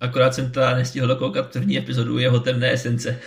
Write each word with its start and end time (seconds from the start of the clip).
Akorát 0.00 0.34
jsem 0.34 0.50
teda 0.50 0.74
nestihl 0.74 1.06
dokoukat 1.06 1.52
první 1.52 1.78
epizodu 1.78 2.18
jeho 2.18 2.40
temné 2.40 2.72
esence. 2.72 3.20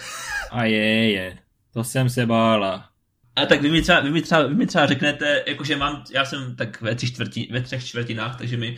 A 0.51 0.63
je, 0.65 1.11
je. 1.11 1.37
To 1.73 1.83
jsem 1.83 2.09
se 2.09 2.25
bála. 2.25 2.91
A 3.35 3.45
tak 3.45 3.61
vy 3.61 3.69
mi 3.69 3.81
třeba, 3.81 3.99
vy 3.99 4.09
mi 4.09 4.21
třeba, 4.21 4.47
vy 4.47 4.55
mi 4.55 4.65
třeba 4.65 4.85
řeknete, 4.85 5.43
jakože 5.47 5.75
mám, 5.75 6.03
já 6.13 6.25
jsem 6.25 6.55
tak 6.55 6.81
ve, 6.81 6.95
tři 6.95 7.07
čtvrti, 7.07 7.47
ve 7.51 7.61
třech 7.61 7.85
čtvrtinách, 7.85 8.37
takže 8.37 8.57
mi, 8.57 8.77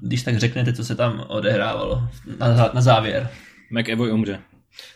když 0.00 0.22
tak 0.22 0.38
řeknete, 0.38 0.72
co 0.72 0.84
se 0.84 0.94
tam 0.94 1.24
odehrávalo 1.28 2.08
na, 2.38 2.70
na 2.74 2.80
závěr. 2.80 3.28
McEvoy 3.70 4.12
umře. 4.12 4.40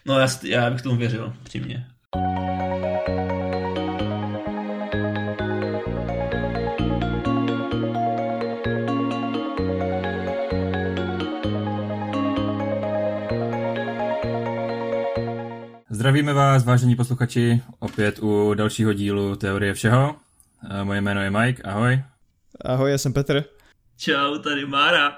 No 0.06 0.18
já, 0.18 0.28
já 0.42 0.70
bych 0.70 0.82
tomu 0.82 0.96
věřil, 0.96 1.32
přímě. 1.42 1.86
Zdravíme 16.06 16.32
vás, 16.32 16.64
vážení 16.64 16.96
posluchači, 16.96 17.62
opět 17.78 18.18
u 18.22 18.54
dalšího 18.54 18.92
dílu 18.92 19.36
Teorie 19.36 19.74
všeho. 19.74 20.16
Moje 20.82 21.00
jméno 21.00 21.22
je 21.22 21.30
Mike, 21.30 21.62
ahoj. 21.62 22.02
Ahoj, 22.64 22.90
já 22.90 22.98
jsem 22.98 23.12
Petr. 23.12 23.44
Čau, 23.96 24.38
tady 24.38 24.66
Mára. 24.66 25.12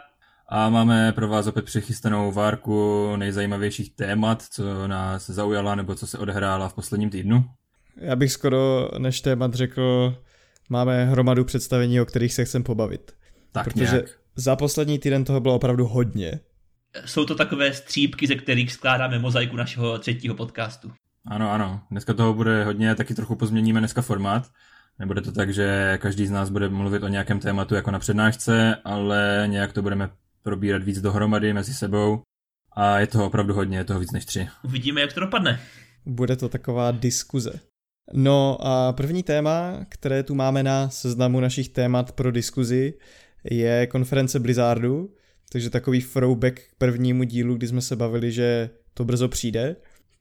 A 0.48 0.70
máme 0.70 1.12
pro 1.12 1.28
vás 1.28 1.46
opět 1.46 1.64
přichystanou 1.64 2.32
várku 2.32 3.12
nejzajímavějších 3.16 3.96
témat, 3.96 4.42
co 4.42 4.88
nás 4.88 5.30
zaujala 5.30 5.74
nebo 5.74 5.94
co 5.94 6.06
se 6.06 6.18
odehrála 6.18 6.68
v 6.68 6.74
posledním 6.74 7.10
týdnu. 7.10 7.44
Já 7.96 8.16
bych 8.16 8.32
skoro 8.32 8.88
než 8.98 9.20
témat 9.20 9.54
řekl, 9.54 10.16
máme 10.68 11.04
hromadu 11.04 11.44
představení, 11.44 12.00
o 12.00 12.04
kterých 12.04 12.34
se 12.34 12.44
chcem 12.44 12.62
pobavit. 12.62 13.12
Tak 13.52 13.64
Protože 13.64 13.84
nějak. 13.84 14.06
za 14.36 14.56
poslední 14.56 14.98
týden 14.98 15.24
toho 15.24 15.40
bylo 15.40 15.54
opravdu 15.54 15.86
hodně. 15.86 16.40
Jsou 17.04 17.24
to 17.24 17.34
takové 17.34 17.72
střípky, 17.72 18.26
ze 18.26 18.34
kterých 18.34 18.72
skládáme 18.72 19.18
mozaiku 19.18 19.56
našeho 19.56 19.98
třetího 19.98 20.34
podcastu. 20.34 20.92
Ano, 21.26 21.50
ano. 21.50 21.80
Dneska 21.90 22.14
toho 22.14 22.34
bude 22.34 22.64
hodně, 22.64 22.94
taky 22.94 23.14
trochu 23.14 23.36
pozměníme 23.36 23.80
dneska 23.80 24.02
formát. 24.02 24.50
Nebude 24.98 25.20
to 25.20 25.32
tak, 25.32 25.54
že 25.54 25.98
každý 26.02 26.26
z 26.26 26.30
nás 26.30 26.50
bude 26.50 26.68
mluvit 26.68 27.02
o 27.02 27.08
nějakém 27.08 27.40
tématu 27.40 27.74
jako 27.74 27.90
na 27.90 27.98
přednášce, 27.98 28.76
ale 28.84 29.44
nějak 29.46 29.72
to 29.72 29.82
budeme 29.82 30.10
probírat 30.42 30.82
víc 30.82 31.00
dohromady 31.00 31.52
mezi 31.52 31.74
sebou. 31.74 32.22
A 32.72 32.98
je 32.98 33.06
toho 33.06 33.26
opravdu 33.26 33.54
hodně, 33.54 33.78
je 33.78 33.84
toho 33.84 34.00
víc 34.00 34.12
než 34.12 34.24
tři. 34.24 34.48
Uvidíme, 34.64 35.00
jak 35.00 35.12
to 35.12 35.20
dopadne. 35.20 35.60
Bude 36.06 36.36
to 36.36 36.48
taková 36.48 36.90
diskuze. 36.90 37.52
No 38.12 38.58
a 38.60 38.92
první 38.92 39.22
téma, 39.22 39.84
které 39.88 40.22
tu 40.22 40.34
máme 40.34 40.62
na 40.62 40.88
seznamu 40.88 41.40
našich 41.40 41.68
témat 41.68 42.12
pro 42.12 42.32
diskuzi, 42.32 42.94
je 43.44 43.86
konference 43.86 44.40
Blizzardu, 44.40 45.10
takže 45.52 45.70
takový 45.70 46.02
throwback 46.02 46.60
k 46.60 46.74
prvnímu 46.78 47.24
dílu, 47.24 47.54
kdy 47.54 47.68
jsme 47.68 47.80
se 47.80 47.96
bavili, 47.96 48.32
že 48.32 48.70
to 48.94 49.04
brzo 49.04 49.28
přijde. 49.28 49.76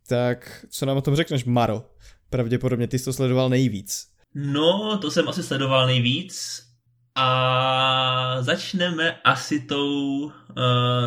Tak 0.08 0.66
co 0.70 0.86
nám 0.86 0.97
o 0.97 1.02
tom 1.02 1.16
řekneš, 1.16 1.45
Maro? 1.45 1.83
Pravděpodobně 2.30 2.88
ty 2.88 3.00
jsi 3.00 3.06
to 3.06 3.14
sledoval 3.14 3.50
nejvíc. 3.50 4.08
No, 4.36 4.98
to 4.98 5.11
jsem 5.11 5.30
asi 5.30 5.44
sledoval 5.44 5.88
nejvíc. 5.88 6.64
A 7.16 8.38
začneme 8.42 9.16
asi 9.23 9.59
tou 9.59 10.23
uh, 10.23 10.31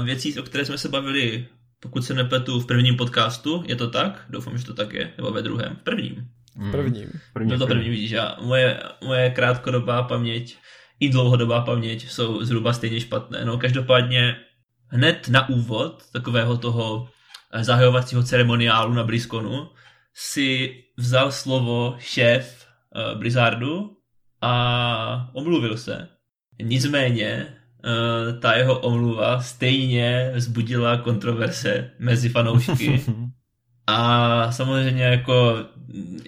věcí, 0.04 0.38
o 0.38 0.42
které 0.42 0.64
jsme 0.64 0.78
se 0.78 0.88
bavili, 0.88 1.46
pokud 1.80 2.04
se 2.04 2.14
nepletu, 2.14 2.60
v 2.60 2.66
prvním 2.66 2.96
podcastu. 2.96 3.64
Je 3.66 3.76
to 3.76 3.90
tak? 3.90 4.24
Doufám, 4.30 4.58
že 4.58 4.66
to 4.66 4.74
tak 4.74 4.92
je. 4.92 5.12
Nebo 5.16 5.30
ve 5.30 5.42
druhém? 5.42 5.76
V 5.76 5.82
prvním. 5.82 6.28
V 6.68 6.70
prvním. 6.70 7.10
První, 7.32 7.52
No 7.52 7.58
to 7.58 7.66
první 7.66 7.90
vidíš. 7.90 8.12
A 8.12 8.36
moje, 8.42 8.82
moje 9.04 9.30
krátkodobá 9.30 10.02
paměť 10.02 10.56
i 11.00 11.08
dlouhodobá 11.08 11.60
paměť 11.60 12.08
jsou 12.08 12.44
zhruba 12.44 12.72
stejně 12.72 13.00
špatné. 13.00 13.44
No 13.44 13.58
každopádně 13.58 14.36
hned 14.86 15.28
na 15.28 15.48
úvod 15.48 16.02
takového 16.12 16.56
toho 16.58 17.08
eh, 17.52 17.64
zahajovacího 17.64 18.22
ceremoniálu 18.22 18.94
na 18.94 19.04
BlizzConu 19.04 19.68
si 20.14 20.74
vzal 20.96 21.32
slovo 21.32 21.96
šéf 21.98 22.66
uh, 22.94 23.18
Blizzardu 23.18 23.96
a 24.42 25.30
omluvil 25.32 25.76
se. 25.76 26.08
Nicméně 26.62 27.46
uh, 27.46 28.40
ta 28.40 28.52
jeho 28.56 28.78
omluva 28.78 29.40
stejně 29.42 30.32
vzbudila 30.34 30.96
kontroverse 30.96 31.90
mezi 31.98 32.28
fanoušky. 32.28 33.04
A 33.86 34.52
samozřejmě 34.52 35.04
jako, 35.04 35.56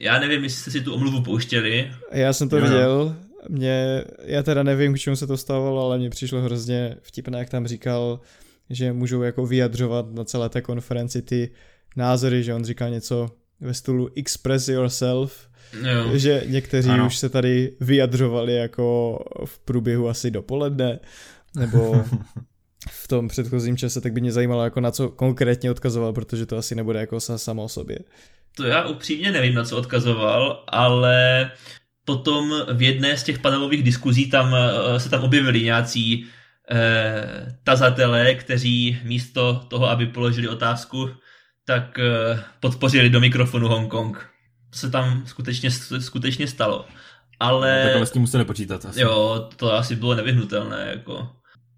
já 0.01 0.19
nevím, 0.21 0.43
jestli 0.43 0.61
jste 0.61 0.71
si 0.71 0.81
tu 0.81 0.95
omluvu 0.95 1.23
pouštěli. 1.23 1.93
Já 2.13 2.33
jsem 2.33 2.49
to 2.49 2.57
Jo. 2.57 2.65
viděl, 2.65 3.17
mě, 3.49 4.05
já 4.23 4.43
teda 4.43 4.63
nevím, 4.63 4.95
k 4.95 4.99
čemu 4.99 5.17
se 5.17 5.27
to 5.27 5.37
stávalo, 5.37 5.85
ale 5.85 5.99
mně 5.99 6.11
přišlo 6.11 6.41
hrozně 6.41 6.97
vtipné, 7.03 7.39
jak 7.39 7.49
tam 7.51 7.67
říkal, 7.67 8.21
že 8.71 8.93
můžou 8.93 9.23
jako 9.23 9.47
vyjadřovat 9.47 10.07
na 10.13 10.25
celé 10.25 10.49
té 10.49 10.61
konferenci 10.63 11.23
ty 11.23 11.51
názory, 11.97 12.43
že 12.43 12.55
on 12.55 12.65
říkal 12.65 12.91
něco 12.91 13.31
ve 13.61 13.75
stylu 13.75 14.09
express 14.17 14.69
yourself, 14.69 15.49
Jo. 15.83 16.11
že 16.19 16.43
někteří 16.47 16.89
Ano. 16.91 17.07
už 17.07 17.17
se 17.19 17.29
tady 17.29 17.73
vyjadřovali 17.81 18.55
jako 18.55 19.19
v 19.45 19.59
průběhu 19.59 20.09
asi 20.09 20.31
dopoledne, 20.31 20.99
nebo 21.57 22.05
v 22.91 23.09
tom 23.09 23.29
předchozím 23.29 23.77
čase, 23.77 24.01
tak 24.01 24.13
by 24.13 24.21
mě 24.21 24.33
zajímalo, 24.33 24.65
jako 24.65 24.81
na 24.81 24.91
co 24.91 25.09
konkrétně 25.09 25.71
odkazoval, 25.71 26.13
protože 26.13 26.47
to 26.47 26.57
asi 26.57 26.75
nebude 26.75 27.01
jako 27.01 27.17
sa- 27.17 27.39
samo 27.39 27.65
o 27.65 27.69
sobě. 27.69 27.99
To 28.57 28.65
já 28.65 28.89
upřímně 28.89 29.33
nevím, 29.33 29.55
na 29.55 29.65
co 29.65 29.77
odkazoval, 29.77 30.65
ale 30.69 31.51
potom 32.05 32.53
v 32.73 32.83
jedné 32.83 33.17
z 33.17 33.23
těch 33.23 33.39
panelových 33.39 33.83
diskuzí 33.83 34.31
tam 34.31 34.55
eh, 34.55 35.01
se 35.01 35.09
tam 35.09 35.23
objevili 35.23 35.63
nějací 35.63 36.27
eh, 36.71 37.59
tazatelé, 37.65 38.35
kteří 38.35 38.99
místo 39.05 39.65
toho, 39.69 39.91
aby 39.91 40.07
položili 40.07 40.49
otázku, 40.49 41.11
tak 41.65 41.99
eh, 41.99 42.43
podpořili 42.61 43.11
do 43.11 43.21
mikrofonu 43.21 43.69
Hongkong. 43.69 44.29
To 44.71 44.79
se 44.79 44.91
tam 44.91 45.27
skutečně, 45.27 45.71
skutečně 46.01 46.47
stalo. 46.47 46.87
Ale... 47.41 47.83
Tak 47.85 47.97
ale 47.97 48.07
s 48.07 48.11
tím 48.11 48.23
museli 48.23 48.45
počítat 48.45 48.85
asi. 48.85 49.01
Jo, 49.01 49.49
to 49.57 49.73
asi 49.73 49.97
bylo 49.97 50.15
nevyhnutelné, 50.15 50.87
jako. 50.91 51.29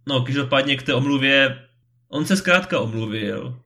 No, 0.08 0.20
každopádně 0.20 0.76
k 0.76 0.82
té 0.82 0.94
omluvě, 0.94 1.58
on 2.08 2.26
se 2.26 2.36
zkrátka 2.36 2.80
omluvil, 2.80 3.60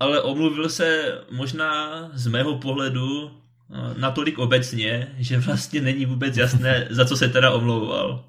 ale 0.00 0.22
omluvil 0.22 0.68
se 0.68 1.18
možná 1.30 2.10
z 2.14 2.26
mého 2.26 2.58
pohledu 2.58 3.30
natolik 3.96 4.38
obecně, 4.38 5.14
že 5.18 5.38
vlastně 5.38 5.80
není 5.80 6.06
vůbec 6.06 6.36
jasné, 6.36 6.86
za 6.90 7.04
co 7.04 7.16
se 7.16 7.28
teda 7.28 7.50
omlouval. 7.50 8.24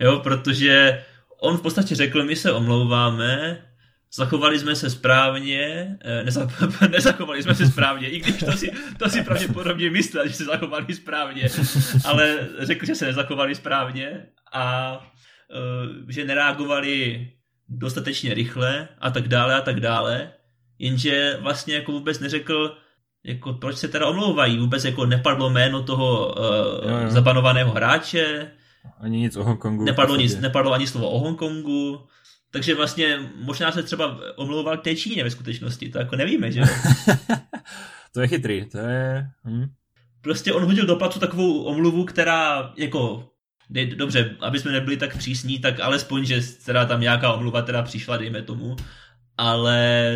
Jo, 0.00 0.20
protože 0.22 1.04
on 1.40 1.56
v 1.56 1.62
podstatě 1.62 1.94
řekl, 1.94 2.24
my 2.24 2.36
se 2.36 2.52
omlouváme, 2.52 3.62
zachovali 4.14 4.58
jsme 4.58 4.76
se 4.76 4.90
správně, 4.90 5.96
eh, 6.00 6.24
neza, 6.24 6.48
nezachovali 6.90 7.42
jsme 7.42 7.54
se 7.54 7.66
správně, 7.66 8.08
i 8.08 8.18
když 8.18 8.36
to 8.36 8.52
si, 8.52 8.70
to 8.98 9.08
si 9.08 9.22
pravděpodobně 9.22 9.90
myslel, 9.90 10.28
že 10.28 10.34
se 10.34 10.44
zachovali 10.44 10.94
správně, 10.94 11.48
ale 12.04 12.48
řekl, 12.58 12.86
že 12.86 12.94
se 12.94 13.06
nezachovali 13.06 13.54
správně 13.54 14.26
a 14.52 14.98
eh, 15.50 16.12
že 16.12 16.24
nereagovali 16.24 17.28
dostatečně 17.68 18.34
rychle 18.34 18.88
a 18.98 19.10
tak 19.10 19.28
dále 19.28 19.54
a 19.54 19.60
tak 19.60 19.80
dále, 19.80 20.32
jenže 20.78 21.36
vlastně 21.40 21.74
jako 21.74 21.92
vůbec 21.92 22.20
neřekl, 22.20 22.76
jako 23.28 23.52
proč 23.52 23.76
se 23.76 23.88
teda 23.88 24.06
omlouvají, 24.06 24.58
vůbec 24.58 24.84
jako 24.84 25.06
nepadlo 25.06 25.50
jméno 25.50 25.82
toho 25.82 26.34
uh, 26.38 26.90
Jo, 26.90 26.98
jo. 26.98 27.10
zabanovaného 27.10 27.72
hráče, 27.72 28.50
Ani 29.00 29.18
nic 29.18 29.36
o 29.36 29.44
Hongkongu. 29.44 29.84
nepadlo, 29.84 30.16
nic, 30.16 30.36
nepadlo 30.40 30.72
ani 30.72 30.86
slovo 30.86 31.10
o 31.10 31.18
Hongkongu, 31.18 32.06
takže 32.50 32.74
vlastně 32.74 33.18
možná 33.36 33.72
se 33.72 33.82
třeba 33.82 34.20
omlouval 34.36 34.76
té 34.76 34.96
Číně 34.96 35.24
ve 35.24 35.30
skutečnosti, 35.30 35.88
to 35.88 35.98
jako 35.98 36.16
nevíme, 36.16 36.52
že 36.52 36.62
to 38.14 38.20
je 38.20 38.28
chytrý, 38.28 38.64
to 38.68 38.78
je... 38.78 39.26
Hm. 39.44 39.66
Prostě 40.20 40.52
on 40.52 40.64
hodil 40.64 40.86
do 40.86 40.96
placu 40.96 41.18
takovou 41.20 41.62
omluvu, 41.62 42.04
která 42.04 42.72
jako 42.76 43.28
dej- 43.70 43.96
dobře, 43.96 44.36
aby 44.40 44.58
jsme 44.58 44.72
nebyli 44.72 44.96
tak 44.96 45.16
přísní, 45.16 45.58
tak 45.58 45.80
alespoň, 45.80 46.24
že 46.24 46.40
teda 46.66 46.84
tam 46.86 47.00
nějaká 47.00 47.32
omluva 47.32 47.62
teda 47.62 47.82
přišla, 47.82 48.16
dejme 48.16 48.42
tomu, 48.42 48.76
ale 49.36 50.12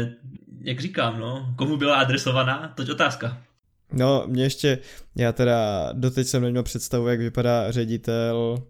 jak 0.65 0.81
říkám, 0.81 1.21
no, 1.21 1.55
komu 1.57 1.77
byla 1.77 1.97
adresovaná, 1.97 2.73
toť 2.77 2.91
otázka. 2.91 3.39
No, 3.93 4.25
mě 4.27 4.43
ještě, 4.43 4.79
já 5.17 5.33
teda 5.33 5.89
doteď 5.93 6.27
jsem 6.27 6.43
neměl 6.43 6.63
představu, 6.63 7.09
jak 7.09 7.21
vypadá 7.21 7.71
ředitel 7.71 8.63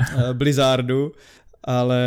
eh, 0.00 0.34
Blizzardu, 0.34 1.12
ale 1.64 2.00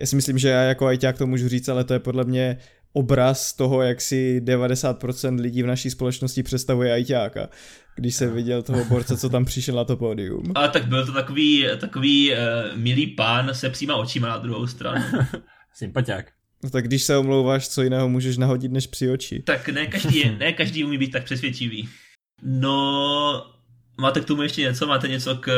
já 0.00 0.06
si 0.06 0.16
myslím, 0.16 0.38
že 0.38 0.48
já 0.48 0.62
jako 0.62 0.86
ajťák 0.86 1.18
to 1.18 1.26
můžu 1.26 1.48
říct, 1.48 1.68
ale 1.68 1.84
to 1.84 1.92
je 1.92 1.98
podle 1.98 2.24
mě 2.24 2.58
obraz 2.92 3.52
toho, 3.52 3.82
jak 3.82 4.00
si 4.00 4.40
90% 4.44 5.40
lidí 5.40 5.62
v 5.62 5.66
naší 5.66 5.90
společnosti 5.90 6.42
představuje 6.42 6.92
ajťáka, 6.92 7.48
když 7.96 8.14
se 8.14 8.26
viděl 8.26 8.62
toho 8.62 8.84
borce, 8.84 9.16
co 9.16 9.28
tam 9.28 9.44
přišel 9.44 9.74
na 9.74 9.84
to 9.84 9.96
pódium. 9.96 10.52
Ale 10.54 10.68
tak 10.68 10.86
byl 10.86 11.06
to 11.06 11.12
takový, 11.12 11.66
takový 11.80 12.32
uh, 12.32 12.38
milý 12.76 13.06
pán 13.06 13.54
se 13.54 13.70
příma 13.70 13.96
očima 13.96 14.28
na 14.28 14.38
druhou 14.38 14.66
stranu. 14.66 15.04
Sympatiák. 15.74 16.35
No 16.66 16.70
tak 16.70 16.84
když 16.84 17.02
se 17.02 17.16
omlouváš, 17.16 17.68
co 17.68 17.82
jiného 17.82 18.08
můžeš 18.08 18.36
nahodit 18.36 18.72
než 18.72 18.86
při 18.86 19.10
oči. 19.10 19.42
Tak 19.42 19.68
ne 19.68 19.86
každý, 19.86 20.30
ne 20.38 20.52
každý 20.52 20.84
umí 20.84 20.98
být 20.98 21.10
tak 21.10 21.24
přesvědčivý. 21.24 21.88
No, 22.42 23.46
máte 24.00 24.20
k 24.20 24.24
tomu 24.24 24.42
ještě 24.42 24.62
něco? 24.62 24.86
Máte 24.86 25.08
něco 25.08 25.36
k... 25.36 25.50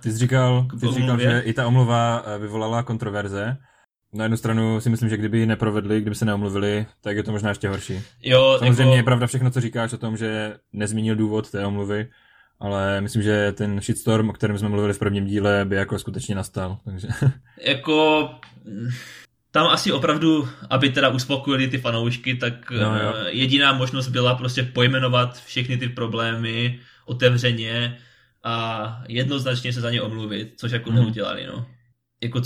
Ty 0.00 0.12
jsi 0.12 0.18
říkal, 0.18 0.64
K 0.64 0.80
ty 0.80 0.86
jsi 0.86 1.00
říkal 1.00 1.20
že 1.20 1.42
i 1.44 1.52
ta 1.52 1.66
omluva 1.66 2.24
eh, 2.26 2.38
vyvolala 2.38 2.82
kontroverze. 2.82 3.56
Na 4.12 4.24
jednu 4.24 4.36
stranu 4.36 4.80
si 4.80 4.90
myslím, 4.90 5.08
že 5.08 5.16
kdyby 5.16 5.38
ji 5.38 5.46
neprovedli, 5.46 6.00
kdyby 6.00 6.16
se 6.16 6.24
neomluvili, 6.24 6.86
tak 7.00 7.16
je 7.16 7.22
to 7.22 7.32
možná 7.32 7.48
ještě 7.48 7.68
horší. 7.68 8.00
Jo, 8.22 8.56
Samozřejmě 8.58 8.82
jako, 8.82 8.96
je 8.96 9.02
pravda 9.02 9.26
všechno, 9.26 9.50
co 9.50 9.60
říkáš 9.60 9.92
o 9.92 9.98
tom, 9.98 10.16
že 10.16 10.56
nezmínil 10.72 11.16
důvod 11.16 11.50
té 11.50 11.66
omluvy, 11.66 12.08
ale 12.60 13.00
myslím, 13.00 13.22
že 13.22 13.52
ten 13.52 13.80
shitstorm, 13.80 14.28
o 14.28 14.32
kterém 14.32 14.58
jsme 14.58 14.68
mluvili 14.68 14.92
v 14.92 14.98
prvním 14.98 15.26
díle, 15.26 15.64
by 15.64 15.76
jako 15.76 15.98
skutečně 15.98 16.34
nastal. 16.34 16.78
Takže... 16.84 17.08
jako 17.66 18.28
tam 19.50 19.66
asi 19.66 19.92
opravdu, 19.92 20.48
aby 20.70 20.90
teda 20.90 21.08
uspokojili 21.08 21.68
ty 21.68 21.78
fanoušky, 21.78 22.34
tak 22.34 22.70
No, 22.70 22.78
jo. 23.02 23.14
eh, 23.16 23.30
jediná 23.30 23.72
možnost 23.72 24.08
byla 24.08 24.34
prostě 24.34 24.62
pojmenovat 24.62 25.40
všechny 25.44 25.76
ty 25.76 25.88
problémy 25.88 26.80
otevřeně 27.06 27.98
a 28.44 29.02
jednoznačně 29.08 29.72
se 29.72 29.80
za 29.80 29.90
ně 29.90 30.02
omluvit, 30.02 30.52
což 30.56 30.72
jako 30.72 30.90
Mhm. 30.90 31.00
neudělali, 31.02 31.46
no. 31.46 31.66
Jako, 32.22 32.42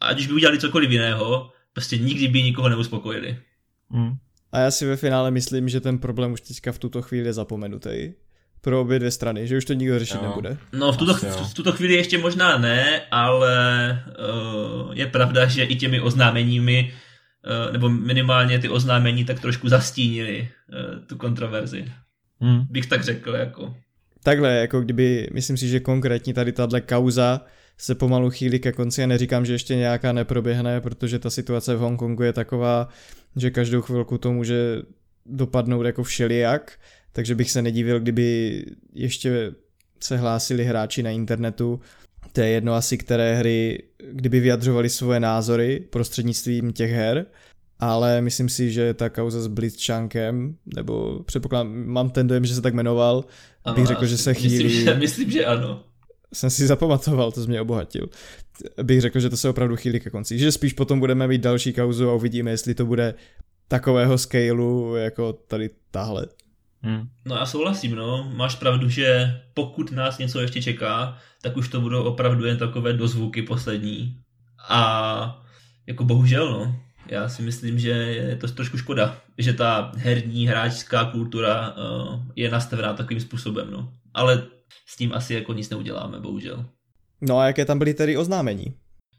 ať 0.00 0.20
už 0.20 0.26
by 0.26 0.32
udělali 0.32 0.58
cokoliv 0.58 0.90
jiného, 0.90 1.50
prostě 1.72 1.98
nikdy 1.98 2.28
by 2.28 2.42
nikoho 2.42 2.68
neuspokojili. 2.68 3.38
Mm. 3.90 4.12
A 4.52 4.58
já 4.58 4.70
si 4.70 4.86
ve 4.86 4.96
finále 4.96 5.30
myslím, 5.30 5.68
že 5.68 5.80
ten 5.80 5.98
problém 5.98 6.32
už 6.32 6.40
teďka 6.40 6.72
v 6.72 6.78
tuto 6.78 7.02
chvíli 7.02 7.26
je 7.26 7.32
zapomenutý. 7.32 8.12
Pro 8.66 8.80
obě 8.80 8.98
dvě 8.98 9.10
strany, 9.10 9.46
že 9.46 9.56
už 9.56 9.64
to 9.64 9.72
nikdo 9.72 9.98
řešit 9.98 10.18
Jo. 10.22 10.28
nebude. 10.28 10.56
No 10.72 10.92
v 10.92 10.96
tuto, 10.96 11.12
Asi 11.14 11.26
v, 11.26 11.50
v 11.50 11.54
tuto 11.54 11.72
chvíli 11.72 11.94
ještě 11.94 12.18
možná 12.18 12.58
ne, 12.58 13.02
ale 13.10 13.54
uh, 14.18 14.92
je 14.92 15.06
pravda, 15.06 15.46
že 15.46 15.64
i 15.64 15.76
těmi 15.76 16.00
oznámeními, 16.00 16.92
uh, 17.66 17.72
nebo 17.72 17.88
minimálně 17.88 18.58
ty 18.58 18.68
oznámení 18.68 19.24
tak 19.24 19.40
trošku 19.40 19.68
zastínili 19.68 20.48
uh, 20.68 21.06
tu 21.06 21.16
kontroverzi. 21.16 21.84
Mm. 22.40 22.60
Bych 22.70 22.86
tak 22.86 23.04
řekl, 23.04 23.34
jako. 23.34 23.74
Takhle, 24.22 24.56
jako 24.56 24.80
kdyby, 24.80 25.28
myslím 25.32 25.56
si, 25.56 25.68
že 25.68 25.80
konkrétní 25.80 26.32
tady 26.34 26.52
tahle 26.52 26.80
kauza 26.80 27.40
se 27.78 27.94
pomalu 27.94 28.30
chýlí 28.30 28.58
ke 28.58 28.72
konci 28.72 29.02
a 29.02 29.06
neříkám, 29.06 29.46
že 29.46 29.52
ještě 29.52 29.76
nějaká 29.76 30.12
neproběhne, 30.12 30.80
protože 30.80 31.18
ta 31.18 31.30
situace 31.30 31.76
v 31.76 31.78
Hongkongu 31.78 32.22
je 32.22 32.32
taková, 32.32 32.88
že 33.36 33.50
každou 33.50 33.82
chvilku 33.82 34.18
to 34.18 34.32
může 34.32 34.82
dopadnout 35.26 35.82
jako 35.86 36.02
všelijak, 36.02 36.78
takže 37.16 37.34
bych 37.34 37.50
se 37.50 37.62
nedivil, 37.62 38.00
kdyby 38.00 38.62
ještě 38.94 39.54
se 40.00 40.16
hlásili 40.16 40.64
hráči 40.64 41.02
na 41.02 41.10
internetu, 41.10 41.80
to 42.32 42.40
je 42.40 42.48
jedno 42.48 42.74
asi 42.74 42.98
které 42.98 43.36
hry, 43.36 43.82
kdyby 44.12 44.40
vyjadřovali 44.40 44.88
svoje 44.88 45.20
názory 45.20 45.80
prostřednictvím 45.90 46.72
těch 46.72 46.90
her, 46.90 47.26
ale 47.78 48.20
myslím 48.20 48.48
si, 48.48 48.72
že 48.72 48.94
ta 48.94 49.08
kauza 49.08 49.40
s 49.40 49.46
Blitzchunkem, 49.46 50.56
nebo 50.74 51.22
předpokládám, 51.26 51.86
mám 51.86 52.10
ten 52.10 52.26
dojem, 52.26 52.44
že 52.44 52.54
se 52.54 52.62
tak 52.62 52.74
jmenoval, 52.74 53.24
bych 53.74 53.86
řekl, 53.86 54.06
že 54.06 54.18
se 54.18 54.34
chýlí... 54.34 54.64
Myslím, 54.64 54.84
že, 54.84 54.94
myslím, 54.94 55.30
že 55.30 55.44
ano. 55.44 55.84
jsem 56.32 56.50
si 56.50 56.66
zapamatoval, 56.66 57.32
to 57.32 57.42
jsi 57.42 57.48
mě 57.48 57.60
obohatil. 57.60 58.08
Bych 58.82 59.00
řekl, 59.00 59.20
že 59.20 59.30
to 59.30 59.36
se 59.36 59.48
opravdu 59.48 59.76
chýlí 59.76 60.00
ke 60.00 60.10
konci. 60.10 60.38
Že 60.38 60.52
spíš 60.52 60.72
potom 60.72 61.00
budeme 61.00 61.28
mít 61.28 61.40
další 61.40 61.72
kauzu 61.72 62.10
a 62.10 62.14
uvidíme, 62.14 62.50
jestli 62.50 62.74
to 62.74 62.86
bude 62.86 63.14
takového 63.68 64.18
scaleu 64.18 64.94
jako 64.94 65.32
tady 65.32 65.70
tahle. 65.90 66.26
Mm. 66.86 67.08
No 67.24 67.36
já 67.36 67.46
souhlasím, 67.46 67.94
no. 67.94 68.30
Máš 68.34 68.54
pravdu, 68.54 68.88
že 68.88 69.40
pokud 69.54 69.92
nás 69.92 70.18
něco 70.18 70.40
ještě 70.40 70.62
čeká, 70.62 71.18
tak 71.42 71.56
už 71.56 71.68
to 71.68 71.80
budou 71.80 72.02
opravdu 72.02 72.44
jen 72.44 72.58
takové 72.58 72.92
dozvuky 72.92 73.42
poslední. 73.42 74.20
A 74.68 75.42
jako 75.86 76.04
bohužel, 76.04 76.50
no. 76.50 76.80
Já 77.06 77.28
si 77.28 77.42
myslím, 77.42 77.78
že 77.78 77.88
je 77.90 78.36
to 78.36 78.48
trošku 78.48 78.78
škoda, 78.78 79.16
že 79.38 79.52
ta 79.52 79.92
herní 79.96 80.46
hráčská 80.46 81.04
kultura 81.04 81.74
uh, 81.74 82.20
je 82.36 82.50
nastavená 82.50 82.92
takovým 82.92 83.20
způsobem, 83.20 83.70
no. 83.70 83.92
Ale 84.14 84.46
s 84.86 84.96
tím 84.96 85.12
asi 85.12 85.34
jako 85.34 85.52
nic 85.52 85.70
neuděláme, 85.70 86.20
bohužel. 86.20 86.64
No 87.20 87.38
a 87.38 87.46
jaké 87.46 87.64
tam 87.64 87.78
byly 87.78 87.94
tedy 87.94 88.16
oznámení? 88.16 88.74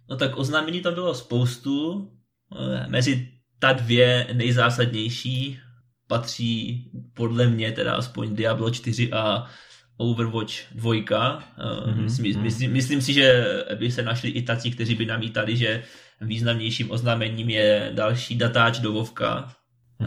No 0.10 0.18
tak 0.18 0.38
oznámení 0.38 0.82
tam 0.82 0.94
bylo 0.94 1.16
spoustu. 1.16 2.08
Eh, 2.60 2.88
Mezi 2.88 3.28
ta 3.60 3.74
dvě 3.74 4.28
nejzásadnější 4.34 5.60
patří 6.08 6.84
podle 7.14 7.48
mě 7.48 7.72
teda 7.72 7.96
aspoň 7.96 8.36
Diablo 8.36 8.70
4 8.70 9.14
a 9.14 9.46
Overwatch 9.98 10.54
2. 10.72 11.44
Mhm, 11.86 12.04
Myslím, 12.04 12.34
mhm. 12.34 12.44
myslím, 12.44 12.74
myslím 12.74 13.02
si, 13.02 13.14
že 13.14 13.46
by 13.76 13.92
se 13.92 14.02
našli 14.02 14.30
i 14.30 14.42
taci, 14.42 14.72
kteří 14.72 14.96
by 14.96 15.06
namítali, 15.06 15.58
že 15.58 15.84
významnějším 16.22 16.92
oznámením 16.92 17.50
je 17.50 17.92
další 17.94 18.36
datáč 18.36 18.80
do 18.80 18.92
Vovka, 18.92 19.54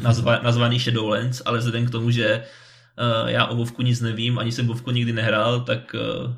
nazva, 0.03 0.41
nazvaný 0.43 0.79
Shadowlands, 0.79 1.43
ale 1.45 1.59
vzhledem 1.59 1.87
k 1.87 1.91
tomu, 1.91 2.11
že 2.11 2.45
uh, 3.25 3.29
já 3.29 3.47
o 3.47 3.57
Vovku 3.57 3.83
nic 3.83 4.01
nevím, 4.01 4.39
ani 4.39 4.53
jsem 4.53 4.67
Vovku 4.67 4.91
nikdy 4.91 5.13
nehrál, 5.13 5.61
tak 5.61 5.95
uh, 5.95 6.31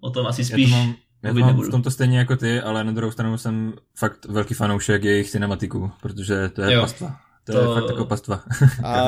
o 0.00 0.10
tom 0.10 0.26
asi 0.26 0.40
Já 0.40 0.46
spíš 0.46 0.70
to 0.70 0.76
mám, 0.76 0.94
já 1.22 1.32
to 1.32 1.38
mám 1.38 1.60
v 1.60 1.70
tomto 1.70 1.90
stejně 1.90 2.18
jako 2.18 2.36
ty, 2.36 2.60
ale 2.60 2.84
na 2.84 2.92
druhou 2.92 3.12
stranu 3.12 3.38
jsem 3.38 3.72
fakt 3.98 4.24
velký 4.24 4.54
fanoušek 4.54 5.04
jejich 5.04 5.30
cinematiků, 5.30 5.90
protože 6.02 6.48
to 6.48 6.62
je 6.62 6.74
Jo. 6.74 6.80
pastva. 6.80 7.27
To, 7.52 7.58
To- 7.64 7.74
je 7.74 7.80
fakt 7.80 7.90
jako 7.90 8.04
pastva. 8.04 8.42
A 8.84 9.04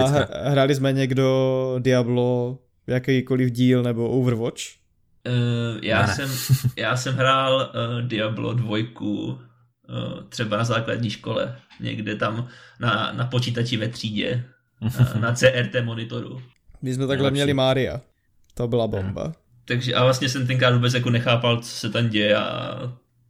hráli 0.50 0.74
jsme 0.74 0.92
někdo 0.92 1.76
Diablo, 1.78 2.58
jakýkoliv 2.86 3.50
díl 3.50 3.82
nebo 3.82 4.08
Overwatch? 4.08 4.62
Uh, 5.28 5.78
já, 5.82 6.06
ne. 6.06 6.14
jsem, 6.14 6.30
já 6.76 6.96
jsem 6.96 7.14
hrál 7.14 7.70
uh, 7.74 8.08
Diablo 8.08 8.52
2 8.52 8.76
uh, 9.00 9.34
třeba 10.28 10.56
na 10.56 10.64
základní 10.64 11.10
škole, 11.10 11.56
někde 11.80 12.16
tam 12.16 12.48
na, 12.80 13.12
na 13.16 13.24
počítači 13.26 13.76
ve 13.76 13.88
třídě, 13.88 14.44
uh, 14.80 15.20
na 15.20 15.32
CRT 15.34 15.84
monitoru. 15.84 16.42
My 16.82 16.94
jsme 16.94 17.06
takhle 17.06 17.16
Nejlepší. 17.16 17.34
měli 17.34 17.54
Mária. 17.54 18.00
To 18.54 18.68
byla 18.68 18.86
bomba. 18.86 19.32
Takže 19.64 19.94
a 19.94 20.04
vlastně 20.04 20.28
jsem 20.28 20.46
tenkrát 20.46 20.74
vůbec 20.74 20.94
jako 20.94 21.10
nechápal, 21.10 21.56
co 21.60 21.68
se 21.68 21.90
tam 21.90 22.08
děje 22.08 22.36
a 22.36 22.78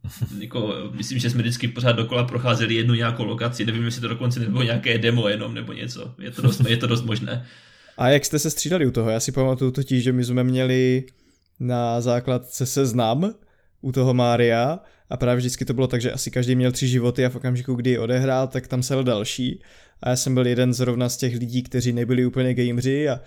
jako, 0.39 0.75
myslím, 0.91 1.19
že 1.19 1.29
jsme 1.29 1.41
vždycky 1.41 1.67
pořád 1.67 1.91
dokola 1.91 2.23
procházeli 2.23 2.73
jednu 2.73 2.93
nějakou 2.93 3.25
lokaci, 3.25 3.65
nevím, 3.65 3.85
jestli 3.85 4.01
to 4.01 4.07
dokonce 4.07 4.39
nebylo 4.39 4.63
nějaké 4.63 4.97
demo 4.97 5.27
jenom 5.27 5.53
nebo 5.53 5.73
něco, 5.73 6.15
je 6.19 6.31
to 6.31 6.41
dost, 6.41 6.61
je 6.67 6.77
to 6.77 6.87
dost 6.87 7.05
možné. 7.05 7.45
A 7.97 8.09
jak 8.09 8.25
jste 8.25 8.39
se 8.39 8.51
střídali 8.51 8.87
u 8.87 8.91
toho? 8.91 9.09
Já 9.09 9.19
si 9.19 9.31
pamatuju 9.31 9.71
totiž, 9.71 10.03
že 10.03 10.13
my 10.13 10.23
jsme 10.23 10.43
měli 10.43 11.03
na 11.59 12.01
základce 12.01 12.65
seznam 12.65 13.33
u 13.81 13.91
toho 13.91 14.13
Mária 14.13 14.79
a 15.09 15.17
právě 15.17 15.37
vždycky 15.37 15.65
to 15.65 15.73
bylo 15.73 15.87
tak, 15.87 16.01
že 16.01 16.11
asi 16.11 16.31
každý 16.31 16.55
měl 16.55 16.71
tři 16.71 16.87
životy 16.87 17.25
a 17.25 17.29
v 17.29 17.35
okamžiku, 17.35 17.73
kdy 17.73 17.99
odehrál, 17.99 18.47
tak 18.47 18.67
tam 18.67 18.83
sel 18.83 19.03
další. 19.03 19.61
A 20.03 20.09
já 20.09 20.15
jsem 20.15 20.33
byl 20.33 20.47
jeden 20.47 20.73
zrovna 20.73 21.09
z 21.09 21.17
těch 21.17 21.35
lidí, 21.35 21.63
kteří 21.63 21.93
nebyli 21.93 22.25
úplně 22.25 22.53
gameři 22.53 23.09
a 23.09 23.19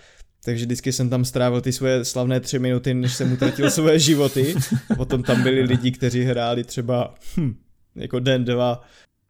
takže 0.45 0.65
vždycky 0.65 0.93
jsem 0.93 1.11
tam 1.11 1.25
strávil 1.25 1.61
ty 1.61 1.73
svoje 1.73 2.05
slavné 2.05 2.41
tři 2.41 2.59
minuty, 2.59 2.95
než 2.95 3.15
jsem 3.15 3.33
utratil 3.33 3.71
svoje 3.71 3.99
životy. 3.99 4.55
A 4.91 4.95
potom 4.95 5.23
tam 5.23 5.43
byli 5.43 5.63
lidi, 5.63 5.91
kteří 5.91 6.25
hráli 6.25 6.65
třeba 6.65 7.15
hm, 7.37 7.55
jako 7.95 8.21
den, 8.21 8.45
dva. 8.45 8.83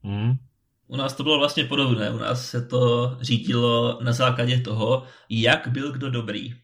Mm. 0.03 0.35
U 0.87 0.97
nás 0.97 1.13
to 1.13 1.23
bylo 1.23 1.39
vlastně 1.39 1.65
podobné. 1.65 2.11
U 2.11 2.19
nás 2.19 2.51
se 2.51 2.63
to 2.63 3.17
řídilo 3.21 3.99
na 4.03 4.13
základě 4.13 4.61
toho, 4.61 5.03
jak 5.29 5.69
byl 5.69 5.93
kdo 5.93 6.11
dobrý. 6.11 6.55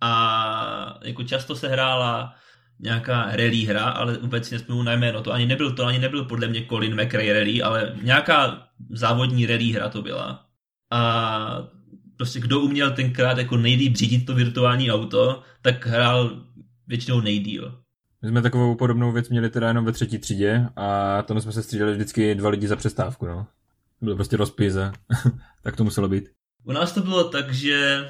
A 0.00 0.98
jako 1.04 1.24
často 1.24 1.56
se 1.56 1.68
hrála 1.68 2.34
nějaká 2.78 3.36
rally 3.36 3.64
hra, 3.64 3.84
ale 3.84 4.18
vůbec 4.18 4.48
si 4.48 4.54
nespomínám 4.54 4.86
na 4.86 4.92
jméno. 4.92 5.22
To 5.22 5.32
ani 5.32 5.46
nebyl, 5.46 5.72
to 5.72 5.86
ani 5.86 5.98
nebyl 5.98 6.24
podle 6.24 6.48
mě 6.48 6.66
Colin 6.66 7.02
McRae 7.02 7.32
rally, 7.32 7.62
ale 7.62 7.96
nějaká 8.02 8.66
závodní 8.90 9.46
rally 9.46 9.72
hra 9.72 9.88
to 9.88 10.02
byla. 10.02 10.46
A 10.90 11.68
prostě 12.20 12.40
kdo 12.40 12.60
uměl 12.60 12.90
tenkrát 12.90 13.38
jako 13.38 13.56
nejlíp 13.56 13.96
řídit 13.96 14.26
to 14.26 14.34
virtuální 14.34 14.92
auto, 14.92 15.42
tak 15.62 15.86
hrál 15.86 16.30
většinou 16.86 17.20
nejdíl. 17.20 17.78
My 18.22 18.28
jsme 18.28 18.42
takovou 18.42 18.74
podobnou 18.74 19.12
věc 19.12 19.28
měli 19.28 19.50
teda 19.50 19.68
jenom 19.68 19.84
ve 19.84 19.92
třetí 19.92 20.18
třídě 20.18 20.66
a 20.76 21.22
tam 21.22 21.40
jsme 21.40 21.52
se 21.52 21.62
střídali 21.62 21.92
vždycky 21.92 22.34
dva 22.34 22.50
lidi 22.50 22.68
za 22.68 22.76
přestávku, 22.76 23.26
no. 23.26 23.46
Byl 24.00 24.14
prostě 24.14 24.36
rozpis 24.36 24.76
a 24.76 24.92
tak 25.62 25.76
to 25.76 25.84
muselo 25.84 26.08
být. 26.08 26.24
U 26.64 26.72
nás 26.72 26.92
to 26.92 27.00
bylo 27.00 27.24
tak, 27.24 27.54
že 27.54 28.08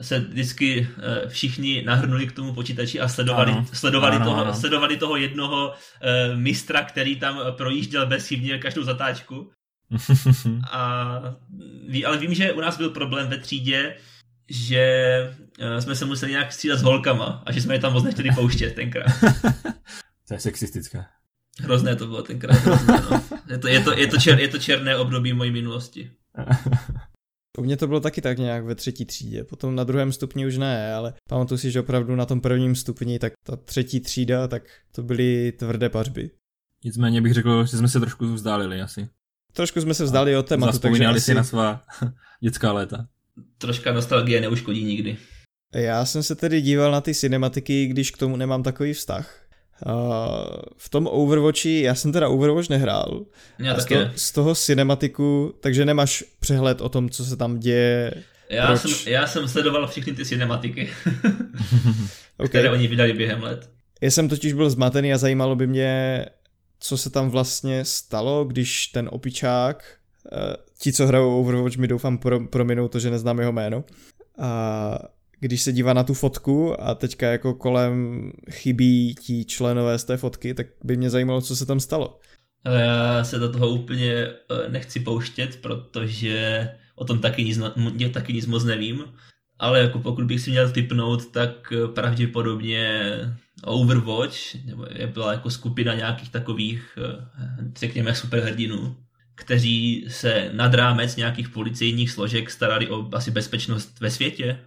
se 0.00 0.18
vždycky 0.18 0.88
eh, 0.98 1.28
všichni 1.28 1.82
nahrnuli 1.86 2.26
k 2.26 2.32
tomu 2.32 2.54
počítači 2.54 3.00
a 3.00 3.08
sledovali, 3.08 3.52
Ano. 3.52 3.66
sledovali, 3.72 4.16
Ano, 4.16 4.24
toho, 4.24 4.40
ano. 4.40 4.54
sledovali 4.54 4.96
toho 4.96 5.16
jednoho 5.16 5.72
eh, 6.02 6.36
mistra, 6.36 6.82
který 6.84 7.16
tam 7.16 7.40
projížděl 7.56 8.06
bezchybně 8.06 8.58
každou 8.58 8.82
zatáčku. 8.82 9.50
A 10.70 11.20
ví, 11.88 12.04
ale 12.04 12.18
vím, 12.18 12.34
že 12.34 12.52
u 12.52 12.60
nás 12.60 12.78
byl 12.78 12.90
problém 12.90 13.28
ve 13.28 13.38
třídě, 13.38 13.96
že 14.48 14.80
eh, 15.58 15.80
jsme 15.80 15.94
se 15.94 16.04
museli 16.04 16.32
nějak 16.32 16.52
střídat 16.52 16.78
s 16.78 16.82
holkama 16.82 17.42
a 17.46 17.52
že 17.52 17.62
jsme 17.62 17.74
je 17.74 17.78
tam 17.78 17.92
moc 17.92 18.04
nechtěli 18.04 18.30
pouštět 18.34 18.74
tenkrát. 18.74 19.06
to 20.28 20.34
je 20.34 20.40
sexistické. 20.40 21.04
Hrozné 21.60 21.96
to 21.96 22.06
bylo 22.06 22.22
tenkrát. 22.22 22.54
Hrozné, 22.54 23.02
no. 23.10 23.22
je, 23.48 23.58
to, 23.58 23.68
je, 23.68 23.80
to, 23.80 23.98
je, 23.98 24.06
to 24.06 24.16
čer, 24.18 24.40
je 24.40 24.48
to 24.48 24.58
černé 24.58 24.96
období 24.96 25.32
mojí 25.32 25.50
minulosti. 25.50 26.10
U 27.58 27.62
mě 27.62 27.76
to 27.76 27.86
bylo 27.86 28.00
taky 28.00 28.20
tak 28.20 28.38
nějak 28.38 28.64
ve 28.64 28.74
třetí 28.74 29.04
třídě, 29.04 29.44
potom 29.44 29.74
na 29.74 29.84
druhém 29.84 30.12
stupni 30.12 30.46
už 30.46 30.58
ne, 30.58 30.94
ale 30.94 31.14
pamatuju 31.28 31.58
si, 31.58 31.70
že 31.70 31.80
opravdu 31.80 32.16
na 32.16 32.26
tom 32.26 32.40
prvním 32.40 32.74
stupni, 32.74 33.18
tak 33.18 33.32
ta 33.46 33.56
třetí 33.56 34.00
třída, 34.00 34.48
tak 34.48 34.62
to 34.92 35.02
byly 35.02 35.52
tvrdé 35.52 35.88
pařby. 35.88 36.30
Nicméně 36.84 37.20
bych 37.20 37.34
řekl, 37.34 37.64
že 37.64 37.76
jsme 37.76 37.88
se 37.88 38.00
trošku 38.00 38.32
vzdálili 38.32 38.80
asi. 38.80 39.08
Trošku 39.52 39.80
jsme 39.80 39.94
se 39.94 40.04
vzdali 40.04 40.36
od 40.36 40.48
tématu, 40.48 40.66
takže 40.66 40.76
Zaspomínali 40.76 41.16
asi... 41.16 41.24
si 41.24 41.34
na 41.34 41.44
svá 41.44 41.84
dětská 42.40 42.72
léta. 42.72 43.06
Troška 43.58 43.92
nostalgie 43.92 44.40
neuškodí 44.40 44.84
nikdy. 44.84 45.16
Já 45.74 46.04
jsem 46.04 46.22
se 46.22 46.34
tedy 46.34 46.60
díval 46.60 46.92
na 46.92 47.00
ty 47.00 47.14
cinematiky, 47.14 47.86
když 47.86 48.10
k 48.10 48.16
tomu 48.16 48.36
nemám 48.36 48.62
takový 48.62 48.92
vztah. 48.92 49.46
v 50.76 50.88
tom 50.88 51.08
Overwatchi, 51.10 51.82
já 51.82 51.94
jsem 51.94 52.12
teda 52.12 52.28
Overwatch 52.28 52.68
nehrál. 52.68 53.24
Já 53.58 53.80
z, 53.80 53.84
toho, 53.84 54.10
z 54.16 54.32
toho 54.32 54.54
cinematiku, 54.54 55.54
takže 55.60 55.84
nemáš 55.84 56.24
přehled 56.40 56.80
o 56.80 56.88
tom, 56.88 57.10
co 57.10 57.24
se 57.24 57.36
tam 57.36 57.58
děje. 57.58 58.14
Já, 58.50 58.76
jsem, 58.76 59.12
já 59.12 59.26
jsem 59.26 59.48
sledoval 59.48 59.88
všechny 59.88 60.12
ty 60.12 60.24
cinematiky, 60.24 60.90
okay. 62.36 62.48
které 62.48 62.70
oni 62.70 62.86
vydali 62.86 63.12
během 63.12 63.42
let. 63.42 63.70
Já 64.00 64.10
jsem 64.10 64.28
totiž 64.28 64.52
byl 64.52 64.70
zmatený 64.70 65.12
a 65.12 65.18
zajímalo 65.18 65.56
by 65.56 65.66
mě, 65.66 66.26
co 66.80 66.96
se 66.96 67.10
tam 67.10 67.30
vlastně 67.30 67.84
stalo, 67.84 68.44
když 68.44 68.86
ten 68.86 69.08
opičák, 69.12 69.84
eh, 70.32 70.56
ti, 70.78 70.92
co 70.92 71.06
hrajou 71.06 71.40
Overwatch, 71.40 71.76
mi 71.76 71.88
doufám 71.88 72.18
pro, 72.18 72.40
prominou 72.46 72.88
to, 72.88 72.98
že 72.98 73.10
neznám 73.10 73.38
jeho 73.38 73.52
jméno, 73.52 73.84
a 74.38 74.98
když 75.40 75.62
se 75.62 75.72
dívá 75.72 75.92
na 75.92 76.04
tu 76.04 76.14
fotku 76.14 76.82
a 76.82 76.94
teďka 76.94 77.30
jako 77.30 77.54
kolem 77.54 78.32
chybí 78.50 79.14
ti 79.14 79.44
členové 79.44 79.98
z 79.98 80.04
té 80.04 80.16
fotky, 80.16 80.54
tak 80.54 80.66
by 80.84 80.96
mě 80.96 81.10
zajímalo, 81.10 81.40
co 81.40 81.56
se 81.56 81.66
tam 81.66 81.80
stalo. 81.80 82.18
Já 82.64 83.24
se 83.24 83.38
do 83.38 83.52
toho 83.52 83.68
úplně 83.68 84.12
eh, 84.12 84.68
nechci 84.68 85.00
pouštět, 85.00 85.56
protože 85.56 86.68
o 86.94 87.04
tom 87.04 87.18
taky 87.18 87.44
nic, 87.44 87.60
taky 88.12 88.32
nic 88.32 88.46
moc 88.46 88.64
nevím. 88.64 89.04
Ale 89.60 89.80
jako 89.80 89.98
pokud 89.98 90.24
bych 90.24 90.40
si 90.40 90.50
měl 90.50 90.72
typnout, 90.72 91.32
tak 91.32 91.72
eh, 91.72 91.88
pravděpodobně 91.88 93.10
Overwatch, 93.64 94.54
nebo 94.64 94.86
je 94.90 95.06
byla 95.06 95.32
jako 95.32 95.50
skupina 95.50 95.94
nějakých 95.94 96.30
takových, 96.30 96.98
eh, 96.98 97.26
řekněme, 97.76 98.14
superhrdinů, 98.14 98.96
kteří 99.34 100.04
se 100.08 100.50
nad 100.52 100.74
rámec 100.74 101.16
nějakých 101.16 101.48
policejních 101.48 102.10
složek 102.10 102.50
starali 102.50 102.88
o 102.88 103.08
asi 103.12 103.30
bezpečnost 103.30 104.00
ve 104.00 104.10
světě. 104.10 104.58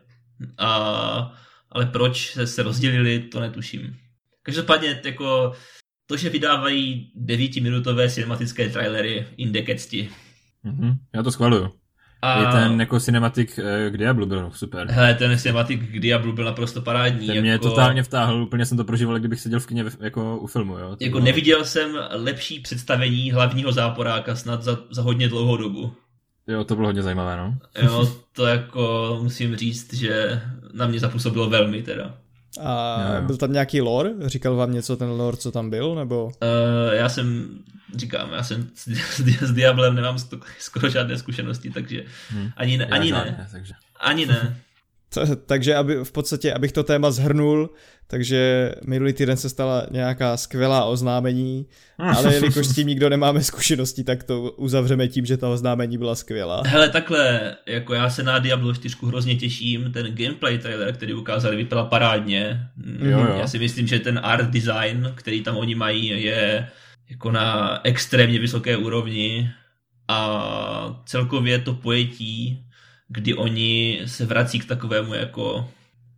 A, 0.58 1.40
ale 1.72 1.86
proč 1.86 2.32
se, 2.32 2.48
se 2.48 2.64
rozdělili, 2.64 3.20
to 3.20 3.40
netuším. 3.40 3.96
Každopádně 4.44 5.02
jako 5.06 5.54
to, 6.06 6.18
že 6.18 6.30
vydávají 6.30 7.12
devítiminutové 7.16 8.10
cinematické 8.10 8.70
trailery 8.70 9.28
in 9.38 9.52
decadsti. 9.52 10.10
Mm-hmm, 10.66 10.98
já 11.16 11.24
to 11.24 11.32
schvaluju. 11.32 11.83
A... 12.24 12.44
I 12.44 12.52
ten 12.52 12.80
jako 12.80 13.00
cinematik 13.00 13.60
eh, 13.60 13.90
k 13.90 13.98
Diablu 13.98 14.26
byl 14.26 14.52
super. 14.56 14.88
Hele, 14.92 15.14
ten 15.14 15.38
cinematik 15.38 15.92
k 15.92 16.00
Diablu 16.00 16.34
byl 16.34 16.46
naprosto 16.46 16.82
parádní. 16.82 17.28
Ten 17.28 17.36
jako... 17.36 17.42
mě 17.42 17.60
totálně 17.60 18.04
vtáhl, 18.04 18.44
úplně 18.44 18.66
jsem 18.66 18.78
to 18.78 18.84
prožíval, 18.84 19.20
kdybych 19.20 19.40
seděl 19.40 19.60
v 19.60 19.68
kině 19.68 19.86
jako 20.00 20.38
u 20.38 20.48
filmu. 20.48 20.78
Jo? 20.78 20.90
jako 21.00 21.18
bylo... 21.18 21.26
neviděl 21.26 21.66
jsem 21.66 21.90
lepší 22.12 22.60
představení 22.60 23.32
hlavního 23.32 23.72
záporáka 23.72 24.36
snad 24.36 24.64
za, 24.64 24.78
za 24.92 25.02
hodně 25.02 25.30
dlouhou 25.30 25.58
dobu. 25.58 25.94
Jo, 26.48 26.64
to 26.64 26.76
bylo 26.76 26.88
hodně 26.88 27.02
zajímavé, 27.02 27.38
no. 27.38 27.56
Jo, 27.82 28.12
to 28.36 28.46
jako 28.46 29.20
musím 29.24 29.56
říct, 29.56 29.94
že 29.94 30.42
na 30.74 30.88
mě 30.88 31.00
zapůsobilo 31.00 31.50
velmi 31.50 31.82
teda. 31.82 32.14
A 32.62 33.02
jo, 33.08 33.16
jo. 33.16 33.22
byl 33.22 33.38
tam 33.38 33.54
nějaký 33.54 33.82
lore? 33.82 34.10
Říkal 34.26 34.56
vám 34.56 34.74
něco 34.74 34.98
ten 34.98 35.10
lore, 35.10 35.38
co 35.38 35.52
tam 35.52 35.70
byl, 35.70 35.96
nebo? 35.96 36.26
Uh, 36.26 36.32
já 36.94 37.10
jsem, 37.10 37.50
říkám, 37.96 38.34
já 38.34 38.44
jsem 38.44 38.70
s, 38.76 38.88
s, 38.88 39.20
s 39.20 39.52
Diablem 39.52 39.96
nemám 39.96 40.18
skoro 40.60 40.90
žádné 40.90 41.18
zkušenosti, 41.18 41.70
takže 41.70 42.04
hmm. 42.30 42.52
ani 42.58 42.78
ne, 42.78 42.86
ani 42.86 43.10
žádné, 43.10 43.32
ne. 43.32 43.48
Takže. 43.52 43.74
Ani 44.00 44.26
ne. 44.26 44.58
takže 45.46 45.76
aby, 45.76 45.96
v 46.04 46.12
podstatě, 46.12 46.54
abych 46.54 46.72
to 46.72 46.84
téma 46.84 47.12
zhrnul, 47.12 47.70
takže 48.08 48.72
minulý 48.86 49.14
týden 49.14 49.38
se 49.38 49.50
stala 49.50 49.88
nějaká 49.92 50.38
skvělá 50.38 50.86
oznámení, 50.86 51.66
ale 51.98 52.34
jelikož 52.34 52.68
s 52.68 52.76
tím 52.76 52.88
nikdo 52.88 53.10
nemáme 53.10 53.44
zkušenosti, 53.44 54.04
tak 54.04 54.24
to 54.24 54.42
uzavřeme 54.42 55.08
tím, 55.08 55.26
že 55.26 55.38
ta 55.38 55.50
oznámení 55.50 55.98
byla 55.98 56.16
skvělá. 56.16 56.64
Hele, 56.66 56.90
takhle, 56.90 57.56
jako 57.66 57.94
já 57.94 58.10
se 58.10 58.24
na 58.24 58.40
Diablo 58.40 58.74
4 58.74 58.96
hrozně 59.04 59.36
těším, 59.36 59.92
ten 59.92 60.16
gameplay 60.16 60.58
trailer, 60.58 60.94
který 60.94 61.14
ukázali, 61.14 61.56
vypadal 61.56 61.86
parádně. 61.86 62.68
Jo, 63.00 63.20
jo. 63.20 63.36
Já 63.40 63.48
si 63.48 63.60
myslím, 63.60 63.88
že 63.88 64.00
ten 64.00 64.20
art 64.24 64.50
design, 64.50 65.12
který 65.16 65.42
tam 65.42 65.58
oni 65.58 65.76
mají, 65.76 66.24
je 66.24 66.68
jako 67.10 67.32
na 67.32 67.80
extrémně 67.84 68.40
vysoké 68.40 68.78
úrovni 68.78 69.52
a 70.08 71.02
celkově 71.06 71.60
to 71.60 71.74
pojetí, 71.74 72.66
kdy 73.08 73.34
oni 73.34 74.02
se 74.06 74.26
vrací 74.26 74.60
k 74.60 74.66
takovému 74.66 75.14
jako 75.14 75.70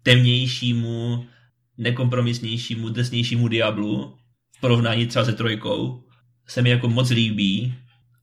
temnějšímu, 0.03 1.25
nekompromisnějšímu, 1.77 2.89
drsnějšímu 2.89 3.47
Diablu 3.47 4.17
v 4.57 4.59
porovnání 4.59 5.07
třeba 5.07 5.25
se 5.25 5.33
trojkou 5.33 6.05
se 6.47 6.61
mi 6.61 6.69
jako 6.69 6.89
moc 6.89 7.09
líbí 7.09 7.73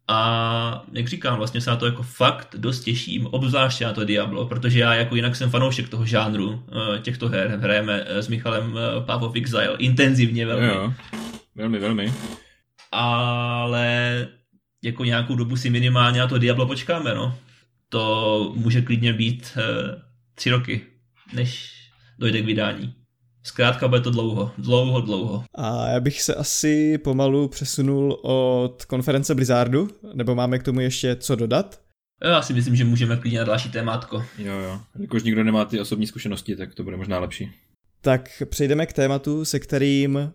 a 0.08 0.84
jak 0.92 1.08
říkám, 1.08 1.36
vlastně 1.36 1.60
se 1.60 1.70
na 1.70 1.76
to 1.76 1.86
jako 1.86 2.02
fakt 2.02 2.56
dost 2.58 2.80
těším, 2.80 3.26
obzvláště 3.26 3.84
na 3.84 3.92
to 3.92 4.04
Diablo, 4.04 4.46
protože 4.46 4.80
já 4.80 4.94
jako 4.94 5.16
jinak 5.16 5.36
jsem 5.36 5.50
fanoušek 5.50 5.88
toho 5.88 6.06
žánru 6.06 6.62
eh, 6.68 6.98
těchto 6.98 7.28
her. 7.28 7.58
Hrajeme 7.60 8.04
eh, 8.06 8.22
s 8.22 8.28
Michalem 8.28 8.74
Path 9.06 9.22
of 9.22 9.36
Exile 9.36 9.76
intenzivně 9.78 10.46
velmi. 10.46 10.66
Jo, 10.66 10.92
velmi, 11.54 11.78
velmi. 11.78 12.12
Ale 12.92 14.28
jako 14.84 15.04
nějakou 15.04 15.36
dobu 15.36 15.56
si 15.56 15.70
minimálně 15.70 16.20
na 16.20 16.26
to 16.26 16.38
Diablo 16.38 16.66
počkáme, 16.66 17.14
no. 17.14 17.38
To 17.88 18.52
může 18.56 18.82
klidně 18.82 19.12
být 19.12 19.58
tři 20.34 20.50
roky, 20.50 20.80
než 21.34 21.72
dojde 22.18 22.42
k 22.42 22.46
vydání. 22.46 22.94
Zkrátka 23.44 23.88
bude 23.88 24.00
to 24.00 24.10
dlouho, 24.10 24.50
dlouho, 24.58 25.00
dlouho. 25.00 25.44
A 25.54 25.88
já 25.88 26.00
bych 26.00 26.22
se 26.22 26.34
asi 26.34 26.98
pomalu 26.98 27.48
přesunul 27.48 28.12
od 28.22 28.84
konference 28.84 29.34
Blizzardu, 29.34 29.88
nebo 30.14 30.34
máme 30.34 30.58
k 30.58 30.62
tomu 30.62 30.80
ještě 30.80 31.16
co 31.16 31.36
dodat? 31.36 31.80
Já 32.24 32.42
si 32.42 32.54
myslím, 32.54 32.76
že 32.76 32.84
můžeme 32.84 33.16
klidně 33.16 33.38
na 33.38 33.44
další 33.44 33.68
témátko. 33.70 34.24
Jo, 34.38 34.52
jo. 34.52 34.80
Jakož 35.00 35.22
nikdo 35.22 35.44
nemá 35.44 35.64
ty 35.64 35.80
osobní 35.80 36.06
zkušenosti, 36.06 36.56
tak 36.56 36.74
to 36.74 36.84
bude 36.84 36.96
možná 36.96 37.18
lepší. 37.18 37.50
Tak 38.00 38.42
přejdeme 38.48 38.86
k 38.86 38.92
tématu, 38.92 39.44
se 39.44 39.60
kterým 39.60 40.32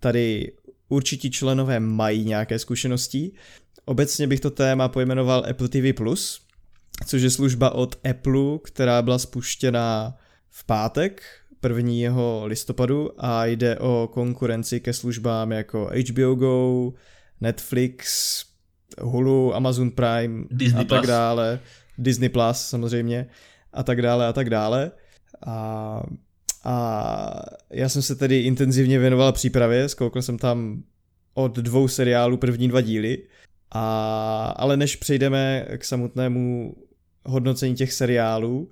tady 0.00 0.52
určití 0.88 1.30
členové 1.30 1.80
mají 1.80 2.24
nějaké 2.24 2.58
zkušenosti. 2.58 3.32
Obecně 3.84 4.26
bych 4.26 4.40
to 4.40 4.50
téma 4.50 4.88
pojmenoval 4.88 5.44
Apple 5.50 5.68
TV+, 5.68 5.92
což 7.06 7.22
je 7.22 7.30
služba 7.30 7.70
od 7.70 7.96
Apple, 8.10 8.58
která 8.64 9.02
byla 9.02 9.18
spuštěna 9.18 10.16
v 10.50 10.64
pátek 10.66 11.22
1. 11.68 12.44
listopadu 12.44 13.10
a 13.18 13.46
jde 13.46 13.78
o 13.78 14.08
konkurenci 14.12 14.80
ke 14.80 14.92
službám 14.92 15.52
jako 15.52 15.90
HBO 16.10 16.34
Go, 16.34 16.92
Netflix, 17.40 18.44
Hulu, 19.00 19.54
Amazon 19.54 19.90
Prime 19.90 20.44
Disney 20.50 20.80
a 20.80 20.84
tak 20.84 20.98
Plus. 20.98 21.08
dále, 21.08 21.60
Disney 21.98 22.28
Plus 22.28 22.56
samozřejmě 22.56 23.26
a 23.72 23.82
tak 23.82 24.02
dále 24.02 24.26
a 24.26 24.32
tak 24.32 24.50
dále. 24.50 24.90
A, 25.46 26.02
a 26.64 27.42
já 27.70 27.88
jsem 27.88 28.02
se 28.02 28.14
tedy 28.14 28.40
intenzivně 28.40 28.98
věnoval 28.98 29.32
přípravě, 29.32 29.88
zkoukl 29.88 30.22
jsem 30.22 30.38
tam 30.38 30.82
od 31.34 31.56
dvou 31.56 31.88
seriálů 31.88 32.36
první 32.36 32.68
dva 32.68 32.80
díly, 32.80 33.18
a, 33.70 34.54
ale 34.56 34.76
než 34.76 34.96
přejdeme 34.96 35.66
k 35.78 35.84
samotnému 35.84 36.74
hodnocení 37.24 37.74
těch 37.74 37.92
seriálů, 37.92 38.70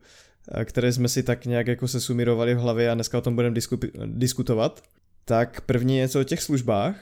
Eh, 0.55 0.65
které 0.65 0.93
jsme 0.93 1.09
si 1.09 1.23
tak 1.23 1.47
nějak 1.47 1.67
jako 1.67 1.89
se 1.89 2.01
sumirovali 2.01 2.55
v 2.55 2.59
hlavě 2.59 2.91
a 2.91 2.95
dneska 2.95 3.19
o 3.19 3.21
tom 3.21 3.35
budeme 3.35 3.57
disku- 3.57 3.91
diskutovat. 4.07 4.83
Tak 5.25 5.61
první 5.61 5.97
něco 5.97 6.21
o 6.21 6.25
těch 6.25 6.43
službách. 6.43 6.97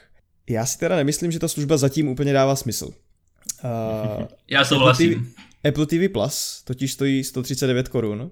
Já 0.49 0.67
si 0.67 0.79
teda 0.79 0.97
nemyslím, 0.97 1.33
že 1.33 1.39
ta 1.39 1.49
služba 1.49 1.77
zatím 1.77 2.09
úplně 2.09 2.33
dává 2.33 2.57
smysl. 2.57 2.87
Uh, 2.87 4.27
Já 4.51 4.65
souhlasím. 4.65 5.35
Apple 5.69 5.87
TV, 5.87 5.99
Apple 5.99 6.09
TV 6.09 6.13
Plus 6.13 6.63
totiž 6.65 6.93
stojí 6.93 7.25
139 7.25 7.89
korun, 7.89 8.31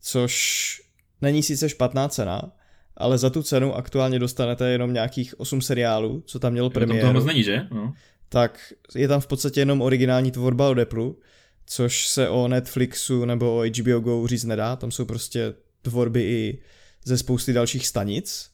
což 0.00 0.80
není 1.24 1.42
sice 1.42 1.68
špatná 1.68 2.08
cena, 2.08 2.52
ale 2.96 3.18
za 3.18 3.30
tu 3.30 3.42
cenu 3.42 3.74
aktuálně 3.74 4.18
dostanete 4.18 4.70
jenom 4.70 4.92
nějakých 4.92 5.40
8 5.40 5.62
seriálů, 5.62 6.22
co 6.26 6.38
tam 6.38 6.52
měl 6.52 6.70
premiéru. 6.70 7.00
Tam 7.00 7.12
toho 7.14 7.20
moc 7.20 7.24
není, 7.24 7.42
že? 7.42 7.66
No. 7.70 7.92
Tak 8.28 8.72
je 8.94 9.08
tam 9.08 9.20
v 9.20 9.26
podstatě 9.26 9.60
jenom 9.60 9.82
originální 9.82 10.30
tvorba 10.30 10.68
od 10.68 10.78
Apple, 10.78 11.10
což 11.66 12.08
se 12.08 12.28
o 12.28 12.48
Netflixu 12.48 13.24
nebo 13.24 13.56
o 13.56 13.64
HBO 13.64 14.00
Go 14.00 14.26
říct 14.26 14.44
nedá, 14.44 14.76
tam 14.76 14.90
jsou 14.90 15.04
prostě 15.04 15.54
tvorby 15.82 16.22
i 16.22 16.58
ze 17.04 17.18
spousty 17.18 17.52
dalších 17.52 17.86
stanic. 17.86 18.50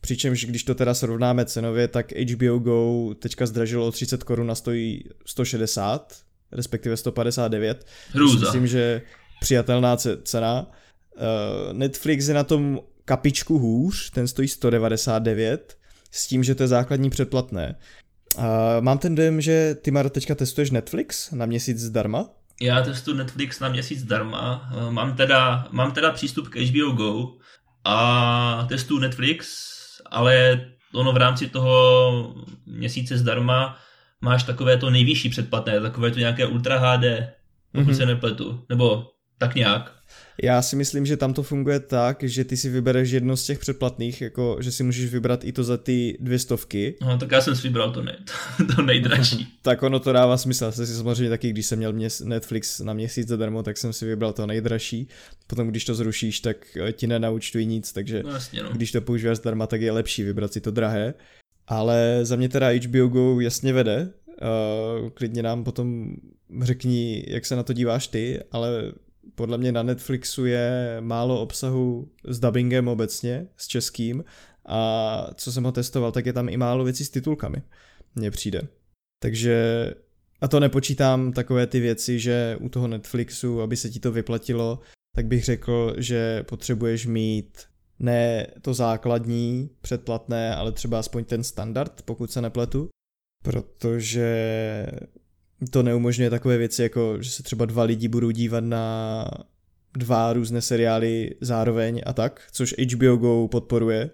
Přičemž 0.00 0.44
když 0.44 0.64
to 0.64 0.74
teda 0.74 0.94
srovnáme 0.94 1.44
cenově, 1.44 1.88
tak 1.88 2.12
HBO 2.12 2.58
Go 2.58 3.14
teďka 3.14 3.46
zdražilo 3.46 3.86
o 3.86 3.92
30 3.92 4.24
korun 4.24 4.50
a 4.50 4.54
stojí 4.54 5.04
160, 5.26 6.16
respektive 6.52 6.96
159. 6.96 7.86
Hrůza. 8.08 8.40
Myslím, 8.40 8.66
že 8.66 9.02
přijatelná 9.40 9.96
cena. 10.24 10.70
Uh, 11.16 11.72
Netflix 11.72 12.28
je 12.28 12.34
na 12.34 12.44
tom 12.44 12.80
kapičku 13.04 13.58
hůř, 13.58 14.10
ten 14.10 14.28
stojí 14.28 14.48
199, 14.48 15.78
s 16.10 16.26
tím, 16.26 16.44
že 16.44 16.54
to 16.54 16.62
je 16.62 16.68
základní 16.68 17.10
předplatné. 17.10 17.74
Uh, 18.38 18.44
mám 18.80 18.98
ten 18.98 19.14
dojem, 19.14 19.40
že 19.40 19.74
ty 19.74 19.90
Maro 19.90 20.10
teďka 20.10 20.34
testuješ 20.34 20.70
Netflix 20.70 21.30
na 21.30 21.46
měsíc 21.46 21.78
zdarma? 21.78 22.28
Já 22.62 22.82
testuji 22.82 23.16
Netflix 23.16 23.60
na 23.60 23.68
měsíc 23.68 24.00
zdarma. 24.00 24.70
Eh, 24.72 24.90
mám 24.90 25.16
teda, 25.16 25.68
mám 25.70 25.92
teda 25.92 26.10
přístup 26.10 26.48
k 26.48 26.56
HBO 26.56 26.92
Go 26.92 27.28
a 27.84 28.66
testuji 28.68 29.00
Netflix, 29.00 29.66
ale 30.10 30.64
ono 30.94 31.12
v 31.12 31.16
rámci 31.16 31.48
toho 31.48 32.34
měsíce 32.66 33.18
zdarma 33.18 33.78
máš 34.20 34.42
takové 34.42 34.76
to 34.76 34.90
nejvyšší 34.90 35.28
předplatné, 35.28 35.80
takové 35.80 36.10
to 36.10 36.18
nějaké 36.18 36.46
Ultra 36.46 36.78
HD, 36.78 37.04
pokud 37.72 37.90
mm-hmm. 37.90 37.96
se 37.96 38.06
nepletu, 38.06 38.64
nebo 38.68 39.10
tak 39.38 39.54
nějak. 39.54 40.01
Já 40.42 40.62
si 40.62 40.76
myslím, 40.76 41.06
že 41.06 41.16
tam 41.16 41.34
to 41.34 41.42
funguje 41.42 41.80
tak, 41.80 42.22
že 42.22 42.44
ty 42.44 42.56
si 42.56 42.70
vybereš 42.70 43.10
jedno 43.10 43.36
z 43.36 43.44
těch 43.44 43.58
předplatných, 43.58 44.22
jako 44.22 44.56
že 44.60 44.72
si 44.72 44.82
můžeš 44.82 45.12
vybrat 45.12 45.44
i 45.44 45.52
to 45.52 45.64
za 45.64 45.76
ty 45.76 46.16
dvě 46.20 46.38
stovky. 46.38 46.94
No, 47.00 47.18
tak 47.18 47.30
já 47.30 47.40
jsem 47.40 47.56
si 47.56 47.62
vybral 47.68 47.92
to, 47.92 48.02
nej, 48.02 48.16
to, 48.56 48.74
to 48.76 48.82
nejdražší. 48.82 49.48
tak 49.62 49.82
ono 49.82 50.00
to 50.00 50.12
dává 50.12 50.36
smysl. 50.36 50.64
Já 50.64 50.72
si 50.72 50.86
samozřejmě 50.86 51.30
taky, 51.30 51.50
když 51.50 51.66
jsem 51.66 51.78
měl 51.78 51.94
Netflix 52.24 52.80
na 52.80 52.92
měsíc 52.92 53.28
zadarmo, 53.28 53.62
tak 53.62 53.78
jsem 53.78 53.92
si 53.92 54.06
vybral 54.06 54.32
to 54.32 54.46
nejdražší. 54.46 55.08
Potom, 55.46 55.68
když 55.68 55.84
to 55.84 55.94
zrušíš, 55.94 56.40
tak 56.40 56.76
eh, 56.76 56.92
ti 56.92 57.06
nenaučtují 57.06 57.66
nic, 57.66 57.92
takže 57.92 58.22
no, 58.22 58.30
jasně, 58.30 58.62
no. 58.62 58.70
když 58.72 58.92
to 58.92 59.00
používáš 59.00 59.36
zdarma, 59.36 59.66
tak 59.66 59.80
je 59.80 59.92
lepší 59.92 60.22
vybrat 60.22 60.52
si 60.52 60.60
to 60.60 60.70
drahé. 60.70 61.14
Ale 61.68 62.20
za 62.22 62.36
mě 62.36 62.48
teda 62.48 62.68
HBO 62.68 63.08
Go 63.08 63.40
jasně 63.40 63.72
vede. 63.72 64.10
Uh, 64.26 65.10
klidně 65.10 65.42
nám 65.42 65.64
potom 65.64 66.16
řekni, 66.62 67.24
jak 67.28 67.46
se 67.46 67.56
na 67.56 67.62
to 67.62 67.72
díváš 67.72 68.06
ty, 68.06 68.40
ale 68.52 68.92
podle 69.42 69.58
mě 69.58 69.72
na 69.72 69.82
Netflixu 69.82 70.46
je 70.46 70.96
málo 71.00 71.40
obsahu 71.40 72.08
s 72.24 72.40
dubbingem 72.40 72.88
obecně, 72.88 73.46
s 73.56 73.66
českým 73.66 74.24
a 74.66 75.26
co 75.34 75.52
jsem 75.52 75.64
ho 75.64 75.72
testoval, 75.72 76.12
tak 76.12 76.26
je 76.26 76.32
tam 76.32 76.48
i 76.48 76.56
málo 76.56 76.84
věcí 76.84 77.04
s 77.04 77.10
titulkami, 77.10 77.62
mně 78.14 78.30
přijde. 78.30 78.62
Takže 79.22 79.54
a 80.40 80.48
to 80.48 80.60
nepočítám 80.60 81.32
takové 81.32 81.66
ty 81.66 81.80
věci, 81.80 82.18
že 82.18 82.56
u 82.60 82.68
toho 82.68 82.88
Netflixu, 82.88 83.62
aby 83.62 83.76
se 83.76 83.90
ti 83.90 84.00
to 84.00 84.12
vyplatilo, 84.12 84.80
tak 85.16 85.26
bych 85.26 85.44
řekl, 85.44 85.94
že 85.98 86.42
potřebuješ 86.42 87.06
mít 87.06 87.62
ne 87.98 88.46
to 88.60 88.74
základní 88.74 89.70
předplatné, 89.80 90.54
ale 90.54 90.72
třeba 90.72 90.98
aspoň 90.98 91.24
ten 91.24 91.44
standard, 91.44 92.02
pokud 92.04 92.30
se 92.30 92.40
nepletu, 92.40 92.88
protože 93.44 94.86
to 95.70 95.82
neumožňuje 95.82 96.30
takové 96.30 96.58
věci, 96.58 96.82
jako 96.82 97.16
že 97.20 97.30
se 97.30 97.42
třeba 97.42 97.64
dva 97.64 97.82
lidi 97.82 98.08
budou 98.08 98.30
dívat 98.30 98.64
na 98.64 99.24
dva 99.96 100.32
různé 100.32 100.60
seriály 100.60 101.30
zároveň 101.40 102.02
a 102.06 102.12
tak, 102.12 102.42
což 102.52 102.74
HBO 102.92 103.16
Go 103.16 103.48
podporuje. 103.48 104.10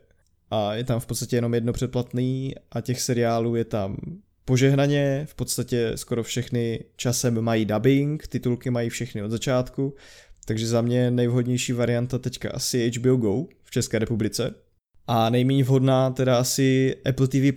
A 0.50 0.74
je 0.74 0.84
tam 0.84 1.00
v 1.00 1.06
podstatě 1.06 1.36
jenom 1.36 1.54
jedno 1.54 1.72
předplatný 1.72 2.54
a 2.72 2.80
těch 2.80 3.00
seriálů 3.00 3.56
je 3.56 3.64
tam 3.64 3.96
požehnaně, 4.44 5.26
v 5.30 5.34
podstatě 5.34 5.92
skoro 5.94 6.22
všechny 6.22 6.84
časem 6.96 7.40
mají 7.40 7.64
dubbing, 7.64 8.26
titulky 8.26 8.70
mají 8.70 8.88
všechny 8.88 9.22
od 9.22 9.30
začátku, 9.30 9.94
takže 10.44 10.66
za 10.66 10.80
mě 10.80 11.10
nejvhodnější 11.10 11.72
varianta 11.72 12.18
teďka 12.18 12.50
asi 12.50 12.90
HBO 12.90 13.16
Go 13.16 13.44
v 13.64 13.70
České 13.70 13.98
republice. 13.98 14.54
A 15.06 15.30
nejméně 15.30 15.64
vhodná 15.64 16.10
teda 16.10 16.38
asi 16.38 16.96
Apple 17.08 17.28
TV+, 17.28 17.52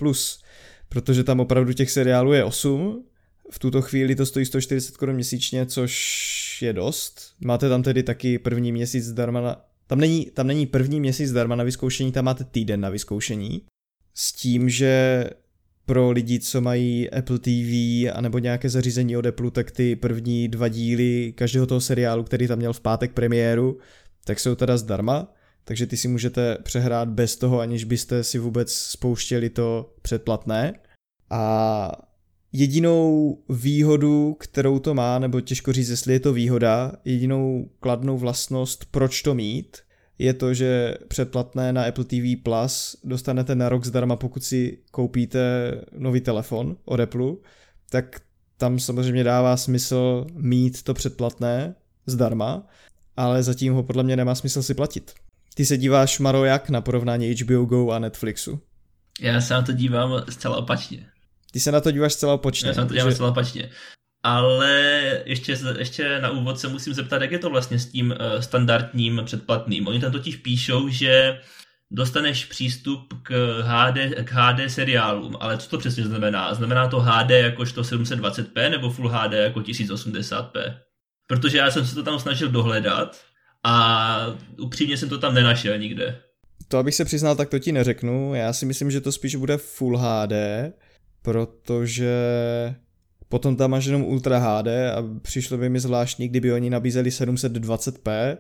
protože 0.90 1.24
tam 1.24 1.40
opravdu 1.40 1.74
těch 1.74 1.92
seriálů 1.92 2.34
je 2.34 2.44
8 2.44 3.06
v 3.52 3.60
tuto 3.60 3.82
chvíli 3.82 4.16
to 4.16 4.26
stojí 4.26 4.46
140 4.46 4.98
korun 4.98 5.16
měsíčně, 5.16 5.66
což 5.66 6.62
je 6.62 6.74
dost. 6.74 7.34
Máte 7.46 7.70
tam 7.70 7.84
tedy 7.84 8.04
taky 8.04 8.40
první 8.40 8.72
měsíc 8.72 9.06
zdarma 9.06 9.42
na... 9.42 9.66
Tam 9.88 10.00
není, 10.00 10.26
tam 10.26 10.48
není 10.48 10.66
první 10.66 11.00
měsíc 11.00 11.30
zdarma 11.30 11.56
na 11.56 11.64
vyzkoušení, 11.64 12.12
tam 12.12 12.26
máte 12.26 12.44
týden 12.44 12.82
na 12.82 12.90
vyzkoušení. 12.90 13.62
S 14.14 14.34
tím, 14.34 14.70
že 14.70 15.24
pro 15.86 16.12
lidi, 16.12 16.40
co 16.40 16.62
mají 16.62 17.10
Apple 17.10 17.40
TV 17.40 17.72
anebo 18.14 18.40
nějaké 18.40 18.70
zařízení 18.70 19.18
od 19.18 19.26
Apple, 19.26 19.52
tak 19.52 19.72
ty 19.72 19.96
první 19.96 20.48
dva 20.48 20.68
díly 20.68 21.34
každého 21.38 21.66
toho 21.66 21.82
seriálu, 21.82 22.24
který 22.24 22.48
tam 22.48 22.58
měl 22.58 22.74
v 22.74 22.80
pátek 22.80 23.14
premiéru, 23.14 23.78
tak 24.26 24.40
jsou 24.40 24.56
teda 24.56 24.78
zdarma, 24.78 25.34
takže 25.64 25.88
ty 25.88 25.98
si 25.98 26.08
můžete 26.08 26.58
přehrát 26.64 27.10
bez 27.10 27.36
toho, 27.36 27.60
aniž 27.60 27.84
byste 27.84 28.24
si 28.24 28.40
vůbec 28.40 28.74
spouštěli 28.74 29.50
to 29.50 29.94
předplatné. 30.02 30.74
A 31.30 32.11
Jedinou 32.54 33.38
výhodu, 33.50 34.34
kterou 34.40 34.80
to 34.80 34.94
má, 34.94 35.20
nebo 35.20 35.42
těžko 35.42 35.74
říct, 35.74 35.90
jestli 35.90 36.14
je 36.14 36.20
to 36.20 36.34
výhoda, 36.34 36.92
jedinou 37.06 37.70
kladnou 37.80 38.18
vlastnost, 38.18 38.86
proč 38.92 39.22
to 39.22 39.36
mít, 39.36 39.78
je 40.18 40.34
to, 40.34 40.54
že 40.54 40.96
předplatné 41.08 41.74
na 41.74 41.84
Apple 41.84 42.06
TV 42.06 42.44
Plus 42.44 42.96
dostanete 43.04 43.56
na 43.56 43.70
rok 43.70 43.86
zdarma, 43.86 44.16
pokud 44.16 44.44
si 44.44 44.78
koupíte 44.92 45.72
nový 45.98 46.22
telefon 46.22 46.78
od 46.86 47.00
Apple, 47.00 47.34
tak 47.90 48.22
tam 48.58 48.80
samozřejmě 48.80 49.24
dává 49.24 49.58
smysl 49.58 50.26
mít 50.34 50.84
to 50.84 50.94
předplatné 50.94 51.76
zdarma, 52.06 52.68
ale 53.18 53.44
zatím 53.44 53.74
ho 53.74 53.84
podle 53.84 54.04
mě 54.04 54.16
nemá 54.16 54.36
smysl 54.36 54.64
si 54.64 54.74
platit. 54.74 55.14
Ty 55.56 55.66
se 55.66 55.78
díváš, 55.78 56.20
Maro, 56.20 56.46
jak 56.46 56.70
na 56.70 56.82
porovnání 56.82 57.34
HBO 57.34 57.66
Go 57.66 57.92
a 57.92 58.00
Netflixu? 58.00 58.60
Já 59.22 59.42
se 59.42 59.54
na 59.54 59.62
to 59.62 59.72
dívám 59.72 60.24
zcela 60.30 60.58
opačně. 60.58 61.06
Ty 61.52 61.60
se 61.60 61.72
na 61.72 61.82
to 61.82 61.92
díváš 61.92 62.16
celá 62.16 62.38
počně. 62.38 62.68
Já 62.68 62.74
se 62.74 62.82
na 62.82 62.88
to 62.88 62.94
dívám 62.94 63.10
že... 63.10 63.16
celá 63.16 63.30
opačně. 63.30 63.70
Ale 64.24 64.74
ještě, 65.26 65.58
ještě 65.78 66.20
na 66.20 66.30
úvod 66.30 66.60
se 66.60 66.68
musím 66.68 66.94
zeptat, 66.94 67.22
jak 67.22 67.32
je 67.32 67.40
to 67.40 67.50
vlastně 67.50 67.80
s 67.80 67.86
tím 67.86 68.12
uh, 68.12 68.42
standardním 68.42 69.22
předplatným. 69.26 69.88
Oni 69.88 70.00
tam 70.00 70.12
totiž 70.12 70.36
píšou, 70.36 70.90
že 70.90 71.40
dostaneš 71.92 72.46
přístup 72.46 73.14
k 73.24 73.62
HD, 73.62 73.98
k 74.24 74.32
HD 74.32 74.72
seriálům, 74.72 75.38
ale 75.40 75.58
co 75.58 75.70
to 75.70 75.78
přesně 75.78 76.04
znamená? 76.04 76.54
Znamená 76.54 76.88
to 76.88 77.00
HD 77.00 77.30
jakožto 77.30 77.82
720p 77.82 78.70
nebo 78.70 78.90
Full 78.90 79.10
HD 79.10 79.34
jako 79.34 79.60
1080p? 79.60 80.78
Protože 81.28 81.58
já 81.58 81.72
jsem 81.72 81.86
se 81.86 81.96
to 81.96 82.04
tam 82.04 82.20
snažil 82.20 82.50
dohledat 82.50 83.22
a 83.64 84.26
upřímně 84.60 84.98
jsem 84.98 85.10
to 85.10 85.18
tam 85.18 85.34
nenašel 85.34 85.78
nikde. 85.78 86.22
To 86.68 86.78
abych 86.78 86.96
se 86.96 87.06
přiznal, 87.06 87.36
tak 87.36 87.50
to 87.50 87.60
ti 87.60 87.72
neřeknu. 87.72 88.36
Já 88.36 88.54
si 88.54 88.66
myslím, 88.66 88.92
že 88.92 89.02
to 89.02 89.12
spíš 89.12 89.36
bude 89.36 89.58
Full 89.58 89.98
HD, 89.98 90.34
protože 91.22 92.16
potom 93.30 93.56
tam 93.56 93.72
máš 93.72 93.86
jenom 93.86 94.04
Ultra 94.04 94.38
HD 94.38 94.68
a 94.68 95.04
přišlo 95.22 95.58
by 95.58 95.70
mi 95.70 95.80
zvláštní, 95.80 96.28
kdyby 96.28 96.54
oni 96.54 96.70
nabízeli 96.70 97.10
720p 97.10 98.38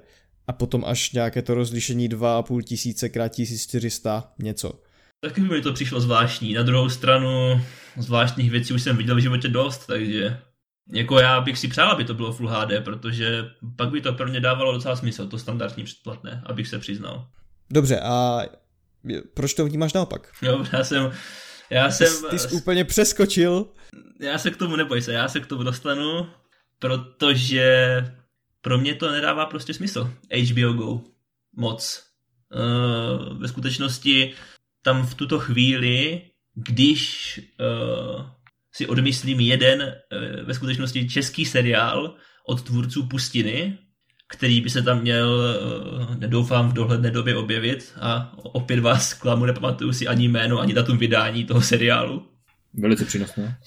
a 0.47 0.53
potom 0.53 0.85
až 0.85 1.11
nějaké 1.11 1.41
to 1.41 1.55
rozlišení 1.55 2.09
2,5 2.09 2.61
tisíce 2.61 3.09
krát 3.09 3.27
1400 3.27 4.33
něco. 4.39 4.81
Taky 5.25 5.41
by 5.41 5.47
mi 5.47 5.61
to 5.61 5.73
přišlo 5.73 6.01
zvláštní. 6.01 6.53
Na 6.53 6.63
druhou 6.63 6.89
stranu 6.89 7.61
zvláštních 7.97 8.51
věcí 8.51 8.73
už 8.73 8.83
jsem 8.83 8.97
viděl 8.97 9.15
v 9.15 9.19
životě 9.19 9.47
dost, 9.47 9.85
takže 9.85 10.37
jako 10.93 11.19
já 11.19 11.41
bych 11.41 11.57
si 11.57 11.67
přál, 11.67 11.91
aby 11.91 12.03
to 12.03 12.13
bylo 12.13 12.33
Full 12.33 12.49
HD, 12.49 12.83
protože 12.83 13.45
pak 13.75 13.89
by 13.89 14.01
to 14.01 14.13
pro 14.13 14.27
mě 14.27 14.39
dávalo 14.39 14.73
docela 14.73 14.95
smysl, 14.95 15.27
to 15.27 15.37
standardní 15.37 15.83
předplatné, 15.83 16.43
abych 16.45 16.67
se 16.67 16.79
přiznal. 16.79 17.27
Dobře, 17.69 17.99
a 17.99 18.41
proč 19.33 19.53
to 19.53 19.65
vnímáš 19.65 19.93
naopak? 19.93 20.31
Jo, 20.41 20.65
já 20.73 20.83
jsem, 20.83 21.11
já 21.71 21.91
jsem... 21.91 22.07
Ty 22.29 22.39
jsi 22.39 22.47
úplně 22.47 22.85
přeskočil. 22.85 23.65
Já 24.19 24.37
se 24.37 24.51
k 24.51 24.57
tomu 24.57 24.75
neboj 24.75 25.01
se, 25.01 25.13
já 25.13 25.27
se 25.27 25.39
k 25.39 25.47
tomu 25.47 25.63
dostanu, 25.63 26.29
protože 26.79 27.97
pro 28.61 28.77
mě 28.77 28.95
to 28.95 29.11
nedává 29.11 29.45
prostě 29.45 29.73
smysl. 29.73 30.13
HBO 30.51 30.73
Go. 30.73 31.01
Moc. 31.55 32.03
Uh, 32.55 33.37
ve 33.37 33.47
skutečnosti 33.47 34.33
tam 34.81 35.05
v 35.07 35.15
tuto 35.15 35.39
chvíli, 35.39 36.21
když 36.55 37.39
uh, 37.59 38.25
si 38.71 38.87
odmyslím 38.87 39.39
jeden 39.39 39.81
uh, 39.81 40.45
ve 40.45 40.53
skutečnosti 40.53 41.09
český 41.09 41.45
seriál 41.45 42.15
od 42.47 42.61
tvůrců 42.61 43.07
Pustiny, 43.07 43.77
který 44.31 44.61
by 44.61 44.69
se 44.69 44.81
tam 44.81 45.01
měl, 45.01 45.59
nedoufám, 46.19 46.69
v 46.69 46.73
dohledné 46.73 47.11
době 47.11 47.35
objevit 47.35 47.93
a 48.01 48.33
opět 48.43 48.79
vás 48.79 49.13
klamu, 49.13 49.45
nepamatuju 49.45 49.93
si 49.93 50.07
ani 50.07 50.27
jméno, 50.27 50.59
ani 50.59 50.73
datum 50.73 50.97
vydání 50.97 51.45
toho 51.45 51.61
seriálu. 51.61 52.27
Velice 52.73 53.05
přínosné. 53.05 53.57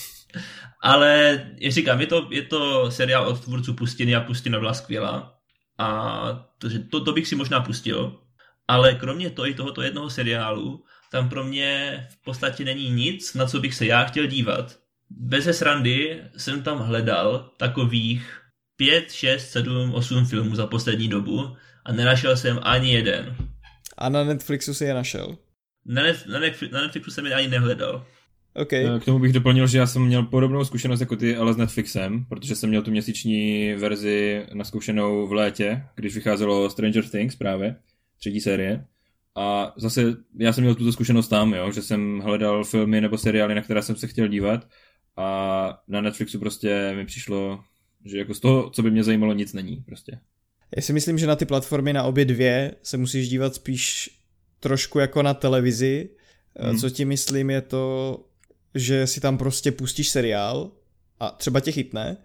Ale, 0.82 1.44
jak 1.58 1.72
říkám, 1.72 2.00
je 2.00 2.06
to, 2.06 2.28
je 2.30 2.42
to 2.42 2.90
seriál 2.90 3.28
od 3.28 3.40
tvůrců 3.40 3.74
Pustiny 3.74 4.14
a 4.14 4.20
Pustina 4.20 4.58
byla 4.58 4.74
skvělá. 4.74 5.34
A 5.78 6.48
to, 6.58 6.68
to, 6.90 7.04
to 7.04 7.12
bych 7.12 7.28
si 7.28 7.36
možná 7.36 7.60
pustil. 7.60 8.20
Ale 8.68 8.94
kromě 8.94 9.30
toho 9.30 9.48
i 9.48 9.54
tohoto 9.54 9.82
jednoho 9.82 10.10
seriálu, 10.10 10.84
tam 11.12 11.28
pro 11.28 11.44
mě 11.44 12.06
v 12.10 12.24
podstatě 12.24 12.64
není 12.64 12.90
nic, 12.90 13.34
na 13.34 13.46
co 13.46 13.60
bych 13.60 13.74
se 13.74 13.86
já 13.86 14.04
chtěl 14.04 14.26
dívat. 14.26 14.78
Bez 15.10 15.58
srandy 15.58 16.22
jsem 16.36 16.62
tam 16.62 16.78
hledal 16.78 17.50
takových 17.56 18.45
5, 18.76 19.12
6, 19.12 19.50
7, 19.50 19.94
8 19.94 20.24
filmů 20.24 20.54
za 20.54 20.66
poslední 20.66 21.08
dobu 21.08 21.56
a 21.84 21.92
nenašel 21.92 22.36
jsem 22.36 22.58
ani 22.62 22.92
jeden. 22.92 23.36
A 23.98 24.08
na 24.08 24.24
Netflixu 24.24 24.74
si 24.74 24.84
je 24.84 24.94
našel? 24.94 25.38
Na, 25.86 26.02
net, 26.02 26.26
na, 26.26 26.38
Netflix, 26.38 26.72
na 26.72 26.82
Netflixu 26.82 27.10
jsem 27.10 27.26
je 27.26 27.34
ani 27.34 27.48
nehledal. 27.48 28.06
Okay. 28.54 29.00
K 29.00 29.04
tomu 29.04 29.18
bych 29.18 29.32
doplnil, 29.32 29.66
že 29.66 29.78
já 29.78 29.86
jsem 29.86 30.02
měl 30.02 30.22
podobnou 30.22 30.64
zkušenost 30.64 31.00
jako 31.00 31.16
ty, 31.16 31.36
ale 31.36 31.54
s 31.54 31.56
Netflixem, 31.56 32.24
protože 32.24 32.56
jsem 32.56 32.68
měl 32.68 32.82
tu 32.82 32.90
měsíční 32.90 33.74
verzi 33.74 34.46
naskoušenou 34.54 35.26
v 35.26 35.32
létě, 35.32 35.82
když 35.94 36.14
vycházelo 36.14 36.70
Stranger 36.70 37.08
Things 37.08 37.36
právě, 37.36 37.76
třetí 38.18 38.40
série. 38.40 38.84
A 39.34 39.72
zase 39.76 40.16
já 40.38 40.52
jsem 40.52 40.64
měl 40.64 40.74
tuto 40.74 40.92
zkušenost 40.92 41.28
tam, 41.28 41.54
jo, 41.54 41.72
že 41.72 41.82
jsem 41.82 42.20
hledal 42.20 42.64
filmy 42.64 43.00
nebo 43.00 43.18
seriály, 43.18 43.54
na 43.54 43.62
které 43.62 43.82
jsem 43.82 43.96
se 43.96 44.06
chtěl 44.06 44.28
dívat 44.28 44.68
a 45.16 45.78
na 45.88 46.00
Netflixu 46.00 46.38
prostě 46.38 46.92
mi 46.96 47.06
přišlo 47.06 47.64
že 48.06 48.18
jako 48.18 48.34
z 48.34 48.40
toho, 48.40 48.70
co 48.70 48.82
by 48.82 48.90
mě 48.90 49.04
zajímalo, 49.04 49.32
nic 49.32 49.52
není 49.52 49.76
prostě. 49.76 50.18
Já 50.76 50.82
si 50.82 50.92
myslím, 50.92 51.18
že 51.18 51.26
na 51.26 51.36
ty 51.36 51.44
platformy 51.44 51.92
na 51.92 52.02
obě 52.02 52.24
dvě 52.24 52.74
se 52.82 52.96
musíš 52.96 53.28
dívat 53.28 53.54
spíš 53.54 54.10
trošku 54.60 54.98
jako 54.98 55.22
na 55.22 55.34
televizi. 55.34 56.08
Hmm. 56.60 56.78
Co 56.78 56.90
ti 56.90 57.04
myslím 57.04 57.50
je 57.50 57.60
to, 57.60 58.24
že 58.74 59.06
si 59.06 59.20
tam 59.20 59.38
prostě 59.38 59.72
pustíš 59.72 60.08
seriál 60.08 60.70
a 61.20 61.30
třeba 61.30 61.60
tě 61.60 61.72
chytne 61.72 62.16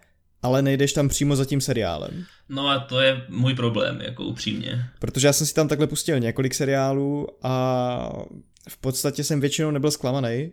ale 0.43 0.61
nejdeš 0.61 0.93
tam 0.93 1.09
přímo 1.09 1.35
za 1.35 1.45
tím 1.45 1.61
seriálem. 1.61 2.25
No 2.49 2.67
a 2.67 2.79
to 2.79 3.01
je 3.01 3.25
můj 3.29 3.53
problém, 3.53 4.01
jako 4.01 4.23
upřímně. 4.23 4.85
Protože 4.99 5.27
já 5.27 5.33
jsem 5.33 5.47
si 5.47 5.53
tam 5.53 5.67
takhle 5.67 5.87
pustil 5.87 6.19
několik 6.19 6.53
seriálů 6.53 7.27
a 7.43 8.23
v 8.69 8.77
podstatě 8.77 9.23
jsem 9.23 9.39
většinou 9.39 9.71
nebyl 9.71 9.91
zklamaný. 9.91 10.51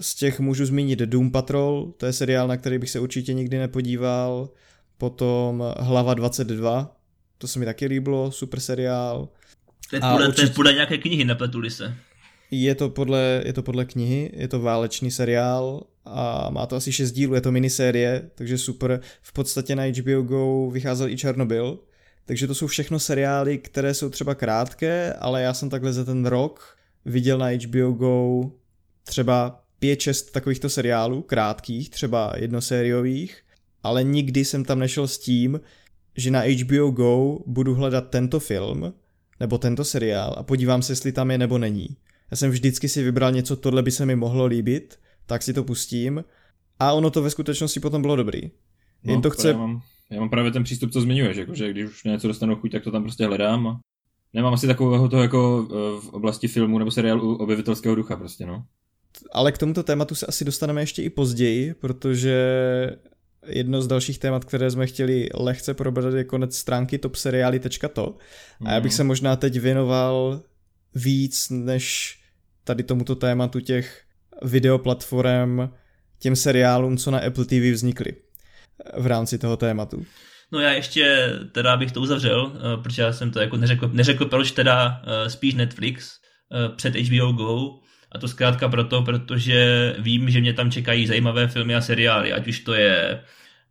Z 0.00 0.14
těch 0.14 0.40
můžu 0.40 0.66
zmínit 0.66 0.98
Doom 0.98 1.30
Patrol, 1.30 1.92
to 1.96 2.06
je 2.06 2.12
seriál, 2.12 2.48
na 2.48 2.56
který 2.56 2.78
bych 2.78 2.90
se 2.90 3.00
určitě 3.00 3.34
nikdy 3.34 3.58
nepodíval. 3.58 4.50
Potom 4.98 5.64
Hlava 5.78 6.14
22, 6.14 6.96
to 7.38 7.48
se 7.48 7.58
mi 7.58 7.64
taky 7.64 7.86
líbilo, 7.86 8.30
super 8.30 8.60
seriál. 8.60 9.28
To 9.90 9.96
je 9.96 10.00
podle, 10.00 10.28
určitě... 10.28 10.46
to 10.46 10.52
je 10.52 10.54
podle 10.54 10.72
nějaké 10.72 10.98
knihy, 10.98 11.24
nepletuli 11.24 11.70
se. 11.70 11.94
Je 12.50 12.74
to, 12.74 12.88
podle, 12.88 13.42
je 13.46 13.52
to 13.52 13.62
podle 13.62 13.84
knihy, 13.84 14.30
je 14.34 14.48
to 14.48 14.60
válečný 14.60 15.10
seriál 15.10 15.82
a 16.04 16.50
má 16.50 16.66
to 16.66 16.76
asi 16.76 16.92
6 16.92 17.12
dílů, 17.12 17.34
je 17.34 17.40
to 17.40 17.52
minisérie, 17.52 18.30
takže 18.34 18.58
super. 18.58 19.00
V 19.22 19.32
podstatě 19.32 19.76
na 19.76 19.82
HBO 19.84 20.22
Go 20.22 20.70
vycházel 20.70 21.08
i 21.08 21.16
Černobyl, 21.16 21.78
takže 22.24 22.46
to 22.46 22.54
jsou 22.54 22.66
všechno 22.66 22.98
seriály, 22.98 23.58
které 23.58 23.94
jsou 23.94 24.10
třeba 24.10 24.34
krátké, 24.34 25.12
ale 25.12 25.42
já 25.42 25.54
jsem 25.54 25.70
takhle 25.70 25.92
za 25.92 26.04
ten 26.04 26.26
rok 26.26 26.76
viděl 27.04 27.38
na 27.38 27.46
HBO 27.48 27.92
Go 27.92 28.50
třeba 29.04 29.64
5-6 29.82 30.30
takovýchto 30.32 30.68
seriálů, 30.68 31.22
krátkých, 31.22 31.90
třeba 31.90 32.32
jednosériových, 32.36 33.42
ale 33.82 34.04
nikdy 34.04 34.44
jsem 34.44 34.64
tam 34.64 34.78
nešel 34.78 35.08
s 35.08 35.18
tím, 35.18 35.60
že 36.16 36.30
na 36.30 36.40
HBO 36.40 36.90
Go 36.90 37.38
budu 37.46 37.74
hledat 37.74 38.10
tento 38.10 38.40
film 38.40 38.92
nebo 39.40 39.58
tento 39.58 39.84
seriál 39.84 40.34
a 40.38 40.42
podívám 40.42 40.82
se, 40.82 40.92
jestli 40.92 41.12
tam 41.12 41.30
je 41.30 41.38
nebo 41.38 41.58
není. 41.58 41.88
Já 42.30 42.36
jsem 42.36 42.50
vždycky 42.50 42.88
si 42.88 43.02
vybral 43.02 43.32
něco, 43.32 43.56
tohle 43.56 43.82
by 43.82 43.90
se 43.90 44.06
mi 44.06 44.16
mohlo 44.16 44.46
líbit, 44.46 44.98
tak 45.26 45.42
si 45.42 45.52
to 45.52 45.64
pustím 45.64 46.24
a 46.78 46.92
ono 46.92 47.10
to 47.10 47.22
ve 47.22 47.30
skutečnosti 47.30 47.80
potom 47.80 48.02
bylo 48.02 48.16
dobrý. 48.16 48.40
Jen 49.04 49.16
no, 49.16 49.20
to 49.20 49.30
chce... 49.30 49.48
Já 49.48 49.56
mám, 49.56 49.82
já 50.10 50.20
mám 50.20 50.30
právě 50.30 50.50
ten 50.50 50.64
přístup, 50.64 50.90
co 50.90 51.00
zmiňuješ, 51.00 51.36
jakože 51.36 51.70
když 51.70 51.84
už 51.84 52.04
něco 52.04 52.28
dostanu 52.28 52.56
chuť, 52.56 52.72
tak 52.72 52.84
to 52.84 52.90
tam 52.90 53.02
prostě 53.02 53.26
hledám 53.26 53.66
a 53.66 53.80
nemám 54.34 54.54
asi 54.54 54.66
takového 54.66 55.08
toho 55.08 55.22
jako 55.22 55.68
eh, 55.70 56.00
v 56.00 56.08
oblasti 56.08 56.48
filmu 56.48 56.78
nebo 56.78 56.90
seriálu 56.90 57.36
objevitelského 57.36 57.94
ducha 57.94 58.16
prostě, 58.16 58.46
no. 58.46 58.64
Ale 59.32 59.52
k 59.52 59.58
tomuto 59.58 59.82
tématu 59.82 60.14
se 60.14 60.26
asi 60.26 60.44
dostaneme 60.44 60.82
ještě 60.82 61.02
i 61.02 61.10
později, 61.10 61.74
protože 61.74 62.36
jedno 63.46 63.82
z 63.82 63.86
dalších 63.86 64.18
témat, 64.18 64.44
které 64.44 64.70
jsme 64.70 64.86
chtěli 64.86 65.28
lehce 65.34 65.74
probrat, 65.74 66.14
je 66.14 66.24
konec 66.24 66.56
stránky 66.56 66.98
topseriály.to 66.98 68.16
a 68.64 68.72
já 68.72 68.80
bych 68.80 68.92
mhm. 68.92 68.96
se 68.96 69.04
možná 69.04 69.36
teď 69.36 69.58
věnoval 69.58 70.42
víc 70.94 71.50
než 71.50 72.18
tady 72.64 72.82
tomuto 72.82 73.14
tématu 73.14 73.60
těch 73.60 74.02
videoplatform, 74.42 75.68
těm 76.18 76.36
seriálům, 76.36 76.96
co 76.96 77.10
na 77.10 77.18
Apple 77.18 77.44
TV 77.44 77.72
vznikly 77.72 78.12
v 78.96 79.06
rámci 79.06 79.38
toho 79.38 79.56
tématu. 79.56 80.06
No 80.52 80.60
já 80.60 80.72
ještě 80.72 81.32
teda 81.52 81.76
bych 81.76 81.92
to 81.92 82.00
uzavřel, 82.00 82.52
eh, 82.54 82.82
protože 82.82 83.02
já 83.02 83.12
jsem 83.12 83.30
to 83.30 83.40
jako 83.40 83.56
neřekl, 83.56 83.90
neřekl 83.92 84.24
proč 84.24 84.52
teda 84.52 85.02
eh, 85.04 85.30
spíš 85.30 85.54
Netflix 85.54 86.10
eh, 86.52 86.76
před 86.76 86.94
HBO 86.96 87.32
Go, 87.32 87.80
a 88.12 88.18
to 88.18 88.28
zkrátka 88.28 88.68
proto, 88.68 89.02
protože 89.02 89.94
vím, 89.98 90.30
že 90.30 90.40
mě 90.40 90.52
tam 90.52 90.70
čekají 90.70 91.06
zajímavé 91.06 91.48
filmy 91.48 91.74
a 91.74 91.80
seriály, 91.80 92.32
ať 92.32 92.48
už 92.48 92.60
to 92.60 92.74
je 92.74 93.20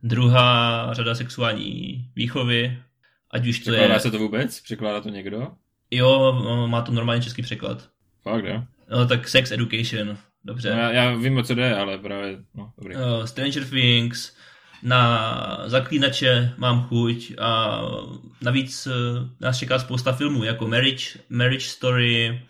druhá 0.04 0.93
řada 0.93 1.15
sexuální 1.15 2.10
výchovy, 2.15 2.80
ať 3.32 3.47
už 3.47 3.60
to 3.60 3.71
Překládá 3.71 3.93
je... 3.93 4.00
se 4.00 4.12
to 4.12 4.19
vůbec? 4.19 4.62
Překládá 4.62 5.02
to 5.02 5.10
někdo? 5.10 5.47
Jo, 5.91 6.34
má 6.67 6.82
to 6.82 6.91
normálně 6.91 7.21
český 7.21 7.41
překlad. 7.41 7.89
Fakt, 8.23 8.45
jo? 8.45 8.63
No, 8.91 9.08
tak 9.08 9.28
Sex 9.28 9.52
Education, 9.52 10.17
dobře. 10.45 10.71
No, 10.71 10.78
já, 10.78 10.91
já 10.91 11.15
vím, 11.15 11.38
o 11.38 11.43
co 11.43 11.56
jde, 11.56 11.76
ale 11.76 11.97
právě, 11.97 12.38
no, 12.56 12.71
dobrý. 12.78 12.95
Uh, 12.95 13.26
Stranger 13.26 13.65
Things, 13.65 14.38
na 14.84 15.63
zaklínače 15.65 16.54
mám 16.58 16.84
chuť 16.84 17.34
a 17.39 17.82
navíc 18.41 18.88
uh, 18.88 18.93
nás 19.41 19.58
čeká 19.58 19.80
spousta 19.80 20.12
filmů, 20.12 20.43
jako 20.43 20.67
Marriage, 20.67 21.19
Marriage 21.30 21.65
Story, 21.65 22.41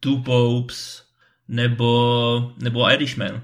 Two 0.00 0.16
Popes, 0.16 1.03
nebo, 1.48 2.52
nebo 2.62 2.90
Irishman. 2.90 3.42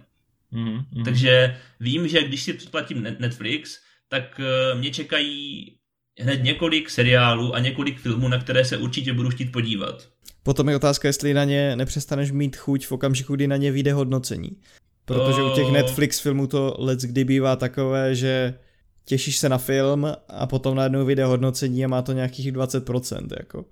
Mm-hmm. 0.53 1.05
Takže 1.05 1.57
vím, 1.81 2.09
že 2.09 2.23
když 2.23 2.43
si 2.43 2.53
předplatím 2.53 3.03
Netflix, 3.19 3.79
tak 4.09 4.41
uh, 4.41 4.79
mě 4.79 4.91
čekají 4.91 5.67
hned 6.19 6.43
několik 6.43 6.91
seriálů 6.91 7.55
a 7.55 7.59
několik 7.59 7.99
filmů, 7.99 8.29
na 8.29 8.39
které 8.39 8.65
se 8.65 8.77
určitě 8.77 9.13
budu 9.13 9.31
chtít 9.31 9.53
podívat. 9.53 10.09
Potom 10.43 10.69
je 10.69 10.77
otázka, 10.77 11.09
jestli 11.09 11.35
na 11.35 11.45
ně 11.45 11.77
nepřestaneš 11.77 12.31
mít 12.31 12.57
chuť 12.57 12.87
v 12.87 12.93
okamžiku, 12.93 13.35
kdy 13.37 13.49
na 13.49 13.57
ně 13.57 13.73
vyjde 13.73 13.93
hodnocení. 13.93 14.51
Protože 15.05 15.43
u 15.43 15.55
těch 15.55 15.73
Netflix 15.73 16.21
filmů 16.21 16.47
to 16.47 16.77
let 16.79 17.01
kdy 17.01 17.25
bývá 17.25 17.57
takové, 17.57 18.15
že 18.15 18.55
těšíš 19.05 19.37
se 19.37 19.49
na 19.49 19.59
film 19.59 20.07
a 20.29 20.47
potom 20.47 20.77
najednou 20.77 21.05
vyjde 21.05 21.25
hodnocení 21.25 21.85
a 21.85 21.89
má 21.89 22.03
to 22.03 22.13
nějakých 22.13 22.53
20%. 22.53 23.27
Jako. 23.39 23.65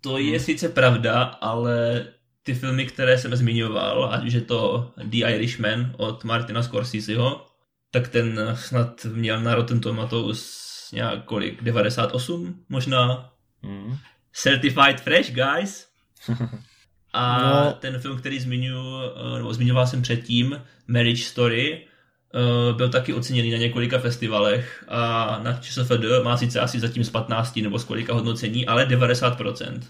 To 0.00 0.18
je 0.18 0.40
sice 0.40 0.68
pravda, 0.68 1.22
ale 1.22 2.06
ty 2.44 2.54
filmy, 2.54 2.86
které 2.86 3.18
jsem 3.18 3.36
zmiňoval, 3.36 4.14
ať 4.14 4.26
už 4.26 4.32
je 4.32 4.40
to 4.40 4.90
The 5.04 5.16
Irishman 5.16 5.94
od 5.96 6.24
Martina 6.24 6.62
Scorseseho, 6.62 7.46
tak 7.90 8.08
ten 8.08 8.40
snad 8.54 9.04
měl 9.04 9.40
na 9.40 9.54
Rotten 9.54 9.80
Tomatoes 9.80 10.64
nějak 10.92 11.24
kolik, 11.24 11.62
98 11.62 12.64
možná. 12.68 13.30
Mm. 13.62 13.96
Certified 14.32 15.00
Fresh, 15.00 15.30
guys. 15.32 15.88
A 17.12 17.64
no. 17.64 17.72
ten 17.72 17.98
film, 17.98 18.18
který 18.18 18.40
zmiňuji, 18.40 19.02
eh, 19.02 19.38
nebo 19.38 19.54
zmiňoval 19.54 19.86
jsem 19.86 20.02
předtím, 20.02 20.60
Marriage 20.86 21.22
Story, 21.22 21.86
eh, 22.34 22.72
byl 22.72 22.88
taky 22.88 23.14
oceněný 23.14 23.50
na 23.50 23.58
několika 23.58 23.98
festivalech 23.98 24.84
a 24.88 25.40
na 25.42 25.52
ČSFD 25.52 26.22
má 26.22 26.36
sice 26.36 26.60
asi 26.60 26.80
zatím 26.80 27.04
z 27.04 27.10
15 27.10 27.62
nebo 27.62 27.78
z 27.78 27.84
kolika 27.84 28.14
hodnocení, 28.14 28.66
ale 28.66 28.86
90%. 28.86 29.80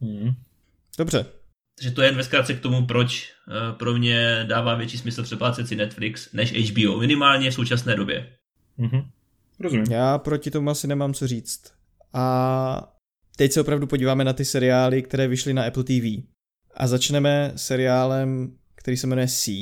Mm. 0.00 0.30
Dobře. 0.98 1.37
Takže 1.78 1.90
to 1.90 2.02
je 2.02 2.08
jen 2.08 2.16
ve 2.16 2.24
zkrátce 2.24 2.54
k 2.54 2.60
tomu, 2.60 2.86
proč 2.86 3.32
eh, 3.48 3.72
pro 3.72 3.94
mě 3.94 4.44
dává 4.48 4.74
větší 4.74 4.98
smysl 4.98 5.22
přeplácet 5.22 5.68
si 5.68 5.76
Netflix 5.76 6.32
než 6.32 6.70
HBO, 6.70 6.98
minimálně 6.98 7.50
v 7.50 7.54
současné 7.54 7.94
době. 7.94 8.32
Mm-hmm. 8.78 9.06
Rozumím. 9.60 9.86
Já 9.90 10.18
proti 10.18 10.50
tomu 10.50 10.70
asi 10.70 10.86
nemám 10.86 11.14
co 11.14 11.26
říct. 11.26 11.72
A 12.12 12.94
teď 13.36 13.52
se 13.52 13.60
opravdu 13.60 13.86
podíváme 13.86 14.24
na 14.24 14.32
ty 14.32 14.44
seriály, 14.44 15.02
které 15.02 15.28
vyšly 15.28 15.54
na 15.54 15.64
Apple 15.64 15.84
TV. 15.84 16.24
A 16.74 16.86
začneme 16.86 17.52
seriálem, 17.56 18.52
který 18.74 18.96
se 18.96 19.06
jmenuje 19.06 19.28
C. 19.28 19.52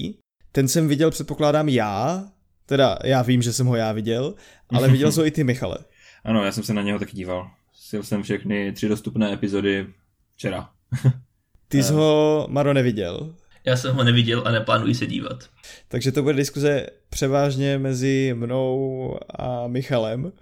Ten 0.53 0.69
jsem 0.69 0.89
viděl, 0.89 1.11
předpokládám, 1.11 1.69
já. 1.69 2.25
Teda 2.67 2.99
já 3.05 3.23
vím, 3.23 3.43
že 3.43 3.53
jsem 3.53 3.67
ho 3.67 3.77
já 3.77 3.93
viděl, 3.93 4.35
ale 4.69 4.89
viděl 4.89 5.13
jsi 5.13 5.21
ho 5.21 5.27
i 5.27 5.31
ty, 5.31 5.45
Michale. 5.45 5.79
Ano, 6.25 6.45
já 6.45 6.53
jsem 6.53 6.63
se 6.65 6.75
na 6.75 6.83
něho 6.83 6.99
taky 6.99 7.17
díval. 7.17 7.51
Sil 7.89 8.03
jsem 8.03 8.23
všechny 8.23 8.73
tři 8.73 8.89
dostupné 8.89 9.33
epizody 9.33 9.87
včera. 10.35 10.71
Ty 11.69 11.83
jsi 11.83 11.93
ho, 11.93 12.47
Maro, 12.51 12.75
neviděl. 12.75 13.35
Já 13.65 13.77
jsem 13.77 13.97
ho 13.97 14.05
neviděl 14.05 14.43
a 14.47 14.51
neplánuji 14.51 14.95
se 14.95 15.07
dívat. 15.07 15.45
Takže 15.89 16.13
to 16.13 16.23
bude 16.23 16.37
diskuze 16.37 16.87
převážně 17.11 17.79
mezi 17.79 18.35
mnou 18.37 19.19
a 19.39 19.67
Michalem. 19.67 20.33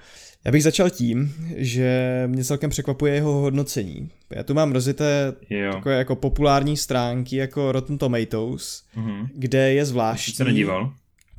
Já 0.45 0.53
bych 0.53 0.63
začal 0.63 0.91
tím, 0.91 1.35
že 1.57 2.23
mě 2.27 2.45
celkem 2.45 2.71
překvapuje 2.71 3.15
jeho 3.15 3.33
hodnocení. 3.33 4.11
Já 4.31 4.43
tu 4.43 4.55
mám 4.55 4.73
rozité 4.73 5.33
jo. 5.51 5.73
takové 5.73 5.99
jako 5.99 6.17
populární 6.17 6.77
stránky 6.77 7.37
jako 7.37 7.73
Rotten 7.73 7.99
Tomatoes, 7.99 8.83
mm-hmm. 8.97 9.29
kde 9.35 9.73
je 9.73 9.85
zvláštní... 9.85 10.35
se 10.35 10.45
nedíval. 10.45 10.93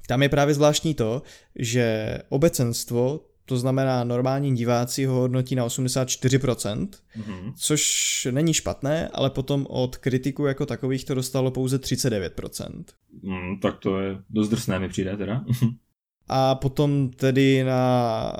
Tam 0.08 0.24
je 0.24 0.30
právě 0.30 0.54
zvláštní 0.54 0.94
to, 0.94 1.22
že 1.56 2.18
obecenstvo 2.30 3.20
to 3.46 3.58
znamená 3.58 4.04
normální 4.04 4.56
diváci 4.56 5.06
ho 5.06 5.16
hodnotí 5.16 5.56
na 5.56 5.68
84%, 5.68 6.88
mm-hmm. 7.18 7.54
což 7.58 8.28
není 8.32 8.54
špatné, 8.54 9.10
ale 9.14 9.30
potom 9.30 9.66
od 9.70 9.98
kritiku 9.98 10.46
jako 10.46 10.66
takových 10.66 11.06
to 11.06 11.16
dostalo 11.16 11.52
pouze 11.52 11.78
39%. 11.78 12.84
Mm, 13.24 13.60
tak 13.60 13.80
to 13.80 14.00
je 14.00 14.18
dost 14.30 14.50
drsné 14.50 14.80
mi 14.80 14.90
přijde 14.90 15.18
teda. 15.18 15.46
A 16.28 16.56
potom 16.56 17.10
tedy 17.10 17.64
na 17.64 18.34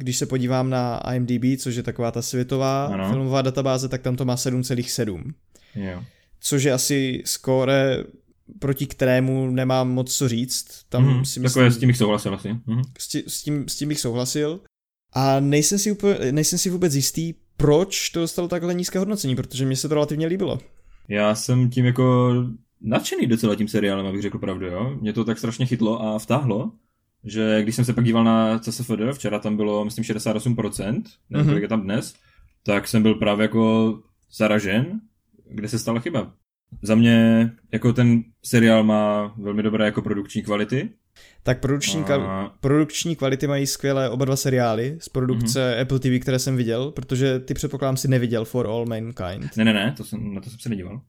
když 0.00 0.16
se 0.16 0.26
podívám 0.26 0.70
na 0.70 1.00
IMDb, 1.14 1.44
což 1.58 1.74
je 1.74 1.82
taková 1.82 2.10
ta 2.10 2.22
světová 2.22 2.86
ano. 2.86 3.10
filmová 3.10 3.42
databáze, 3.42 3.88
tak 3.88 4.02
tam 4.02 4.16
to 4.16 4.24
má 4.24 4.34
7,7. 4.34 5.32
Jo. 5.74 6.04
Což 6.40 6.62
je 6.62 6.72
asi 6.72 7.22
skóre, 7.26 8.04
proti 8.58 8.86
kterému 8.86 9.50
nemám 9.50 9.90
moc 9.90 10.16
co 10.16 10.28
říct. 10.28 10.84
Tam 10.88 11.02
mm, 11.04 11.24
si 11.24 11.40
myslím, 11.40 11.42
takové 11.42 11.70
s 11.70 11.78
tím 11.78 11.86
bych 11.86 11.96
souhlasil 11.96 12.34
asi. 12.34 12.52
Mm. 12.66 12.82
S, 12.98 13.08
tím, 13.08 13.22
s, 13.26 13.42
tím, 13.42 13.68
s 13.68 13.76
tím 13.76 13.88
bych 13.88 14.00
souhlasil. 14.00 14.60
A 15.12 15.40
nejsem 15.40 15.78
si, 15.78 15.92
úplně, 15.92 16.32
nejsem 16.32 16.58
si 16.58 16.70
vůbec 16.70 16.94
jistý, 16.94 17.34
proč 17.56 18.10
to 18.10 18.20
dostalo 18.20 18.48
takhle 18.48 18.74
nízké 18.74 18.98
hodnocení, 18.98 19.36
protože 19.36 19.66
mě 19.66 19.76
se 19.76 19.88
to 19.88 19.94
relativně 19.94 20.26
líbilo. 20.26 20.58
Já 21.08 21.34
jsem 21.34 21.70
tím 21.70 21.84
jako 21.84 22.34
nadšený 22.80 23.26
docela 23.26 23.54
tím 23.54 23.68
seriálem, 23.68 24.06
abych 24.06 24.22
řekl 24.22 24.38
pravdu, 24.38 24.66
jo. 24.66 24.96
Mě 25.00 25.12
to 25.12 25.24
tak 25.24 25.38
strašně 25.38 25.66
chytlo 25.66 26.02
a 26.02 26.18
vtáhlo, 26.18 26.72
že 27.24 27.62
když 27.62 27.74
jsem 27.74 27.84
se 27.84 27.92
pak 27.92 28.04
díval 28.04 28.24
na 28.24 28.58
CSFD, 28.58 29.00
včera 29.12 29.38
tam 29.38 29.56
bylo, 29.56 29.84
myslím, 29.84 30.04
68%, 30.04 31.02
nevím, 31.30 31.46
mm-hmm. 31.46 31.48
kolik 31.48 31.62
je 31.62 31.68
tam 31.68 31.82
dnes, 31.82 32.14
tak 32.66 32.88
jsem 32.88 33.02
byl 33.02 33.14
právě 33.14 33.44
jako 33.44 33.94
zaražen, 34.36 35.00
kde 35.50 35.68
se 35.68 35.78
stala 35.78 36.00
chyba. 36.00 36.32
Za 36.82 36.94
mě 36.94 37.50
jako 37.72 37.92
ten 37.92 38.22
seriál 38.44 38.84
má 38.84 39.34
velmi 39.38 39.62
dobré 39.62 39.84
jako 39.84 40.02
produkční 40.02 40.42
kvality, 40.42 40.88
Tak 41.42 41.60
produkční, 41.60 42.02
a... 42.02 42.52
produkční 42.60 43.16
kvality 43.16 43.46
mají 43.46 43.66
skvělé 43.66 44.10
oba 44.10 44.24
dva 44.24 44.36
seriály 44.36 44.96
z 45.00 45.08
produkce 45.08 45.60
mm-hmm. 45.60 45.82
Apple 45.82 45.98
TV, 45.98 46.22
které 46.22 46.38
jsem 46.38 46.56
viděl, 46.56 46.90
protože 46.90 47.38
ty 47.38 47.54
předpokládám 47.54 47.96
si 47.96 48.08
neviděl 48.08 48.44
For 48.44 48.66
All 48.66 48.86
Mankind. 48.86 49.56
Ne, 49.56 49.64
ne, 49.64 49.72
ne, 49.72 49.94
to 49.96 50.04
jsem, 50.04 50.34
na 50.34 50.40
to 50.40 50.50
jsem 50.50 50.58
se 50.58 50.68
nedíval. 50.68 51.00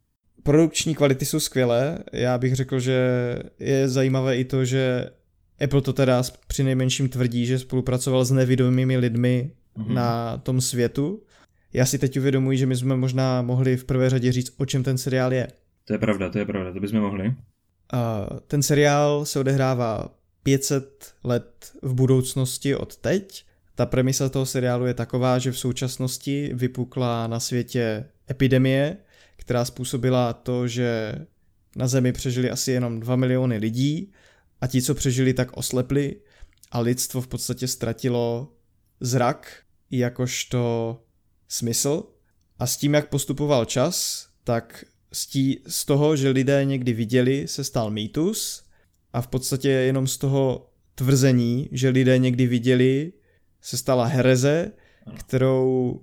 Produkční 0.44 0.96
kvality 0.96 1.26
jsou 1.26 1.40
skvělé, 1.40 1.98
já 2.14 2.38
bych 2.38 2.56
řekl, 2.56 2.80
že 2.80 3.08
je 3.60 3.90
zajímavé 3.90 4.38
i 4.38 4.46
to, 4.46 4.66
že 4.66 5.10
Apple 5.64 5.82
to 5.82 5.94
teda 5.94 6.24
při 6.48 6.64
nejmenším 6.64 7.10
tvrdí, 7.10 7.46
že 7.46 7.60
spolupracoval 7.60 8.26
s 8.26 8.32
nevědomými 8.32 8.98
lidmi 8.98 9.52
mm-hmm. 9.78 9.94
na 9.94 10.38
tom 10.38 10.62
světu. 10.62 11.24
Já 11.74 11.86
si 11.86 12.00
teď 12.00 12.20
uvědomuji, 12.20 12.58
že 12.58 12.66
my 12.66 12.76
jsme 12.76 12.96
možná 12.96 13.42
mohli 13.42 13.78
v 13.78 13.86
prvé 13.86 14.10
řadě 14.10 14.32
říct, 14.32 14.54
o 14.58 14.66
čem 14.66 14.84
ten 14.84 14.98
seriál 14.98 15.34
je. 15.34 15.48
To 15.86 15.94
je 15.94 16.00
pravda, 16.00 16.30
to 16.30 16.40
je 16.40 16.46
pravda, 16.46 16.74
to 16.74 16.80
bychom 16.80 17.00
mohli. 17.00 17.28
Uh, 17.28 17.34
ten 18.48 18.64
seriál 18.64 19.26
se 19.26 19.40
odehrává 19.40 20.16
500 20.44 21.14
let 21.24 21.72
v 21.82 21.94
budoucnosti 21.94 22.76
od 22.76 22.98
teď. 22.98 23.46
Ta 23.76 23.86
premisa 23.86 24.30
toho 24.30 24.46
seriálu 24.46 24.86
je 24.86 24.94
taková, 24.94 25.40
že 25.40 25.52
v 25.52 25.60
současnosti 25.60 26.52
vypukla 26.54 27.28
na 27.28 27.40
světě 27.40 28.06
epidemie, 28.30 28.98
která 29.38 29.66
způsobila 29.66 30.34
to, 30.34 30.68
že 30.68 31.16
na 31.76 31.88
Zemi 31.88 32.12
přežili 32.12 32.50
asi 32.50 32.72
jenom 32.72 33.00
2 33.00 33.16
miliony 33.16 33.58
lidí 33.58 34.12
a 34.62 34.68
ti, 34.68 34.82
co 34.82 34.96
přežili, 34.96 35.34
tak 35.34 35.58
oslepli 35.58 36.16
a 36.72 36.80
lidstvo 36.80 37.22
v 37.22 37.28
podstatě 37.28 37.68
ztratilo 37.68 38.54
zrak 39.00 39.64
jakožto 39.92 40.98
smysl 41.52 42.04
a 42.60 42.68
s 42.68 42.78
tím, 42.78 42.94
jak 42.94 43.10
postupoval 43.10 43.66
čas, 43.66 44.28
tak 44.44 44.86
z, 45.14 45.28
tí, 45.28 45.62
z 45.68 45.86
toho, 45.86 46.16
že 46.16 46.30
lidé 46.30 46.66
někdy 46.66 46.94
viděli, 46.94 47.48
se 47.48 47.64
stal 47.64 47.92
mýtus 47.92 48.64
a 49.14 49.22
v 49.22 49.28
podstatě 49.28 49.70
jenom 49.70 50.08
z 50.08 50.18
toho 50.18 50.70
tvrzení, 50.96 51.70
že 51.72 51.90
lidé 51.90 52.18
někdy 52.18 52.48
viděli, 52.48 53.14
se 53.62 53.78
stala 53.78 54.06
hereze, 54.06 54.72
kterou 55.18 56.02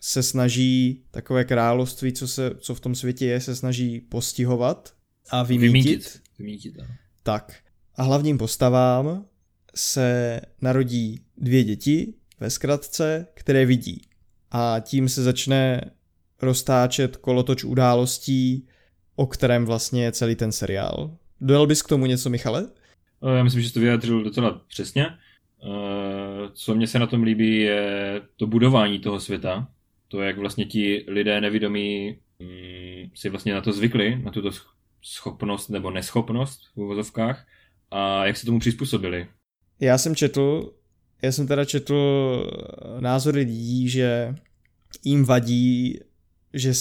se 0.00 0.22
snaží 0.22 1.04
takové 1.10 1.44
království, 1.44 2.12
co, 2.12 2.28
se, 2.28 2.50
co 2.58 2.74
v 2.74 2.80
tom 2.80 2.94
světě 2.94 3.26
je, 3.26 3.40
se 3.40 3.56
snaží 3.56 4.00
postihovat 4.00 4.94
a 5.30 5.42
vymítit. 5.42 5.72
Vymítit, 5.72 6.20
vymítit 6.38 6.74
Tak. 7.22 7.54
A 7.94 8.02
hlavním 8.02 8.38
postavám 8.38 9.24
se 9.74 10.40
narodí 10.60 11.24
dvě 11.36 11.64
děti, 11.64 12.14
ve 12.40 12.50
zkratce, 12.50 13.26
které 13.34 13.66
vidí. 13.66 14.09
A 14.50 14.80
tím 14.80 15.08
se 15.08 15.22
začne 15.22 15.80
roztáčet 16.42 17.16
kolotoč 17.16 17.64
událostí, 17.64 18.68
o 19.16 19.26
kterém 19.26 19.64
vlastně 19.64 20.04
je 20.04 20.12
celý 20.12 20.34
ten 20.34 20.52
seriál. 20.52 21.16
Dojel 21.40 21.66
bys 21.66 21.82
k 21.82 21.88
tomu 21.88 22.06
něco, 22.06 22.30
Michale? 22.30 22.68
Eh, 23.22 23.36
já 23.36 23.42
myslím, 23.42 23.62
že 23.62 23.68
jsi 23.68 23.74
to 23.74 23.80
vyjádřil 23.80 24.24
docela 24.24 24.60
přesně. 24.68 25.06
Eh, 25.06 26.48
co 26.52 26.74
mě 26.74 26.86
se 26.86 26.98
na 26.98 27.06
tom 27.06 27.22
líbí, 27.22 27.60
je 27.60 28.22
to 28.36 28.46
budování 28.46 28.98
toho 28.98 29.20
světa. 29.20 29.68
To, 30.08 30.22
jak 30.22 30.38
vlastně 30.38 30.64
ti 30.64 31.04
lidé 31.08 31.40
nevědomí 31.40 32.18
mm, 32.38 33.10
si 33.14 33.28
vlastně 33.28 33.54
na 33.54 33.60
to 33.60 33.72
zvykli, 33.72 34.22
na 34.22 34.30
tuto 34.30 34.50
schopnost 35.02 35.68
nebo 35.68 35.90
neschopnost 35.90 36.60
v 36.74 36.76
uvozovkách 36.76 37.46
a 37.90 38.26
jak 38.26 38.36
se 38.36 38.46
tomu 38.46 38.58
přizpůsobili. 38.58 39.26
Já 39.80 39.98
jsem 39.98 40.16
četl, 40.16 40.72
já 41.22 41.32
jsem 41.32 41.46
teda 41.46 41.64
četl 41.64 41.96
názory 43.00 43.40
lidí, 43.40 43.88
že 43.88 44.34
jim 45.04 45.24
vadí, 45.24 46.00
že, 46.54 46.72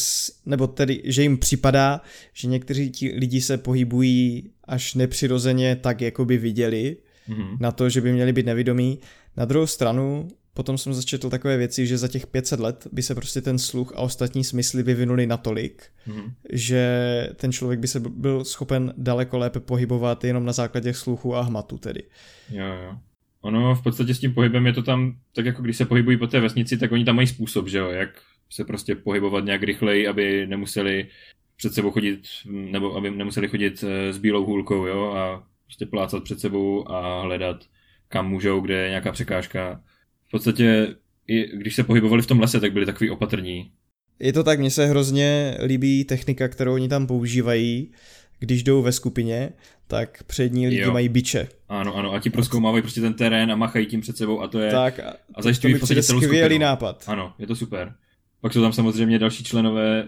nebo 0.46 0.68
tedy, 0.68 1.02
že 1.06 1.22
jim 1.22 1.38
připadá, 1.38 2.02
že 2.34 2.48
někteří 2.48 2.90
ti 2.90 3.16
lidi 3.18 3.42
se 3.42 3.58
pohybují 3.58 4.52
až 4.64 4.94
nepřirozeně 4.94 5.76
tak, 5.76 6.02
jako 6.02 6.26
by 6.26 6.38
viděli, 6.38 6.98
mm-hmm. 7.30 7.58
na 7.60 7.72
to, 7.72 7.90
že 7.90 8.02
by 8.02 8.12
měli 8.12 8.34
být 8.34 8.46
nevědomí. 8.46 9.00
Na 9.38 9.46
druhou 9.46 9.68
stranu, 9.68 10.28
potom 10.54 10.78
jsem 10.78 10.94
začetl 10.94 11.30
takové 11.30 11.58
věci, 11.58 11.88
že 11.88 11.98
za 11.98 12.08
těch 12.08 12.28
500 12.28 12.60
let 12.60 12.88
by 12.92 13.04
se 13.04 13.16
prostě 13.16 13.42
ten 13.42 13.60
sluch 13.60 13.94
a 13.96 14.00
ostatní 14.00 14.44
smysly 14.44 14.84
vyvinuli 14.84 15.28
natolik, 15.28 15.84
mm-hmm. 16.08 16.34
že 16.50 17.30
ten 17.36 17.52
člověk 17.52 17.80
by 17.80 17.88
se 17.88 18.00
byl 18.00 18.46
schopen 18.46 18.94
daleko 18.98 19.38
lépe 19.38 19.60
pohybovat 19.60 20.24
jenom 20.24 20.46
na 20.46 20.54
základě 20.54 20.94
sluchu 20.94 21.36
a 21.36 21.42
hmatu 21.42 21.78
tedy. 21.78 22.04
Jo, 22.50 22.66
jo. 22.66 22.98
Ono 23.42 23.76
v 23.76 23.84
podstatě 23.84 24.14
s 24.14 24.20
tím 24.20 24.34
pohybem 24.34 24.66
je 24.66 24.74
to 24.74 24.84
tam, 24.84 25.16
tak 25.36 25.46
jako 25.46 25.62
když 25.62 25.78
se 25.78 25.86
pohybují 25.86 26.18
po 26.18 26.28
té 26.28 26.40
vesnici, 26.40 26.78
tak 26.78 26.92
oni 26.92 27.06
tam 27.06 27.16
mají 27.16 27.28
způsob, 27.28 27.68
že 27.68 27.78
jo, 27.78 27.90
jak 27.90 28.10
se 28.50 28.66
prostě 28.66 28.96
pohybovat 28.96 29.46
nějak 29.46 29.64
rychleji, 29.64 30.08
aby 30.08 30.48
nemuseli 30.48 31.08
před 31.56 31.74
sebou 31.74 31.92
chodit, 31.92 32.22
nebo 32.46 32.96
aby 32.96 33.12
nemuseli 33.12 33.48
chodit 33.48 33.84
eh, 33.88 34.14
s 34.14 34.18
bílou 34.18 34.46
hůlkou, 34.46 34.86
jo, 34.86 35.14
a 35.18 35.44
prostě 35.66 35.86
plácat 35.86 36.24
před 36.24 36.40
sebou 36.40 36.92
a 36.92 37.22
hledat, 37.22 37.66
kam 38.08 38.30
můžou, 38.30 38.60
kde 38.60 38.74
je 38.74 38.90
nějaká 38.90 39.12
překážka. 39.12 39.84
V 40.28 40.32
podstatě, 40.32 40.96
i 41.28 41.58
když 41.58 41.76
se 41.76 41.84
pohybovali 41.84 42.22
v 42.22 42.28
tom 42.28 42.40
lese, 42.40 42.60
tak 42.60 42.74
byli 42.74 42.86
takový 42.86 43.10
opatrní. 43.10 43.72
Je 44.20 44.34
to 44.34 44.44
tak, 44.44 44.60
mně 44.60 44.72
se 44.72 44.86
hrozně 44.86 45.58
líbí 45.66 46.06
technika, 46.06 46.48
kterou 46.48 46.74
oni 46.74 46.88
tam 46.88 47.08
používají, 47.08 47.92
když 48.40 48.64
jdou 48.64 48.82
ve 48.82 48.92
skupině, 48.92 49.50
tak 49.88 50.24
přední 50.24 50.68
lidi 50.68 50.82
jo. 50.82 50.94
mají 50.94 51.10
biče. 51.10 51.48
Ano, 51.70 51.96
ano, 51.96 52.14
a 52.14 52.20
ti 52.20 52.30
proskoumávají 52.30 52.82
prostě 52.82 53.02
ten 53.02 53.14
terén 53.14 53.52
a 53.52 53.56
machají 53.56 53.86
tím 53.86 54.02
před 54.02 54.18
sebou 54.18 54.42
a 54.42 54.48
to 54.48 54.60
je... 54.60 54.72
Tak, 54.72 55.00
a, 55.00 55.16
a 55.36 55.42
zajišťují 55.42 55.74
v 55.74 55.80
podstatě 55.80 56.04
celou 56.04 56.22
skvělý 56.22 56.40
skupinu. 56.46 56.62
nápad. 56.62 57.04
Ano, 57.08 57.34
je 57.40 57.48
to 57.48 57.56
super. 57.56 57.96
Pak 58.42 58.54
jsou 58.54 58.62
tam 58.62 58.74
samozřejmě 58.74 59.20
další 59.20 59.44
členové, 59.44 60.08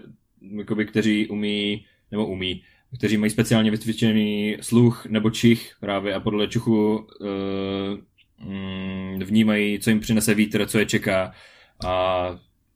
jakoby, 0.58 0.86
kteří 0.86 1.28
umí, 1.28 1.84
nebo 2.10 2.26
umí, 2.26 2.62
kteří 2.98 3.16
mají 3.16 3.30
speciálně 3.30 3.70
vycvičený 3.70 4.56
sluch 4.60 5.06
nebo 5.06 5.30
čich 5.30 5.76
právě 5.80 6.14
a 6.14 6.20
podle 6.20 6.48
čuchu 6.48 6.96
uh, 6.96 7.28
vnímají, 9.24 9.78
co 9.78 9.90
jim 9.90 10.00
přinese 10.00 10.34
vítr, 10.34 10.66
co 10.66 10.78
je 10.78 10.86
čeká 10.86 11.32
a, 11.84 11.90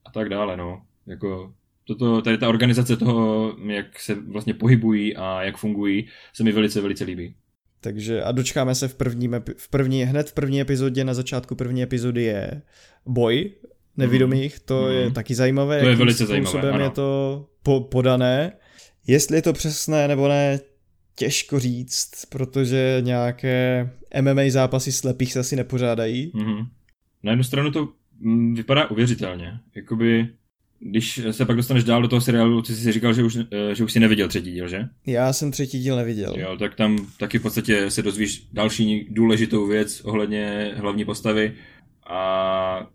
a 0.05 0.11
tak 0.15 0.29
dále, 0.29 0.57
no. 0.57 0.83
Jako 1.07 1.55
toto, 1.87 2.23
tady 2.23 2.39
ta 2.39 2.49
organizace 2.49 2.97
toho, 2.97 3.57
jak 3.67 4.01
se 4.01 4.15
vlastně 4.15 4.55
pohybují 4.55 5.17
a 5.17 5.43
jak 5.43 5.57
fungují, 5.57 6.09
se 6.33 6.45
mi 6.45 6.53
velice, 6.53 6.81
velice 6.81 7.05
líbí. 7.05 7.35
Takže 7.81 8.23
a 8.23 8.33
dočkáme 8.33 8.75
se 8.75 8.89
v 8.89 8.95
první, 8.95 9.31
v 9.57 9.69
první, 9.69 10.05
hned 10.05 10.31
v 10.31 10.33
první 10.33 10.61
epizodě, 10.61 11.05
na 11.05 11.15
začátku 11.15 11.55
první 11.55 11.83
epizody 11.83 12.23
je 12.23 12.63
boj 13.07 13.51
nevědomých, 13.97 14.61
to 14.61 14.83
mm. 14.83 14.93
je 14.93 15.11
taky 15.11 15.35
zajímavé, 15.35 15.81
to 15.81 15.89
je 15.89 15.97
velice 15.97 16.27
zajímavé, 16.27 16.71
ano. 16.71 16.85
je 16.85 16.91
to 16.91 17.49
po, 17.63 17.81
podané. 17.81 18.53
Jestli 19.07 19.37
je 19.37 19.43
to 19.43 19.53
přesné 19.53 20.09
nebo 20.09 20.29
ne, 20.29 20.61
těžko 21.17 21.59
říct, 21.59 22.25
protože 22.29 22.99
nějaké 23.01 23.91
MMA 24.21 24.43
zápasy 24.49 24.93
slepých 24.93 25.33
se 25.33 25.41
asi 25.41 25.57
nepořádají. 25.57 26.33
Mm-hmm. 26.35 26.67
Na 27.23 27.33
jednu 27.33 27.45
stranu 27.45 27.71
to 27.71 27.89
mm, 28.21 28.55
vypadá 28.55 28.91
uvěřitelně. 28.91 29.59
Jakoby, 29.77 30.29
když 30.81 31.21
se 31.31 31.45
pak 31.45 31.57
dostaneš 31.57 31.85
dál 31.85 32.03
do 32.03 32.09
toho 32.09 32.21
seriálu, 32.21 32.63
ty 32.63 32.75
jsi 32.75 32.83
si 32.83 32.93
říkal, 32.93 33.13
že 33.13 33.23
už, 33.23 33.37
eh, 33.37 33.75
že 33.75 33.85
už 33.85 33.93
si 33.93 34.01
neviděl 34.01 34.29
třetí 34.29 34.53
díl, 34.53 34.69
že? 34.69 34.89
Já 35.07 35.33
jsem 35.33 35.51
třetí 35.51 35.81
díl 35.81 35.97
neviděl. 35.97 36.35
Jo, 36.39 36.57
tak 36.59 36.75
tam 36.75 37.07
taky 37.19 37.39
v 37.39 37.43
podstatě 37.43 37.91
se 37.91 38.03
dozvíš 38.03 38.47
další 38.53 39.07
důležitou 39.11 39.67
věc 39.67 40.01
ohledně 40.01 40.75
hlavní 40.77 41.05
postavy 41.05 41.55
a 42.07 42.87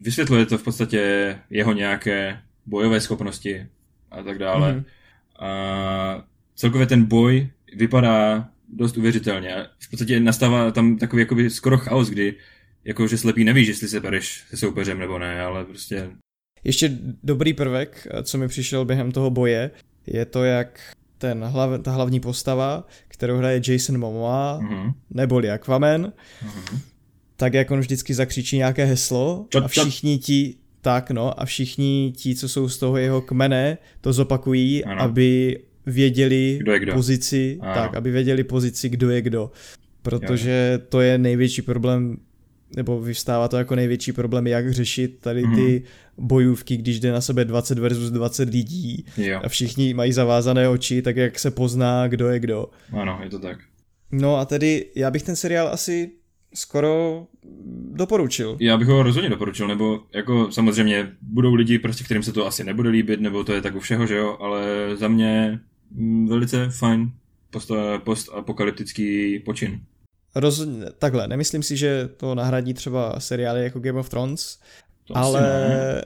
vysvětluje 0.00 0.46
to 0.46 0.58
v 0.58 0.62
podstatě 0.62 1.38
jeho 1.50 1.72
nějaké 1.72 2.40
bojové 2.66 3.00
schopnosti 3.00 3.66
a 4.10 4.22
tak 4.22 4.38
dále. 4.38 4.72
Mm-hmm. 4.72 4.84
A 5.46 6.24
celkově 6.54 6.86
ten 6.86 7.04
boj 7.04 7.48
vypadá 7.76 8.48
dost 8.68 8.96
uvěřitelně. 8.96 9.54
V 9.78 9.90
podstatě 9.90 10.20
nastává 10.20 10.70
tam 10.70 10.98
takový 10.98 11.22
jakoby 11.22 11.50
skoro 11.50 11.78
chaos, 11.78 12.08
kdy 12.08 12.34
jakože 12.84 13.18
slepý 13.18 13.44
nevíš, 13.44 13.68
jestli 13.68 13.88
se 13.88 14.00
bereš 14.00 14.44
se 14.48 14.56
soupeřem 14.56 14.98
nebo 14.98 15.18
ne, 15.18 15.42
ale 15.42 15.64
prostě... 15.64 16.10
Ještě 16.64 16.98
dobrý 17.22 17.52
prvek, 17.52 18.06
co 18.22 18.38
mi 18.38 18.48
přišel 18.48 18.84
během 18.84 19.12
toho 19.12 19.30
boje, 19.30 19.70
je 20.06 20.24
to, 20.24 20.44
jak 20.44 20.80
ten 21.18 21.44
hlav, 21.44 21.80
ta 21.82 21.90
hlavní 21.90 22.20
postava, 22.20 22.86
kterou 23.08 23.36
hraje 23.36 23.60
Jason 23.68 23.98
Momoa, 23.98 24.60
mm-hmm. 24.62 24.94
neboli 25.10 25.50
Aquaman, 25.50 26.12
mm-hmm 26.44 26.78
tak 27.40 27.54
jak 27.54 27.70
on 27.70 27.80
vždycky 27.80 28.14
zakřičí 28.14 28.56
nějaké 28.56 28.84
heslo 28.84 29.46
čot, 29.48 29.64
a 29.64 29.68
všichni 29.68 30.18
ti, 30.18 30.54
tak 30.80 31.10
no, 31.10 31.40
a 31.40 31.44
všichni 31.44 32.12
ti, 32.16 32.34
co 32.34 32.48
jsou 32.48 32.68
z 32.68 32.78
toho 32.78 32.96
jeho 32.96 33.20
kmene, 33.20 33.78
to 34.00 34.12
zopakují, 34.12 34.84
ano. 34.84 35.02
aby 35.02 35.58
věděli 35.86 36.58
kdo 36.60 36.78
kdo. 36.78 36.92
pozici, 36.92 37.58
ano. 37.60 37.74
tak, 37.74 37.94
aby 37.94 38.10
věděli 38.10 38.44
pozici, 38.44 38.88
kdo 38.88 39.10
je 39.10 39.22
kdo. 39.22 39.50
Protože 40.02 40.78
jo. 40.80 40.86
to 40.88 41.00
je 41.00 41.18
největší 41.18 41.62
problém, 41.62 42.16
nebo 42.76 43.00
vyvstává 43.00 43.48
to 43.48 43.56
jako 43.56 43.74
největší 43.74 44.12
problém, 44.12 44.46
jak 44.46 44.72
řešit 44.72 45.18
tady 45.20 45.42
ty 45.42 45.46
hmm. 45.46 46.26
bojůvky, 46.26 46.76
když 46.76 47.00
jde 47.00 47.12
na 47.12 47.20
sebe 47.20 47.44
20 47.44 47.78
versus 47.78 48.10
20 48.10 48.50
lidí 48.50 49.04
jo. 49.16 49.40
a 49.44 49.48
všichni 49.48 49.94
mají 49.94 50.12
zavázané 50.12 50.68
oči, 50.68 51.02
tak 51.02 51.16
jak 51.16 51.38
se 51.38 51.50
pozná, 51.50 52.08
kdo 52.08 52.28
je 52.28 52.40
kdo. 52.40 52.66
Ano, 52.92 53.20
je 53.22 53.30
to 53.30 53.38
tak. 53.38 53.58
No 54.12 54.36
a 54.36 54.44
tedy 54.44 54.86
já 54.94 55.10
bych 55.10 55.22
ten 55.22 55.36
seriál 55.36 55.68
asi 55.68 56.10
skoro 56.54 57.26
doporučil. 57.92 58.56
Já 58.60 58.76
bych 58.76 58.88
ho 58.88 59.02
rozhodně 59.02 59.30
doporučil, 59.30 59.68
nebo 59.68 60.00
jako 60.14 60.52
samozřejmě 60.52 61.12
budou 61.22 61.54
lidi, 61.54 61.78
prostě 61.78 62.04
kterým 62.04 62.22
se 62.22 62.32
to 62.32 62.46
asi 62.46 62.64
nebude 62.64 62.90
líbit, 62.90 63.20
nebo 63.20 63.44
to 63.44 63.52
je 63.52 63.62
tak 63.62 63.74
u 63.74 63.80
všeho, 63.80 64.06
že 64.06 64.16
jo, 64.16 64.36
ale 64.40 64.62
za 64.96 65.08
mě 65.08 65.60
mm, 65.90 66.28
velice 66.28 66.70
fajn 66.70 67.12
post, 67.50 67.70
post-apokalyptický 68.04 69.38
počin. 69.38 69.80
Rozhodně, 70.34 70.84
takhle, 70.98 71.28
nemyslím 71.28 71.62
si, 71.62 71.76
že 71.76 72.08
to 72.16 72.34
nahradí 72.34 72.74
třeba 72.74 73.20
seriály 73.20 73.62
jako 73.62 73.80
Game 73.80 73.98
of 74.00 74.08
Thrones, 74.08 74.58
To 75.04 75.16
ale 75.16 75.40
ne. 75.42 76.02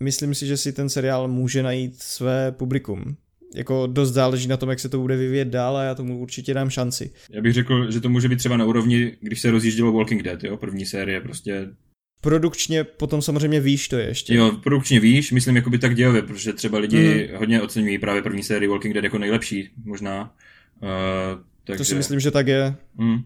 myslím 0.00 0.34
si, 0.34 0.46
že 0.46 0.56
si 0.56 0.72
ten 0.72 0.88
seriál 0.88 1.28
může 1.28 1.62
najít 1.62 2.02
své 2.02 2.52
publikum. 2.52 3.16
Jako 3.54 3.86
dost 3.86 4.12
záleží 4.12 4.48
na 4.48 4.56
tom, 4.56 4.68
jak 4.70 4.80
se 4.80 4.88
to 4.88 4.98
bude 5.00 5.16
vyvíjet 5.16 5.48
dál 5.48 5.76
a 5.76 5.82
já 5.82 5.94
tomu 5.94 6.18
určitě 6.18 6.54
dám 6.54 6.70
šanci. 6.70 7.10
Já 7.30 7.42
bych 7.42 7.52
řekl, 7.52 7.90
že 7.90 8.00
to 8.00 8.08
může 8.08 8.28
být 8.28 8.36
třeba 8.38 8.56
na 8.56 8.64
úrovni, 8.64 9.16
když 9.20 9.40
se 9.40 9.50
rozjíždělo 9.50 9.92
Walking 9.92 10.22
Dead, 10.22 10.44
jo, 10.44 10.56
první 10.56 10.86
série, 10.86 11.20
prostě, 11.20 11.68
Produkčně 12.20 12.84
potom 12.84 13.22
samozřejmě 13.22 13.60
víš 13.60 13.88
to 13.88 13.96
ještě. 13.96 14.34
jo, 14.34 14.52
produkčně 14.62 15.00
víš, 15.00 15.32
myslím 15.32 15.56
jakoby 15.56 15.78
tak 15.78 15.94
dějově, 15.94 16.22
protože 16.22 16.52
třeba 16.52 16.78
lidi 16.78 17.26
Mhm. 17.30 17.38
hodně 17.38 17.62
oceňují 17.62 17.98
právě 17.98 18.22
první 18.22 18.42
sérii 18.42 18.68
Walking 18.68 18.94
Dead 18.94 19.04
jako 19.04 19.18
nejlepší, 19.18 19.70
možná. 19.84 20.34
Uh, 20.82 20.88
takže, 21.64 21.78
To 21.78 21.84
si 21.84 21.94
myslím, 21.94 22.20
že 22.20 22.30
tak 22.30 22.46
je. 22.46 22.74
Mm. 22.96 23.18